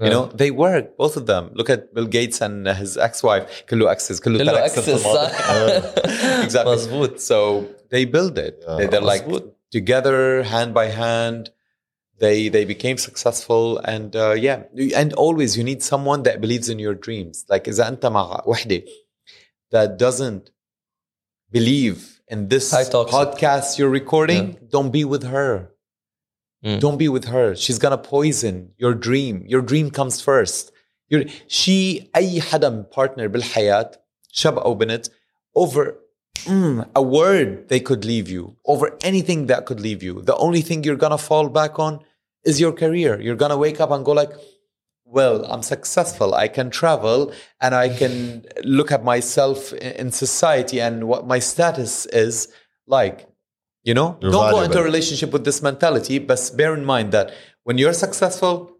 You 0.00 0.08
know, 0.08 0.26
they 0.26 0.50
work, 0.50 0.96
both 0.96 1.18
of 1.18 1.26
them. 1.26 1.50
Look 1.52 1.68
at 1.68 1.92
Bill 1.94 2.06
Gates 2.06 2.40
and 2.40 2.66
his 2.66 2.96
ex-wife. 2.96 3.64
كله 3.68 3.90
access, 3.94 4.20
كله 4.20 4.38
كله 4.38 4.52
ترى 4.52 4.68
access 4.68 4.88
access، 4.88 5.06
الموضوع. 5.06 6.44
exactly. 6.44 6.72
مزبوط. 6.72 7.18
So 7.20 7.66
they 7.90 8.06
build 8.06 8.38
it. 8.38 8.64
Yeah. 8.66 8.76
They, 8.76 8.86
they're 8.86 9.02
like 9.02 9.26
مزبوط. 9.26 9.42
together, 9.70 10.42
hand 10.42 10.72
by 10.72 10.86
hand. 10.86 11.50
They 12.18 12.48
they 12.50 12.64
became 12.66 12.98
successful, 12.98 13.78
and 13.78 14.14
uh, 14.14 14.32
yeah, 14.32 14.64
and 14.94 15.12
always 15.14 15.56
you 15.56 15.64
need 15.64 15.82
someone 15.82 16.22
that 16.24 16.40
believes 16.40 16.68
in 16.68 16.78
your 16.78 16.94
dreams. 16.94 17.46
Like 17.48 17.64
إذا 17.68 17.88
أنت 17.88 18.06
مع 18.06 18.42
وحدة 18.46 18.82
that 19.70 19.98
doesn't 19.98 20.50
believe 21.50 22.20
in 22.28 22.48
this 22.48 22.70
High 22.70 22.84
toxic. 22.84 23.14
podcast 23.14 23.78
you're 23.78 23.88
recording, 23.88 24.58
don't 24.68 24.90
be 24.90 25.04
with 25.04 25.22
her. 25.24 25.70
Mm. 26.64 26.78
Don't 26.78 26.98
be 26.98 27.08
with 27.08 27.24
her. 27.26 27.56
She's 27.56 27.78
gonna 27.78 27.96
poison 27.98 28.72
your 28.76 28.92
dream. 28.94 29.44
Your 29.46 29.62
dream 29.62 29.90
comes 29.90 30.20
first. 30.20 30.72
You're, 31.08 31.24
she 31.48 32.10
أي 32.16 32.40
حدا 32.40 32.86
partner 32.92 33.26
بالحياة 33.26 33.90
شاب 34.32 34.58
أو 34.58 34.74
بنت 34.74 35.06
over 35.58 35.94
mm, 36.45 36.87
a 36.95 37.01
word 37.01 37.69
they 37.69 37.79
could 37.79 38.05
leave 38.05 38.29
you 38.29 38.55
over 38.65 38.97
anything 39.01 39.47
that 39.47 39.65
could 39.65 39.79
leave 39.79 40.03
you. 40.03 40.21
The 40.21 40.35
only 40.37 40.61
thing 40.61 40.83
you're 40.83 40.95
gonna 40.95 41.17
fall 41.17 41.49
back 41.49 41.79
on 41.79 41.99
is 42.43 42.59
your 42.59 42.71
career. 42.71 43.19
You're 43.19 43.35
gonna 43.35 43.57
wake 43.57 43.79
up 43.79 43.91
and 43.91 44.05
go 44.05 44.11
like, 44.11 44.31
well, 45.05 45.45
I'm 45.45 45.63
successful. 45.63 46.33
I 46.33 46.47
can 46.47 46.69
travel 46.69 47.31
and 47.61 47.75
I 47.75 47.89
can 47.89 48.45
look 48.63 48.91
at 48.91 49.03
myself 49.03 49.73
in 49.73 50.11
society 50.11 50.81
and 50.81 51.07
what 51.07 51.27
my 51.27 51.39
status 51.39 52.05
is 52.07 52.47
like. 52.87 53.27
You 53.83 53.93
know, 53.93 54.17
You're 54.19 54.31
don't 54.31 54.51
go 54.51 54.61
into 54.61 54.79
a 54.79 54.83
relationship 54.83 55.31
with 55.31 55.45
this 55.45 55.61
mentality, 55.61 56.17
but 56.17 56.51
bear 56.55 56.73
in 56.73 56.83
mind 56.83 57.11
that 57.11 57.31
when 57.63 57.77
you're 57.77 57.93
successful, 57.93 58.74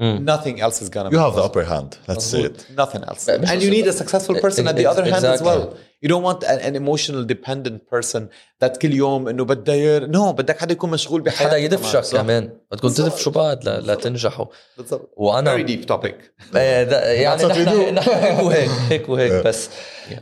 Mm. 0.00 0.18
nothing 0.34 0.56
else 0.64 0.76
is 0.84 0.88
gonna. 0.94 1.10
You 1.14 1.18
be 1.18 1.24
have 1.26 1.34
the 1.38 1.42
possible. 1.42 1.60
upper 1.60 1.64
hand. 1.74 1.90
Let's 2.10 2.26
say 2.32 2.40
it. 2.50 2.56
Nothing 2.82 3.02
else. 3.10 3.22
But- 3.26 3.40
but 3.42 3.48
And 3.52 3.58
you 3.62 3.68
also- 3.68 3.76
need 3.78 3.86
a 3.94 3.96
successful 4.02 4.36
person 4.44 4.62
at 4.70 4.74
the 4.80 4.84
Ex- 4.86 4.92
other 4.92 5.04
hand 5.12 5.24
as 5.24 5.40
exactly. 5.40 5.48
well. 5.50 5.64
You 6.02 6.08
don't 6.12 6.24
want 6.30 6.40
an, 6.52 6.58
an 6.68 6.74
emotional 6.82 7.22
dependent 7.34 7.78
person 7.94 8.22
that 8.62 8.72
كل 8.82 8.92
يوم 8.92 9.28
انه 9.28 9.44
بدها 9.44 9.74
ير... 9.74 10.06
no 10.12 10.32
بدك 10.32 10.58
حدا 10.58 10.72
يكون 10.72 10.90
مشغول 10.90 11.20
بحياته 11.20 11.48
حدا 11.50 11.56
يدفشك 11.56 12.00
صح؟ 12.04 12.20
كمان 12.22 12.50
بدكم 12.72 12.88
تدفشوا 12.88 13.32
بعض 13.32 13.68
ل- 13.68 13.86
لتنجحوا 13.92 14.46
بالضبط. 14.78 15.14
وانا 15.16 15.56
Very 15.56 15.68
deep 15.68 15.86
topic. 15.94 16.14
إيه، 16.56 16.82
ده- 16.82 17.10
يعني 17.12 17.38
That's 17.38 17.44
what 17.44 17.54
we 17.54 17.58
نحن 17.58 17.86
do. 17.86 17.92
نحن 17.98 18.10
هيك 18.10 18.38
وهيك 18.44 18.70
هيك 18.88 19.08
وهيك 19.08 19.46
بس 19.46 19.68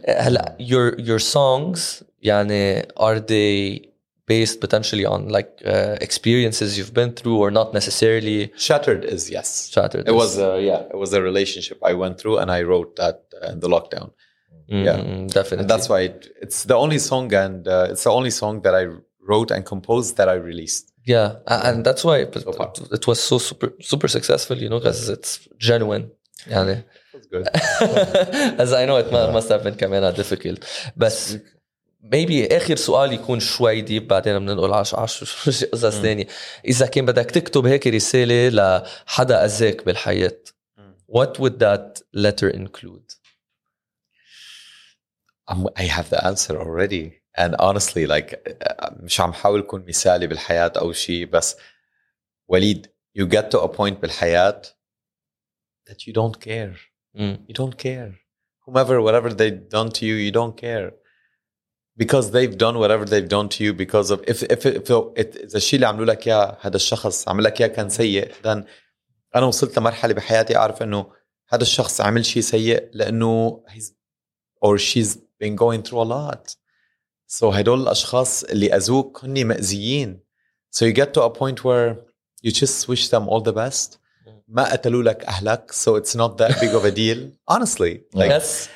هلا 0.09 0.57
your 0.61 1.01
your 1.01 1.23
songs 1.35 1.81
يعني 2.23 2.83
are 2.83 3.19
they 3.21 3.91
based 4.28 4.60
potentially 4.60 5.06
on 5.06 5.30
like 5.30 5.62
uh, 5.66 5.98
experiences 6.02 6.78
you've 6.78 6.94
been 6.94 7.14
through 7.14 7.38
or 7.38 7.52
not 7.52 7.74
necessarily. 7.74 8.52
Shattered 8.58 9.06
is 9.06 9.30
yes. 9.30 9.70
Shattered 9.70 10.02
it 10.02 10.10
is. 10.10 10.14
was 10.14 10.38
a, 10.38 10.62
yeah 10.62 10.82
it 10.94 10.98
was 10.98 11.14
a 11.14 11.22
relationship 11.22 11.78
i 11.84 11.94
went 11.94 12.20
through 12.20 12.38
and 12.38 12.52
i 12.52 12.62
wrote 12.62 12.96
that 12.96 13.24
uh, 13.42 13.52
in 13.52 13.60
the 13.60 13.68
lockdown. 13.68 14.12
Mm, 14.72 14.86
yeah. 14.86 15.28
definitely. 15.28 15.60
And 15.60 15.70
that's 15.70 15.88
why 15.90 16.02
it, 16.02 16.28
it's 16.42 16.64
the 16.64 16.76
only 16.76 16.98
song 16.98 17.32
and 17.34 17.68
uh, 17.68 17.88
it's 17.92 18.04
the 18.04 18.12
only 18.12 18.32
song 18.32 18.62
that 18.62 18.74
i 18.74 18.88
wrote 19.22 19.52
and 19.52 19.66
composed 19.66 20.18
that 20.18 20.28
i 20.28 20.34
released. 20.34 20.92
Yeah 21.06 21.36
and 21.48 21.86
that's 21.86 22.04
why 22.04 22.20
it, 22.20 22.36
it 22.36 23.08
was 23.08 23.22
so 23.22 23.38
super 23.38 23.74
super 23.80 24.08
successful 24.08 24.58
you 24.58 24.70
know 24.70 24.80
because 24.80 25.10
it's 25.10 25.48
genuine. 25.60 26.12
Yeah 26.48 26.82
that's 27.14 27.28
good. 27.28 27.48
As 28.60 28.74
i 28.74 28.86
know 28.86 28.98
it 28.98 29.12
yeah. 29.12 29.32
must 29.32 29.50
have 29.50 29.64
been 29.64 29.76
coming 29.76 30.04
out 30.04 30.16
difficult. 30.16 30.60
But 30.98 31.38
maybe 32.14 32.54
اخر 32.54 32.76
سؤال 32.76 33.14
يكون 33.14 33.40
شوي 33.40 33.82
ديب 33.82 34.08
بعدين 34.08 34.40
بننقل 34.40 34.74
على 34.74 34.86
ش- 34.86 34.96
على 34.96 35.08
ش- 35.08 35.24
ش- 35.50 35.64
قصص 35.64 36.02
ثانية 36.02 36.28
اذا 36.66 36.86
كان 36.88 37.06
بدك 37.06 37.32
تكتب 37.32 37.66
هيك 37.66 37.88
رساله 37.88 38.50
لحدا 38.50 39.46
اذاك 39.46 39.86
بالحياة 39.86 40.38
what 41.12 41.40
would 41.40 41.60
that 41.60 42.02
letter 42.18 42.50
include 42.50 43.16
I'm, 45.48 45.68
I 45.78 45.84
have 45.84 46.10
the 46.10 46.26
answer 46.26 46.56
already. 46.60 47.06
And 47.38 47.56
honestly, 47.60 48.06
like 48.08 48.30
uh, 48.80 48.92
مش 49.00 49.20
عم 49.22 49.34
حاول 49.34 49.62
كون 49.62 49.86
مثالي 49.88 50.28
بالحياة 50.28 50.72
أو 50.78 50.92
شيء 50.92 51.26
بس 51.26 51.58
وليد 52.48 52.88
you 53.20 53.26
get 53.26 53.52
to 53.52 53.60
a 53.62 53.68
point 53.68 53.94
بالحياة 54.02 54.62
that 55.90 56.08
you 56.08 56.14
don't 56.14 56.40
care. 56.40 56.76
Mm. 57.18 57.38
You 57.50 57.54
don't 57.54 57.78
care. 57.78 58.12
Whomever, 58.66 59.02
whatever 59.02 59.30
they've 59.34 59.70
done 59.70 59.90
to 59.92 60.06
you, 60.06 60.16
you 60.16 60.32
don't 60.32 60.58
care. 60.58 60.92
Because 61.97 62.31
they've 62.31 62.57
done 62.57 62.77
whatever 62.79 63.05
they've 63.05 63.29
done 63.29 63.49
to 63.55 63.65
you 63.65 63.73
because 63.75 64.11
of 64.15 64.19
if 64.33 64.43
if 64.43 64.63
if 64.67 64.91
it- 65.17 65.37
إذا 65.37 65.57
الشيء 65.57 65.75
اللي 65.77 65.87
عملوا 65.87 66.07
لك 66.07 66.27
إياه 66.27 66.57
هذا 66.61 66.77
الشخص 66.77 67.29
عمل 67.29 67.45
لك 67.45 67.61
إياه 67.61 67.69
كان 67.69 67.89
سيء 67.89 68.33
then 68.45 68.65
أنا 69.37 69.47
وصلت 69.47 69.79
لمرحلة 69.79 70.15
بحياتي 70.15 70.57
أعرف 70.57 70.83
إنه 70.83 71.07
هذا 71.49 71.63
الشخص 71.63 72.01
عمل 72.01 72.25
شيء 72.27 72.43
سيء 72.43 72.91
لأنه 72.93 73.63
he's 73.69 73.93
or 74.65 74.79
she's 74.79 75.17
been 75.43 75.57
going 75.57 75.83
through 75.83 76.03
a 76.03 76.09
lot. 76.09 76.57
So 77.27 77.45
هدول 77.45 77.83
الأشخاص 77.83 78.45
اللي 78.45 78.77
أذوك 78.77 79.25
هني 79.25 79.45
مأذيين. 79.45 80.21
So 80.77 80.87
you 80.87 80.93
get 80.93 81.13
to 81.15 81.23
a 81.23 81.31
point 81.31 81.65
where 81.65 81.97
you 82.43 82.51
just 82.53 82.89
wish 82.89 83.09
them 83.09 83.29
all 83.29 83.41
the 83.41 83.53
best. 83.53 83.99
ما 84.49 84.73
قتلوا 84.73 85.03
لك 85.03 85.25
أهلك 85.25 85.73
so 85.73 85.97
it's 85.97 86.15
not 86.17 86.39
that 86.39 86.61
big 86.61 86.75
of 86.75 86.85
a 86.85 86.91
deal. 86.91 87.31
Honestly. 87.49 88.01
Like, 88.15 88.31
yes 88.31 88.69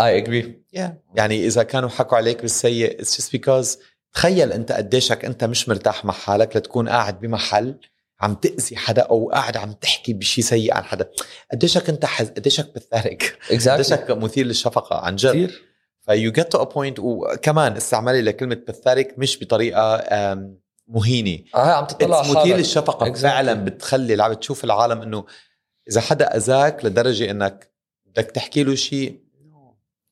I 0.00 0.24
agree. 0.24 0.44
Yeah. 0.76 0.90
يعني 1.14 1.46
إذا 1.46 1.62
كانوا 1.62 1.88
حكوا 1.88 2.16
عليك 2.16 2.42
بالسيء 2.42 3.02
it's 3.02 3.16
just 3.16 3.38
because 3.38 3.78
تخيل 4.12 4.52
أنت 4.52 4.72
قديشك 4.72 5.24
أنت 5.24 5.44
مش 5.44 5.68
مرتاح 5.68 6.04
مع 6.04 6.14
حالك 6.14 6.56
لتكون 6.56 6.88
قاعد 6.88 7.20
بمحل 7.20 7.78
عم 8.20 8.34
تأذي 8.34 8.76
حدا 8.76 9.02
أو 9.02 9.30
قاعد 9.30 9.56
عم 9.56 9.72
تحكي 9.72 10.12
بشيء 10.12 10.44
سيء 10.44 10.74
عن 10.74 10.84
حدا. 10.84 11.10
قديشك 11.52 11.88
أنت 11.88 12.04
حز... 12.04 12.28
قديشك 12.28 12.74
بتثارك 12.74 13.38
exactly. 13.50 13.68
قديشك 13.68 14.10
مثير 14.10 14.46
للشفقة 14.46 14.96
عن 14.96 15.16
جد. 15.16 15.30
كثير. 15.30 15.62
فيو 16.00 16.32
جيت 16.32 16.52
تو 16.52 16.64
بوينت 16.64 16.98
وكمان 16.98 17.76
استعمالي 17.76 18.22
لكلمة 18.22 18.54
باثاريك 18.54 19.18
مش 19.18 19.38
بطريقة 19.40 20.04
مهينة. 20.88 21.38
آه 21.54 21.72
عم 21.72 21.84
تطلع 21.84 22.20
مثير. 22.20 22.56
للشفقة. 22.56 23.12
Exactly. 23.12 23.18
فعلا 23.18 23.54
بتخلي 23.54 24.14
العم 24.14 24.32
بتشوف 24.32 24.64
العالم 24.64 25.02
إنه 25.02 25.24
إذا 25.90 26.00
حدا 26.00 26.36
أذاك 26.36 26.84
لدرجة 26.84 27.30
إنك 27.30 27.72
بدك 28.06 28.30
تحكي 28.30 28.62
له 28.62 28.74
شيء 28.74 29.23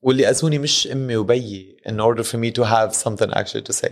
واللي 0.01 0.29
اذوني 0.29 0.59
مش 0.59 0.87
امي 0.87 1.15
وبيي 1.15 1.77
in 1.89 1.93
order 1.99 2.23
for 2.23 2.37
me 2.37 2.51
to 2.51 2.63
have 2.63 2.93
something 2.95 3.31
actually 3.33 3.61
to 3.69 3.73
say 3.73 3.89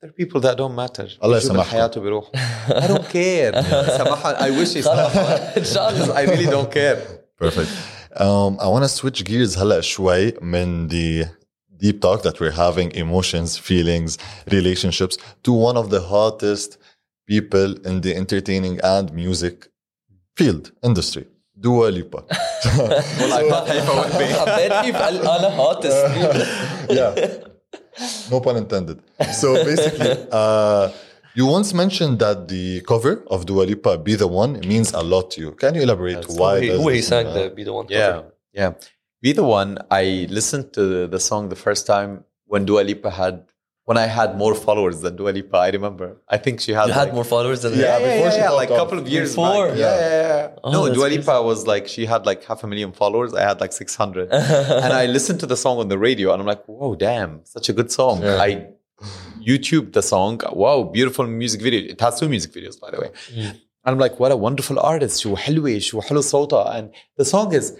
there 0.00 0.10
are 0.10 0.24
people 0.24 0.40
that 0.40 0.56
don't 0.56 0.76
matter 0.76 1.08
الله 1.24 1.34
بيجوا 1.34 1.36
يسامحكم. 1.36 1.58
بحياته 1.58 2.00
بيروح 2.00 2.30
I 2.68 2.86
don't 2.86 3.08
care 3.12 3.60
سامحهم 3.98 4.36
I 4.36 4.64
wish 4.64 4.76
يسامحهم 4.76 5.40
ان 5.56 5.64
شاء 5.64 5.90
الله 5.90 6.14
I 6.14 6.26
really 6.28 6.46
don't 6.50 6.72
care 6.74 6.98
Perfect. 7.44 7.70
Um, 8.16 8.52
I 8.58 8.66
want 8.66 8.82
to 8.84 8.88
switch 8.88 9.24
gears 9.24 9.58
هلا 9.58 9.80
شوي 9.80 10.32
من 10.42 10.88
the 10.88 11.26
deep 11.84 12.00
talk 12.00 12.22
that 12.22 12.40
we're 12.40 12.56
having, 12.66 12.90
emotions, 13.04 13.56
feelings, 13.56 14.18
relationships, 14.50 15.16
to 15.44 15.52
one 15.52 15.76
of 15.76 15.86
the 15.94 16.00
hottest 16.12 16.70
people 17.32 17.70
in 17.88 18.00
the 18.04 18.12
entertaining 18.22 18.74
and 18.94 19.06
music 19.12 19.56
field 20.38 20.64
industry, 20.88 21.24
Dua 21.63 21.87
Lipa. 21.87 22.25
well, 22.27 23.33
I 23.39 23.41
can't 23.47 23.67
help 23.87 24.19
it. 24.19 24.35
I 24.35 24.45
bet 24.59 24.85
you 24.85 24.93
Yeah. 26.99 27.11
No 28.29 28.41
pun 28.41 28.57
intended. 28.57 28.99
So 29.31 29.53
basically, 29.63 30.11
uh, 30.31 30.91
you 31.35 31.45
once 31.45 31.73
mentioned 31.73 32.19
that 32.19 32.47
the 32.49 32.81
cover 32.81 33.23
of 33.27 33.45
Dua 33.45 33.63
Lipa, 33.63 33.97
Be 33.97 34.15
The 34.15 34.27
One, 34.27 34.59
means 34.59 34.91
a 34.91 35.01
lot 35.01 35.31
to 35.31 35.41
you. 35.41 35.51
Can 35.53 35.75
you 35.75 35.83
elaborate 35.83 36.15
That's 36.15 36.37
why? 36.37 36.67
Who, 36.67 36.89
he 36.89 37.01
sang 37.01 37.33
the 37.33 37.49
Be 37.55 37.63
The 37.63 37.71
One 37.71 37.85
yeah. 37.89 38.23
Yeah. 38.51 38.73
Be 39.21 39.31
The 39.31 39.43
One, 39.43 39.79
I 39.89 40.27
listened 40.29 40.73
to 40.73 41.07
the 41.07 41.19
song 41.19 41.47
the 41.47 41.55
first 41.55 41.87
time 41.87 42.25
when 42.45 42.65
Dua 42.65 42.81
Lipa 42.81 43.09
had 43.09 43.45
when 43.88 43.96
I 43.96 44.06
had 44.18 44.36
more 44.42 44.54
followers 44.54 44.96
than 45.02 45.16
Dua 45.16 45.30
Lipa. 45.36 45.56
I 45.56 45.70
remember. 45.70 46.08
I 46.28 46.36
think 46.44 46.54
she 46.64 46.72
had 46.78 46.86
You 46.88 46.92
had 47.00 47.08
like, 47.08 47.14
more 47.18 47.24
followers 47.34 47.62
than 47.62 47.72
Yeah, 47.72 47.78
Yeah, 47.78 47.98
yeah, 47.98 48.06
before 48.08 48.26
yeah, 48.26 48.30
she 48.36 48.40
yeah, 48.42 48.48
popped 48.48 48.62
like 48.62 48.70
a 48.70 48.72
off. 48.74 48.80
couple 48.82 48.98
of 49.02 49.06
years 49.14 49.30
Before? 49.30 49.68
back. 49.68 49.78
Yeah, 49.84 49.94
yeah, 50.04 50.26
yeah. 50.26 50.64
Oh, 50.64 50.72
no, 50.74 50.80
that's 50.84 50.96
Dua 50.96 51.06
crazy. 51.06 51.18
Lipa 51.20 51.36
was 51.50 51.60
like 51.72 51.84
she 51.94 52.02
had 52.12 52.22
like 52.30 52.40
half 52.50 52.60
a 52.66 52.68
million 52.72 52.92
followers. 52.92 53.30
I 53.40 53.42
had 53.50 53.58
like 53.64 53.72
six 53.82 53.88
hundred, 54.02 54.26
and 54.84 54.92
I 55.02 55.04
listened 55.16 55.38
to 55.44 55.48
the 55.52 55.58
song 55.64 55.76
on 55.82 55.88
the 55.94 55.98
radio, 56.08 56.26
and 56.32 56.38
I'm 56.42 56.48
like, 56.54 56.64
whoa, 56.66 56.90
damn, 57.06 57.32
such 57.56 57.66
a 57.72 57.74
good 57.78 57.90
song. 57.98 58.16
Yeah. 58.22 58.46
I 58.48 58.50
YouTube 59.50 59.86
the 59.98 60.02
song. 60.12 60.34
Wow, 60.62 60.78
beautiful 60.98 61.24
music 61.42 61.60
video. 61.66 61.80
It 61.92 62.00
has 62.06 62.14
two 62.20 62.28
music 62.34 62.50
videos, 62.56 62.76
by 62.84 62.90
the 62.92 62.98
way. 63.02 63.10
Mm. 63.32 63.50
And 63.84 63.90
I'm 63.94 64.00
like, 64.06 64.20
what 64.20 64.30
a 64.32 64.36
wonderful 64.36 64.78
artist. 64.92 65.22
شو 65.22 65.36
حلوة 65.36 65.78
شو 65.78 66.00
حلو 66.00 66.20
صوتها. 66.20 66.78
And 66.78 66.90
the 67.16 67.24
song 67.24 67.52
is 67.54 67.72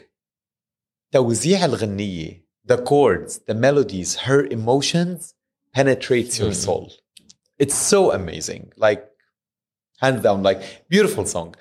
توزيع 1.13 1.65
الغنية, 1.65 2.43
the 2.65 2.77
chords, 2.79 3.41
the 3.47 3.55
melodies, 3.55 4.17
her 4.17 4.47
emotions 4.47 5.35
penetrates 5.73 6.39
your 6.39 6.51
Mm. 6.51 6.55
soul. 6.67 6.93
It's 7.59 7.75
so 7.75 8.13
amazing. 8.13 8.73
Like, 8.77 9.03
hands 10.01 10.23
down, 10.23 10.43
like, 10.43 10.61
beautiful 10.89 11.25
song. 11.27 11.55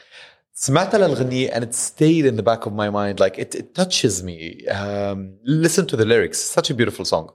سمعت 0.55 0.95
للغنية 0.95 1.49
and 1.53 1.63
it 1.63 1.73
stayed 1.75 2.25
in 2.25 2.35
the 2.35 2.43
back 2.43 2.65
of 2.65 2.73
my 2.73 2.89
mind. 2.89 3.19
Like, 3.19 3.37
it, 3.37 3.53
it 3.55 3.75
touches 3.75 4.23
me. 4.23 4.65
Um, 4.67 5.35
listen 5.43 5.85
to 5.87 5.95
the 5.95 6.05
lyrics. 6.05 6.39
Such 6.39 6.69
a 6.69 6.73
beautiful 6.73 7.05
song. 7.05 7.29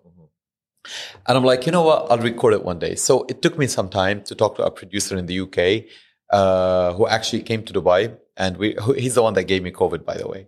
And 1.27 1.39
I'm 1.39 1.45
like, 1.45 1.64
you 1.66 1.70
know 1.73 1.83
what? 1.83 2.11
I'll 2.11 2.18
record 2.18 2.55
it 2.55 2.64
one 2.64 2.79
day. 2.81 2.97
So 2.97 3.25
it 3.29 3.41
took 3.43 3.57
me 3.57 3.66
some 3.68 3.89
time 3.89 4.23
to 4.25 4.35
talk 4.35 4.57
to 4.57 4.64
a 4.64 4.70
producer 4.70 5.16
in 5.16 5.27
the 5.27 5.39
UK 5.45 5.59
uh, 6.31 6.93
who 6.95 7.07
actually 7.07 7.43
came 7.43 7.62
to 7.64 7.73
Dubai. 7.73 8.16
And 8.37 8.57
we, 8.57 8.75
who, 8.83 8.93
he's 8.95 9.14
the 9.14 9.23
one 9.23 9.35
that 9.35 9.45
gave 9.45 9.62
me 9.62 9.70
COVID, 9.70 10.05
by 10.05 10.16
the 10.16 10.27
way. 10.27 10.47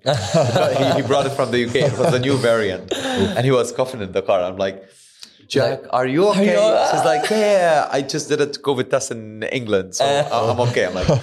he, 0.79 0.85
he 0.97 1.03
brought 1.07 1.27
it 1.27 1.35
from 1.39 1.53
the 1.53 1.61
UK. 1.66 1.77
It 1.93 1.99
was 1.99 2.12
a 2.12 2.18
new 2.18 2.37
variant. 2.39 2.93
and 3.37 3.45
he 3.45 3.53
was 3.53 3.70
coughing 3.70 4.01
in 4.03 4.11
the 4.11 4.22
car. 4.22 4.41
I'm 4.43 4.57
like, 4.57 4.83
Jack, 5.50 5.82
like, 5.82 5.93
are 5.93 6.06
you 6.06 6.28
okay? 6.30 6.56
Are 6.56 6.86
you 6.86 6.91
She's 6.91 7.06
like, 7.06 7.30
yeah, 7.30 7.38
yeah, 7.38 7.89
I 7.91 8.02
just 8.04 8.30
did 8.30 8.39
a 8.39 8.45
COVID 8.45 8.89
test 8.89 9.10
in 9.12 9.43
England, 9.43 9.95
so 9.95 10.06
uh, 10.06 10.52
I'm 10.52 10.60
okay. 10.70 10.86
I'm 10.86 10.93
like, 10.93 11.10
uh, 11.10 11.18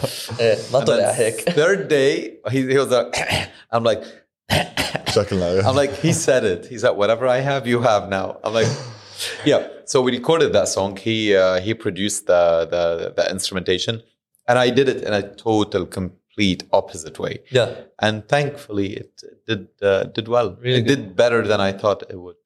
third 1.61 1.89
day, 1.89 2.39
he, 2.51 2.67
he 2.67 2.77
was 2.77 2.91
like, 2.91 3.15
I'm 3.71 3.85
like, 3.85 4.03
I'm 4.51 5.77
like, 5.77 5.95
he 5.95 6.13
said 6.13 6.45
it. 6.45 6.67
He's 6.67 6.83
like, 6.83 6.97
whatever 6.97 7.27
I 7.29 7.39
have, 7.39 7.67
you 7.67 7.81
have 7.83 8.09
now. 8.09 8.39
I'm 8.43 8.53
like, 8.53 8.69
yeah. 9.45 9.69
So 9.85 10.03
we 10.03 10.11
recorded 10.13 10.53
that 10.53 10.69
song. 10.69 10.97
He 10.97 11.35
uh, 11.35 11.61
he 11.61 11.73
produced 11.75 12.27
the, 12.27 12.67
the 12.71 13.15
the 13.17 13.31
instrumentation, 13.31 14.03
and 14.49 14.59
I 14.59 14.71
did 14.71 14.89
it 14.89 15.03
in 15.05 15.13
a 15.13 15.23
total 15.37 15.87
complete 15.87 16.65
opposite 16.73 17.19
way. 17.19 17.41
Yeah. 17.51 17.75
And 18.01 18.29
thankfully, 18.29 18.95
it 18.95 19.23
did 19.47 19.69
uh, 19.81 20.05
did 20.05 20.29
well. 20.29 20.57
Really 20.61 20.81
it 20.81 20.83
good. 20.83 20.97
did 20.97 21.17
better 21.17 21.47
than 21.47 21.61
I 21.61 21.73
thought 21.73 22.03
it 22.11 22.21
would. 22.21 22.37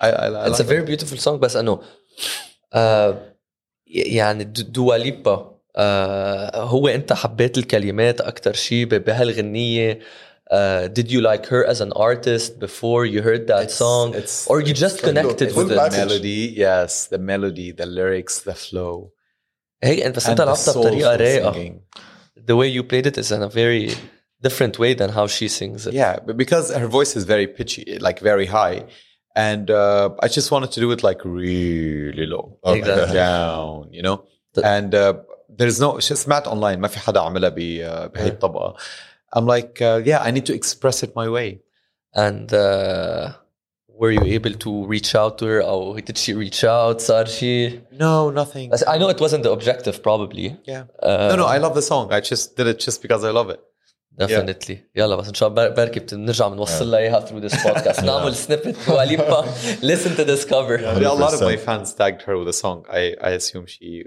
I, 0.00 0.08
I, 0.08 0.26
I 0.44 0.46
It's 0.48 0.60
a 0.60 0.62
like 0.62 0.72
very 0.72 0.84
beautiful 0.90 1.18
song 1.18 1.38
بس 1.40 1.56
انه 1.56 1.80
آه 2.72 3.34
يعني 3.86 4.44
د- 4.44 4.72
دوا 4.72 4.96
ليبا 4.96 5.58
آه 5.76 6.62
هو 6.62 6.88
انت 6.88 7.12
حبيت 7.12 7.58
الكلمات 7.58 8.20
اكثر 8.20 8.52
شيء 8.52 8.84
ب- 8.84 9.04
بهالغنيه 9.04 10.00
uh, 10.52 10.88
did 10.98 11.08
you 11.10 11.20
like 11.20 11.46
her 11.46 11.62
as 11.72 11.80
an 11.80 11.92
artist 11.92 12.58
before 12.58 13.02
you 13.12 13.20
heard 13.28 13.46
that 13.46 13.62
It's- 13.64 13.78
song 13.84 14.08
it's- 14.14 14.46
or 14.50 14.60
you 14.60 14.74
just 14.84 14.96
it's 14.96 15.08
connected 15.08 15.48
full 15.52 15.58
with 15.64 15.68
the 15.68 15.74
it 15.74 15.78
package. 15.84 15.98
melody. 16.04 16.40
Yes, 16.66 16.92
the 17.14 17.18
melody, 17.32 17.68
the 17.80 17.86
lyrics, 17.98 18.34
the 18.48 18.54
flow. 18.66 19.10
هيك 19.82 20.00
انت 20.02 20.16
بس 20.16 20.26
and 20.26 20.28
انت 20.30 20.40
the 20.40 20.44
لعبتها 20.44 20.72
بطريقه 20.80 21.16
soulful 21.16 21.20
رايقه 21.20 21.52
singing. 21.52 21.74
the 22.38 22.54
way 22.56 22.68
you 22.76 22.82
played 22.82 23.06
it 23.06 23.16
is 23.22 23.30
in 23.32 23.42
a 23.42 23.48
very 23.48 23.94
different 24.46 24.78
way 24.78 24.94
than 25.00 25.10
how 25.18 25.26
she 25.26 25.48
sings 25.48 25.86
it 25.86 25.92
Yeah, 25.94 26.16
but 26.26 26.36
because 26.36 26.66
her 26.82 26.88
voice 26.98 27.12
is 27.18 27.24
very 27.34 27.46
pitchy, 27.58 27.84
like 28.06 28.18
very 28.30 28.46
high, 28.46 28.78
and 29.36 29.70
uh, 29.70 30.10
I 30.24 30.28
just 30.28 30.48
wanted 30.50 30.70
to 30.72 30.80
do 30.84 30.88
it 30.94 31.00
like 31.08 31.20
really 31.24 32.26
low, 32.26 32.58
Okay. 32.64 32.78
Exactly. 32.78 33.14
down, 33.14 33.88
you 33.96 34.02
know. 34.06 34.16
The- 34.54 34.64
And 34.76 34.90
uh, 34.94 35.14
there's 35.58 35.78
no 35.80 35.98
شو 35.98 36.14
سمعت 36.14 36.48
online 36.48 36.78
ما 36.78 36.88
في 36.88 36.98
حدا 36.98 37.20
عملها 37.20 37.48
ب- 37.48 38.12
بهي 38.12 38.26
الطبقة. 38.28 38.74
I'm 39.36 39.46
like, 39.46 39.80
uh, 39.80 40.00
yeah, 40.04 40.20
I 40.22 40.30
need 40.30 40.46
to 40.46 40.54
express 40.54 41.02
it 41.02 41.12
my 41.16 41.28
way. 41.28 41.60
and 42.26 42.48
uh, 42.52 43.24
were 44.00 44.10
you 44.18 44.24
able 44.38 44.54
to 44.64 44.70
reach 44.94 45.10
out 45.14 45.32
to 45.38 45.44
her 45.52 45.60
or 45.62 46.00
did 46.00 46.18
she 46.18 46.32
reach 46.34 46.64
out 46.64 46.98
صار 47.00 47.24
شيء 47.26 47.80
No, 47.92 48.30
nothing. 48.30 48.70
بس 48.70 48.84
I 48.84 48.98
know 48.98 49.08
it 49.08 49.20
wasn't 49.20 49.42
the 49.44 49.50
objective 49.52 50.02
probably 50.02 50.56
Yeah. 50.66 50.84
uh, 51.02 51.28
No, 51.30 51.36
no, 51.36 51.46
I 51.46 51.58
love 51.58 51.74
the 51.74 51.82
song. 51.92 52.12
I 52.12 52.20
just 52.20 52.56
did 52.56 52.66
it 52.66 52.78
just 52.86 52.98
because 53.02 53.22
I 53.24 53.30
love 53.30 53.50
it. 53.54 53.60
definitely 54.20 54.76
يلا 54.96 55.16
بس 55.16 55.28
ان 55.28 55.34
شاء 55.34 55.48
الله 55.48 55.68
بركي 55.68 56.00
بنرجع 56.16 56.48
بنوصل 56.48 56.90
لها 56.90 56.98
اياها 57.00 57.26
through 57.26 57.42
this 57.50 57.54
podcast 57.56 58.04
نعمل 58.04 58.34
سنيبت 58.36 58.76
وليبا 58.88 59.44
listen 59.82 60.16
to 60.18 60.24
this 60.24 60.44
cover 60.44 60.78
Yeah, 60.80 60.98
a 60.98 61.14
lot 61.14 61.32
of 61.34 61.40
my 61.40 61.56
100%. 61.56 61.58
fans 61.66 61.94
tagged 61.94 62.22
her 62.22 62.34
with 62.38 62.46
the 62.52 62.58
song. 62.64 62.78
I, 63.00 63.02
I 63.28 63.30
assume 63.40 63.64
she, 63.66 64.04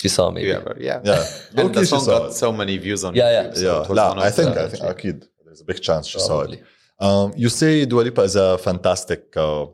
she 0.00 0.08
saw 0.16 0.30
maybe 0.30 0.48
yeah, 0.48 0.62
yeah. 0.88 1.00
Yeah. 1.10 1.58
And 1.58 1.66
Okay, 1.70 1.80
the 1.80 1.80
she 1.80 1.94
song 1.94 2.04
saw 2.08 2.18
got 2.18 2.30
it. 2.30 2.34
so 2.44 2.48
many 2.60 2.74
views 2.86 3.00
on 3.06 3.12
Yeah, 3.14 3.30
yeah. 3.36 3.44
YouTube. 3.44 3.56
so 3.56 3.66
Yeah, 3.66 3.82
it 3.84 3.88
was 3.90 3.96
لا, 3.98 4.08
one 4.10 4.18
of 4.18 4.24
I 4.28 4.30
think, 4.38 4.54
the- 4.54 4.64
I 4.64 4.68
think 4.72 4.82
أكيد 4.84 5.18
there's 5.46 5.60
a 5.60 5.68
big 5.72 5.80
chance 5.88 6.04
she 6.12 6.18
saw 6.18 6.38
probably 6.38 6.58
it. 6.58 6.64
Um, 7.06 7.26
you 7.42 7.48
say 7.60 7.72
Dua 7.92 8.02
Lipa 8.08 8.22
is 8.30 8.36
a 8.36 8.48
fantastic 8.68 9.22
uh, 9.36 9.66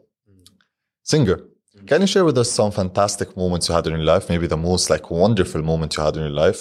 singer. 1.13 1.39
Can 1.91 1.99
you 2.05 2.07
share 2.15 2.25
with 2.25 2.39
us 2.43 2.51
some 2.61 2.71
fantastic 2.81 3.29
moments 3.43 3.65
you 3.69 3.75
had 3.75 3.87
in 3.89 3.93
your 3.99 4.05
life? 4.15 4.25
Maybe 4.33 4.47
the 4.57 4.63
most 4.71 4.85
like 4.95 5.05
wonderful 5.11 5.63
moment 5.63 5.91
you 5.97 6.03
had 6.07 6.15
in 6.19 6.23
your 6.29 6.37
life. 6.47 6.61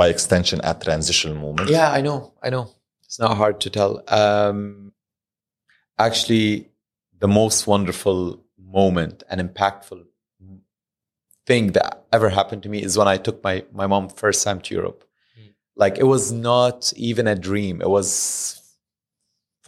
By 0.00 0.08
extension, 0.08 0.62
at 0.62 0.80
transitional 0.80 1.36
moment. 1.36 1.68
Yeah, 1.68 1.90
I 1.92 2.00
know. 2.00 2.32
I 2.42 2.48
know. 2.48 2.64
It's 3.04 3.18
not 3.18 3.36
hard 3.36 3.60
to 3.60 3.68
tell. 3.68 4.02
Um, 4.08 4.92
actually, 5.98 6.70
the 7.18 7.28
most 7.28 7.66
wonderful 7.66 8.42
moment 8.56 9.22
and 9.28 9.38
impactful 9.46 10.00
thing 11.44 11.72
that 11.72 12.06
ever 12.16 12.30
happened 12.30 12.62
to 12.62 12.70
me 12.70 12.82
is 12.82 12.96
when 12.96 13.08
I 13.08 13.18
took 13.18 13.44
my 13.44 13.56
my 13.80 13.86
mom 13.86 14.08
first 14.08 14.42
time 14.42 14.60
to 14.62 14.74
Europe. 14.74 15.04
Like 15.76 15.98
it 15.98 16.08
was 16.14 16.32
not 16.32 16.94
even 16.96 17.26
a 17.26 17.36
dream. 17.48 17.82
It 17.82 17.90
was 17.90 18.10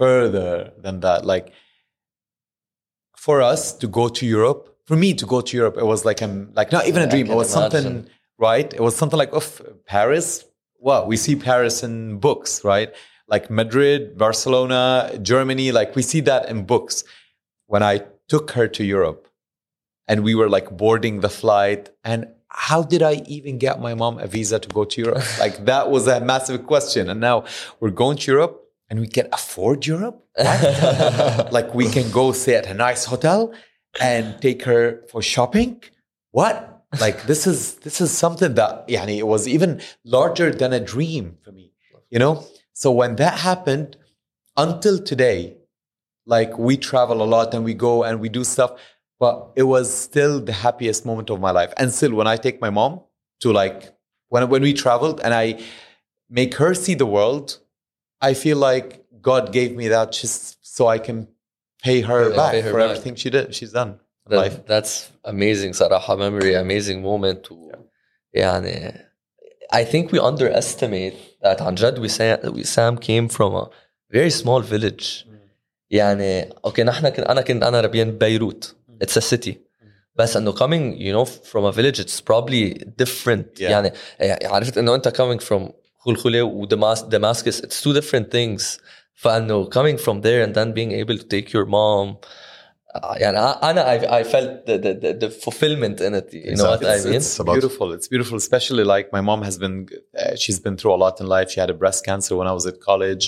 further 0.00 0.72
than 0.78 1.00
that. 1.00 1.26
Like 1.26 1.52
for 3.16 3.42
us 3.42 3.74
to 3.80 3.86
go 3.86 4.08
to 4.08 4.24
Europe, 4.24 4.62
for 4.86 4.96
me 4.96 5.12
to 5.12 5.26
go 5.26 5.42
to 5.42 5.56
Europe, 5.60 5.76
it 5.76 5.84
was 5.84 6.06
like 6.08 6.22
I'm 6.22 6.52
like 6.54 6.72
not 6.72 6.86
even 6.86 7.02
a 7.02 7.06
dream. 7.06 7.26
It 7.26 7.34
can 7.34 7.36
was 7.36 7.50
something 7.50 7.86
imagine. 7.86 8.10
Right. 8.42 8.74
It 8.74 8.82
was 8.82 8.94
something 8.96 9.18
like 9.18 9.32
of 9.32 9.46
Paris. 9.86 10.44
Well, 10.78 11.06
we 11.06 11.16
see 11.16 11.36
Paris 11.36 11.82
in 11.82 12.18
books, 12.18 12.64
right? 12.64 12.90
Like 13.28 13.48
Madrid, 13.50 14.18
Barcelona, 14.18 15.18
Germany. 15.22 15.72
Like 15.72 15.94
we 15.96 16.02
see 16.02 16.20
that 16.22 16.48
in 16.50 16.64
books. 16.64 17.04
When 17.66 17.82
I 17.82 18.02
took 18.28 18.50
her 18.50 18.66
to 18.76 18.84
Europe, 18.84 19.28
and 20.08 20.24
we 20.24 20.34
were 20.34 20.50
like 20.56 20.68
boarding 20.76 21.20
the 21.20 21.30
flight, 21.30 21.88
and 22.04 22.26
how 22.48 22.82
did 22.82 23.02
I 23.02 23.14
even 23.36 23.56
get 23.58 23.80
my 23.80 23.94
mom 23.94 24.18
a 24.18 24.26
visa 24.26 24.58
to 24.58 24.68
go 24.68 24.84
to 24.84 25.00
Europe? 25.00 25.24
like 25.44 25.64
that 25.64 25.90
was 25.90 26.06
a 26.06 26.20
massive 26.20 26.66
question. 26.66 27.08
And 27.08 27.20
now 27.20 27.44
we're 27.80 27.96
going 28.02 28.18
to 28.18 28.32
Europe, 28.32 28.54
and 28.90 29.00
we 29.00 29.06
can 29.06 29.28
afford 29.32 29.86
Europe. 29.86 30.18
Like 31.56 31.74
we 31.74 31.86
can 31.96 32.10
go 32.10 32.32
stay 32.32 32.56
at 32.56 32.66
a 32.66 32.74
nice 32.74 33.04
hotel 33.04 33.40
and 34.00 34.24
take 34.40 34.64
her 34.64 35.02
for 35.10 35.20
shopping. 35.22 35.82
What? 36.30 36.71
Like 37.00 37.22
this 37.24 37.46
is 37.46 37.76
this 37.76 38.00
is 38.00 38.10
something 38.16 38.54
that 38.54 38.86
yani, 38.88 39.16
it 39.18 39.26
was 39.26 39.48
even 39.48 39.80
larger 40.04 40.50
than 40.52 40.72
a 40.72 40.80
dream 40.80 41.38
for 41.42 41.52
me. 41.52 41.72
You 42.10 42.18
know? 42.18 42.44
So 42.74 42.90
when 42.90 43.16
that 43.16 43.38
happened, 43.38 43.96
until 44.56 44.98
today, 44.98 45.56
like 46.26 46.58
we 46.58 46.76
travel 46.76 47.22
a 47.22 47.24
lot 47.24 47.54
and 47.54 47.64
we 47.64 47.74
go 47.74 48.02
and 48.04 48.20
we 48.20 48.28
do 48.28 48.44
stuff, 48.44 48.72
but 49.18 49.50
it 49.56 49.62
was 49.62 49.92
still 49.92 50.40
the 50.40 50.52
happiest 50.52 51.06
moment 51.06 51.30
of 51.30 51.40
my 51.40 51.50
life. 51.50 51.72
And 51.76 51.92
still 51.92 52.14
when 52.14 52.26
I 52.26 52.36
take 52.36 52.60
my 52.60 52.70
mom 52.70 53.00
to 53.40 53.52
like 53.52 53.94
when 54.28 54.48
when 54.50 54.62
we 54.62 54.72
traveled 54.74 55.20
and 55.24 55.32
I 55.34 55.60
make 56.28 56.54
her 56.56 56.74
see 56.74 56.94
the 56.94 57.06
world. 57.06 57.58
I 58.20 58.34
feel 58.34 58.56
like 58.56 59.04
God 59.20 59.52
gave 59.52 59.74
me 59.74 59.88
that 59.88 60.12
just 60.12 60.58
so 60.64 60.86
I 60.86 60.98
can 60.98 61.26
pay 61.82 62.02
her 62.02 62.30
Yeah, 62.30 62.36
back 62.36 62.52
pay 62.52 62.60
her 62.60 62.70
for 62.70 62.78
back. 62.78 62.90
everything 62.90 63.14
she 63.16 63.30
did. 63.30 63.52
She's 63.54 63.72
done 63.72 63.98
that, 64.26 64.36
life. 64.36 64.66
That's 64.66 65.10
amazing 65.24 65.72
Saraha. 65.72 66.16
memory 66.18 66.54
amazing 66.54 67.02
moment 67.02 67.52
و 67.52 67.72
يعني 68.34 69.06
I 69.72 69.84
think 69.84 70.12
we 70.12 70.18
underestimate 70.18 71.14
that 71.42 71.58
Anjad. 71.60 71.96
Wissam 71.98 73.00
came 73.00 73.28
from 73.28 73.54
a 73.54 73.70
very 74.10 74.30
small 74.30 74.60
village 74.60 75.26
يعني 75.90 76.54
اوكي 76.64 76.82
نحن 76.82 77.08
كن 77.08 77.22
انا 77.22 77.40
كنت 77.40 77.62
انا 77.62 77.80
ربيان 77.80 78.18
بيروت 78.18 78.76
it's 79.04 79.16
a 79.16 79.20
city 79.20 79.52
mm. 79.52 79.86
بس 80.14 80.36
انه 80.36 80.52
coming 80.52 80.96
you 80.98 81.12
know 81.12 81.30
from 81.30 81.64
a 81.64 81.72
village 81.72 82.00
it's 82.00 82.20
probably 82.20 82.84
different 83.02 83.58
yeah. 83.58 83.62
يعني 83.62 83.90
eh, 84.20 84.44
عرفت 84.44 84.78
انه 84.78 84.94
انت 84.94 85.08
coming 85.08 85.44
from 85.44 85.72
خلخله 85.98 86.42
ودماسكس 86.42 87.60
it's 87.60 87.84
two 87.84 88.00
different 88.00 88.26
things 88.34 88.80
فانه 89.14 89.70
coming 89.70 89.98
from 89.98 90.22
there 90.22 90.46
and 90.46 90.54
then 90.54 90.72
being 90.72 90.92
able 90.92 91.18
to 91.18 91.24
take 91.24 91.52
your 91.52 91.66
mom 91.66 92.16
آه، 92.95 93.15
يعني 93.15 93.37
انا 93.39 93.83
I, 93.99 94.23
I 94.23 94.27
felt 94.27 94.65
the, 94.65 94.77
the, 94.77 94.93
the, 95.03 95.13
the 95.25 95.29
fulfillment 95.45 95.99
in 96.07 96.13
it 96.19 96.33
you 96.33 96.55
know 96.55 96.69
what 96.71 96.83
I 96.85 96.95
it's, 96.95 97.05
mean 97.05 97.13
it's 97.15 97.39
about- 97.39 97.53
beautiful. 97.59 97.87
It's 97.97 98.07
beautiful, 98.13 98.37
especially 98.45 98.85
like 98.95 99.05
my 99.17 99.21
mom 99.29 99.41
has 99.49 99.55
been. 99.63 99.75
Uh, 100.21 100.35
she's 100.41 100.59
been 100.65 100.75
through 100.79 100.93
a 100.97 100.99
lot 101.05 101.15
in 101.21 101.27
life. 101.37 101.47
She 101.53 101.59
had 101.63 101.69
a 101.75 101.77
breast 101.83 102.01
cancer 102.09 102.31
when 102.39 102.47
I 102.51 102.53
was 102.59 102.65
at 102.71 102.77
college, 102.89 103.25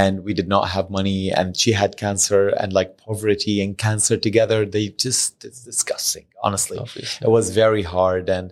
and 0.00 0.14
we 0.26 0.32
did 0.40 0.48
not 0.54 0.64
have 0.74 0.86
money. 1.00 1.20
And 1.38 1.48
she 1.62 1.70
had 1.82 1.90
cancer, 2.06 2.42
and 2.60 2.68
like 2.80 2.90
poverty 3.06 3.56
and 3.64 3.70
cancer 3.86 4.16
together, 4.28 4.58
they 4.76 4.86
just 5.06 5.30
it's 5.48 5.60
disgusting. 5.72 6.26
Honestly, 6.46 6.76
Obviously. 6.84 7.22
it 7.26 7.30
was 7.38 7.46
very 7.62 7.84
hard, 7.96 8.24
and 8.38 8.46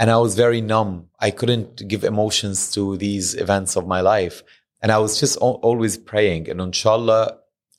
and 0.00 0.06
I 0.16 0.18
was 0.24 0.32
very 0.44 0.60
numb. 0.74 0.92
I 1.26 1.30
couldn't 1.38 1.72
give 1.92 2.02
emotions 2.14 2.58
to 2.76 2.82
these 3.06 3.26
events 3.44 3.72
of 3.78 3.84
my 3.94 4.00
life, 4.14 4.36
and 4.82 4.88
I 4.96 4.98
was 5.04 5.12
just 5.22 5.34
al- 5.46 5.60
always 5.68 5.94
praying. 6.10 6.42
And 6.50 6.58
inshallah, 6.68 7.24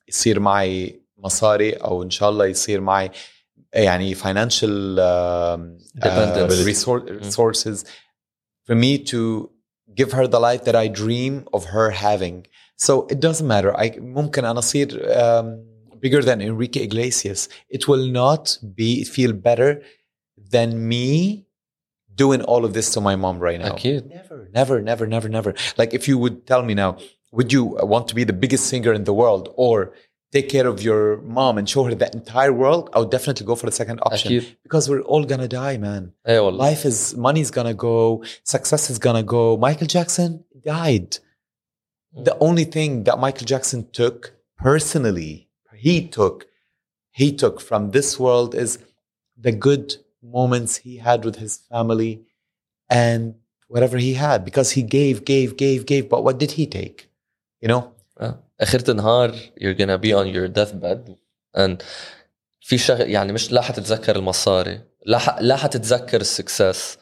يصير 0.09 0.39
معي 0.39 0.98
مصاري 1.19 1.73
او 1.73 2.03
ان 2.03 2.09
شاء 2.09 2.29
الله 2.29 2.45
يصير 2.45 2.81
معي 2.81 3.11
يعني 3.73 4.15
financial 4.15 4.99
um, 4.99 5.77
Dependence. 5.99 6.53
uh, 6.53 6.65
resor- 6.65 7.09
resources 7.23 7.83
for 8.67 8.75
me 8.75 8.97
to 9.11 9.49
give 9.99 10.11
her 10.17 10.27
the 10.27 10.39
life 10.39 10.63
that 10.67 10.75
I 10.75 10.87
dream 10.87 11.33
of 11.53 11.61
her 11.65 11.87
having. 11.91 12.37
So 12.77 12.93
it 13.13 13.19
doesn't 13.19 13.47
matter. 13.47 13.71
I 13.77 13.89
ممكن 13.99 14.45
أنا 14.45 14.59
أصير 14.59 14.87
um, 15.15 15.45
bigger 15.99 16.21
than 16.21 16.41
Enrique 16.41 16.81
Iglesias. 16.83 17.49
It 17.69 17.87
will 17.87 18.05
not 18.21 18.57
be 18.75 19.03
feel 19.03 19.33
better 19.33 19.81
than 20.51 20.87
me 20.87 21.45
doing 22.23 22.41
all 22.41 22.63
of 22.65 22.73
this 22.73 22.87
to 22.93 23.01
my 23.01 23.15
mom 23.15 23.39
right 23.39 23.59
now. 23.59 23.75
أكيد 23.75 24.07
Never, 24.09 24.49
never, 24.53 24.81
never, 24.81 25.05
never, 25.07 25.29
never. 25.29 25.53
Like 25.77 25.93
if 25.93 26.07
you 26.07 26.17
would 26.17 26.45
tell 26.47 26.63
me 26.63 26.73
now, 26.73 26.97
would 27.31 27.51
you 27.51 27.63
want 27.93 28.07
to 28.09 28.15
be 28.15 28.23
the 28.23 28.33
biggest 28.43 28.65
singer 28.67 28.93
in 28.93 29.03
the 29.03 29.13
world 29.13 29.49
or 29.55 29.93
take 30.31 30.49
care 30.49 30.67
of 30.67 30.81
your 30.81 31.21
mom 31.21 31.57
and 31.57 31.69
show 31.69 31.83
her 31.83 31.95
the 31.95 32.09
entire 32.13 32.53
world? 32.53 32.89
I 32.93 32.99
would 32.99 33.11
definitely 33.11 33.45
go 33.45 33.55
for 33.55 33.65
the 33.65 33.71
second 33.71 33.99
option 34.01 34.31
أكيد 34.31 34.55
because 34.63 34.89
we're 34.89 35.01
all 35.01 35.23
gonna 35.25 35.47
die, 35.47 35.77
man. 35.77 36.11
اي 36.27 36.39
والله 36.39 36.57
Life 36.57 36.85
is 36.85 37.15
money's 37.15 37.51
gonna 37.51 37.73
go, 37.73 38.23
success 38.43 38.89
is 38.89 38.99
gonna 38.99 39.23
go. 39.23 39.57
Michael 39.57 39.87
Jackson 39.87 40.43
died. 40.63 41.19
The 42.13 42.37
only 42.39 42.63
thing 42.63 43.03
that 43.03 43.19
Michael 43.19 43.45
Jackson 43.45 43.89
took 43.91 44.33
personally, 44.57 45.49
he 45.75 46.07
took, 46.07 46.47
he 47.11 47.31
took 47.33 47.59
from 47.59 47.91
this 47.91 48.19
world 48.19 48.55
is 48.55 48.79
the 49.37 49.51
good 49.51 49.97
moments 50.23 50.77
he 50.77 50.97
had 50.97 51.25
with 51.25 51.35
his 51.35 51.57
family 51.69 52.23
and 52.89 53.35
whatever 53.67 53.97
he 53.97 54.13
had 54.13 54.45
because 54.45 54.71
he 54.71 54.81
gave, 54.81 55.25
gave, 55.25 55.57
gave, 55.57 55.85
gave. 55.85 56.09
But 56.09 56.23
what 56.23 56.37
did 56.37 56.51
he 56.51 56.65
take? 56.65 57.09
You 57.61 57.67
know? 57.67 57.93
آخرة 58.60 58.90
النهار 58.90 59.32
you're 59.60 59.76
gonna 59.78 59.98
be 59.98 60.12
on 60.12 60.26
your 60.34 60.48
deathbed. 60.48 61.12
And 61.56 61.82
في 62.60 62.78
شغل 62.78 63.10
يعني 63.10 63.32
مش 63.32 63.52
لا 63.52 63.60
حتتذكر 63.62 64.16
المصاري. 64.16 64.80
لا 65.06 65.18
ح... 65.18 65.38
لا 65.40 65.56
حتتذكر 65.56 66.20
السكسس. 66.20 66.98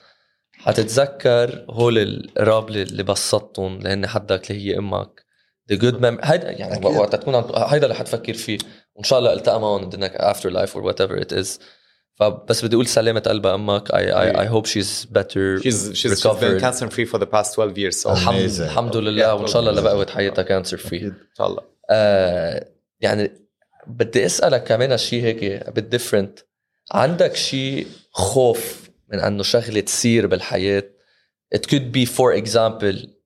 حتتذكر 0.52 1.66
هول 1.70 1.98
القراب 1.98 2.70
اللي 2.70 3.02
بسطتهم 3.02 3.78
لأن 3.78 4.06
حدك 4.06 4.50
اللي 4.50 4.66
هي 4.66 4.78
أمك. 4.78 5.24
The 5.72 5.76
good 5.76 5.94
memory 6.00 6.18
هيدا 6.22 6.50
يعني. 6.50 6.86
وقت 6.86 7.16
تكون 7.16 7.34
عم 7.34 7.44
هيدا 7.54 7.86
اللي 7.86 7.94
حتفكر 7.94 8.34
فيه. 8.34 8.58
وإن 8.94 9.04
شاء 9.04 9.18
الله 9.18 9.32
التقى 9.32 9.60
معهم 9.60 9.90
the 9.90 9.94
after 10.04 10.50
life 10.50 10.74
or 10.74 10.82
whatever 10.82 11.24
it 11.24 11.32
is. 11.32 11.60
فبس 12.18 12.64
بدي 12.64 12.74
أقول 12.76 12.86
سلامة 12.86 13.20
قلبها 13.20 13.54
أمك 13.54 13.94
اي 13.94 14.12
اي 14.12 14.40
اي 14.40 14.48
هوب 14.48 14.66
شيز 14.66 15.08
بيتر 15.10 15.60
شيز 15.60 15.92
شيز 15.92 16.26
بين 16.26 16.58
كانسر 16.58 16.90
فري 16.90 17.06
فور 17.06 17.20
ذا 17.20 17.26
باست 17.26 17.52
12 17.52 17.78
ييرز 17.78 18.60
الحمد 18.60 18.96
لله 18.96 19.34
وإن 19.34 19.46
شاء 19.46 19.60
الله 19.60 19.72
لبقوة 19.72 20.06
حياتها 20.10 20.42
كانسر 20.42 20.76
فري 20.76 21.00
إن 21.02 21.14
شاء 21.38 21.46
الله. 21.46 21.62
آه، 21.90 22.68
يعني 23.00 23.30
بدي 23.86 24.26
أسألك 24.26 24.64
كمان 24.64 24.96
شيء 24.96 25.22
هيك 25.22 25.70
بيت 25.70 25.84
ديفرنت 25.84 26.38
عندك 26.92 27.36
شيء 27.36 27.86
خوف 28.10 28.90
من 29.12 29.20
إنه 29.20 29.42
شغلة 29.42 29.80
تصير 29.80 30.26
بالحياة؟ 30.26 30.84
ات 31.52 31.66
كود 31.66 31.92
بي 31.92 32.06
فور 32.06 32.36
اكزامبل 32.36 33.18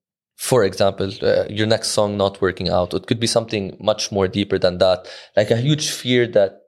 for 0.51 0.65
example 0.65 1.09
uh, 1.23 1.45
your 1.49 1.67
next 1.67 1.89
song 1.89 2.17
not 2.17 2.41
working 2.41 2.69
out. 2.69 2.95
It 2.95 3.07
could 3.07 3.21
be 3.21 3.29
something 3.29 3.77
much 3.79 4.11
more 4.11 4.27
deeper 4.27 4.59
than 4.59 4.79
that. 4.79 5.07
Like 5.37 5.51
a 5.53 5.57
huge 5.57 5.91
fear 5.91 6.27
that 6.37 6.62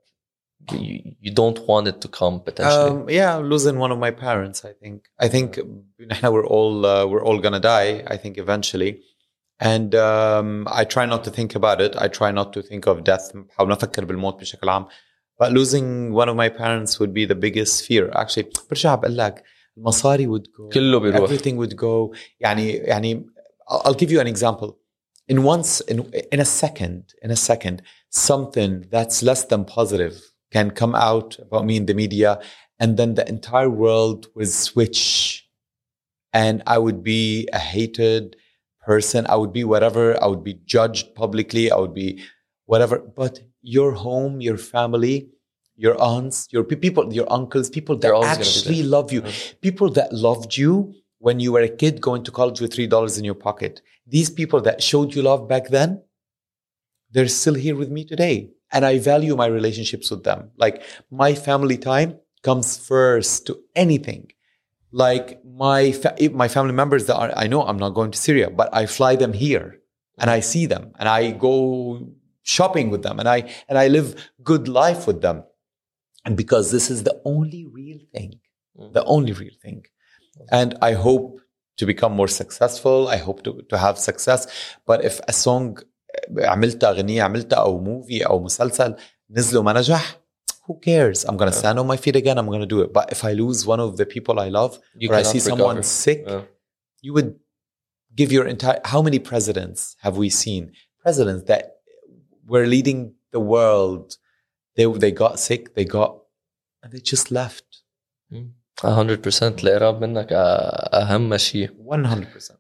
you, 0.72 1.16
you 1.20 1.32
don't 1.34 1.60
want 1.68 1.88
it 1.88 2.02
to 2.02 2.08
come 2.08 2.42
potentially 2.42 2.92
Um, 2.92 3.10
yeah, 3.10 3.38
losing 3.38 3.78
one 3.80 3.92
of 3.92 4.00
my 4.00 4.12
parents. 4.12 4.66
I 4.66 4.74
think. 4.74 5.08
I 5.20 5.28
think 5.28 5.60
نحن 6.00 6.32
we're 6.32 6.46
all 6.46 6.86
uh, 6.86 7.06
we're 7.06 7.24
all 7.24 7.40
gonna 7.40 7.60
die. 7.60 8.04
I 8.08 8.18
think 8.18 8.38
eventually, 8.38 9.02
and 9.60 9.96
um, 9.96 10.68
I 10.70 10.84
try 10.86 11.06
not 11.06 11.24
to 11.26 11.32
think 11.32 11.56
about 11.56 11.82
it. 11.82 11.96
I 11.98 12.08
try 12.08 12.32
not 12.32 12.54
to 12.54 12.62
think 12.62 12.88
of 12.88 13.04
death. 13.04 13.32
بحاول 13.34 13.68
ما 13.68 13.74
أفكر 13.74 14.06
بالموت 14.06 14.40
بشكل 14.40 14.70
عام. 14.70 14.88
But 15.42 15.52
losing 15.54 16.12
one 16.14 16.28
of 16.28 16.36
my 16.36 16.50
parents 16.50 17.00
would 17.00 17.14
be 17.14 17.26
the 17.26 17.36
biggest 17.36 17.86
fear. 17.86 18.12
Actually, 18.14 18.48
برجع 18.70 18.96
بقول 18.96 19.18
لك 19.18 19.44
المصاري 19.78 20.28
would 20.28 20.48
go. 20.48 20.74
كله 20.74 21.00
بيروح 21.00 21.30
Everything 21.30 21.58
would 21.58 21.76
go. 21.76 22.16
يعني 22.40 22.72
يعني 22.72 23.26
I'll 23.70 23.82
I'll 23.88 23.96
give 23.96 24.12
you 24.12 24.20
an 24.20 24.28
example. 24.28 24.78
In 25.32 25.44
once 25.44 25.82
in 25.92 25.98
in 26.34 26.40
a 26.40 26.50
second, 26.64 27.04
in 27.24 27.32
a 27.32 27.36
second, 27.36 27.82
something 28.10 28.72
that's 28.94 29.18
less 29.30 29.44
than 29.52 29.64
positive 29.78 30.16
can 30.55 30.71
come 30.71 30.95
out 30.95 31.37
about 31.41 31.67
me 31.67 31.77
in 31.77 31.87
the 31.87 31.95
media, 31.95 32.31
and 32.79 32.97
then 32.97 33.15
the 33.15 33.29
entire 33.29 33.69
world 33.69 34.21
would 34.35 34.53
switch, 34.67 35.47
and 36.33 36.63
I 36.75 36.79
would 36.79 37.03
be 37.03 37.49
a 37.53 37.59
hated 37.59 38.37
person. 38.87 39.27
I 39.29 39.37
would 39.41 39.53
be 39.53 39.65
whatever. 39.65 40.05
I 40.23 40.27
would 40.29 40.45
be 40.45 40.57
judged 40.65 41.15
publicly. 41.17 41.65
I 41.73 41.77
would 41.77 41.95
be 41.95 42.23
whatever. 42.67 42.99
But 42.99 43.41
your 43.63 43.93
home, 43.93 44.41
your 44.41 44.57
family, 44.57 45.17
your 45.77 46.01
aunts, 46.01 46.47
your 46.53 46.63
people, 46.63 47.13
your 47.13 47.31
uncles, 47.39 47.69
people 47.69 47.97
that 47.97 48.03
They're 48.03 48.15
always 48.15 48.31
gonna 48.31 48.45
be 48.45 48.59
actually 48.59 48.83
love 48.85 49.13
you, 49.13 49.23
people 49.61 49.91
that 49.99 50.13
loved 50.13 50.57
you 50.57 50.95
when 51.19 51.41
you 51.41 51.51
were 51.53 51.63
a 51.63 51.69
kid 51.83 52.01
going 52.01 52.23
to 52.25 52.31
college 52.31 52.61
with 52.61 52.73
three 52.73 52.87
dollars 52.87 53.19
in 53.19 53.25
your 53.25 53.41
pocket. 53.49 53.83
These 54.07 54.31
people 54.31 54.61
that 54.61 54.83
showed 54.83 55.15
you 55.15 55.23
love 55.23 55.49
back 55.49 55.69
then, 55.69 56.03
they're 57.11 57.29
still 57.41 57.55
here 57.55 57.77
with 57.83 57.91
me 57.91 58.05
today. 58.05 58.54
And 58.73 58.85
I 58.85 58.99
value 58.99 59.37
my 59.37 59.47
relationships 59.47 60.11
with 60.11 60.25
them. 60.25 60.51
Like 60.57 60.83
my 61.11 61.35
family 61.35 61.79
time 61.79 62.19
comes 62.43 62.77
first 62.77 63.47
to 63.47 63.59
anything. 63.75 64.31
Like 64.93 65.45
my 65.45 65.93
fa- 65.93 66.17
my 66.33 66.49
family 66.49 66.73
members 66.73 67.07
that 67.07 67.17
are, 67.17 67.33
I 67.37 67.47
know 67.47 67.63
I'm 67.63 67.79
not 67.79 67.91
going 67.91 68.11
to 68.13 68.19
Syria, 68.19 68.51
but 68.51 68.69
I 68.73 68.87
fly 68.87 69.17
them 69.17 69.33
here 69.33 69.81
and 70.19 70.31
I 70.31 70.41
see 70.41 70.67
them 70.67 70.93
and 70.99 71.09
I 71.09 71.33
go 71.33 72.13
shopping 72.43 72.91
with 72.91 73.03
them 73.03 73.19
and 73.19 73.29
I 73.29 73.53
and 73.69 73.77
I 73.79 73.89
live 73.89 74.31
good 74.43 74.69
life 74.69 75.07
with 75.07 75.21
them. 75.21 75.45
And 76.25 76.37
because 76.37 76.71
this 76.71 76.91
is 76.91 77.03
the 77.03 77.21
only 77.25 77.67
real 77.67 77.99
thing, 78.13 78.41
mm. 78.79 78.93
the 78.93 79.05
only 79.05 79.33
real 79.33 79.55
thing. 79.61 79.85
And 80.51 80.77
I 80.81 80.93
hope 80.93 81.41
to 81.77 81.87
become 81.87 82.13
more 82.13 82.29
successful. 82.29 83.09
I 83.09 83.17
hope 83.17 83.43
to, 83.45 83.63
to 83.69 83.79
have 83.79 83.99
success. 83.99 84.47
But 84.87 85.05
if 85.05 85.21
a 85.27 85.33
song 85.33 85.79
عملتها 86.38 86.90
أغنية 86.90 87.22
عملتها 87.24 87.58
أو 87.60 87.84
movie 87.86 88.26
أو 88.28 88.40
مسلسل 88.44 88.96
نزل 89.30 89.58
وما 89.58 89.74
نجح 89.74 90.20
who 90.68 90.74
cares? 90.90 91.26
I'm 91.26 91.36
gonna 91.38 91.52
stand 91.62 91.78
on 91.80 91.88
my 91.88 91.98
feet 91.98 92.16
again. 92.16 92.38
I'm 92.38 92.50
gonna 92.56 92.72
do 92.76 92.82
it. 92.86 92.90
But 92.94 93.06
if 93.16 93.22
I 93.30 93.32
lose 93.44 93.60
one 93.74 93.80
of 93.88 93.92
the 93.98 94.06
people 94.16 94.36
I 94.40 94.50
love, 94.60 94.72
you 95.02 95.10
or 95.10 95.16
I 95.16 95.22
cannot 95.24 95.32
see 95.34 95.40
someone 95.50 95.78
recover. 95.78 96.04
sick, 96.06 96.20
Yeah. 96.28 96.44
you 97.06 97.12
would 97.16 97.30
give 98.20 98.30
your 98.38 98.46
entire. 98.54 98.80
How 98.94 99.02
many 99.08 99.20
presidents 99.32 99.80
have 100.06 100.16
we 100.24 100.30
seen? 100.44 100.64
Presidents 101.06 101.44
that 101.52 101.64
were 102.52 102.66
leading 102.76 103.00
the 103.36 103.44
world, 103.54 104.06
they 104.76 104.86
they 105.04 105.12
got 105.24 105.34
sick, 105.50 105.62
they 105.78 105.86
got, 106.00 106.12
and 106.82 106.88
they 106.94 107.02
just 107.14 107.28
left. 107.40 107.68
100% 108.32 109.64
القراب 109.64 110.02
منك 110.02 110.28
أ- 110.30 110.34
اهم 110.94 111.38
شيء 111.38 111.70
100%. 111.70 112.52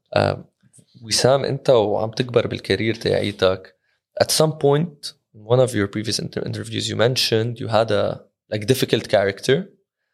آه، 1.05 1.07
وسام 1.07 1.45
انت 1.45 1.71
وعم 1.71 2.11
تكبر 2.11 2.47
بالكارير 2.47 2.95
تاعيتك 2.95 3.75
at 4.23 4.27
some 4.27 4.51
point 4.53 5.13
in 5.37 5.45
one 5.55 5.61
of 5.61 5.71
your 5.75 5.89
previous 5.97 6.19
inter- 6.19 6.45
interviews 6.47 6.89
you 6.89 6.97
mentioned 6.97 7.59
you 7.61 7.69
had 7.69 7.91
a 7.91 8.21
like 8.55 8.67
difficult 8.67 9.09
character 9.09 9.63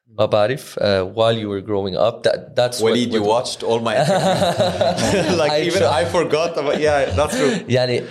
ما 0.06 0.26
بعرف 0.26 0.78
uh, 0.78 0.82
while 1.14 1.36
you 1.38 1.48
were 1.48 1.60
growing 1.70 1.96
up 1.96 2.22
that 2.28 2.56
that's 2.56 2.80
what, 2.80 2.92
Walid, 2.92 3.12
you 3.12 3.22
what- 3.22 3.44
watched 3.44 3.62
all 3.62 3.80
my 3.80 3.94
like 5.40 5.52
I 5.52 5.60
even 5.68 5.80
try. 5.82 6.00
I 6.02 6.04
forgot 6.16 6.50
about 6.58 6.78
yeah, 6.80 7.04
that's 7.18 7.36
true. 7.36 7.64
يعني 7.68 8.02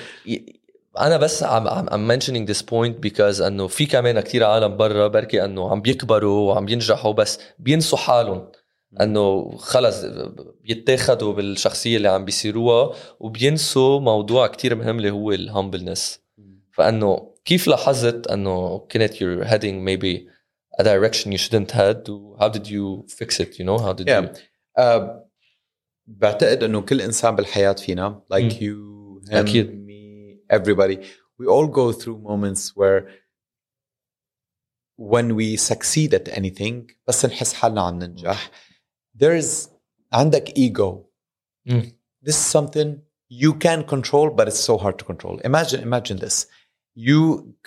أنا 1.00 1.18
بس 1.18 1.44
عم 1.44 1.68
عم 1.68 1.88
I'm 1.90 2.18
mentioning 2.18 2.46
this 2.54 2.62
point 2.62 3.02
because 3.10 3.42
انه 3.42 3.68
في 3.68 3.86
كمان 3.86 4.20
كثير 4.20 4.44
عالم 4.44 4.78
برا 4.78 5.08
بركي 5.08 5.44
انه 5.46 5.72
عم 5.72 5.82
بيكبروا 5.82 6.54
وعم 6.54 6.68
ينجحوا 6.70 7.14
بس 7.14 7.40
بينسوا 7.60 7.98
حالهم 7.98 8.48
إنه 9.02 9.58
خلص 9.58 10.06
بيتاخدوا 10.62 11.34
بالشخصية 11.34 11.98
اللي 11.98 12.08
عم 12.08 12.26
بيصيروها 12.26 12.96
وبينسوا 13.20 14.00
موضوع 14.00 14.48
كتير 14.48 14.76
مهم 14.76 14.98
اللي 14.98 15.12
هو 15.12 15.32
الهامبلنس 15.32 16.20
فإنه 16.72 17.36
كيف 17.46 17.68
لاحظت 17.68 18.28
إنه 18.28 18.80
كانت 18.80 19.22
يور 19.22 19.44
هيدينج 19.44 19.84
ميبي 19.84 20.30
ا 20.80 20.84
دايركشن 20.84 21.32
يو 21.32 21.38
شودنت 21.38 21.76
هاد 21.76 22.10
هاو 22.10 22.48
ديد 22.48 22.68
يو 22.68 23.06
فيكس 23.08 23.42
ات 23.42 23.60
يو 23.60 23.66
نو 23.66 23.76
هاو 23.76 23.92
ديد 23.94 24.34
بعتقد 26.08 26.64
إنه 26.64 26.82
كل 26.82 27.02
إنسان 27.02 27.36
بالحياة 27.36 27.74
فينا 27.74 28.22
لايك 28.30 28.62
يو 28.62 29.22
أكيد. 29.32 29.72
مي 29.72 30.40
everybody 30.54 30.98
وي 31.40 31.48
اول 31.48 31.72
جو 31.72 31.92
ثرو 31.92 32.18
مومنتس 32.18 32.78
وير 32.78 33.26
when 35.02 35.32
we 35.38 35.58
succeed 35.72 36.14
at 36.14 36.34
anything 36.34 36.94
بس 37.08 37.26
نحس 37.26 37.54
حالنا 37.54 37.82
عم 37.82 38.00
ننجح. 38.00 38.52
there's 39.21 39.69
عندك 40.13 40.59
ego 40.59 41.05
Mm. 41.69 41.83
this 42.27 42.37
is 42.41 42.45
something 42.57 42.89
you 43.43 43.53
can 43.65 43.81
control 43.95 44.29
but 44.39 44.47
it's 44.49 44.61
so 44.71 44.77
hard 44.83 44.97
to 44.99 45.05
control 45.05 45.37
imagine 45.51 45.81
imagine 45.91 46.19
this 46.25 46.37
you 47.09 47.21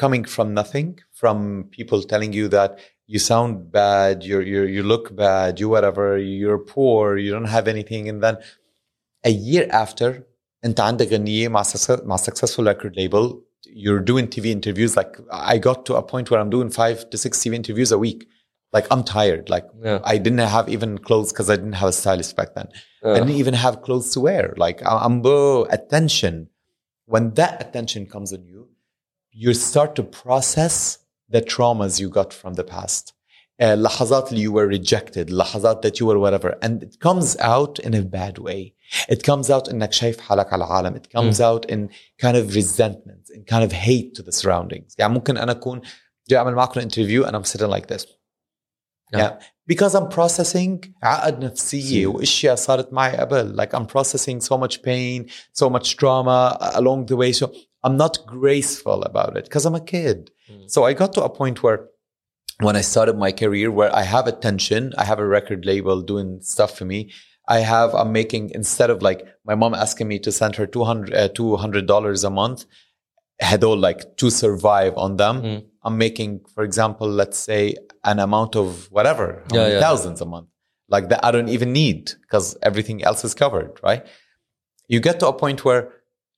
coming 0.04 0.24
from 0.36 0.48
nothing 0.54 0.90
from 1.22 1.38
people 1.78 2.00
telling 2.12 2.32
you 2.40 2.48
that 2.58 2.72
you 3.14 3.20
sound 3.32 3.72
bad 3.72 4.16
you 4.30 4.38
you 4.52 4.62
you 4.76 4.84
look 4.92 5.06
bad 5.26 5.60
you 5.60 5.68
whatever 5.76 6.06
you're 6.40 6.64
poor 6.76 7.18
you 7.24 7.32
don't 7.36 7.52
have 7.58 7.68
anything 7.76 8.04
and 8.12 8.20
then 8.26 8.36
a 9.32 9.32
year 9.50 9.66
after 9.84 10.10
انت 10.66 10.80
عندك 10.80 11.08
غنية 11.08 11.48
مع 11.48 11.64
success- 11.64 12.04
مع 12.04 12.18
successful 12.18 12.64
record 12.66 12.96
label 12.96 13.26
you're 13.84 14.04
doing 14.12 14.28
TV 14.28 14.46
interviews 14.60 14.96
like 15.00 15.14
I 15.32 15.58
got 15.58 15.86
to 15.88 15.96
a 15.96 16.04
point 16.04 16.30
where 16.32 16.40
I'm 16.42 16.50
doing 16.58 16.70
five 16.70 16.98
to 17.12 17.18
six 17.18 17.32
TV 17.44 17.54
interviews 17.56 17.92
a 17.92 17.98
week 17.98 18.28
like 18.74 18.88
I'm 18.92 19.04
tired 19.04 19.50
like 19.50 19.66
yeah. 19.84 20.00
I 20.04 20.18
didn't 20.18 20.40
have 20.40 20.68
even 20.70 20.98
clothes 20.98 21.32
because 21.32 21.50
I 21.50 21.56
didn't 21.56 21.80
have 21.82 21.90
a 21.90 21.98
stylist 22.02 22.36
back 22.36 22.54
then 22.56 22.68
I 23.04 23.20
didn't 23.20 23.32
even 23.32 23.54
have 23.54 23.82
clothes 23.82 24.12
to 24.12 24.20
wear. 24.20 24.54
Like 24.58 24.84
I- 24.84 25.04
I'm 25.06 25.22
oh, 25.26 25.66
attention. 25.70 26.50
When 27.06 27.34
that 27.36 27.62
attention 27.62 28.06
comes 28.08 28.34
on 28.34 28.46
you, 28.46 28.70
you 29.32 29.54
start 29.54 29.96
to 29.96 30.04
process 30.04 31.00
the 31.30 31.42
traumas 31.42 32.00
you 32.00 32.10
got 32.10 32.34
from 32.34 32.56
the 32.56 32.64
past. 32.64 33.14
Uh, 33.60 33.76
لحظات 33.76 34.34
اللي 34.34 34.44
you 34.44 34.52
were 34.52 34.68
rejected, 34.68 35.30
لحظات 35.30 35.82
that 35.84 36.00
you 36.00 36.06
were 36.06 36.20
whatever, 36.20 36.58
and 36.62 36.84
it 36.84 37.00
comes 37.00 37.36
out 37.40 37.80
in 37.80 37.94
a 37.94 38.02
bad 38.02 38.38
way. 38.38 38.74
It 39.10 39.24
comes 39.24 39.50
out 39.50 39.70
إنك 39.70 39.94
شايف 39.94 40.20
حالك 40.20 40.54
على 40.54 40.64
العالم. 40.64 40.96
It 40.96 41.10
comes 41.10 41.40
out 41.40 41.66
in 41.70 41.90
kind 42.22 42.38
of 42.38 42.56
resentment, 42.56 43.30
in 43.34 43.44
kind 43.46 43.64
of 43.64 43.72
hate 43.72 44.14
to 44.16 44.24
the 44.24 44.32
surroundings. 44.32 44.96
يعني 45.00 45.14
ممكن 45.14 45.38
أنا 45.38 45.52
أكون 45.52 45.82
جاي 46.30 46.40
أعمل 46.40 46.56
معكم 46.56 46.82
interview 46.82 47.26
and 47.26 47.36
I'm 47.36 47.46
sitting 47.46 47.70
like 47.70 47.88
this. 47.88 48.06
Yeah. 49.14 49.20
Yeah. 49.20 49.40
Because 49.68 49.96
I'm 49.96 50.10
processing 50.10 50.94
عقد 51.04 51.40
نفسية 51.40 52.08
نفسية. 52.08 52.08
واشياء 52.08 52.56
صارت 52.56 52.94
معي 52.94 53.18
قبل. 53.18 53.56
Like 53.56 53.74
I'm 53.74 53.86
processing 53.86 54.42
so 54.42 54.58
much 54.58 54.82
pain, 54.82 55.30
so 55.54 55.70
much 55.70 55.98
trauma 55.98 56.58
along 56.76 57.06
the 57.06 57.16
way. 57.16 57.32
So 57.32 57.52
I'm 57.84 57.98
not 57.98 58.26
graceful 58.26 59.04
about 59.04 59.38
it 59.38 59.46
because 59.46 59.66
I'm 59.66 59.76
a 59.76 59.82
kid. 59.82 60.32
Mm. 60.52 60.70
So 60.70 60.84
I 60.84 60.94
got 60.94 61.14
to 61.14 61.24
a 61.24 61.30
point 61.30 61.64
where 61.64 61.88
when 62.60 62.76
I 62.76 62.82
started 62.82 63.18
my 63.18 63.32
career 63.32 63.72
where 63.72 63.96
I 63.96 64.04
have 64.04 64.28
attention, 64.28 64.94
I 64.98 65.06
have 65.06 65.20
a 65.20 65.28
record 65.28 65.66
label 65.66 66.02
doing 66.02 66.40
stuff 66.42 66.78
for 66.78 66.86
me. 66.86 67.12
I 67.48 67.60
have, 67.60 67.94
I'm 67.94 68.12
making, 68.12 68.50
instead 68.50 68.90
of 68.90 69.02
like 69.02 69.26
my 69.46 69.56
mom 69.56 69.74
asking 69.74 70.08
me 70.08 70.20
to 70.20 70.32
send 70.32 70.56
her 70.58 70.68
200, 70.68 71.14
uh, 71.14 71.30
$200 71.30 72.24
a 72.26 72.30
month, 72.30 72.66
هدول 73.42 73.82
like 73.82 74.02
to 74.18 74.30
survive 74.30 74.94
on 74.98 75.18
them. 75.18 75.42
Mm. 75.42 75.64
I'm 75.86 75.98
making, 75.98 76.42
for 76.54 76.64
example, 76.64 77.08
let's 77.22 77.38
say 77.50 77.76
an 78.04 78.20
amount 78.20 78.56
of 78.56 78.68
whatever, 78.92 79.28
how 79.50 79.56
Yeah, 79.58 79.64
many 79.64 79.74
yeah. 79.76 79.80
thousands 79.88 80.20
a 80.22 80.26
month. 80.36 80.48
Like 80.96 81.06
that 81.12 81.20
I 81.28 81.30
don't 81.36 81.50
even 81.58 81.70
need 81.84 82.02
because 82.24 82.48
everything 82.70 82.98
else 83.10 83.22
is 83.28 83.34
covered, 83.44 83.72
right? 83.90 84.04
You 84.94 85.00
get 85.08 85.16
to 85.22 85.28
a 85.34 85.36
point 85.44 85.60
where 85.68 85.82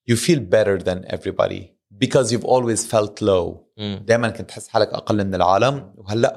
you 0.09 0.15
feel 0.27 0.39
better 0.57 0.75
than 0.87 0.97
everybody 1.15 1.61
because 2.05 2.25
you've 2.31 2.45
always 2.55 2.79
felt 2.93 3.21
low. 3.21 3.65
Mm. 3.79 4.05
دائما 4.05 4.29
كنت 4.29 4.49
تحس 4.49 4.67
حالك 4.67 4.87
اقل 4.93 5.25
من 5.27 5.35
العالم 5.35 5.93
وهلا 5.97 6.35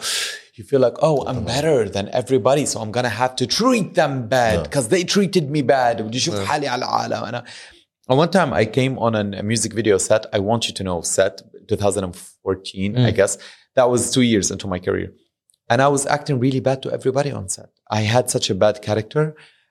you 0.59 0.63
feel 0.65 0.81
like 0.81 0.97
oh 1.03 1.25
I'm 1.27 1.45
better 1.45 1.89
than 1.89 2.09
everybody 2.21 2.67
so 2.67 2.81
I'm 2.81 2.93
gonna 2.93 3.09
have 3.23 3.35
to 3.37 3.47
treat 3.47 3.95
them 3.95 4.29
bad 4.29 4.55
Yeah. 4.59 4.63
because 4.63 4.87
they 4.89 5.03
treated 5.05 5.51
me 5.51 5.63
bad 5.63 6.03
بدي 6.03 6.19
اشوف 6.19 6.35
Yeah. 6.35 6.39
حالي 6.49 6.69
على 6.69 6.85
العالم 6.85 7.25
انا 7.25 7.45
And 7.45 7.76
one 8.07 8.31
time 8.31 8.53
I 8.53 8.65
came 8.79 8.95
on 8.99 9.13
an- 9.15 9.35
a 9.35 9.43
music 9.43 9.73
video 9.81 9.97
set. 10.09 10.23
I 10.37 10.39
want 10.49 10.63
you 10.69 10.75
to 10.79 10.83
know 10.89 10.99
set 11.19 11.35
2014, 11.69 12.97
I 12.99 13.11
Mm. 13.13 13.17
guess. 13.17 13.39
That 13.77 13.89
was 13.91 14.11
two 14.11 14.23
years 14.33 14.51
into 14.51 14.67
my 14.67 14.79
career. 14.79 15.11
And 15.71 15.81
I 15.81 15.89
was 15.89 16.03
acting 16.07 16.37
really 16.39 16.61
bad 16.61 16.79
to 16.83 16.89
everybody 16.93 17.31
on 17.39 17.49
set. 17.49 17.71
I 17.91 18.01
had 18.15 18.25
such 18.31 18.51
a 18.51 18.55
bad 18.55 18.83
character. 18.83 19.25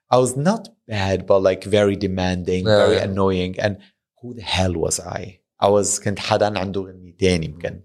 I 0.10 0.18
was 0.18 0.36
not 0.50 0.70
bad, 0.88 1.18
but 1.30 1.40
like 1.50 1.64
very 1.80 1.96
demanding, 1.96 2.66
Yeah, 2.66 2.78
very 2.86 2.96
yeah. 2.98 3.04
annoying. 3.10 3.54
And 3.60 3.74
who 4.20 4.34
the 4.34 4.42
hell 4.56 4.74
was 4.86 5.00
I? 5.00 5.22
I 5.60 5.68
was 5.70 6.00
كنت 6.00 6.20
حدا 6.20 6.58
عنده 6.60 6.82
غنيتين 6.82 7.44
يمكن 7.44 7.82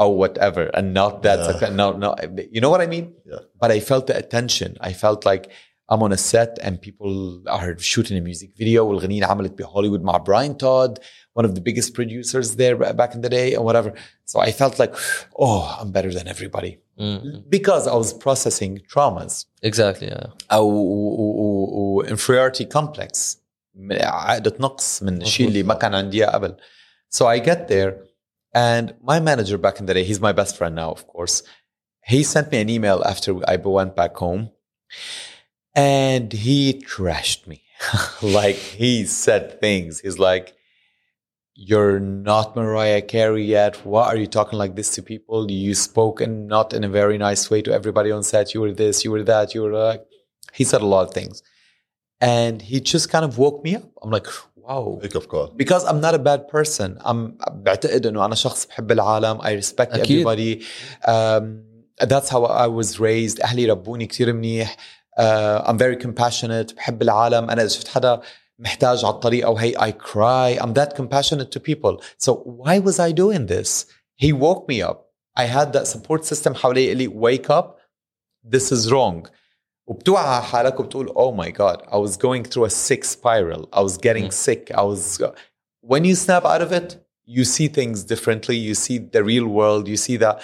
or 0.00 0.08
whatever 0.18 0.68
and 0.74 0.92
not 0.92 1.22
that 1.22 1.38
Yeah. 1.62 1.70
no 1.70 1.92
no 1.92 2.08
you 2.54 2.60
know 2.60 2.70
what 2.74 2.80
I 2.80 2.88
mean 2.88 3.06
Yeah. 3.24 3.38
but 3.60 3.70
I 3.70 3.78
felt 3.90 4.04
the 4.08 4.16
attention 4.16 4.76
I 4.80 4.92
felt 4.92 5.20
like 5.24 5.44
I'm 5.92 6.02
on 6.06 6.12
a 6.12 6.16
set 6.32 6.52
and 6.66 6.72
people 6.80 7.42
are 7.56 7.76
shooting 7.78 8.16
a 8.16 8.20
music 8.20 8.50
video 8.56 8.80
والغنية 8.84 9.24
عملت 9.26 9.52
بهوليوود 9.58 10.02
مع 10.02 10.18
Brian 10.24 10.54
Todd 10.54 10.98
one 11.34 11.44
of 11.44 11.54
the 11.54 11.60
biggest 11.60 11.94
producers 11.94 12.56
there 12.56 12.76
back 12.76 13.14
in 13.14 13.20
the 13.22 13.28
day 13.28 13.54
and 13.54 13.64
whatever 13.64 13.92
so 14.24 14.40
I 14.40 14.52
felt 14.52 14.78
like 14.78 14.94
oh 15.38 15.76
I'm 15.80 15.90
better 15.92 16.12
than 16.18 16.28
everybody 16.28 16.78
Mm. 17.00 17.48
because 17.58 17.84
I 17.92 17.94
was 18.02 18.10
processing 18.26 18.72
traumas 18.92 19.34
exactly 19.70 20.08
yeah 20.08 20.26
او 20.52 20.66
و- 20.68 21.14
و- 21.20 21.96
و- 21.96 22.04
inferiority 22.04 22.64
complex 22.78 23.36
من- 23.74 24.02
عقدة 24.02 24.54
نقص 24.60 25.02
من 25.02 25.22
الشيء 25.22 25.48
اللي 25.48 25.62
ما 25.62 25.74
كان 25.74 25.94
عندي 25.94 26.24
إياه 26.24 26.30
قبل 26.30 26.56
so 27.16 27.22
I 27.26 27.38
get 27.38 27.68
there 27.68 27.92
and 28.54 28.86
my 29.02 29.18
manager 29.20 29.56
back 29.58 29.76
in 29.80 29.86
the 29.86 29.94
day 29.94 30.04
he's 30.04 30.20
my 30.20 30.32
best 30.40 30.56
friend 30.58 30.74
now 30.74 30.90
of 30.96 31.06
course 31.06 31.42
he 32.12 32.22
sent 32.22 32.46
me 32.52 32.58
an 32.64 32.68
email 32.76 32.98
after 33.12 33.30
I 33.52 33.56
went 33.78 33.92
back 34.00 34.14
home 34.24 34.42
and 35.74 36.32
he 36.32 36.82
trashed 36.86 37.46
me 37.46 37.62
like 38.22 38.56
he 38.56 39.04
said 39.04 39.60
things 39.60 40.00
he's 40.00 40.18
like 40.18 40.54
you're 41.62 42.00
not 42.00 42.56
Mariah 42.56 43.02
Carey 43.02 43.44
yet. 43.44 43.84
Why 43.84 44.04
are 44.06 44.16
you 44.16 44.26
talking 44.26 44.58
like 44.58 44.76
this 44.76 44.94
to 44.94 45.02
people? 45.02 45.50
You 45.50 45.74
spoke 45.74 46.22
and 46.22 46.48
not 46.48 46.72
in 46.72 46.84
a 46.84 46.88
very 46.88 47.18
nice 47.18 47.50
way 47.50 47.60
to 47.60 47.70
everybody 47.70 48.10
on 48.10 48.22
set. 48.22 48.54
You 48.54 48.62
were 48.62 48.72
this, 48.72 49.04
you 49.04 49.10
were 49.10 49.22
that, 49.24 49.54
you 49.54 49.60
were 49.64 49.72
like. 49.72 50.02
He 50.54 50.64
said 50.64 50.80
a 50.80 50.86
lot 50.86 51.06
of 51.06 51.12
things. 51.12 51.42
And 52.18 52.62
he 52.62 52.80
just 52.80 53.10
kind 53.10 53.26
of 53.26 53.36
woke 53.36 53.62
me 53.62 53.76
up. 53.76 53.82
I'm 54.02 54.10
like, 54.10 54.26
wow. 54.56 54.98
wake 55.02 55.14
up 55.14 55.28
call 55.28 55.48
Because 55.54 55.84
I'm 55.84 56.00
not 56.00 56.14
a 56.14 56.18
bad 56.18 56.48
person. 56.48 56.98
I'm 57.04 57.36
بعتقد 57.50 58.06
انه 58.06 58.24
انا 58.24 58.34
شخص 58.34 58.66
بحب 58.66 58.92
العالم. 58.92 59.40
I 59.40 59.62
respect 59.62 59.92
أكيد. 59.92 60.26
everybody. 60.26 60.64
Um, 61.04 61.62
that's 62.00 62.30
how 62.30 62.44
I 62.44 62.66
was 62.68 62.98
raised. 62.98 63.40
اهلي 63.42 63.66
ربوني 63.66 64.06
كثير 64.06 64.32
منيح. 64.32 64.76
Uh, 65.16 65.62
I'm 65.66 65.78
very 65.78 65.96
compassionate. 65.96 66.74
بحب 66.76 67.02
العالم. 67.02 67.50
انا 67.50 67.62
اذا 67.62 67.68
شفت 67.68 67.88
حدا 67.88 68.20
محتاج 68.58 69.04
على 69.04 69.14
الطريق 69.14 69.46
او 69.46 69.58
hey 69.58 69.74
I 69.76 69.92
cry. 69.92 70.62
I'm 70.62 70.74
that 70.74 70.94
compassionate 70.94 71.50
to 71.50 71.60
people. 71.60 72.02
So 72.18 72.34
why 72.34 72.78
was 72.78 72.98
I 72.98 73.12
doing 73.12 73.46
this? 73.46 73.86
He 74.16 74.32
woke 74.32 74.68
me 74.68 74.82
up. 74.82 75.06
I 75.36 75.44
had 75.44 75.72
that 75.72 75.86
support 75.86 76.24
system 76.24 76.54
حوالي 76.54 76.92
اللي 76.92 77.08
wake 77.08 77.50
up. 77.50 77.78
This 78.44 78.72
is 78.72 78.90
wrong. 78.90 79.28
وبتوعى 79.86 80.24
على 80.24 80.42
حالك 80.42 80.80
وبتقول 80.80 81.08
oh 81.08 81.32
my 81.32 81.50
god 81.50 81.82
I 81.88 81.96
was 81.96 82.16
going 82.16 82.44
through 82.44 82.64
a 82.64 82.70
sick 82.70 83.04
spiral 83.04 83.68
I 83.72 83.80
was 83.80 83.96
getting 83.98 84.30
sick 84.30 84.70
I 84.74 84.82
was 84.82 85.20
when 85.80 86.04
you 86.04 86.14
snap 86.14 86.44
out 86.44 86.62
of 86.62 86.72
it 86.72 86.88
you 87.26 87.44
see 87.44 87.68
things 87.68 88.04
differently 88.04 88.56
you 88.56 88.74
see 88.74 88.98
the 88.98 89.22
real 89.24 89.46
world 89.58 89.88
you 89.88 89.96
see 89.96 90.16
that 90.24 90.36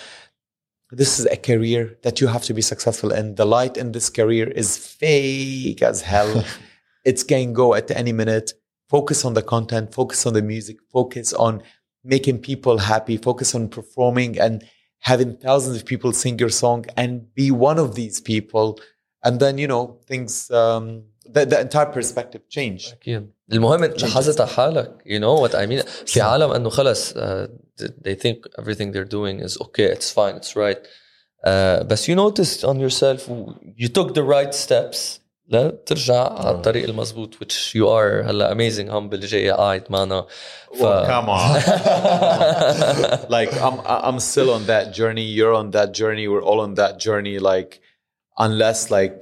this 0.91 1.19
is 1.19 1.27
a 1.27 1.37
career 1.37 1.99
that 2.03 2.21
you 2.21 2.29
have 2.29 2.45
to 2.45 2.55
be 2.55 2.63
successful 2.63 3.13
in 3.13 3.35
the 3.35 3.45
light 3.45 3.77
in 3.77 3.93
this 3.93 4.09
career 4.09 4.49
is 4.49 4.77
fake 4.77 5.83
as 5.83 6.03
hell 6.03 6.45
it's 7.05 7.23
can 7.23 7.53
go 7.53 7.75
at 7.75 7.91
any 7.91 8.13
minute 8.13 8.53
focus 8.89 9.25
on 9.25 9.35
the 9.35 9.43
content 9.43 9.93
focus 9.93 10.27
on 10.27 10.33
the 10.35 10.43
music 10.43 10.77
focus 10.93 11.33
on 11.33 11.63
making 12.05 12.39
people 12.39 12.79
happy 12.79 13.17
focus 13.17 13.55
on 13.55 13.69
performing 13.69 14.39
and 14.39 14.65
having 15.01 15.37
thousands 15.37 15.77
of 15.77 15.85
people 15.85 16.13
sing 16.13 16.39
your 16.39 16.49
song 16.49 16.85
and 16.97 17.35
be 17.35 17.51
one 17.51 17.79
of 17.79 17.95
these 17.95 18.21
people 18.21 18.79
and 19.25 19.41
then 19.41 19.59
you 19.59 19.67
know 19.67 19.99
things 20.07 20.51
um 20.51 21.03
the, 21.35 21.45
the 21.45 21.61
entire 21.61 21.87
perspective 21.87 22.43
change 22.49 22.93
اكيد 22.93 23.31
المهم 23.53 23.85
لاحظت 23.85 24.41
على 24.41 24.51
حالك 24.51 25.03
you 25.07 25.21
know 25.21 25.43
what 25.43 25.55
I 25.55 25.67
mean 25.67 25.83
في 26.07 26.21
عالم 26.21 26.51
انه 26.51 26.69
خلص 26.71 27.13
uh, 27.13 27.49
they 28.05 28.15
think 28.15 28.37
everything 28.59 28.93
they're 28.93 29.13
doing 29.19 29.41
is 29.41 29.59
okay 29.61 29.85
it's 29.85 30.11
fine 30.11 30.35
it's 30.37 30.57
right 30.57 30.79
uh, 31.45 31.83
بس 31.85 32.09
you 32.09 32.15
noticed 32.15 32.65
on 32.65 32.81
yourself 32.81 33.29
you 33.77 33.89
took 33.89 34.15
the 34.15 34.23
right 34.23 34.55
steps 34.55 35.21
لا 35.49 35.71
ترجع 35.87 36.33
على 36.33 36.51
الطريق 36.51 36.89
المضبوط 36.89 37.35
which 37.35 37.75
you 37.75 37.87
are 37.87 38.29
هلا 38.29 38.55
amazing 38.55 38.89
humble 38.89 39.27
جاي 39.27 39.51
قاعد 39.51 39.85
معنا 39.91 40.27
ف... 40.75 40.83
Well, 40.83 41.07
come 41.07 41.29
on. 41.29 41.61
like 43.37 43.53
I'm 43.63 43.81
I'm 43.87 44.21
still 44.21 44.51
on 44.51 44.67
that 44.67 44.93
journey. 44.93 45.27
You're 45.37 45.55
on 45.55 45.71
that 45.71 45.91
journey. 46.01 46.27
We're 46.29 46.47
all 46.51 46.61
on 46.61 46.75
that 46.75 46.95
journey. 46.99 47.39
Like 47.39 47.81
unless 48.39 48.91
like 48.91 49.21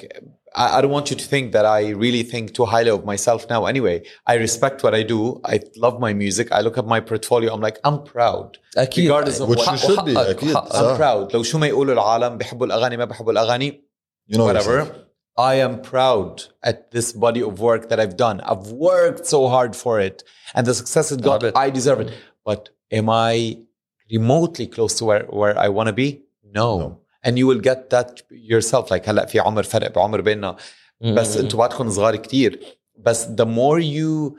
I, 0.63 0.67
I 0.77 0.81
don't 0.83 0.91
want 0.99 1.11
you 1.11 1.17
to 1.23 1.27
think 1.33 1.53
that 1.57 1.67
I 1.79 1.81
really 2.05 2.23
think 2.33 2.45
too 2.59 2.65
highly 2.75 2.91
of 2.91 3.05
myself 3.13 3.41
now. 3.55 3.61
Anyway, 3.67 3.97
I 4.33 4.35
respect 4.47 4.77
what 4.85 4.95
I 4.95 5.03
do. 5.15 5.41
I 5.45 5.57
love 5.85 5.99
my 6.07 6.13
music. 6.15 6.47
I 6.53 6.61
look 6.67 6.77
at 6.83 6.87
my 6.95 7.01
portfolio. 7.01 7.49
I'm 7.55 7.61
like 7.69 7.79
I'm 7.85 7.99
proud. 8.15 8.59
اكيد 8.77 9.11
Regardless 9.11 9.41
of 9.41 9.49
Which 9.49 9.59
what 9.59 9.73
you 9.73 9.79
should 9.87 10.05
be, 10.05 10.15
وحقك- 10.15 10.29
أكيد. 10.37 10.53
وحقك. 10.55 10.73
I'm 10.73 10.83
صح. 10.83 10.97
proud. 10.99 11.35
لو 11.35 11.43
شو 11.43 11.59
ما 11.59 11.67
يقولوا 11.67 11.95
العالم 11.95 12.39
بيحبوا 12.39 12.67
الاغاني 12.67 12.97
ما 12.97 13.05
بيحبوا 13.05 13.33
الاغاني 13.33 13.85
You 14.31 14.37
know 14.37 14.45
whatever. 14.47 14.77
yourself. 14.79 14.89
I 15.37 15.55
am 15.67 15.75
proud 15.93 16.35
at 16.71 16.79
this 16.93 17.13
body 17.25 17.43
of 17.49 17.55
work 17.69 17.83
that 17.91 17.99
I've 18.05 18.17
done. 18.17 18.37
I've 18.51 18.69
worked 18.91 19.27
so 19.35 19.49
hard 19.55 19.73
for 19.83 19.95
it, 20.09 20.23
and 20.55 20.63
the 20.69 20.75
success 20.81 21.07
it 21.15 21.21
got, 21.29 21.41
bet. 21.41 21.57
I 21.57 21.71
deserve 21.79 21.99
it. 22.05 22.11
But 22.49 22.61
am 22.99 23.07
I 23.11 23.33
remotely 24.17 24.67
close 24.77 24.95
to 24.99 25.05
where, 25.09 25.25
where 25.41 25.55
I 25.59 25.69
want 25.77 25.89
to 25.89 25.93
be? 26.05 26.09
No. 26.61 26.69
No. 26.79 26.89
And 27.27 27.39
you 27.39 27.47
will 27.47 27.61
get 27.61 27.91
that 27.91 28.23
yourself. 28.31 28.91
Like 28.91 29.09
هلا 29.09 29.27
في 29.27 29.39
عمر 29.41 29.63
فرق 29.63 29.95
بعمر 29.95 30.21
بيننا 30.21 30.57
بس 31.01 31.37
انتوا 31.37 31.59
بعدكم 31.59 31.91
صغار 31.91 32.17
كتير. 32.17 32.61
بس 32.99 33.25
the 33.27 33.47
more 33.47 33.81
you 33.81 34.37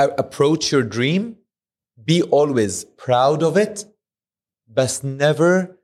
a- 0.00 0.14
approach 0.22 0.72
your 0.72 0.82
dream, 0.82 1.36
be 2.04 2.22
always 2.22 2.84
proud 3.06 3.42
of 3.42 3.56
it. 3.56 3.86
بس 4.66 5.00
never 5.02 5.78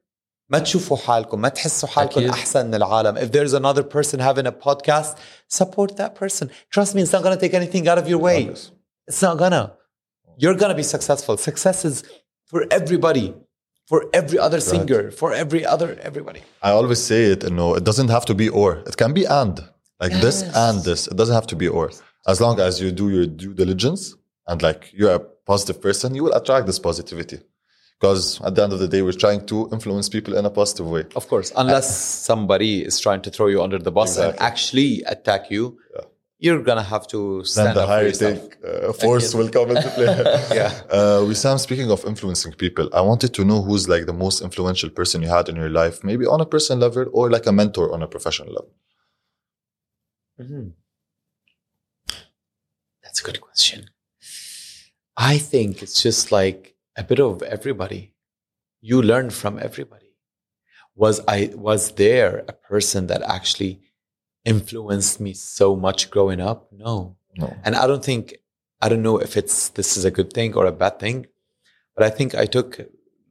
ما 0.48 0.58
تشوفوا 0.58 0.96
حالكم 0.96 1.40
ما 1.40 1.48
تحسوا 1.48 1.88
حالكم 1.88 2.20
أكيد. 2.20 2.30
احسن 2.30 2.66
من 2.66 2.74
العالم 2.74 3.16
if 3.16 3.30
there's 3.32 3.54
another 3.54 3.82
person 3.82 4.18
having 4.20 4.46
a 4.46 4.52
podcast 4.52 5.16
support 5.48 5.96
that 5.96 6.14
person 6.14 6.50
trust 6.74 6.94
me 6.94 7.02
it's 7.02 7.12
not 7.12 7.22
going 7.22 7.36
to 7.38 7.40
take 7.40 7.54
anything 7.54 7.88
out 7.88 7.98
of 7.98 8.06
your 8.08 8.18
way 8.18 8.40
Obvious. 8.42 8.70
it's 9.10 9.22
not 9.22 9.38
gonna 9.42 9.64
you're 10.42 10.58
gonna 10.62 10.78
be 10.82 10.86
successful 10.96 11.34
success 11.48 11.78
is 11.90 11.96
for 12.50 12.60
everybody 12.78 13.26
for 13.89 13.99
every 14.19 14.39
other 14.45 14.61
singer 14.71 15.01
for 15.21 15.29
every 15.43 15.63
other 15.73 15.89
everybody 16.09 16.41
I 16.67 16.71
always 16.79 17.01
say 17.09 17.21
it, 17.33 17.41
you 17.43 17.55
know, 17.59 17.69
it 17.79 17.83
doesn't 17.89 18.11
have 18.15 18.25
to 18.31 18.35
be 18.41 18.47
or. 18.61 18.71
It 18.89 18.95
can 19.01 19.13
be 19.19 19.25
and. 19.41 19.55
Like 20.03 20.13
this 20.25 20.37
and 20.65 20.75
this. 20.87 21.01
It 21.11 21.17
doesn't 21.19 21.37
have 21.39 21.47
to 21.53 21.57
be 21.63 21.67
or. 21.67 21.85
As 22.31 22.37
long 22.43 22.55
as 22.67 22.73
you 22.81 22.89
do 23.01 23.09
your 23.15 23.25
due 23.41 23.53
diligence 23.61 24.01
and 24.47 24.57
like 24.67 24.81
you're 24.97 25.15
a 25.21 25.23
positive 25.51 25.77
person, 25.81 26.07
you 26.15 26.23
will 26.25 26.35
attract 26.39 26.63
this 26.69 26.79
positivity. 26.89 27.39
Because 27.99 28.23
at 28.47 28.51
the 28.55 28.61
end 28.65 28.71
of 28.75 28.79
the 28.83 28.87
day, 28.87 29.01
we're 29.01 29.21
trying 29.25 29.45
to 29.47 29.57
influence 29.75 30.07
people 30.15 30.33
in 30.39 30.45
a 30.45 30.53
positive 30.61 30.87
way. 30.95 31.03
of 31.19 31.25
course 31.31 31.49
unless 31.63 31.87
somebody 32.29 32.71
is 32.89 32.95
trying 33.05 33.21
to 33.25 33.29
throw 33.35 33.47
you 33.53 33.59
under 33.65 33.79
the 33.87 33.93
bus 33.99 34.11
and 34.23 34.31
actually 34.49 34.91
attack 35.15 35.43
you 35.55 35.63
you're 36.39 36.63
gonna 36.63 36.83
have 36.93 37.05
to 37.07 37.19
Then 37.39 37.45
stand 37.45 37.77
the 37.77 37.81
up 37.81 37.87
for 37.87 37.93
higher 37.93 38.07
yourself 38.07 38.39
take 38.49 38.57
uh, 38.65 38.93
force 38.93 39.33
will 39.35 39.49
come 39.49 39.69
into 39.75 39.89
play. 39.97 40.07
Yeah. 40.59 40.71
Uh, 40.97 41.19
Wissam, 41.29 41.59
speaking 41.59 41.91
of 41.91 42.05
influencing 42.05 42.53
people, 42.53 42.89
I 42.93 43.01
wanted 43.01 43.33
to 43.37 43.43
know 43.43 43.61
who's 43.61 43.87
like 43.93 44.05
the 44.05 44.13
most 44.25 44.41
influential 44.41 44.89
person 44.89 45.21
you 45.21 45.27
had 45.29 45.49
in 45.49 45.55
your 45.55 45.69
life, 45.69 46.03
maybe 46.03 46.25
on 46.25 46.39
a 46.41 46.45
personal 46.45 46.79
level 46.87 47.05
or 47.13 47.29
like 47.29 47.45
a 47.45 47.51
mentor 47.51 47.93
on 47.93 48.01
a 48.01 48.07
professional 48.07 48.49
level. 48.57 48.71
Mhm. 50.41 50.73
That's 53.03 53.19
a 53.21 53.23
good 53.23 53.41
question. 53.41 53.89
I 55.17 55.37
think 55.37 55.83
it's 55.83 56.01
just 56.01 56.31
like 56.31 56.75
a 56.95 57.03
bit 57.03 57.19
of 57.19 57.41
everybody. 57.43 58.13
You 58.81 59.01
learn 59.01 59.29
from 59.29 59.59
everybody. 59.59 60.15
Was 60.95 61.19
I 61.27 61.51
was 61.55 61.91
there 62.03 62.45
a 62.47 62.53
person 62.53 63.07
that 63.07 63.21
actually 63.23 63.81
influenced 64.45 65.19
me 65.19 65.33
so 65.33 65.75
much 65.75 66.09
growing 66.09 66.39
up? 66.39 66.71
No. 66.71 67.15
No. 67.37 67.55
And 67.63 67.75
I 67.75 67.87
don't 67.87 68.03
think 68.03 68.37
I 68.81 68.89
don't 68.89 69.03
know 69.03 69.17
if 69.17 69.35
it's 69.37 69.69
this 69.69 69.97
is 69.97 70.05
a 70.05 70.11
good 70.11 70.33
thing 70.33 70.55
or 70.55 70.65
a 70.65 70.71
bad 70.71 70.99
thing, 70.99 71.27
but 71.95 72.03
I 72.05 72.09
think 72.09 72.33
I 72.35 72.45
took 72.45 72.79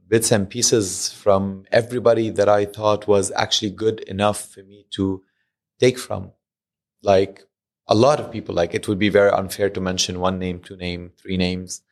bits 0.09 0.33
and 0.33 0.49
pieces 0.49 1.13
from 1.13 1.65
everybody 1.71 2.31
that 2.31 2.49
I 2.49 2.65
thought 2.65 3.07
was 3.07 3.31
actually 3.33 3.71
good 3.71 4.01
enough 4.01 4.49
for 4.49 4.63
me 4.63 4.87
to 4.93 5.23
take 5.79 5.99
from. 5.99 6.33
Like 7.03 7.45
a 7.87 7.95
lot 7.95 8.21
of 8.21 8.31
people, 8.31 8.55
like 8.55 8.75
it 8.75 8.89
would 8.89 8.99
be 8.99 9.09
very 9.09 9.31
unfair 9.31 9.71
to 9.71 9.81
mention 9.81 10.21
one 10.21 10.39
name, 10.39 10.61
two 10.61 10.77
name, 10.77 11.13
three 11.17 11.37
names. 11.37 11.83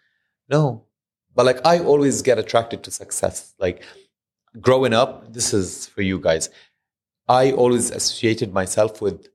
No. 0.48 0.84
But 1.34 1.46
like 1.46 1.64
I 1.66 1.80
always 1.80 2.22
get 2.22 2.38
attracted 2.38 2.82
to 2.84 2.90
success. 2.90 3.54
Like 3.58 3.82
growing 4.60 4.94
up, 4.94 5.32
this 5.32 5.52
is 5.52 5.86
for 5.86 6.02
you 6.02 6.18
guys. 6.18 6.48
I 7.28 7.51
always 7.51 7.91
associated 7.91 8.53
myself 8.53 9.01
with 9.01 9.28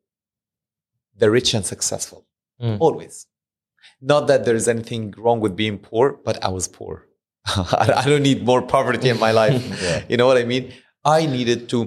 the 1.16 1.30
rich 1.30 1.54
and 1.54 1.64
successful. 1.64 2.26
Mm. 2.60 2.78
Always. 2.80 3.26
Not 4.00 4.26
that 4.28 4.44
there 4.44 4.54
is 4.54 4.68
anything 4.68 5.14
wrong 5.16 5.40
with 5.40 5.54
being 5.56 5.78
poor, 5.78 6.06
but 6.26 6.36
I 6.44 6.48
was 6.48 6.68
poor. 6.68 6.94
I 7.46 7.86
I 8.02 8.04
don't 8.10 8.26
need 8.30 8.40
more 8.44 8.62
poverty 8.76 9.08
in 9.14 9.18
my 9.26 9.32
life. 9.42 9.60
Yeah. 9.86 10.04
You 10.10 10.16
know 10.20 10.26
what 10.30 10.38
I 10.42 10.44
mean? 10.44 10.64
I 11.04 11.26
needed 11.36 11.60
to 11.72 11.78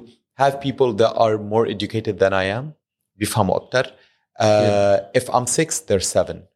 have 0.41 0.53
people 0.67 0.89
that 1.01 1.13
are 1.25 1.37
more 1.37 1.65
educated 1.75 2.15
than 2.19 2.33
I 2.33 2.45
am. 2.45 2.73
بيفهموا 3.19 3.55
أكتر. 3.55 3.91
Uh, 4.39 4.99
If 5.13 5.29
I'm 5.35 5.47
six, 5.47 5.79
they're 5.81 5.99
seven. 5.99 6.47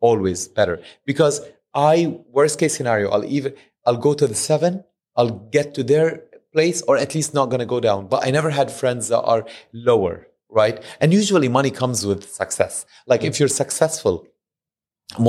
Always 0.00 0.48
better. 0.48 0.76
Because 1.06 1.40
I, 1.74 2.18
worst 2.30 2.58
case 2.58 2.74
scenario, 2.76 3.10
I'll 3.10 3.24
even, 3.24 3.54
I'll 3.86 3.96
go 4.08 4.12
to 4.14 4.26
the 4.26 4.34
seven, 4.34 4.84
I'll 5.16 5.34
get 5.56 5.74
to 5.74 5.82
their 5.82 6.24
place, 6.55 6.79
or 6.87 6.95
at 7.05 7.11
least 7.17 7.29
not 7.39 7.47
gonna 7.51 7.65
go 7.75 7.79
down. 7.89 8.01
But 8.13 8.19
I 8.27 8.29
never 8.37 8.51
had 8.59 8.67
friends 8.81 9.03
that 9.11 9.23
are 9.33 9.43
lower, 9.89 10.15
right? 10.61 10.77
And 11.01 11.07
usually 11.21 11.49
money 11.59 11.71
comes 11.81 11.99
with 12.09 12.21
success. 12.41 12.73
Like 13.11 13.21
if 13.29 13.33
you're 13.39 13.57
successful, 13.63 14.15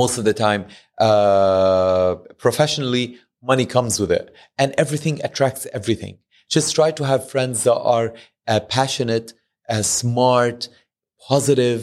most 0.01 0.17
of 0.19 0.23
the 0.29 0.33
time 0.47 0.61
uh, 1.07 2.15
professionally 2.45 3.05
money 3.51 3.65
comes 3.75 3.93
with 4.01 4.11
it 4.19 4.25
and 4.57 4.69
everything 4.83 5.15
attracts 5.27 5.63
everything 5.79 6.13
just 6.55 6.67
try 6.79 6.89
to 6.99 7.03
have 7.11 7.21
friends 7.33 7.57
that 7.67 7.79
are 7.97 8.07
uh, 8.47 8.59
passionate 8.77 9.27
uh, 9.69 9.83
smart 9.99 10.59
positive 11.29 11.81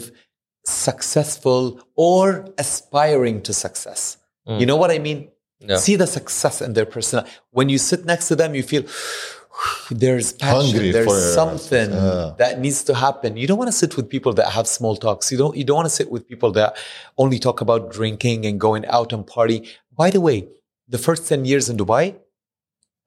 successful 0.65 1.61
or 1.95 2.23
aspiring 2.65 3.37
to 3.47 3.51
success 3.65 4.01
you 4.59 4.65
know 4.69 4.79
what 4.83 4.91
i 4.91 4.99
mean 5.07 5.19
Yeah. 5.59 5.77
see 5.85 5.95
the 6.03 6.09
success 6.19 6.55
in 6.67 6.71
their 6.77 6.89
personal 6.95 7.23
when 7.57 7.67
you 7.73 7.79
sit 7.91 8.01
next 8.11 8.25
to 8.31 8.35
them 8.41 8.49
you 8.59 8.63
feel 8.73 8.83
there's 9.91 10.33
passion 10.33 10.71
Hungry 10.71 10.91
there's 10.91 11.33
something 11.33 11.89
that 12.37 12.59
needs 12.59 12.83
to 12.83 12.95
happen. 12.95 13.37
You 13.37 13.47
don't 13.47 13.57
want 13.57 13.69
to 13.69 13.77
sit 13.77 13.95
with 13.97 14.09
people 14.09 14.33
that 14.33 14.49
have 14.49 14.67
small 14.67 14.95
talks. 14.95 15.31
You 15.31 15.37
don't 15.37 15.55
you 15.55 15.63
don't 15.63 15.77
want 15.77 15.85
to 15.85 15.95
sit 16.01 16.11
with 16.11 16.27
people 16.27 16.51
that 16.53 16.77
only 17.17 17.39
talk 17.39 17.61
about 17.61 17.91
drinking 17.91 18.45
and 18.45 18.59
going 18.59 18.85
out 18.87 19.13
and 19.13 19.25
party. 19.25 19.69
By 19.95 20.09
the 20.09 20.21
way, 20.21 20.47
the 20.87 20.97
first 20.97 21.27
10 21.27 21.45
years 21.45 21.69
in 21.69 21.77
Dubai, 21.77 22.15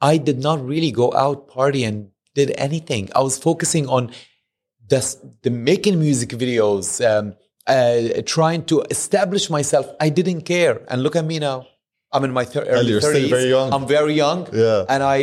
I 0.01 0.17
did 0.17 0.39
not 0.39 0.65
really 0.65 0.91
go 0.91 1.13
out 1.13 1.49
party 1.49 1.85
and 1.85 2.11
did 2.35 2.53
anything. 2.57 3.11
I 3.15 3.21
was 3.21 3.39
focusing 3.39 3.89
on 3.89 4.11
the, 4.89 5.17
the 5.43 5.51
making 5.51 5.99
music 6.01 6.31
videos, 6.31 6.87
um, 7.05 7.35
uh, 7.67 8.23
trying 8.25 8.65
to 8.67 8.83
establish 8.91 9.51
myself. 9.51 9.87
I 10.01 10.09
didn't 10.09 10.43
care. 10.43 10.81
And 10.89 11.03
look 11.03 11.17
at 11.17 11.25
me 11.25 11.39
now. 11.39 11.67
I'm 12.16 12.24
in 12.28 12.34
my 12.40 12.46
thir- 12.52 12.68
early 12.76 12.92
you're 12.92 13.02
still 13.02 13.14
30s. 13.28 13.30
very 13.38 13.50
young. 13.58 13.68
I'm 13.76 13.88
very 13.98 14.16
young 14.26 14.40
Yeah. 14.64 14.86
and 14.94 15.02
I 15.18 15.20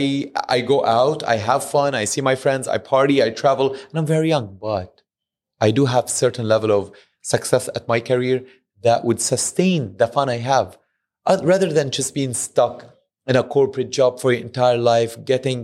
I 0.56 0.58
go 0.72 0.78
out, 1.00 1.18
I 1.34 1.36
have 1.48 1.62
fun, 1.76 1.90
I 2.02 2.04
see 2.12 2.22
my 2.30 2.36
friends, 2.44 2.64
I 2.76 2.78
party, 2.94 3.16
I 3.26 3.30
travel, 3.42 3.68
and 3.88 3.94
I'm 4.00 4.08
very 4.16 4.28
young. 4.34 4.46
But 4.70 4.92
I 5.66 5.68
do 5.78 5.82
have 5.94 6.04
certain 6.24 6.46
level 6.54 6.70
of 6.78 6.82
success 7.34 7.64
at 7.78 7.84
my 7.92 8.00
career 8.10 8.36
that 8.86 9.00
would 9.06 9.20
sustain 9.34 9.80
the 10.00 10.08
fun 10.14 10.26
I 10.36 10.38
have, 10.52 10.68
uh, 11.30 11.38
rather 11.52 11.70
than 11.78 11.86
just 11.98 12.10
being 12.18 12.34
stuck 12.48 12.76
in 13.30 13.36
a 13.36 13.44
corporate 13.56 13.90
job 13.98 14.12
for 14.20 14.28
your 14.32 14.42
entire 14.50 14.78
life, 14.94 15.12
getting 15.32 15.60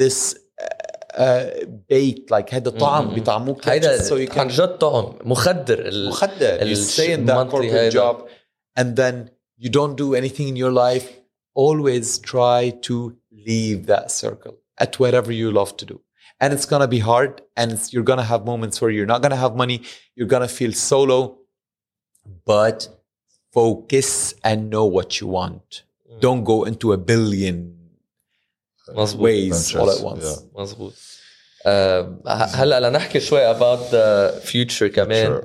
this 0.00 0.16
uh, 0.64 1.22
uh, 1.26 1.44
baked 1.88 2.26
like 2.36 2.48
هذا 2.54 2.70
طعم 2.70 3.14
بيطعموك 3.14 3.68
هيدا 3.68 3.98
just 3.98 4.08
so 4.08 4.16
you 4.16 4.30
عن 4.38 4.48
can 4.50 4.52
جد 4.52 4.78
طعم 4.78 5.14
مخدر 5.24 5.78
ال- 5.78 6.08
مخدر. 6.08 6.58
You 6.58 6.62
الش- 6.62 7.00
stay 7.00 7.10
in 7.16 7.26
that 7.26 7.30
المنطقي 7.30 7.50
corporate 7.70 7.74
هيدا. 7.74 7.90
job 8.12 8.16
and 8.80 8.96
then 8.96 9.30
you 9.60 9.70
don't 9.70 9.96
do 9.96 10.14
anything 10.14 10.48
in 10.48 10.56
your 10.56 10.72
life. 10.72 11.06
Always 11.54 12.18
try 12.18 12.70
to 12.88 13.16
leave 13.48 13.86
that 13.86 14.10
circle 14.10 14.54
at 14.78 14.98
whatever 14.98 15.32
you 15.32 15.50
love 15.50 15.76
to 15.78 15.84
do. 15.86 16.00
And 16.40 16.52
it's 16.52 16.66
going 16.66 16.82
to 16.82 16.88
be 16.88 16.98
hard. 16.98 17.40
And 17.56 17.72
it's, 17.72 17.92
you're 17.92 18.02
going 18.12 18.18
to 18.18 18.28
have 18.32 18.44
moments 18.44 18.80
where 18.80 18.90
you're 18.90 19.06
not 19.14 19.22
going 19.22 19.30
to 19.30 19.36
have 19.46 19.54
money. 19.56 19.82
You're 20.16 20.28
going 20.28 20.42
to 20.42 20.54
feel 20.60 20.72
solo. 20.72 21.38
But 22.44 22.88
focus 23.52 24.34
and 24.44 24.68
know 24.68 24.84
what 24.84 25.20
you 25.20 25.26
want. 25.28 25.82
Don't 26.20 26.44
go 26.44 26.64
into 26.64 26.92
a 26.92 26.98
billion 26.98 27.72
مظبوط 28.88 29.16
ways 29.20 29.74
all 29.74 29.90
at 29.90 29.98
Ventures, 29.98 30.02
once. 30.02 30.24
yeah. 30.24 30.60
مظبوط 30.62 30.92
آه، 31.66 32.22
هلا 32.54 32.88
لنحكي 32.88 33.20
شوي 33.20 33.54
about 33.54 33.90
the 33.90 34.40
future 34.46 34.86
كمان 34.86 35.26
Sure. 35.40 35.44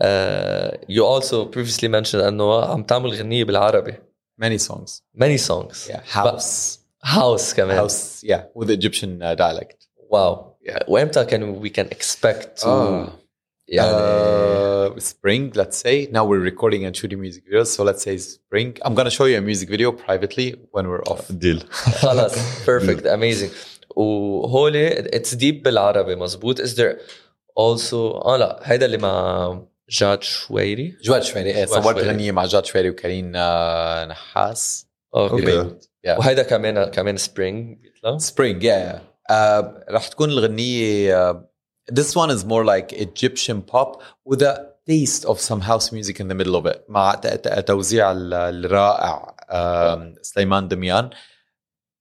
آه، 0.00 0.80
you 0.90 1.02
also 1.20 1.44
previously 1.56 1.88
mentioned 1.88 2.14
انه 2.14 2.64
عم 2.64 2.82
تعمل 2.82 3.10
غنية 3.14 3.44
بالعربي 3.44 3.94
Many 4.42 4.58
songs. 4.58 5.02
many 5.22 5.38
songs 5.50 5.88
Yeah. 5.90 6.00
House. 6.16 6.78
house 7.04 7.54
كمان 7.56 7.88
house 7.88 8.22
yeah 8.24 8.40
with 8.60 8.70
Egyptian 8.70 9.20
uh, 9.22 9.34
dialect 9.38 9.86
واو 10.10 10.54
Yeah. 10.68 10.78
وامتى 10.88 11.24
can 11.26 11.62
we 11.64 11.70
can 11.70 11.86
expect 11.96 12.62
to 12.62 12.66
Ah. 12.66 13.08
يعني 13.68 13.92
uh, 13.92 15.00
spring 15.00 15.52
let's 15.60 15.76
say 15.84 16.08
now 16.12 16.24
we're 16.24 16.44
recording 16.52 16.82
and 16.86 16.94
shooting 16.96 17.20
music 17.26 17.42
videos 17.48 17.66
so 17.76 17.82
let's 17.84 18.02
say 18.08 18.16
spring 18.18 18.68
i'm 18.84 18.94
gonna 18.98 19.10
show 19.18 19.26
you 19.30 19.36
a 19.38 19.44
music 19.50 19.68
video 19.68 19.90
privately 20.06 20.48
when 20.74 20.84
we're 20.90 21.04
off 21.12 21.22
deal 21.44 21.60
خلاص 21.72 22.32
perfect 22.66 23.04
amazing 23.06 23.50
وهولي 23.96 24.90
it's 25.02 25.34
deep 25.34 25.62
بالعربي 25.64 26.14
مزبوط 26.16 26.60
is 26.60 26.70
there 26.74 26.96
also 27.60 27.92
اه 28.26 28.36
لا 28.36 28.60
هيدا 28.62 28.86
اللي 28.86 28.98
مع 28.98 29.60
جاد 29.90 30.22
شويري 30.22 30.96
جواد 31.02 31.22
شويري 31.22 31.50
ايه 31.50 31.64
جواد 31.64 31.82
صورت 31.82 31.96
شويري. 31.96 32.08
غنية 32.10 32.32
مع 32.32 32.44
جاد 32.46 32.64
شويري 32.64 32.90
وكريم 32.90 33.32
آه، 33.36 34.04
نحاس 34.04 34.86
اوكي 35.14 35.58
اوكي 35.58 35.76
Yeah. 36.06 36.18
وهيدا 36.18 36.42
كمان 36.42 36.84
كمان 36.84 37.16
سبرينج 37.16 37.78
بيطلع 37.78 38.18
spring 38.18 38.62
yeah 38.62 38.98
uh, 39.32 39.64
راح 39.90 40.08
تكون 40.08 40.30
الغنية 40.30 41.32
uh, 41.32 41.36
this 41.92 42.14
one 42.14 42.30
is 42.30 42.44
more 42.44 42.64
like 42.64 42.92
Egyptian 42.92 43.62
pop 43.72 44.02
with 44.30 44.42
a 44.42 44.54
taste 44.88 45.24
of 45.24 45.36
some 45.40 45.60
house 45.60 45.92
music 45.92 46.20
in 46.20 46.28
the 46.28 46.34
middle 46.44 46.56
of 46.56 46.66
it 46.66 46.78
مع 46.88 47.14
ت- 47.14 47.26
ت- 47.26 47.66
توزيع 47.68 48.12
ال- 48.12 48.34
الرائع 48.34 49.34
um, 49.50 50.22
سليمان 50.22 50.68
دميان 50.68 51.10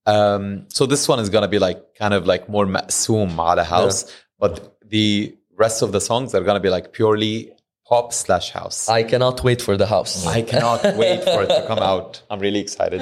um, 0.09 0.65
so 0.69 0.85
this 0.85 1.07
one 1.07 1.19
is 1.19 1.29
gonna 1.29 1.47
be 1.47 1.59
like 1.59 1.79
kind 2.01 2.13
of 2.13 2.25
like 2.27 2.47
more 2.49 2.65
مقسوم 2.65 3.41
على 3.41 3.65
house 3.65 4.05
but 4.43 4.59
the 4.91 5.33
rest 5.63 5.81
of 5.81 5.91
the 5.91 5.99
songs 6.01 6.33
are 6.35 6.43
gonna 6.43 6.59
be 6.59 6.69
like 6.69 6.91
purely 6.93 7.53
pop 7.89 8.07
slash 8.13 8.47
house 8.51 8.79
I 8.89 9.01
cannot 9.11 9.37
wait 9.47 9.61
for 9.67 9.75
the 9.81 9.87
house 9.95 10.13
I 10.27 10.41
cannot 10.51 10.81
wait 11.01 11.21
for 11.23 11.39
it 11.45 11.49
to 11.57 11.63
come 11.69 11.79
out 11.91 12.21
I'm 12.29 12.39
really 12.39 12.59
excited 12.59 13.01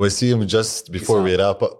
Wasim, 0.00 0.46
just 0.46 0.92
before 0.92 1.22
we 1.22 1.32
wrap 1.36 1.62
up. 1.62 1.74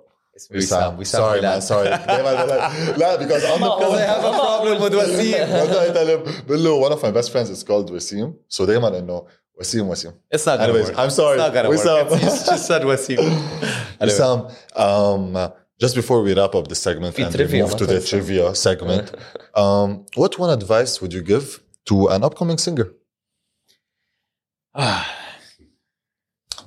Wissam, 0.53 0.99
Wissam 1.01 1.07
sorry 1.07 1.41
Bilal. 1.41 1.53
man, 1.53 1.63
sorry. 1.63 1.89
دايما 1.89 2.31
لا- 2.35 2.97
لا 2.99 3.17
because 3.19 3.43
I'm 3.45 3.61
the 3.61 3.71
Because 3.79 3.95
I 3.95 4.05
have 4.15 4.25
a 4.25 4.33
problem 4.45 4.77
with 4.83 4.93
Wasim. 4.93 5.49
والله 5.49 5.85
يتعلم. 5.85 6.23
بقول 6.47 6.65
له 6.65 6.81
one 6.81 6.93
of 6.93 7.03
my 7.03 7.11
best 7.11 7.31
friends 7.33 7.49
is 7.51 7.63
called 7.65 7.91
Wasim 7.91 8.35
so 8.49 8.65
دايما 8.67 8.99
انه 8.99 9.27
وسيم 9.61 9.89
وسيم 9.89 10.13
It's 10.35 10.45
not 10.47 10.59
gonna 10.59 10.63
Anyways, 10.65 10.89
work. 10.89 10.99
I'm 10.99 11.11
sorry. 11.11 11.39
It's 11.39 11.47
not 11.47 11.55
gonna 11.55 11.71
Wissam. 11.71 12.11
work. 12.11 12.23
It's, 12.23 12.35
it's 12.41 12.47
just 12.51 12.67
said 12.67 12.83
Wasim. 12.83 13.19
Anyway. 13.19 14.19
Wissam, 14.19 14.39
um, 14.85 15.37
uh, 15.37 15.49
just 15.81 15.95
before 15.95 16.21
we 16.23 16.31
wrap 16.35 16.55
up 16.55 16.69
the 16.69 16.75
segment 16.75 17.15
في 17.15 17.23
and 17.25 17.33
we 17.33 17.37
trivia 17.39 17.63
move 17.65 17.77
to 17.77 17.87
the 17.87 17.95
مثلاً. 18.01 18.09
trivia 18.11 18.55
segment, 18.55 19.07
um, 19.55 20.05
what 20.17 20.33
one 20.39 20.51
advice 20.51 21.01
would 21.01 21.13
you 21.15 21.23
give 21.23 21.47
to 21.87 22.09
an 22.09 22.25
upcoming 22.25 22.59
singer? 22.59 22.93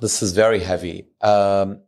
this 0.00 0.22
is 0.22 0.32
very 0.32 0.60
heavy. 0.60 1.06
Um, 1.20 1.80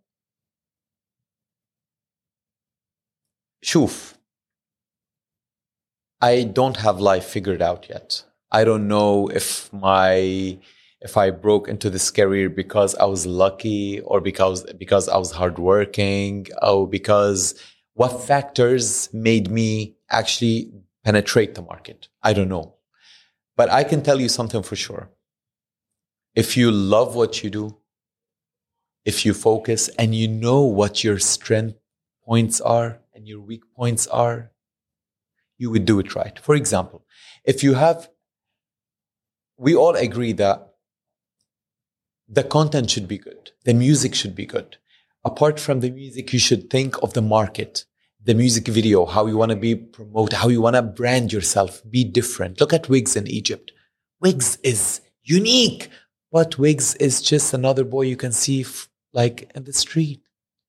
شوف 3.63 4.15
I 6.21 6.45
don't 6.45 6.77
have 6.77 7.01
life 7.01 7.25
figured 7.25 7.61
out 7.61 7.89
yet. 7.89 8.23
I 8.53 8.63
don't 8.65 8.87
know 8.87 9.29
if 9.29 9.73
my 9.73 10.59
if 11.01 11.17
I 11.17 11.31
broke 11.31 11.67
into 11.67 11.91
this 11.91 12.11
career 12.13 12.49
because 12.49 12.95
I 12.95 13.07
was 13.07 13.27
lucky 13.27 14.01
or 14.01 14.21
because 14.21 14.63
because 14.85 15.09
I 15.09 15.17
was 15.17 15.33
hardworking 15.33 16.47
or 16.63 16.87
because 16.87 17.55
what 17.95 18.23
factors 18.23 19.09
made 19.13 19.51
me 19.51 19.97
actually 20.11 20.71
penetrate 21.05 21.55
the 21.57 21.63
market. 21.63 22.09
I 22.23 22.33
don't 22.33 22.49
know. 22.49 22.76
But 23.58 23.70
I 23.72 23.84
can 23.84 24.02
tell 24.04 24.22
you 24.22 24.30
something 24.30 24.64
for 24.64 24.78
sure. 24.78 25.10
If 26.36 26.56
you 26.56 26.72
love 26.72 27.16
what 27.16 27.44
you 27.44 27.50
do, 27.50 27.78
if 29.04 29.26
you 29.26 29.34
focus 29.34 29.90
and 29.98 30.14
you 30.14 30.28
know 30.28 30.62
what 30.62 31.04
your 31.04 31.18
strength 31.18 31.78
points 32.24 32.62
are 32.62 33.00
and 33.14 33.28
your 33.28 33.42
weak 33.42 33.64
points 33.76 34.06
are, 34.08 34.52
you 35.58 35.72
would 35.72 35.86
do 35.86 36.00
it 36.00 36.14
right. 36.14 36.38
For 36.40 36.54
example, 36.56 37.04
if 37.44 37.64
you 37.64 37.74
have, 37.74 38.10
we 39.58 39.76
all 39.76 39.96
agree 39.96 40.34
that 40.34 40.76
the 42.30 42.44
content 42.44 42.92
should 42.92 43.08
be 43.08 43.18
good, 43.18 43.52
the 43.64 43.74
music 43.74 44.14
should 44.14 44.36
be 44.36 44.46
good. 44.46 44.78
Apart 45.26 45.60
from 45.60 45.80
the 45.80 45.90
music, 45.90 46.32
you 46.32 46.40
should 46.40 46.70
think 46.70 47.02
of 47.02 47.14
the 47.14 47.22
market, 47.22 47.86
the 48.28 48.36
music 48.36 48.68
video, 48.68 49.06
how 49.06 49.26
you 49.26 49.38
want 49.38 49.52
to 49.52 49.56
be 49.56 49.74
promoted, 49.74 50.34
how 50.34 50.50
you 50.50 50.62
want 50.62 50.76
to 50.76 50.82
brand 50.82 51.32
yourself, 51.32 51.82
be 51.90 52.04
different. 52.04 52.60
Look 52.60 52.74
at 52.74 52.84
Wegz 52.84 53.16
in 53.16 53.26
Egypt. 53.26 53.72
Wegz 54.22 54.58
is 54.64 55.00
unique, 55.24 55.90
but 56.30 56.58
Wegz 56.58 56.98
is 57.00 57.22
just 57.22 57.54
another 57.54 57.86
boy 57.86 58.02
you 58.02 58.18
can 58.18 58.34
see 58.34 58.62
f- 58.62 58.90
like 59.14 59.50
in 59.56 59.64
the 59.64 59.72
street. 59.72 60.22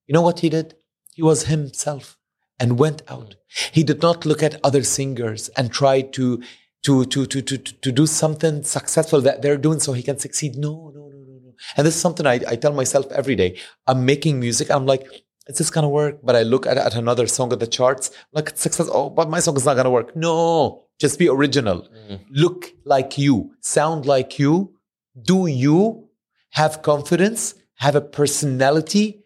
You 0.07 0.15
know 0.15 0.23
what 0.23 0.39
he 0.39 0.49
did? 0.49 0.77
He 1.13 1.23
was 1.23 1.47
himself 1.47 2.17
and 2.61 2.79
went 2.79 3.03
out. 3.09 3.35
He 3.73 3.83
did 3.83 4.03
not 4.03 4.25
look 4.25 4.41
at 4.41 4.61
other 4.63 4.85
singers 4.85 5.49
and 5.57 5.73
try 5.73 6.03
to 6.03 6.41
to 6.85 7.07
to 7.07 7.27
to 7.27 7.43
to 7.43 7.59
to, 7.59 7.75
to 7.81 7.91
do 7.91 8.07
something 8.07 8.63
successful 8.63 9.21
that 9.23 9.43
they're 9.43 9.57
doing 9.57 9.81
so 9.81 9.95
he 9.95 10.05
can 10.05 10.21
succeed. 10.21 10.55
No, 10.55 10.93
no, 10.95 11.09
no, 11.09 11.19
no, 11.27 11.41
no. 11.43 11.55
And 11.77 11.85
this 11.85 11.97
is 11.97 12.01
something 12.01 12.25
I, 12.25 12.39
I 12.47 12.55
tell 12.55 12.73
myself 12.73 13.11
every 13.11 13.35
day. 13.35 13.59
I'm 13.89 14.07
making 14.07 14.39
music. 14.39 14.71
I'm 14.71 14.87
like, 14.87 15.09
is 15.49 15.59
this 15.59 15.71
gonna 15.71 15.89
work? 15.89 16.21
But 16.23 16.37
I 16.37 16.43
look 16.43 16.67
at, 16.67 16.77
at 16.77 16.95
another 16.95 17.27
song 17.27 17.53
at 17.53 17.61
the 17.61 17.67
charts, 17.67 18.11
like 18.33 18.51
it's 18.51 18.61
success. 18.61 18.89
Oh, 18.93 19.11
but 19.11 19.29
my 19.29 19.41
song 19.41 19.57
is 19.57 19.65
not 19.65 19.77
gonna 19.77 19.91
work. 19.91 20.15
No, 20.15 20.85
just 20.99 21.19
be 21.19 21.29
original. 21.29 21.89
Mm. 22.09 22.21
Look 22.31 22.73
like 22.85 23.19
you, 23.19 23.53
sound 23.61 24.07
like 24.07 24.39
you, 24.39 24.75
do 25.21 25.47
you, 25.47 26.09
have 26.51 26.83
confidence, 26.83 27.55
have 27.77 27.95
a 27.95 28.01
personality, 28.01 29.25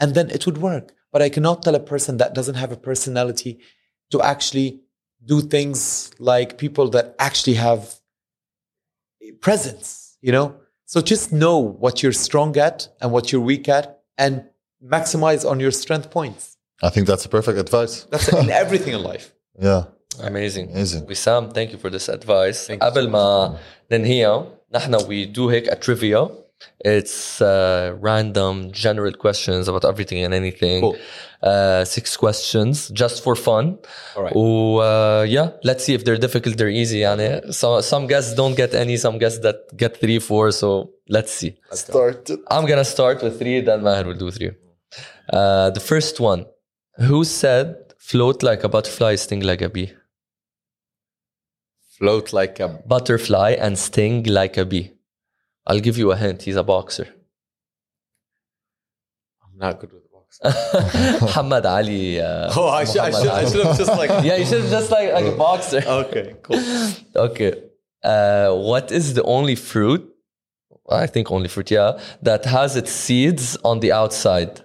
and 0.00 0.14
then 0.14 0.30
it 0.30 0.46
would 0.46 0.58
work. 0.58 0.92
But 1.12 1.22
I 1.22 1.28
cannot 1.28 1.62
tell 1.62 1.74
a 1.74 1.80
person 1.80 2.16
that 2.16 2.34
doesn't 2.34 2.54
have 2.54 2.72
a 2.72 2.76
personality 2.76 3.60
to 4.10 4.20
actually 4.22 4.80
do 5.24 5.40
things 5.40 6.10
like 6.18 6.58
people 6.58 6.88
that 6.90 7.14
actually 7.18 7.54
have 7.54 8.00
presence, 9.40 10.16
you 10.20 10.32
know? 10.32 10.56
So 10.86 11.00
just 11.00 11.32
know 11.32 11.58
what 11.58 12.02
you're 12.02 12.12
strong 12.12 12.56
at 12.56 12.88
and 13.00 13.12
what 13.12 13.30
you're 13.30 13.40
weak 13.40 13.68
at 13.68 14.00
and 14.18 14.44
maximize 14.83 15.43
on 15.51 15.59
your 15.59 15.71
strength 15.71 16.09
points. 16.11 16.57
I 16.83 16.89
think 16.89 17.07
that's 17.07 17.25
a 17.25 17.29
perfect 17.29 17.57
advice. 17.65 17.93
That's 18.11 18.27
in 18.29 18.49
everything 18.49 18.93
in 18.93 19.01
life. 19.11 19.25
Yeah, 19.59 19.83
amazing 20.21 20.65
amazing. 20.71 21.05
وسام 21.09 21.49
thank 21.53 21.71
you 21.71 21.77
for 21.83 21.89
this 21.89 22.07
advice 22.09 22.67
Thank 22.67 22.83
you 22.83 22.87
قبل 22.89 23.09
ما 23.09 23.57
ننهيها 23.91 24.45
نحن 24.73 24.97
we 24.99 25.25
do 25.25 25.49
هيك 25.49 25.69
a 25.71 25.75
trivia 25.75 26.29
it's 26.85 27.41
uh, 27.41 27.95
random 27.99 28.71
general 28.71 29.13
questions 29.13 29.67
about 29.67 29.83
everything 29.85 30.19
and 30.25 30.33
anything 30.33 30.81
Cool. 30.81 30.95
uh, 31.43 31.83
six 31.85 32.15
questions 32.17 32.89
just 33.01 33.23
for 33.23 33.35
fun 33.35 33.65
All 34.15 34.23
right. 34.23 34.35
و 34.35 34.79
uh, 34.81 35.23
yeah 35.35 35.47
let's 35.63 35.83
see 35.85 35.93
if 35.97 36.03
they're 36.05 36.21
difficult 36.27 36.53
they're 36.57 36.77
easy 36.83 36.99
يعني 37.07 37.41
so 37.53 37.81
some 37.81 38.05
guests 38.07 38.33
don't 38.35 38.55
get 38.55 38.71
any 38.83 38.97
some 38.97 39.17
guests 39.23 39.39
that 39.45 39.57
get 39.83 39.91
three 40.01 40.19
four 40.19 40.51
so 40.51 40.69
let's 41.15 41.31
see 41.39 41.51
Started. 41.71 42.39
I'm 42.53 42.65
gonna 42.71 42.85
start 42.95 43.17
with 43.23 43.33
three, 43.41 43.57
then 43.67 43.79
Maher 43.87 44.03
will 44.09 44.19
do 44.25 44.29
three. 44.37 44.51
Uh, 45.32 45.70
the 45.70 45.80
first 45.80 46.20
one, 46.20 46.46
who 46.96 47.24
said 47.24 47.76
float 47.98 48.42
like 48.42 48.64
a 48.64 48.68
butterfly, 48.68 49.14
sting 49.16 49.40
like 49.40 49.62
a 49.62 49.68
bee? 49.68 49.92
Float 51.98 52.32
like 52.32 52.58
a 52.58 52.68
Butterfly 52.86 53.50
and 53.60 53.78
sting 53.78 54.24
like 54.24 54.56
a 54.56 54.64
bee. 54.64 54.90
I'll 55.66 55.78
give 55.80 55.96
you 55.98 56.10
a 56.10 56.16
hint. 56.16 56.42
He's 56.42 56.56
a 56.56 56.64
boxer. 56.64 57.06
I'm 59.44 59.56
not 59.58 59.78
good 59.78 59.92
with. 59.92 60.02
Muhammad 61.20 61.66
Ali. 61.66 62.20
Uh, 62.20 62.50
Oh, 62.56 62.68
I 62.68 62.84
should, 62.84 63.00
I 63.00 63.10
should, 63.10 63.28
I 63.28 63.48
should 63.48 63.64
have 63.66 63.76
just 63.76 63.90
like. 63.96 64.10
Yeah, 64.24 64.36
you 64.36 64.46
should 64.46 64.62
have 64.62 64.70
just 64.70 64.90
like 64.90 65.12
like 65.12 65.26
a 65.26 65.36
boxer. 65.36 65.82
Okay, 65.86 66.34
cool. 66.42 66.60
Okay. 67.14 67.52
Uh, 68.02 68.52
what 68.54 68.90
is 68.90 69.14
the 69.14 69.22
only 69.22 69.54
fruit? 69.54 70.08
I 70.90 71.06
think 71.06 71.30
only 71.30 71.48
fruit, 71.48 71.70
yeah, 71.70 72.00
that 72.22 72.44
has 72.44 72.76
its 72.76 72.90
seeds 72.90 73.56
on 73.62 73.80
the 73.80 73.92
outside. 73.92 74.60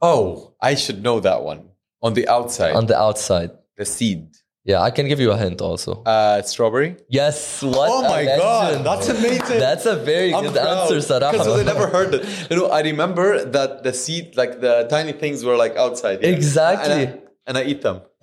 Oh, 0.00 0.54
I 0.60 0.74
should 0.74 1.02
know 1.02 1.20
that 1.20 1.42
one. 1.42 1.70
On 2.02 2.14
the 2.14 2.28
outside. 2.28 2.74
On 2.74 2.86
the 2.86 2.98
outside. 2.98 3.50
The 3.76 3.84
seed. 3.84 4.28
Yeah, 4.66 4.80
I 4.80 4.90
can 4.90 5.08
give 5.08 5.20
you 5.20 5.30
a 5.30 5.36
hint 5.36 5.60
also. 5.60 6.02
Uh, 6.04 6.40
strawberry. 6.40 6.96
Yes. 7.08 7.62
What 7.62 7.90
oh 7.90 8.02
my 8.02 8.22
legend. 8.22 8.40
god, 8.40 8.84
that's 8.84 9.08
amazing. 9.10 9.58
That's 9.58 9.84
a 9.84 9.96
very 9.96 10.32
I'm 10.32 10.44
good 10.44 10.54
proud, 10.54 10.84
answer, 10.84 11.02
Sarah. 11.02 11.32
Because 11.32 11.48
I 11.48 11.62
never 11.62 11.86
heard 11.86 12.14
it. 12.14 12.24
You 12.50 12.56
know, 12.56 12.66
I 12.68 12.80
remember 12.80 13.44
that 13.44 13.82
the 13.82 13.92
seed, 13.92 14.36
like 14.36 14.60
the 14.62 14.86
tiny 14.88 15.12
things, 15.12 15.44
were 15.44 15.56
like 15.56 15.76
outside. 15.76 16.22
Yeah. 16.22 16.30
Exactly. 16.30 17.04
And 17.04 17.10
I, 17.10 17.20
and 17.46 17.58
I, 17.58 17.64
eat 17.64 17.82
them. 17.82 18.00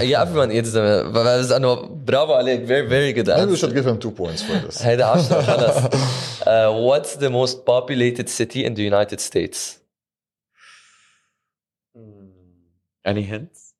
yeah, 0.00 0.22
everyone 0.22 0.50
eats 0.50 0.72
them. 0.72 1.12
But 1.12 1.26
I 1.26 1.36
was, 1.36 1.50
know, 1.60 1.86
bravo, 1.86 2.36
Alec. 2.36 2.62
Very, 2.62 2.88
very 2.88 3.12
good. 3.12 3.28
Answer. 3.28 3.40
Maybe 3.40 3.50
we 3.50 3.58
should 3.58 3.74
give 3.74 3.86
him 3.86 3.98
two 3.98 4.12
points 4.12 4.42
for 4.42 4.54
this. 4.54 4.82
uh, 4.82 6.72
what's 6.72 7.16
the 7.16 7.28
most 7.28 7.66
populated 7.66 8.30
city 8.30 8.64
in 8.64 8.72
the 8.72 8.82
United 8.82 9.20
States? 9.20 9.81
Any 13.04 13.22
hints? 13.22 13.74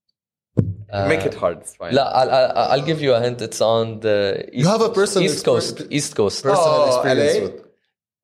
Uh, 0.92 1.08
Make 1.08 1.24
it 1.24 1.34
uh, 1.36 1.38
hard. 1.38 1.58
It's 1.58 1.74
fine. 1.76 1.94
La, 1.94 2.02
I'll, 2.02 2.30
I'll, 2.30 2.70
I'll 2.72 2.82
give 2.82 3.00
you 3.00 3.14
a 3.14 3.20
hint. 3.20 3.40
It's 3.40 3.60
on 3.60 4.00
the 4.00 4.44
East 4.48 4.58
you 4.58 4.68
have 4.68 4.82
a 4.82 4.90
personal 4.90 5.24
East 5.24 5.44
Coast. 5.44 5.82
East 5.90 6.14
Coast. 6.14 6.42
Personal 6.42 6.68
oh, 6.68 6.94
experience 6.94 7.36
LA? 7.38 7.42
with. 7.44 7.66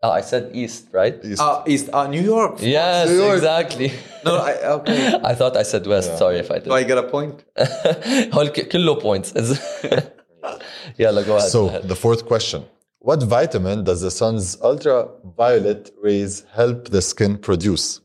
Oh, 0.02 0.10
I 0.10 0.20
said 0.20 0.50
East, 0.54 0.88
right? 0.92 1.18
East. 1.24 1.40
Uh, 1.40 1.64
East. 1.66 1.88
Uh, 1.92 2.06
New 2.06 2.20
York. 2.20 2.58
Yes, 2.60 3.08
New 3.08 3.16
York. 3.16 3.36
exactly. 3.36 3.92
no, 4.24 4.36
I, 4.36 4.52
okay. 4.78 5.18
I 5.24 5.34
thought 5.34 5.56
I 5.56 5.64
said 5.64 5.86
West. 5.86 6.10
Yeah. 6.10 6.18
Sorry 6.18 6.38
if 6.38 6.50
I 6.50 6.56
did. 6.56 6.64
Do 6.64 6.72
I 6.72 6.84
get 6.84 6.98
a 6.98 7.04
point? 7.04 7.42
Whole 8.32 8.96
points. 8.96 9.32
yeah, 10.96 11.12
go 11.12 11.36
ahead. 11.36 11.50
So, 11.50 11.68
ahead. 11.68 11.88
the 11.88 11.96
fourth 11.96 12.26
question. 12.26 12.64
What 13.00 13.22
vitamin 13.22 13.84
does 13.84 14.02
the 14.02 14.10
sun's 14.10 14.60
ultraviolet 14.60 15.90
rays 16.00 16.44
help 16.52 16.90
the 16.90 17.00
skin 17.00 17.38
produce? 17.38 18.00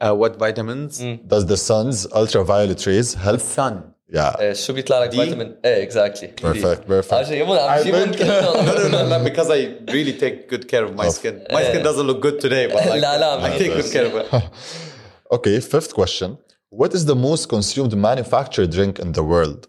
Uh, 0.00 0.14
what 0.22 0.32
vitamins? 0.38 0.98
Does 1.32 1.44
the 1.46 1.56
sun's 1.56 2.06
ultraviolet 2.12 2.80
rays 2.86 3.14
help? 3.14 3.40
Sun. 3.40 3.74
Yeah, 4.14 4.36
إيه، 4.40 4.52
شو 4.52 4.72
بيطلع 4.72 5.04
لك 5.04 5.10
D? 5.10 5.16
فيتامين 5.16 5.56
ايه 5.64 5.88
exactly 5.90 6.28
perfect, 6.42 6.88
perfect. 6.88 7.12
عشان 7.12 7.34
يبون 7.34 7.56
عم 7.58 7.78
I 7.80 7.82
جيبون 7.84 8.12
think- 8.12 8.18
كلهم. 8.18 8.66
No, 8.66 8.72
no, 8.72 8.88
no, 8.88 9.08
no, 9.18 9.24
because 9.30 9.48
I 9.50 9.90
really 9.92 10.12
take 10.12 10.48
good 10.50 10.68
care 10.68 10.84
of 10.84 10.94
my 10.96 11.08
skin. 11.08 11.34
My 11.52 11.62
skin 11.64 11.82
doesn't 11.82 12.06
look 12.06 12.20
good 12.20 12.40
today, 12.40 12.66
but 12.66 12.76
like, 12.86 13.00
لا، 13.00 13.18
لا، 13.18 13.54
I 13.54 13.58
take 13.58 13.72
good 13.82 13.92
care 13.92 14.06
of 14.06 14.14
it. 14.16 14.42
Okay, 15.36 15.60
fifth 15.60 15.92
question. 15.94 16.36
What 16.80 16.90
is 16.98 17.02
the 17.12 17.16
most 17.28 17.48
consumed 17.48 17.94
manufactured 18.10 18.70
drink 18.76 18.98
in 19.04 19.12
the 19.12 19.24
world? 19.32 19.60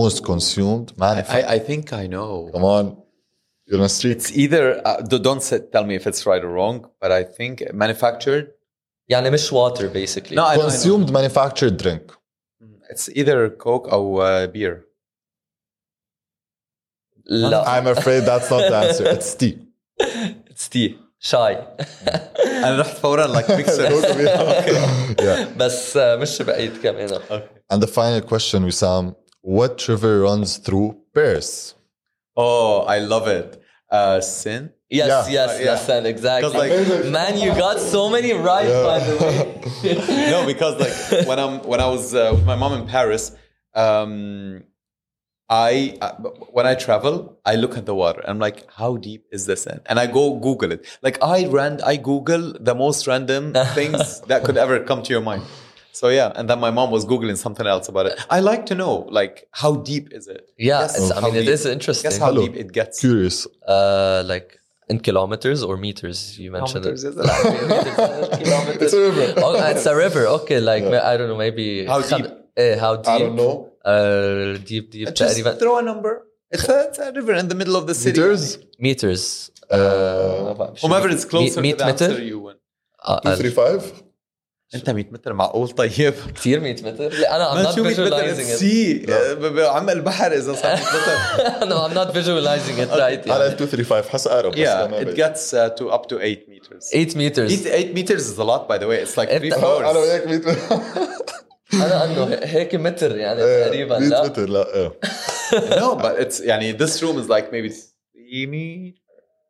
Most 0.00 0.18
consumed 0.32 0.88
manufactured. 1.06 1.48
I, 1.52 1.54
I 1.56 1.58
think 1.68 1.84
I 1.92 2.04
know. 2.14 2.50
Come 2.54 2.64
on, 2.78 2.84
you're 3.66 3.76
on 3.78 3.82
the 3.82 3.88
street. 3.88 4.16
It's 4.16 4.32
either, 4.44 4.64
uh, 4.84 5.00
d- 5.10 5.18
don't 5.28 5.42
say, 5.42 5.58
tell 5.74 5.84
me 5.84 5.94
if 5.94 6.06
it's 6.06 6.26
right 6.26 6.42
or 6.44 6.48
wrong, 6.58 6.76
but 7.00 7.10
I 7.12 7.22
think 7.24 7.54
manufactured. 7.72 8.46
يعني 9.10 9.30
مش 9.30 9.52
water 9.52 9.88
basically 9.88 10.36
No, 10.36 10.44
I 10.44 10.46
know, 10.46 10.50
I 10.50 10.56
know. 10.56 10.62
Consumed 10.62 11.10
manufactured 11.12 11.76
drink. 11.76 12.02
It's 12.90 13.08
either 13.08 13.48
Coke 13.50 13.86
or 13.92 14.22
uh, 14.22 14.46
beer. 14.46 14.84
لا 17.26 17.64
I'm 17.64 17.86
afraid 17.86 18.20
that's 18.24 18.50
not 18.50 18.68
the 18.70 18.76
answer. 18.76 19.04
It's 19.06 19.34
tea. 19.34 19.58
it's 20.50 20.68
tea 20.68 20.96
شاي 21.18 21.64
أنا 22.64 22.80
رحت 22.80 22.96
فورا 22.96 23.26
like 23.26 23.46
mixer. 23.46 23.90
yeah. 25.20 25.56
بس 25.56 25.96
آه، 25.96 26.16
مش 26.16 26.42
بعيد 26.42 26.76
كمان 26.82 27.08
And 27.72 27.80
the 27.82 27.86
final 27.86 28.20
question, 28.20 28.64
Wissam. 28.64 29.14
What 29.42 29.88
river 29.88 30.20
runs 30.20 30.56
through 30.58 30.96
Paris? 31.14 31.74
Oh, 32.35 32.81
I 32.81 32.99
love 32.99 33.27
it. 33.27 33.61
Uh, 33.89 34.19
Seine. 34.21 34.69
Yes, 34.89 35.07
Yeah. 35.07 35.33
yes, 35.33 35.49
Uh, 35.49 35.53
yeah. 35.59 35.65
yes, 35.65 35.89
and 35.89 36.05
exactly. 36.07 36.51
'Cause, 36.51 36.89
like- 37.01 37.05
Man, 37.11 37.37
you 37.39 37.49
got 37.55 37.79
so 37.79 38.09
many 38.09 38.33
right, 38.33 38.67
by 38.89 38.99
the 38.99 39.15
way. 39.25 40.29
no, 40.31 40.45
because 40.45 40.79
like 40.79 41.27
when 41.27 41.39
I'm 41.39 41.59
when 41.63 41.79
I 41.79 41.87
was 41.87 42.13
uh, 42.13 42.31
with 42.35 42.45
my 42.45 42.55
mom 42.55 42.73
in 42.73 42.85
Paris, 42.87 43.31
um, 43.73 44.63
I 45.49 45.97
uh, 46.01 46.13
when 46.57 46.65
I 46.65 46.75
travel, 46.75 47.37
I 47.45 47.55
look 47.55 47.77
at 47.77 47.85
the 47.85 47.95
water. 47.95 48.19
And 48.21 48.29
I'm 48.29 48.39
like, 48.39 48.67
how 48.71 48.97
deep 48.97 49.25
is 49.31 49.45
this 49.45 49.65
in? 49.67 49.79
And 49.85 49.99
I 49.99 50.07
go 50.07 50.35
Google 50.47 50.71
it. 50.71 50.85
Like 51.01 51.17
I 51.21 51.45
ran, 51.47 51.81
I 51.83 51.95
Google 51.97 52.53
the 52.59 52.75
most 52.75 53.05
random 53.07 53.53
things 53.79 54.21
that 54.21 54.43
could 54.43 54.57
ever 54.57 54.79
come 54.79 55.03
to 55.03 55.11
your 55.13 55.21
mind. 55.21 55.43
So 55.95 56.09
yeah, 56.09 56.33
and 56.35 56.49
then 56.49 56.59
my 56.59 56.71
mom 56.71 56.91
was 56.91 57.05
googling 57.05 57.37
something 57.37 57.65
else 57.65 57.87
about 57.87 58.07
it. 58.07 58.19
I 58.29 58.41
like 58.41 58.65
to 58.65 58.75
know, 58.75 59.07
like, 59.19 59.47
how 59.51 59.75
deep 59.75 60.11
is 60.11 60.27
it? 60.27 60.49
Yeah, 60.57 60.81
guess, 60.81 61.11
I 61.11 61.21
mean, 61.21 61.33
deep, 61.33 61.43
it 61.43 61.47
is 61.47 61.65
interesting. 61.65 62.09
Guess 62.09 62.17
how 62.17 62.33
Hello. 62.33 62.45
deep 62.45 62.57
it 62.57 62.73
gets. 62.73 62.99
Curious. 62.99 63.47
Uh, 63.65 64.21
like 64.25 64.59
in 64.89 64.99
kilometers 64.99 65.63
or 65.63 65.77
meters? 65.77 66.37
You 66.37 66.51
mentioned 66.51 66.85
it. 66.85 66.89
it? 67.03 67.15
it's 68.81 68.93
a 68.93 69.01
river. 69.09 69.33
Oh, 69.37 69.55
it's 69.71 69.85
a 69.85 69.95
river. 69.95 70.27
Okay, 70.39 70.59
like 70.59 70.83
yeah. 70.83 71.09
I 71.09 71.15
don't 71.15 71.29
know, 71.29 71.37
maybe 71.37 71.85
how 71.85 72.01
deep? 72.01 72.25
Eh, 72.57 72.77
how 72.77 72.97
deep? 72.97 73.07
I 73.07 73.19
don't 73.19 73.37
know. 73.37 73.71
Uh, 73.85 74.57
deep, 74.57 74.91
deep. 74.91 75.15
Just 75.15 75.59
throw 75.59 75.77
a 75.77 75.81
number. 75.81 76.25
It's 76.51 76.67
a, 76.67 76.87
it's 76.89 76.99
a, 76.99 77.11
river 77.13 77.33
in 77.33 77.47
the 77.47 77.55
middle 77.55 77.77
of 77.77 77.87
the 77.87 77.95
city. 77.95 78.19
Meters. 78.19 78.57
Meters. 78.79 79.49
Uh, 79.69 80.73
whomever 80.81 81.07
is 81.07 81.23
closer 81.23 81.61
meet, 81.61 81.77
meet 81.79 81.79
to 81.79 81.85
the 81.85 82.05
answer 82.05 82.21
you 82.21 82.39
win. 82.39 82.57
Uh, 83.01 83.19
Two, 83.19 83.35
three, 83.35 83.51
five. 83.51 83.81
Uh, 83.81 84.04
انت 84.75 84.89
100 84.89 85.05
متر 85.11 85.33
معقول؟ 85.33 85.69
طيب. 85.81 86.13
كثير 86.35 86.59
100 86.59 86.73
متر. 86.73 87.09
لا 87.09 87.35
أنا 87.35 87.53
ام 87.53 87.59
نوت 87.59 87.87
فيجوالايزنج 87.87 88.45
سي 88.45 89.05
عم 89.57 89.89
البحر 89.89 90.31
إذا 90.31 90.53
صار 90.53 90.71
100 90.71 90.81
متر. 90.81 91.63
أنا 91.63 91.85
ام 91.85 91.93
نوت 91.93 92.11
فيجوالايزنج 92.11 92.79
ات 92.79 92.89
رايت 92.89 93.29
على 93.29 93.49
235 93.49 94.11
حس 94.11 94.27
اقرب 94.27 94.51
بس 94.51 94.57
yeah, 94.57 95.07
it 95.07 95.15
gets 95.17 95.53
uh, 95.53 95.69
to 95.79 95.91
up 95.91 96.07
to 96.07 96.19
8 96.19 96.49
meters. 96.49 96.89
8 96.93 97.15
meters. 97.15 97.51
8, 97.51 97.67
8 97.67 97.93
meters 97.93 98.29
is 98.31 98.37
a 98.37 98.43
lot 98.43 98.67
by 98.67 98.77
the 98.77 98.87
way. 98.87 99.03
It's 99.03 99.15
3 99.15 99.51
floors 99.51 99.63
أنا 99.63 99.99
وياك 99.99 100.27
100 100.27 100.37
متر. 100.37 100.57
أنا 101.73 102.05
أنه 102.05 102.39
هيك 102.43 102.75
متر 102.75 103.17
يعني 103.17 103.43
إيه، 103.43 103.65
تقريبا 103.65 103.93
لا؟ 103.93 104.21
100 104.21 104.29
متر 104.29 104.49
لا 104.49 104.75
إيه. 104.75 104.99
no 105.81 105.95
but 105.95 106.25
it's 106.25 106.41
يعني 106.41 106.77
this 106.77 107.01
room 107.01 107.17
is 107.23 107.29
like 107.29 107.51
maybe 107.51 107.69
3 107.69 108.47
meters. 108.47 109.04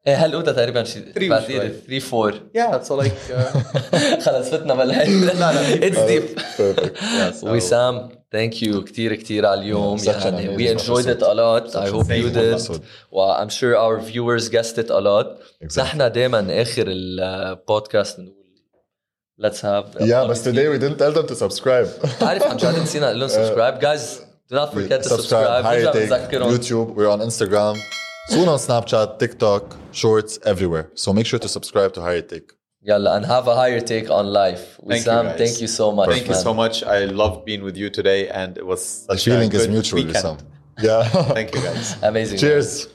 إيه 0.07 0.25
هالأوضة 0.25 0.51
تقريبا 0.51 0.83
شي 0.83 0.99
3 0.99 1.35
4 2.13 2.33
يا 2.55 2.83
سو 2.83 3.01
لايك 3.01 3.13
خلص 4.21 4.49
فتنا 4.49 4.73
بالهي 4.73 5.01
إيه؟ 5.01 5.09
لا 5.25 5.33
لا. 5.33 5.87
اتس 5.87 5.99
ديب 5.99 6.23
oh, 6.39 7.43
وسام 7.53 8.09
ثانك 8.31 8.63
يو 8.63 8.83
كثير 8.83 9.15
كثير 9.15 9.45
على 9.45 9.61
اليوم. 9.61 9.97
يعني 10.07 10.55
وي 10.55 10.71
انجويد 10.71 11.07
ات 11.07 11.23
ا 11.23 11.33
لوت 11.33 11.75
اي 11.75 11.89
هوب 11.89 12.11
يو 12.11 12.27
ديد 12.27 12.59
وام 13.11 13.49
شور 13.49 13.77
اور 13.77 14.01
فيورز 14.01 14.49
جاست 14.49 14.79
ات 14.79 14.91
ا 14.91 14.99
لوت 14.99 15.37
نحن 15.77 16.11
دائما 16.11 16.61
آخر 16.61 16.85
البودكاست 16.87 18.17
uh, 18.17 18.19
نقول 18.19 18.35
ليتس 19.37 19.65
هاف 19.65 19.85
يا 20.01 20.23
بس 20.23 20.49
today 20.49 20.57
وي 20.57 20.79
didn't 20.79 20.97
تيل 20.97 21.11
ذم 21.11 21.25
تو 21.25 21.33
سبسكرايب 21.33 21.87
عارف 22.21 22.43
عن 22.43 22.57
جد 22.57 22.79
نسينا. 22.79 23.05
نقول 23.05 23.19
لهم 23.19 23.29
سبسكرايب 23.39 23.79
جايز 23.79 24.19
do 24.53 24.55
not 24.55 24.69
forget 24.75 25.05
to 25.05 25.09
subscribe. 25.09 25.65
نرجع 25.65 25.91
بنذكرهم. 25.91 26.57
YouTube. 26.57 26.95
We're 26.95 27.17
on 27.17 27.29
Instagram. 27.29 27.75
Soon 28.27 28.47
on 28.49 28.57
Snapchat, 28.57 29.19
TikTok, 29.19 29.77
Shorts, 29.91 30.39
everywhere. 30.45 30.89
So 30.95 31.13
make 31.13 31.25
sure 31.25 31.39
to 31.39 31.47
subscribe 31.47 31.93
to 31.93 32.01
Higher 32.01 32.21
Take. 32.21 32.51
Yalla, 32.81 33.15
and 33.15 33.25
have 33.25 33.47
a 33.47 33.55
higher 33.55 33.81
take 33.81 34.11
on 34.11 34.27
life. 34.27 34.77
Wissam, 34.83 34.89
thank, 34.89 35.03
Sam, 35.03 35.25
you, 35.25 35.33
thank 35.33 35.61
you 35.61 35.67
so 35.67 35.91
much. 35.91 36.09
Thank 36.09 36.27
you 36.27 36.35
so 36.35 36.53
much. 36.53 36.83
I 36.83 37.05
loved 37.05 37.43
being 37.43 37.63
with 37.63 37.75
you 37.75 37.89
today, 37.89 38.29
and 38.29 38.57
it 38.59 38.65
was 38.65 39.07
the 39.07 39.17
feeling 39.17 39.51
is 39.51 39.67
mutual, 39.67 40.01
Yeah. 40.79 41.03
thank 41.37 41.55
you, 41.55 41.61
guys. 41.61 42.01
Amazing. 42.03 42.37
Cheers. 42.37 42.89